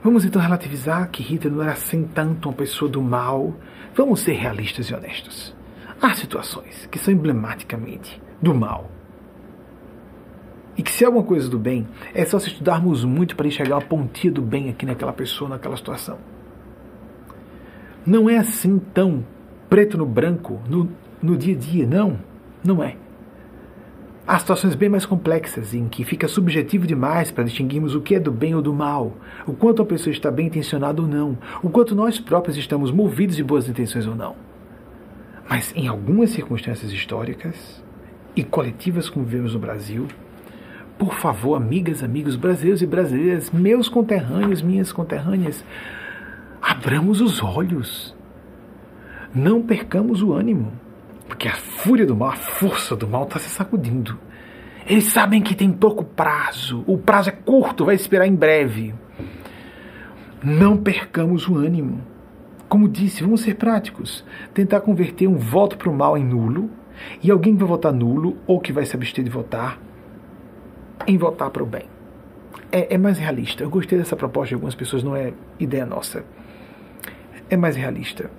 Vamos 0.03 0.25
então 0.25 0.41
relativizar 0.41 1.09
que 1.09 1.23
Hitler 1.23 1.53
não 1.53 1.63
era 1.63 1.71
assim 1.71 2.03
tanto 2.03 2.49
uma 2.49 2.55
pessoa 2.55 2.91
do 2.91 3.01
mal. 3.01 3.55
Vamos 3.95 4.19
ser 4.19 4.34
realistas 4.34 4.88
e 4.88 4.93
honestos. 4.93 5.55
Há 6.01 6.13
situações 6.13 6.88
que 6.88 6.99
são 6.99 7.13
emblematicamente 7.13 8.21
do 8.41 8.53
mal. 8.53 8.92
E 10.75 10.81
que 10.81 10.91
se 10.91 11.03
é 11.03 11.07
alguma 11.07 11.23
coisa 11.23 11.47
do 11.49 11.59
bem, 11.59 11.87
é 12.13 12.25
só 12.25 12.39
se 12.39 12.47
estudarmos 12.47 13.03
muito 13.03 13.35
para 13.35 13.47
enxergar 13.47 13.77
a 13.77 13.81
pontinha 13.81 14.33
do 14.33 14.41
bem 14.41 14.69
aqui 14.69 14.85
naquela 14.85 15.13
pessoa, 15.13 15.49
naquela 15.49 15.77
situação. 15.77 16.17
Não 18.05 18.29
é 18.29 18.37
assim 18.37 18.79
tão 18.93 19.23
preto 19.69 19.97
no 19.97 20.05
branco, 20.05 20.59
no, 20.67 20.89
no 21.21 21.37
dia 21.37 21.55
a 21.55 21.57
dia. 21.57 21.87
Não, 21.87 22.19
não 22.63 22.83
é. 22.83 22.97
Há 24.25 24.39
situações 24.39 24.73
bem 24.73 24.87
mais 24.87 25.05
complexas 25.05 25.73
em 25.73 25.87
que 25.87 26.05
fica 26.05 26.29
subjetivo 26.29 26.87
demais 26.87 27.29
para 27.29 27.43
distinguirmos 27.43 27.93
o 27.93 27.99
que 27.99 28.15
é 28.15 28.19
do 28.19 28.31
bem 28.31 28.55
ou 28.55 28.61
do 28.61 28.73
mal, 28.73 29.17
o 29.45 29.51
quanto 29.51 29.81
a 29.81 29.85
pessoa 29.85 30.13
está 30.13 30.31
bem 30.31 30.47
intencionada 30.47 31.01
ou 31.01 31.07
não, 31.07 31.37
o 31.61 31.69
quanto 31.69 31.93
nós 31.93 32.21
próprios 32.21 32.55
estamos 32.55 32.89
movidos 32.89 33.35
de 33.35 33.43
boas 33.43 33.67
intenções 33.67 34.07
ou 34.07 34.15
não. 34.15 34.35
Mas 35.49 35.73
em 35.75 35.89
algumas 35.89 36.29
circunstâncias 36.29 36.91
históricas 36.91 37.83
e 38.33 38.45
coletivas 38.45 39.09
como 39.09 39.25
vivemos 39.25 39.53
no 39.53 39.59
Brasil, 39.59 40.07
por 40.97 41.15
favor, 41.15 41.55
amigas, 41.55 42.03
amigos 42.03 42.35
brasileiros 42.35 42.81
e 42.81 42.85
brasileiras, 42.85 43.51
meus 43.51 43.89
conterrâneos, 43.89 44.61
minhas 44.61 44.91
conterrâneas, 44.91 45.63
abramos 46.61 47.19
os 47.21 47.41
olhos. 47.41 48.15
Não 49.33 49.61
percamos 49.61 50.21
o 50.21 50.33
ânimo. 50.33 50.71
Porque 51.27 51.47
a 51.47 51.55
fúria 51.55 52.05
do 52.05 52.15
mal, 52.15 52.29
a 52.29 52.35
força 52.35 52.95
do 52.95 53.07
mal 53.07 53.23
está 53.23 53.39
se 53.39 53.49
sacudindo. 53.49 54.17
Eles 54.85 55.05
sabem 55.05 55.41
que 55.41 55.55
tem 55.55 55.71
pouco 55.71 56.03
prazo. 56.03 56.83
O 56.85 56.97
prazo 56.97 57.29
é 57.29 57.31
curto, 57.31 57.85
vai 57.85 57.95
esperar 57.95 58.27
em 58.27 58.35
breve. 58.35 58.93
Não 60.43 60.77
percamos 60.77 61.47
o 61.47 61.55
ânimo. 61.55 62.01
Como 62.67 62.89
disse, 62.89 63.23
vamos 63.23 63.41
ser 63.41 63.55
práticos. 63.55 64.25
Tentar 64.53 64.81
converter 64.81 65.27
um 65.27 65.37
voto 65.37 65.77
para 65.77 65.89
o 65.89 65.95
mal 65.95 66.17
em 66.17 66.23
nulo 66.23 66.69
e 67.21 67.31
alguém 67.31 67.53
que 67.53 67.59
vai 67.59 67.69
votar 67.69 67.93
nulo 67.93 68.37
ou 68.45 68.59
que 68.59 68.73
vai 68.73 68.85
se 68.85 68.95
abster 68.95 69.23
de 69.23 69.29
votar 69.29 69.79
em 71.07 71.17
votar 71.17 71.49
para 71.49 71.63
o 71.63 71.65
bem. 71.65 71.85
É, 72.71 72.95
é 72.95 72.97
mais 72.97 73.17
realista. 73.17 73.63
Eu 73.63 73.69
gostei 73.69 73.97
dessa 73.97 74.15
proposta 74.15 74.49
de 74.49 74.55
algumas 74.55 74.75
pessoas, 74.75 75.03
não 75.03 75.15
é 75.15 75.34
ideia 75.59 75.85
nossa. 75.85 76.25
É 77.49 77.55
mais 77.55 77.75
realista. 77.75 78.30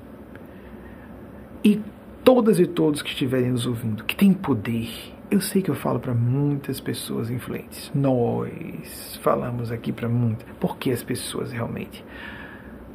E 1.63 1.81
todas 2.25 2.59
e 2.59 2.67
todos 2.67 3.03
que 3.03 3.11
estiverem 3.11 3.51
nos 3.51 3.67
ouvindo, 3.67 4.05
que 4.05 4.17
têm 4.17 4.33
poder. 4.33 4.89
Eu 5.31 5.41
sei 5.41 5.63
que 5.63 5.71
eu 5.71 5.75
falo 5.75 5.99
para 5.99 6.15
muitas 6.15 6.81
pessoas 6.81 7.31
influentes. 7.31 7.91
Nós 7.95 9.19
falamos 9.23 9.71
aqui 9.71 9.93
para 9.93 10.09
muitas. 10.09 10.47
Porque 10.61 10.91
as 10.91 11.03
pessoas 11.03 11.53
realmente, 11.53 12.05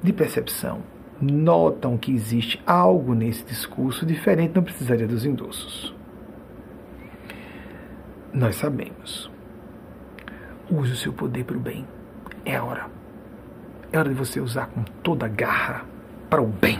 de 0.04 0.14
percepção, 0.14 0.82
notam 1.22 1.98
que 1.98 2.12
existe 2.12 2.62
algo 2.66 3.14
nesse 3.14 3.44
discurso 3.44 4.06
diferente, 4.06 4.54
não 4.56 4.64
precisaria 4.64 5.08
dos 5.08 5.26
endossos. 5.26 5.94
Nós 8.34 8.56
sabemos. 8.56 9.30
Use 10.70 10.94
o 10.94 10.96
seu 10.96 11.14
poder 11.14 11.44
para 11.44 11.58
o 11.58 11.60
bem. 11.60 11.86
É 12.46 12.60
hora. 12.62 12.88
É 13.92 13.98
hora 13.98 14.10
de 14.10 14.16
você 14.16 14.40
usar 14.40 14.68
com 14.68 14.84
toda 15.04 15.26
a 15.26 15.30
garra 15.30 15.86
para 16.30 16.42
o 16.42 16.48
bem. 16.48 16.80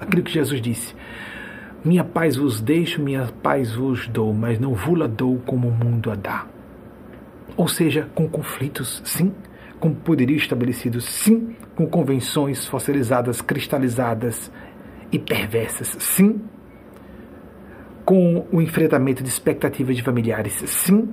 Aquilo 0.00 0.22
que 0.22 0.32
Jesus 0.32 0.60
disse. 0.60 0.94
Minha 1.84 2.04
paz 2.04 2.36
vos 2.36 2.60
deixo, 2.60 3.00
minha 3.00 3.26
paz 3.42 3.74
vos 3.74 4.08
dou, 4.08 4.34
mas 4.34 4.58
não 4.58 4.74
vula 4.74 5.06
dou 5.06 5.38
como 5.46 5.68
o 5.68 5.72
mundo 5.72 6.10
a 6.10 6.16
dá. 6.16 6.46
Ou 7.56 7.68
seja, 7.68 8.08
com 8.14 8.28
conflitos, 8.28 9.00
sim, 9.04 9.32
com 9.78 9.94
poderio 9.94 10.36
estabelecido, 10.36 11.00
sim, 11.00 11.56
com 11.76 11.86
convenções 11.86 12.66
fossilizadas, 12.66 13.40
cristalizadas 13.40 14.50
e 15.12 15.18
perversas, 15.18 15.96
sim, 16.00 16.40
com 18.04 18.46
o 18.50 18.60
enfrentamento 18.60 19.22
de 19.22 19.28
expectativas 19.28 19.96
de 19.96 20.02
familiares, 20.02 20.54
sim, 20.66 21.08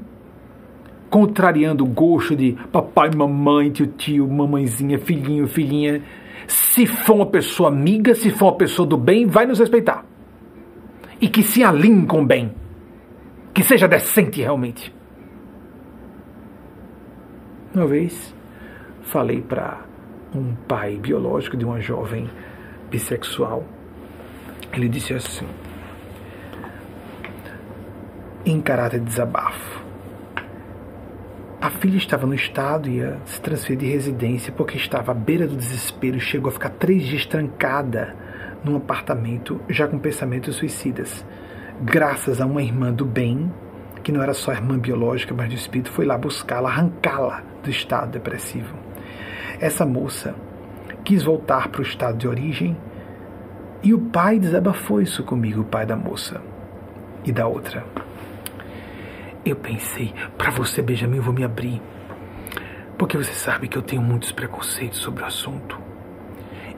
contrariando 1.16 1.86
o 1.86 1.88
gosto 1.88 2.36
de 2.36 2.58
papai, 2.74 3.10
mamãe, 3.16 3.72
tio, 3.72 3.88
tio, 3.88 4.28
mamãezinha, 4.28 5.00
filhinho, 5.00 5.48
filhinha. 5.48 6.02
Se 6.46 6.86
for 6.86 7.14
uma 7.14 7.26
pessoa 7.26 7.70
amiga, 7.70 8.14
se 8.14 8.30
for 8.32 8.48
uma 8.48 8.58
pessoa 8.58 8.86
do 8.86 8.98
bem, 8.98 9.26
vai 9.26 9.46
nos 9.46 9.60
respeitar 9.60 10.04
e 11.22 11.30
que 11.30 11.42
se 11.42 11.64
alinhe 11.64 12.06
com 12.06 12.22
o 12.22 12.26
bem, 12.26 12.54
que 13.54 13.64
seja 13.64 13.88
decente 13.88 14.42
realmente. 14.42 14.94
Uma 17.74 17.88
vez 17.88 18.36
falei 19.04 19.42
para 19.42 19.86
um 20.36 20.54
pai 20.68 20.98
biológico 20.98 21.56
de 21.56 21.64
uma 21.64 21.80
jovem 21.80 22.30
bissexual. 22.92 23.64
Ele 24.74 24.90
disse 24.90 25.14
assim, 25.14 25.48
em 28.46 28.60
caráter 28.60 29.00
de 29.00 29.06
desabafo. 29.06 29.85
A 31.66 31.72
filha 31.72 31.98
estava 31.98 32.28
no 32.28 32.36
estado 32.36 32.88
e 32.88 32.98
ia 32.98 33.18
se 33.26 33.42
transferir 33.42 33.80
de 33.80 33.88
residência 33.88 34.54
porque 34.54 34.78
estava 34.78 35.14
à 35.14 35.16
beira 35.16 35.48
do 35.48 35.56
desespero 35.56 36.16
e 36.16 36.20
chegou 36.20 36.50
a 36.50 36.52
ficar 36.52 36.70
três 36.70 37.02
dias 37.02 37.26
trancada 37.26 38.16
num 38.64 38.76
apartamento 38.76 39.60
já 39.68 39.88
com 39.88 39.98
pensamentos 39.98 40.58
suicidas. 40.58 41.26
Graças 41.82 42.40
a 42.40 42.46
uma 42.46 42.62
irmã 42.62 42.94
do 42.94 43.04
bem, 43.04 43.52
que 44.04 44.12
não 44.12 44.22
era 44.22 44.36
só 44.36 44.52
irmã 44.52 44.78
biológica, 44.78 45.34
mas 45.34 45.50
do 45.50 45.56
espírito, 45.56 45.90
foi 45.90 46.06
lá 46.06 46.16
buscá-la, 46.20 46.70
arrancá-la 46.70 47.42
do 47.64 47.72
estado 47.72 48.12
depressivo. 48.12 48.76
Essa 49.60 49.88
moça 49.88 50.36
quis 51.04 51.24
voltar 51.24 51.70
para 51.70 51.82
o 51.82 51.84
estado 51.84 52.20
de 52.20 52.28
origem 52.28 52.78
e 53.82 53.92
o 53.92 54.02
pai 54.02 54.38
desabafou 54.38 55.02
isso 55.02 55.24
comigo, 55.24 55.62
o 55.62 55.66
pai 55.66 55.84
da 55.84 55.96
moça 55.96 56.40
e 57.26 57.32
da 57.32 57.48
outra. 57.48 57.84
Eu 59.46 59.56
pensei, 59.56 60.12
para 60.38 60.50
você, 60.50 60.82
Benjamin, 60.82 61.18
eu 61.18 61.24
vou 61.24 61.34
me 61.34 61.44
abrir. 61.44 61.80
Porque 62.98 63.16
você 63.16 63.34
sabe 63.34 63.68
que 63.68 63.78
eu 63.78 63.82
tenho 63.84 64.02
muitos 64.02 64.32
preconceitos 64.32 65.00
sobre 65.00 65.22
o 65.22 65.26
assunto. 65.26 65.78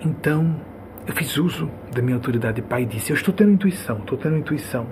Então, 0.02 0.60
eu 1.08 1.14
fiz 1.14 1.38
uso 1.38 1.72
da 1.94 2.02
minha 2.02 2.18
autoridade 2.18 2.58
de 2.58 2.68
pai 2.68 2.84
e 2.84 2.86
disse: 2.86 3.12
Eu 3.12 3.16
estou 3.16 3.34
tendo 3.34 3.52
intuição, 3.52 4.00
estou 4.00 4.18
tendo 4.18 4.38
intuição. 4.38 4.86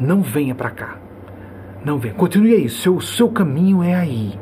Não 0.00 0.22
venha 0.22 0.54
para 0.54 0.70
cá. 0.70 0.98
Não 1.84 1.98
venha. 1.98 2.14
Continue 2.14 2.54
aí. 2.54 2.68
Seu, 2.68 3.00
seu 3.00 3.30
caminho 3.30 3.82
é 3.82 3.94
aí. 3.94 4.38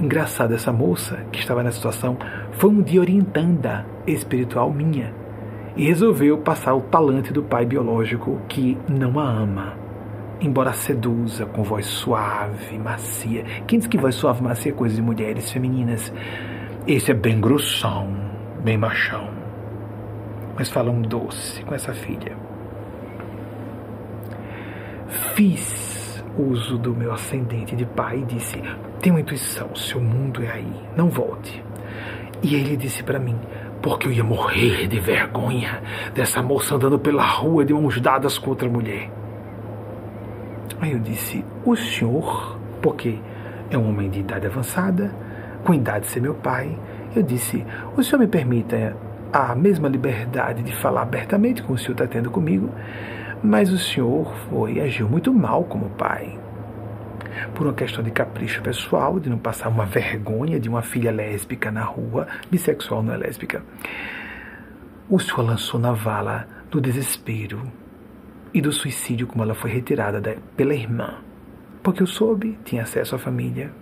Engraçado, 0.00 0.54
essa 0.54 0.72
moça 0.72 1.24
que 1.30 1.38
estava 1.38 1.62
nessa 1.62 1.76
situação 1.76 2.18
foi 2.52 2.70
um 2.70 2.82
dia 2.82 3.00
orientanda 3.00 3.86
espiritual 4.06 4.72
minha 4.72 5.14
e 5.76 5.86
resolveu 5.86 6.38
passar 6.38 6.74
o 6.74 6.80
talante 6.80 7.32
do 7.32 7.42
pai 7.42 7.64
biológico 7.64 8.40
que 8.48 8.76
não 8.88 9.20
a 9.20 9.28
ama, 9.28 9.74
embora 10.40 10.72
seduza 10.72 11.46
com 11.46 11.62
voz 11.62 11.86
suave, 11.86 12.78
macia. 12.78 13.44
Quem 13.66 13.78
diz 13.78 13.88
que 13.88 13.98
voz 13.98 14.14
suave, 14.14 14.42
macia 14.42 14.72
é 14.72 14.74
coisa 14.74 14.94
de 14.94 15.02
mulheres 15.02 15.50
femininas? 15.50 16.12
Esse 16.86 17.10
é 17.10 17.14
bem 17.14 17.40
grossão 17.40 18.30
bem 18.60 18.76
machão, 18.76 19.30
mas 20.56 20.68
fala 20.68 20.90
um 20.90 21.00
doce 21.00 21.62
com 21.64 21.74
essa 21.74 21.92
filha. 21.92 22.36
Fiz 25.34 26.22
uso 26.36 26.78
do 26.78 26.94
meu 26.94 27.12
ascendente 27.12 27.74
de 27.74 27.86
pai 27.86 28.18
e 28.18 28.24
disse: 28.24 28.62
Tenho 29.00 29.18
intuição, 29.18 29.74
seu 29.74 30.00
mundo 30.00 30.42
é 30.42 30.50
aí, 30.50 30.72
não 30.96 31.08
volte. 31.08 31.64
E 32.42 32.54
ele 32.54 32.76
disse 32.76 33.02
para 33.02 33.18
mim: 33.18 33.38
Porque 33.82 34.06
eu 34.06 34.12
ia 34.12 34.24
morrer 34.24 34.86
de 34.86 35.00
vergonha 35.00 35.82
dessa 36.14 36.42
moça 36.42 36.74
andando 36.74 36.98
pela 36.98 37.24
rua 37.24 37.64
de 37.64 37.72
mãos 37.72 38.00
dadas 38.00 38.38
com 38.38 38.50
outra 38.50 38.68
mulher. 38.68 39.10
Aí 40.80 40.92
eu 40.92 40.98
disse: 40.98 41.44
O 41.64 41.74
senhor, 41.76 42.58
porque 42.82 43.18
é 43.70 43.78
um 43.78 43.88
homem 43.88 44.10
de 44.10 44.20
idade 44.20 44.46
avançada, 44.46 45.12
com 45.64 45.74
idade 45.74 46.06
de 46.06 46.12
ser 46.12 46.20
meu 46.20 46.34
pai, 46.34 46.78
eu 47.14 47.22
disse: 47.22 47.64
O 47.96 48.02
senhor 48.02 48.18
me 48.18 48.26
permita 48.26 48.96
a 49.32 49.54
mesma 49.54 49.88
liberdade 49.88 50.62
de 50.62 50.74
falar 50.76 51.02
abertamente 51.02 51.62
como 51.62 51.74
o 51.74 51.78
senhor 51.78 51.92
está 51.92 52.06
tendo 52.06 52.30
comigo, 52.30 52.70
mas 53.42 53.72
o 53.72 53.78
senhor 53.78 54.34
foi 54.48 54.80
agiu 54.80 55.08
muito 55.08 55.32
mal 55.32 55.64
como 55.64 55.90
pai. 55.90 56.38
Por 57.54 57.66
uma 57.66 57.74
questão 57.74 58.02
de 58.02 58.10
capricho 58.10 58.60
pessoal, 58.60 59.18
de 59.20 59.30
não 59.30 59.38
passar 59.38 59.68
uma 59.68 59.86
vergonha 59.86 60.58
de 60.58 60.68
uma 60.68 60.82
filha 60.82 61.10
lésbica 61.10 61.70
na 61.70 61.82
rua, 61.82 62.26
bissexual 62.50 63.02
não 63.02 63.14
é 63.14 63.16
lésbica. 63.16 63.62
O 65.08 65.18
senhor 65.18 65.42
lançou 65.42 65.80
na 65.80 65.92
vala 65.92 66.46
do 66.70 66.80
desespero 66.80 67.62
e 68.52 68.60
do 68.60 68.72
suicídio 68.72 69.26
como 69.26 69.42
ela 69.42 69.54
foi 69.54 69.70
retirada 69.70 70.38
pela 70.56 70.74
irmã. 70.74 71.18
Porque 71.82 72.02
eu 72.02 72.06
soube, 72.06 72.58
tinha 72.64 72.82
acesso 72.82 73.14
à 73.14 73.18
família. 73.18 73.72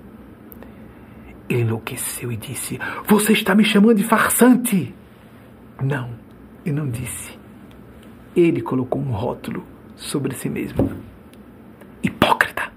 Ele 1.49 1.63
enlouqueceu 1.63 2.31
e 2.31 2.37
disse: 2.37 2.79
Você 3.07 3.33
está 3.33 3.55
me 3.55 3.65
chamando 3.65 3.97
de 3.97 4.05
farsante? 4.05 4.95
Não, 5.83 6.11
eu 6.65 6.75
não 6.75 6.89
disse. 6.89 7.39
Ele 8.37 8.61
colocou 8.61 9.01
um 9.01 9.11
rótulo 9.11 9.65
sobre 9.97 10.35
si 10.35 10.49
mesmo. 10.49 10.93
Hipócrita. 12.03 12.71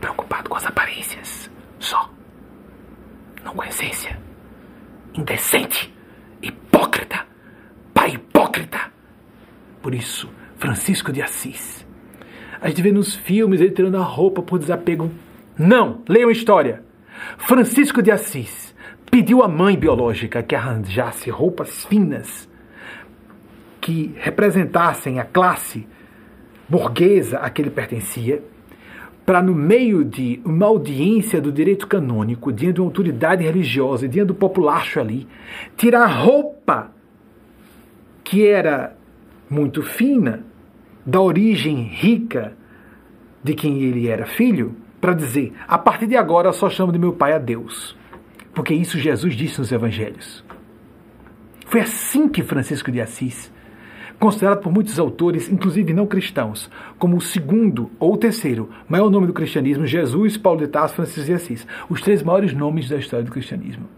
Preocupado 0.00 0.48
com 0.48 0.56
as 0.56 0.66
aparências. 0.66 1.50
Só. 1.78 2.10
Não 3.42 3.54
com 3.54 3.62
a 3.62 3.68
essência. 3.68 4.20
Indecente. 5.14 5.92
Hipócrita. 6.42 7.26
Pai 7.94 8.10
hipócrita. 8.10 8.92
Por 9.82 9.94
isso, 9.94 10.30
Francisco 10.58 11.12
de 11.12 11.22
Assis. 11.22 11.86
A 12.60 12.68
gente 12.68 12.82
vê 12.82 12.92
nos 12.92 13.14
filmes 13.14 13.60
ele 13.60 13.70
tirando 13.70 13.96
a 13.96 14.02
roupa 14.02 14.42
por 14.42 14.58
desapego. 14.58 15.10
Não! 15.56 16.02
Leiam 16.08 16.28
a 16.28 16.32
história. 16.32 16.82
Francisco 17.38 18.02
de 18.02 18.10
Assis 18.10 18.74
pediu 19.10 19.42
à 19.42 19.48
mãe 19.48 19.76
biológica 19.76 20.42
que 20.42 20.54
arranjasse 20.54 21.30
roupas 21.30 21.84
finas 21.84 22.48
que 23.80 24.12
representassem 24.18 25.18
a 25.18 25.24
classe 25.24 25.86
burguesa 26.68 27.38
a 27.38 27.48
que 27.48 27.62
ele 27.62 27.70
pertencia, 27.70 28.42
para, 29.24 29.40
no 29.40 29.54
meio 29.54 30.04
de 30.04 30.40
uma 30.44 30.66
audiência 30.66 31.40
do 31.40 31.52
direito 31.52 31.86
canônico, 31.86 32.52
diante 32.52 32.74
de 32.74 32.80
uma 32.80 32.88
autoridade 32.88 33.44
religiosa, 33.44 34.08
diante 34.08 34.28
do 34.28 34.34
populacho 34.34 35.00
ali, 35.00 35.26
tirar 35.76 36.02
a 36.02 36.06
roupa 36.06 36.90
que 38.22 38.46
era 38.46 38.96
muito 39.48 39.82
fina, 39.82 40.44
da 41.08 41.22
origem 41.22 41.84
rica 41.84 42.52
de 43.42 43.54
quem 43.54 43.80
ele 43.80 44.08
era 44.08 44.26
filho, 44.26 44.76
para 45.00 45.14
dizer: 45.14 45.54
a 45.66 45.78
partir 45.78 46.06
de 46.06 46.16
agora 46.16 46.52
só 46.52 46.68
chamo 46.68 46.92
de 46.92 46.98
meu 46.98 47.14
pai 47.14 47.32
a 47.32 47.38
Deus. 47.38 47.96
Porque 48.52 48.74
isso 48.74 48.98
Jesus 48.98 49.34
disse 49.34 49.58
nos 49.58 49.72
evangelhos. 49.72 50.44
Foi 51.64 51.80
assim 51.80 52.28
que 52.28 52.42
Francisco 52.42 52.92
de 52.92 53.00
Assis, 53.00 53.50
considerado 54.18 54.60
por 54.60 54.70
muitos 54.70 54.98
autores, 54.98 55.50
inclusive 55.50 55.94
não 55.94 56.06
cristãos, 56.06 56.70
como 56.98 57.16
o 57.16 57.22
segundo 57.22 57.90
ou 57.98 58.14
terceiro 58.18 58.68
maior 58.86 59.08
nome 59.08 59.26
do 59.26 59.32
cristianismo, 59.32 59.86
Jesus, 59.86 60.36
Paulo 60.36 60.60
de 60.60 60.68
Tarso, 60.68 60.94
Francisco 60.94 61.24
de 61.24 61.32
Assis, 61.32 61.66
os 61.88 62.02
três 62.02 62.22
maiores 62.22 62.52
nomes 62.52 62.86
da 62.86 62.96
história 62.96 63.24
do 63.24 63.32
cristianismo. 63.32 63.88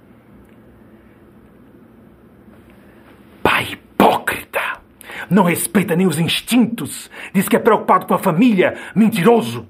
Não 5.31 5.45
respeita 5.45 5.95
nem 5.95 6.09
os 6.09 6.19
instintos, 6.19 7.09
diz 7.33 7.49
que 7.49 7.55
é 7.55 7.61
preocupado 7.61 8.05
com 8.05 8.15
a 8.15 8.19
família, 8.19 8.77
mentiroso. 8.97 9.69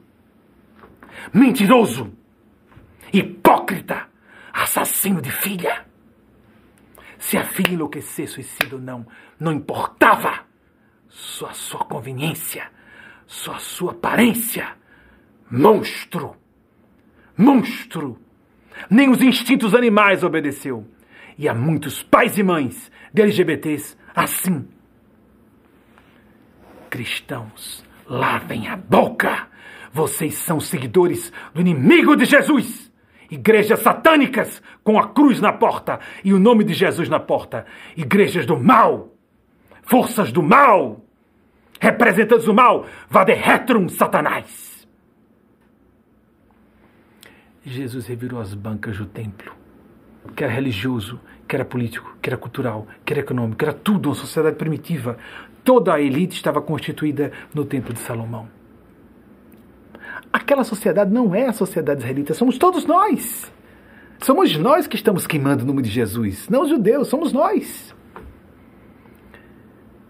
Mentiroso! 1.35 2.13
Hipócrita! 3.13 4.09
Assassino 4.53 5.21
de 5.21 5.31
filha! 5.31 5.85
Se 7.19 7.37
a 7.37 7.45
filha 7.45 7.75
enlouquecer, 7.75 8.27
suicida 8.27 8.77
ou 8.77 8.81
não, 8.81 9.07
não 9.39 9.53
importava. 9.53 10.47
Só 11.09 11.49
a 11.49 11.53
sua 11.53 11.85
conveniência, 11.85 12.71
só 13.27 13.53
a 13.53 13.59
sua 13.59 13.93
aparência. 13.93 14.69
Monstro! 15.51 16.37
Monstro! 17.37 18.19
Nem 18.89 19.11
os 19.11 19.21
instintos 19.21 19.75
animais 19.75 20.25
obedeceu. 20.25 20.89
E 21.37 21.47
há 21.49 21.55
muitos 21.55 22.03
pais 22.03 22.39
e 22.39 22.43
mães 22.43 22.91
de 23.13 23.21
LGBTs 23.21 23.99
assim 24.15 24.67
Cristãos, 26.91 27.85
lavem 28.05 28.67
a 28.67 28.77
boca! 28.77 29.47
Vocês 29.93 30.35
são 30.35 30.59
seguidores 30.59 31.33
do 31.55 31.61
inimigo 31.61 32.17
de 32.17 32.25
Jesus! 32.25 32.91
Igrejas 33.31 33.79
satânicas 33.79 34.61
com 34.83 34.99
a 34.99 35.09
cruz 35.09 35.41
na 35.41 35.53
porta 35.53 36.01
e 36.25 36.35
o 36.35 36.39
nome 36.41 36.65
de 36.65 36.75
Jesus 36.75 37.09
na 37.09 37.21
porta. 37.21 37.65
Igrejas 37.97 38.45
do 38.45 38.59
mal! 38.59 39.15
Forças 39.83 40.33
do 40.33 40.43
mal! 40.43 41.05
Representantes 41.81 42.47
do 42.47 42.53
mal! 42.53 42.85
Vade 43.09 43.35
retrum 43.35 43.89
Satanás! 43.89 44.85
Jesus 47.65 48.07
revirou 48.09 48.41
as 48.41 48.53
bancas 48.53 48.99
do 48.99 49.07
templo, 49.07 49.53
que 50.35 50.43
era 50.43 50.53
religioso, 50.53 51.21
que 51.47 51.55
era 51.55 51.65
político, 51.65 52.17
que 52.21 52.31
era 52.31 52.37
cultural, 52.37 52.87
que 53.05 53.13
era 53.13 53.21
econômico, 53.21 53.59
que 53.59 53.65
era 53.65 53.75
tudo 53.75 54.09
uma 54.09 54.15
sociedade 54.15 54.57
primitiva, 54.57 55.19
Toda 55.65 55.95
a 55.95 56.01
elite 56.01 56.37
estava 56.37 56.61
constituída 56.61 57.33
no 57.55 57.65
Templo 57.65 57.93
de 57.93 58.01
Salomão. 58.01 58.49
Aquela 60.33 60.65
sociedade 60.65 61.13
não 61.13 61.35
é 61.35 61.47
a 61.47 61.53
sociedade 61.53 62.01
israelita, 62.01 62.35
somos 62.35 62.57
todos 62.57 62.87
nós. 62.87 63.51
Somos 64.21 64.57
nós 64.57 64.87
que 64.87 64.97
estamos 64.97 65.27
queimando 65.27 65.65
o 65.65 65.67
nome 65.67 65.83
de 65.83 65.89
Jesus, 65.89 66.49
não 66.49 66.63
os 66.63 66.69
judeus, 66.69 67.09
somos 67.09 67.33
nós. 67.33 67.95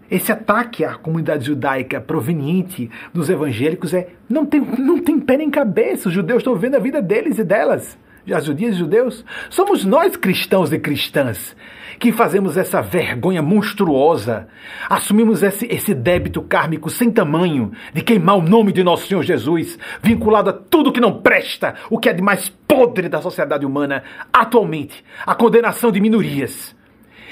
Esse 0.09 0.29
ataque 0.29 0.83
à 0.83 0.95
comunidade 0.95 1.45
judaica 1.45 2.01
proveniente 2.01 2.91
dos 3.13 3.29
evangélicos 3.29 3.93
é 3.93 4.09
não 4.29 4.45
tem, 4.45 4.59
não 4.59 4.99
tem 4.99 5.17
pé 5.17 5.37
nem 5.37 5.49
cabeça. 5.49 6.09
Os 6.09 6.13
judeus 6.13 6.39
estão 6.39 6.53
vendo 6.53 6.75
a 6.75 6.79
vida 6.79 7.01
deles 7.01 7.39
e 7.39 7.43
delas 7.45 7.97
as 8.29 8.45
judias 8.45 8.75
e 8.75 8.79
judeus, 8.79 9.25
somos 9.49 9.85
nós 9.85 10.15
cristãos 10.15 10.71
e 10.71 10.79
cristãs 10.79 11.55
que 11.99 12.11
fazemos 12.11 12.57
essa 12.57 12.81
vergonha 12.81 13.43
monstruosa, 13.43 14.47
assumimos 14.89 15.43
esse, 15.43 15.67
esse 15.67 15.93
débito 15.93 16.41
kármico 16.41 16.89
sem 16.89 17.11
tamanho 17.11 17.71
de 17.93 18.01
queimar 18.01 18.37
o 18.37 18.41
nome 18.41 18.71
de 18.71 18.83
nosso 18.83 19.07
Senhor 19.07 19.21
Jesus, 19.21 19.77
vinculado 20.01 20.49
a 20.49 20.53
tudo 20.53 20.91
que 20.91 20.99
não 20.99 21.21
presta, 21.21 21.75
o 21.91 21.99
que 21.99 22.09
é 22.09 22.13
de 22.13 22.21
mais 22.23 22.49
podre 22.49 23.07
da 23.07 23.21
sociedade 23.21 23.67
humana. 23.67 24.03
Atualmente, 24.33 25.03
a 25.25 25.35
condenação 25.35 25.91
de 25.91 26.01
minorias 26.01 26.75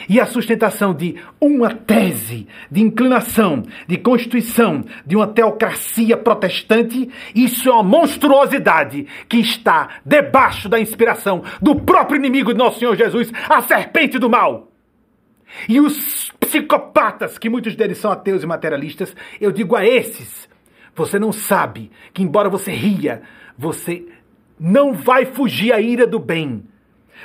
e 0.07 0.19
a 0.19 0.25
sustentação 0.25 0.93
de 0.93 1.15
uma 1.39 1.73
tese 1.73 2.47
de 2.69 2.81
inclinação, 2.81 3.63
de 3.87 3.97
constituição 3.97 4.83
de 5.05 5.15
uma 5.15 5.27
teocracia 5.27 6.15
protestante, 6.15 7.09
isso 7.35 7.69
é 7.69 7.73
uma 7.73 7.83
monstruosidade 7.83 9.07
que 9.27 9.37
está 9.37 9.99
debaixo 10.05 10.69
da 10.69 10.79
inspiração 10.79 11.43
do 11.61 11.75
próprio 11.75 12.17
inimigo 12.17 12.53
de 12.53 12.59
nosso 12.59 12.79
Senhor 12.79 12.95
Jesus, 12.95 13.31
a 13.49 13.61
serpente 13.61 14.17
do 14.17 14.29
mal. 14.29 14.71
E 15.67 15.79
os 15.79 16.31
psicopatas, 16.39 17.37
que 17.37 17.49
muitos 17.49 17.75
deles 17.75 17.97
são 17.97 18.11
ateus 18.11 18.43
e 18.43 18.45
materialistas, 18.45 19.15
eu 19.41 19.51
digo 19.51 19.75
a 19.75 19.85
esses: 19.85 20.47
você 20.95 21.17
não 21.17 21.31
sabe 21.31 21.91
que, 22.13 22.21
embora 22.21 22.49
você 22.49 22.71
ria, 22.71 23.21
você 23.57 24.05
não 24.59 24.93
vai 24.93 25.25
fugir 25.25 25.73
à 25.73 25.81
ira 25.81 26.05
do 26.05 26.19
bem 26.19 26.63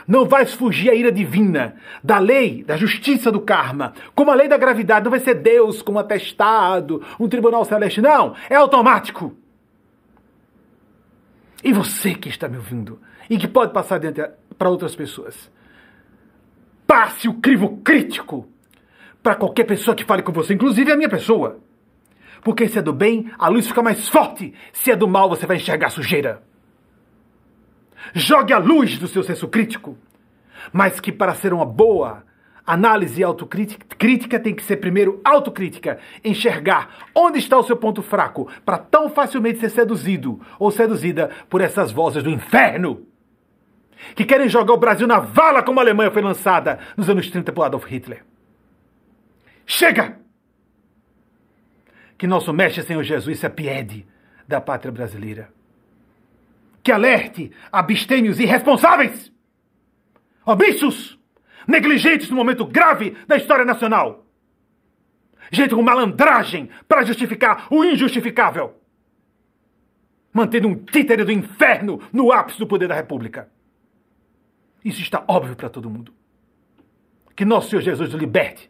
não 0.07 0.27
vais 0.27 0.53
fugir 0.53 0.91
à 0.91 0.95
ira 0.95 1.11
divina, 1.11 1.77
da 2.03 2.19
lei, 2.19 2.63
da 2.63 2.77
justiça 2.77 3.31
do 3.31 3.41
karma, 3.41 3.95
como 4.15 4.31
a 4.31 4.35
lei 4.35 4.49
da 4.49 4.57
gravidade. 4.57 5.05
Não 5.05 5.11
vai 5.11 5.21
ser 5.21 5.35
Deus 5.35 5.83
como 5.83 5.99
atestado, 5.99 7.03
um 7.19 7.29
tribunal 7.29 7.65
celeste. 7.65 8.01
Não, 8.01 8.35
é 8.49 8.57
automático. 8.57 9.35
E 11.63 11.73
você 11.73 12.15
que 12.15 12.29
está 12.29 12.49
me 12.49 12.57
ouvindo 12.57 13.01
e 13.31 13.39
que 13.39 13.49
pode 13.49 13.73
passar 13.73 14.01
para 14.59 14.69
outras 14.69 14.95
pessoas, 14.95 15.51
passe 16.87 17.29
o 17.29 17.35
crivo 17.35 17.79
crítico 17.79 18.47
para 19.23 19.35
qualquer 19.35 19.65
pessoa 19.65 19.97
que 19.97 20.05
fale 20.05 20.23
com 20.23 20.33
você, 20.33 20.53
inclusive 20.53 20.93
a 20.93 20.97
minha 20.97 21.09
pessoa. 21.09 21.59
Porque 22.43 22.69
se 22.69 22.79
é 22.79 22.83
do 22.83 22.93
bem, 22.93 23.31
a 23.39 23.49
luz 23.49 23.67
fica 23.67 23.83
mais 23.83 24.07
forte. 24.07 24.53
Se 24.71 24.91
é 24.91 24.97
do 24.97 25.09
mal, 25.09 25.31
você 25.31 25.47
vai 25.47 25.57
enxergar 25.57 25.89
sujeira. 25.89 26.43
Jogue 28.13 28.53
a 28.53 28.59
luz 28.59 28.99
do 28.99 29.09
seu 29.09 29.23
senso 29.23 29.49
crítico. 29.49 29.97
Mas 30.73 31.01
que 31.01 31.13
para 31.13 31.35
ser 31.35 31.53
uma 31.53 31.65
boa 31.65 32.25
análise 32.67 33.23
autocrítica 33.23 34.41
tem 34.41 34.55
que 34.55 34.63
ser 34.63 34.79
primeiro 34.79 35.21
autocrítica, 35.25 35.99
enxergar 36.25 37.09
onde 37.15 37.39
está 37.39 37.59
o 37.59 37.63
seu 37.63 37.77
ponto 37.77 38.03
fraco 38.03 38.49
para 38.65 38.79
tão 38.79 39.11
facilmente 39.11 39.61
ser 39.61 39.69
seduzido 39.69 40.41
ou 40.59 40.71
seduzida 40.71 41.31
por 41.51 41.61
essas 41.61 41.93
vozes 41.93 42.23
do 42.23 42.31
inferno 42.31 43.07
que 44.15 44.25
querem 44.25 44.49
jogar 44.49 44.75
o 44.75 44.79
Brasil 44.79 45.07
na 45.07 45.19
vala 45.19 45.63
como 45.63 45.81
a 45.81 45.83
Alemanha 45.83 46.11
foi 46.11 46.23
lançada 46.23 46.79
nos 46.97 47.09
anos 47.09 47.31
30 47.31 47.53
por 47.53 47.63
Adolf 47.63 47.85
Hitler. 47.87 48.25
Chega! 49.67 50.19
Que 52.17 52.27
nosso 52.27 52.53
mestre 52.53 52.83
Senhor 52.83 53.03
Jesus 53.03 53.39
se 53.39 53.47
apiede 53.47 54.07
da 54.47 54.61
pátria 54.61 54.93
brasileira 54.93 55.49
que 56.85 56.93
alerte 56.93 57.51
abstêmios 57.73 58.39
irresponsáveis, 58.39 59.33
omissos, 60.45 61.19
negligentes 61.67 62.29
no 62.29 62.37
momento 62.37 62.67
grave 62.67 63.17
da 63.27 63.39
história 63.39 63.65
nacional. 63.65 64.27
Gente 65.51 65.75
com 65.75 65.83
malandragem 65.83 66.69
para 66.87 67.05
justificar 67.05 67.67
o 67.71 67.83
injustificável. 67.85 68.79
Mantendo 70.31 70.69
um 70.69 70.75
títere 70.75 71.25
do 71.25 71.33
inferno 71.33 72.03
no 72.13 72.31
ápice 72.31 72.59
do 72.59 72.67
poder 72.67 72.89
da 72.89 72.95
República. 72.95 73.49
Isso 74.85 75.01
está 75.01 75.25
óbvio 75.27 75.57
para 75.57 75.71
todo 75.71 75.89
mundo. 75.89 76.13
Que 77.35 77.45
nosso 77.45 77.71
Senhor 77.71 77.83
Jesus 77.83 78.13
o 78.13 78.19
liberte. 78.19 78.69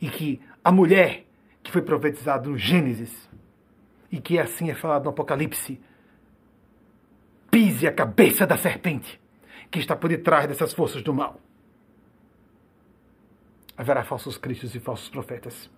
E 0.00 0.08
que 0.08 0.40
a 0.64 0.72
mulher 0.72 1.26
que 1.62 1.70
foi 1.70 1.82
profetizada 1.82 2.48
no 2.48 2.58
Gênesis, 2.58 3.30
e 4.10 4.20
que 4.20 4.38
assim 4.38 4.70
é 4.70 4.74
falado 4.74 5.04
no 5.04 5.10
Apocalipse, 5.10 5.80
pise 7.54 7.86
a 7.86 7.92
cabeça 7.92 8.44
da 8.44 8.56
serpente 8.56 9.20
que 9.70 9.78
está 9.78 9.94
por 9.94 10.10
detrás 10.10 10.48
dessas 10.48 10.72
forças 10.72 11.04
do 11.04 11.14
mal. 11.14 11.40
Haverá 13.76 14.02
falsos 14.02 14.36
cristos 14.36 14.74
e 14.74 14.80
falsos 14.80 15.08
profetas. 15.08 15.70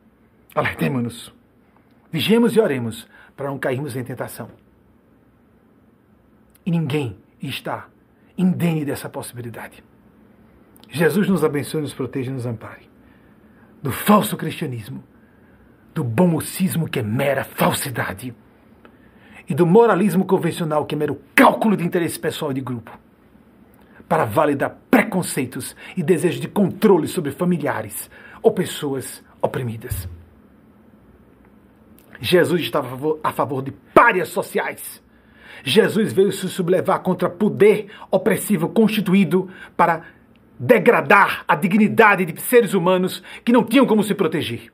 Alertemos-nos. 0.55 1.35
Vigiemos 2.11 2.57
e 2.57 2.61
oremos 2.61 3.07
para 3.37 3.51
não 3.51 3.59
cairmos 3.59 3.95
em 3.95 4.03
tentação. 4.03 4.49
E 6.65 6.71
ninguém 6.71 7.19
está 7.43 7.89
indene 8.39 8.83
dessa 8.83 9.11
possibilidade. 9.11 9.85
Jesus 10.89 11.29
nos 11.29 11.45
abençoe, 11.45 11.83
nos 11.83 11.93
proteja 11.93 12.31
e 12.31 12.35
nos 12.35 12.47
ampare. 12.47 12.89
Do 13.83 13.93
falso 13.93 14.35
cristianismo, 14.35 15.05
do 15.95 16.03
bom 16.03 16.27
mocismo 16.27 16.89
que 16.89 17.01
é 17.01 17.03
mera 17.03 17.45
falsidade 17.45 18.35
e 19.49 19.55
do 19.55 19.67
moralismo 19.67 20.25
convencional 20.25 20.85
que 20.87 20.95
é 20.95 20.99
mero 20.99 21.21
cálculo 21.35 21.77
de 21.77 21.85
interesse 21.85 22.19
pessoal 22.19 22.51
e 22.51 22.55
de 22.55 22.61
grupo 22.61 22.91
para 24.09 24.25
validar 24.25 24.79
preconceitos 24.91 25.75
e 25.97 26.03
desejo 26.03 26.41
de 26.41 26.49
controle 26.49 27.09
sobre 27.09 27.33
familiares 27.33 28.11
ou 28.43 28.53
pessoas 28.53 29.23
oprimidas. 29.43 30.09
Jesus 32.21 32.63
estava 32.63 32.97
a 33.23 33.33
favor, 33.33 33.63
de 33.63 33.73
párias 33.93 34.29
sociais 34.29 35.03
Jesus 35.69 36.13
veio 36.13 36.31
se 36.31 36.49
sublevar 36.49 37.01
contra 37.01 37.29
poder 37.29 37.89
opressivo 38.09 38.69
constituído 38.69 39.51
para 39.77 40.03
degradar 40.59 41.45
a 41.47 41.57
dignidade 41.57 42.25
de 42.25 42.41
seres 42.41 42.73
humanos 42.73 43.21
que 43.45 43.53
não 43.53 43.65
tinham 43.65 43.85
como 43.85 44.05
se 44.05 44.15
proteger. 44.15 44.73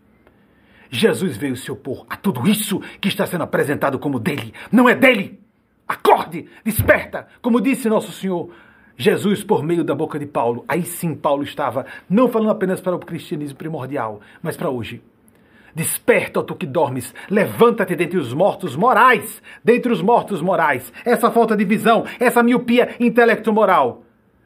Jesus 0.95 1.39
veio 1.39 1.57
se 1.57 1.73
opor 1.73 2.05
a 2.07 2.17
tudo 2.19 2.47
isso 2.47 2.79
que 3.01 3.09
está 3.09 3.27
sendo 3.27 3.45
apresentado 3.45 3.99
como 3.99 4.21
dele. 4.21 4.53
Não 4.71 4.87
é 4.87 4.95
dele! 4.95 5.41
Acorde, 5.89 6.47
desperta, 6.63 7.27
como 7.41 7.63
disse 7.63 7.89
nosso 7.89 8.13
Senhor 8.13 8.51
Jesus 8.95 9.43
por 9.43 9.63
meio 9.63 9.83
da 9.83 9.95
boca 9.95 10.19
de 10.19 10.27
Paulo. 10.27 10.67
Aí 10.69 10.83
sim, 10.83 11.15
Paulo 11.15 11.43
estava 11.45 11.87
não 12.11 12.29
falando 12.29 12.51
apenas 12.51 12.79
para 12.79 12.95
o 12.95 12.99
cristianismo 12.99 13.57
primordial, 13.57 14.21
mas 14.43 14.55
para 14.55 14.69
hoje. 14.69 15.03
Desperta, 15.75 16.43
tu 16.43 16.55
que 16.55 16.67
dormes, 16.67 17.15
levanta-te 17.31 17.97
dentre 17.97 18.19
os 18.19 18.35
mortos 18.35 18.77
morais, 18.77 19.43
dentre 19.65 19.91
os 19.91 20.03
mortos 20.03 20.43
morais. 20.43 20.93
Essa 21.07 21.31
falta 21.31 21.57
de 21.57 21.65
visão, 21.65 22.05
essa 22.21 22.43
miopia 22.43 22.95
intelecto-moral. 23.01 24.05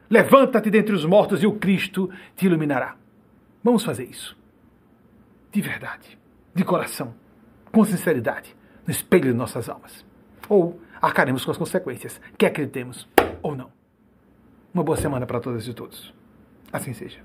Levanta-te 0.08 0.70
dentre 0.70 0.94
os 0.94 1.04
mortos 1.04 1.42
e 1.42 1.46
o 1.46 1.54
Cristo 1.54 2.08
te 2.36 2.46
iluminará. 2.46 2.94
Vamos 3.64 3.84
fazer 3.84 4.04
isso. 4.04 4.36
De 5.50 5.60
verdade, 5.60 6.16
de 6.56 6.64
coração, 6.64 7.14
com 7.70 7.84
sinceridade, 7.84 8.56
no 8.86 8.90
espelho 8.90 9.30
de 9.30 9.34
nossas 9.34 9.68
almas. 9.68 10.04
Ou 10.48 10.80
arcaremos 11.02 11.44
com 11.44 11.50
as 11.50 11.58
consequências, 11.58 12.18
quer 12.38 12.46
acreditemos 12.46 13.06
ou 13.42 13.54
não. 13.54 13.70
Uma 14.72 14.82
boa 14.82 14.96
semana 14.96 15.26
para 15.26 15.38
todas 15.38 15.68
e 15.68 15.74
todos. 15.74 16.14
Assim 16.72 16.94
seja. 16.94 17.20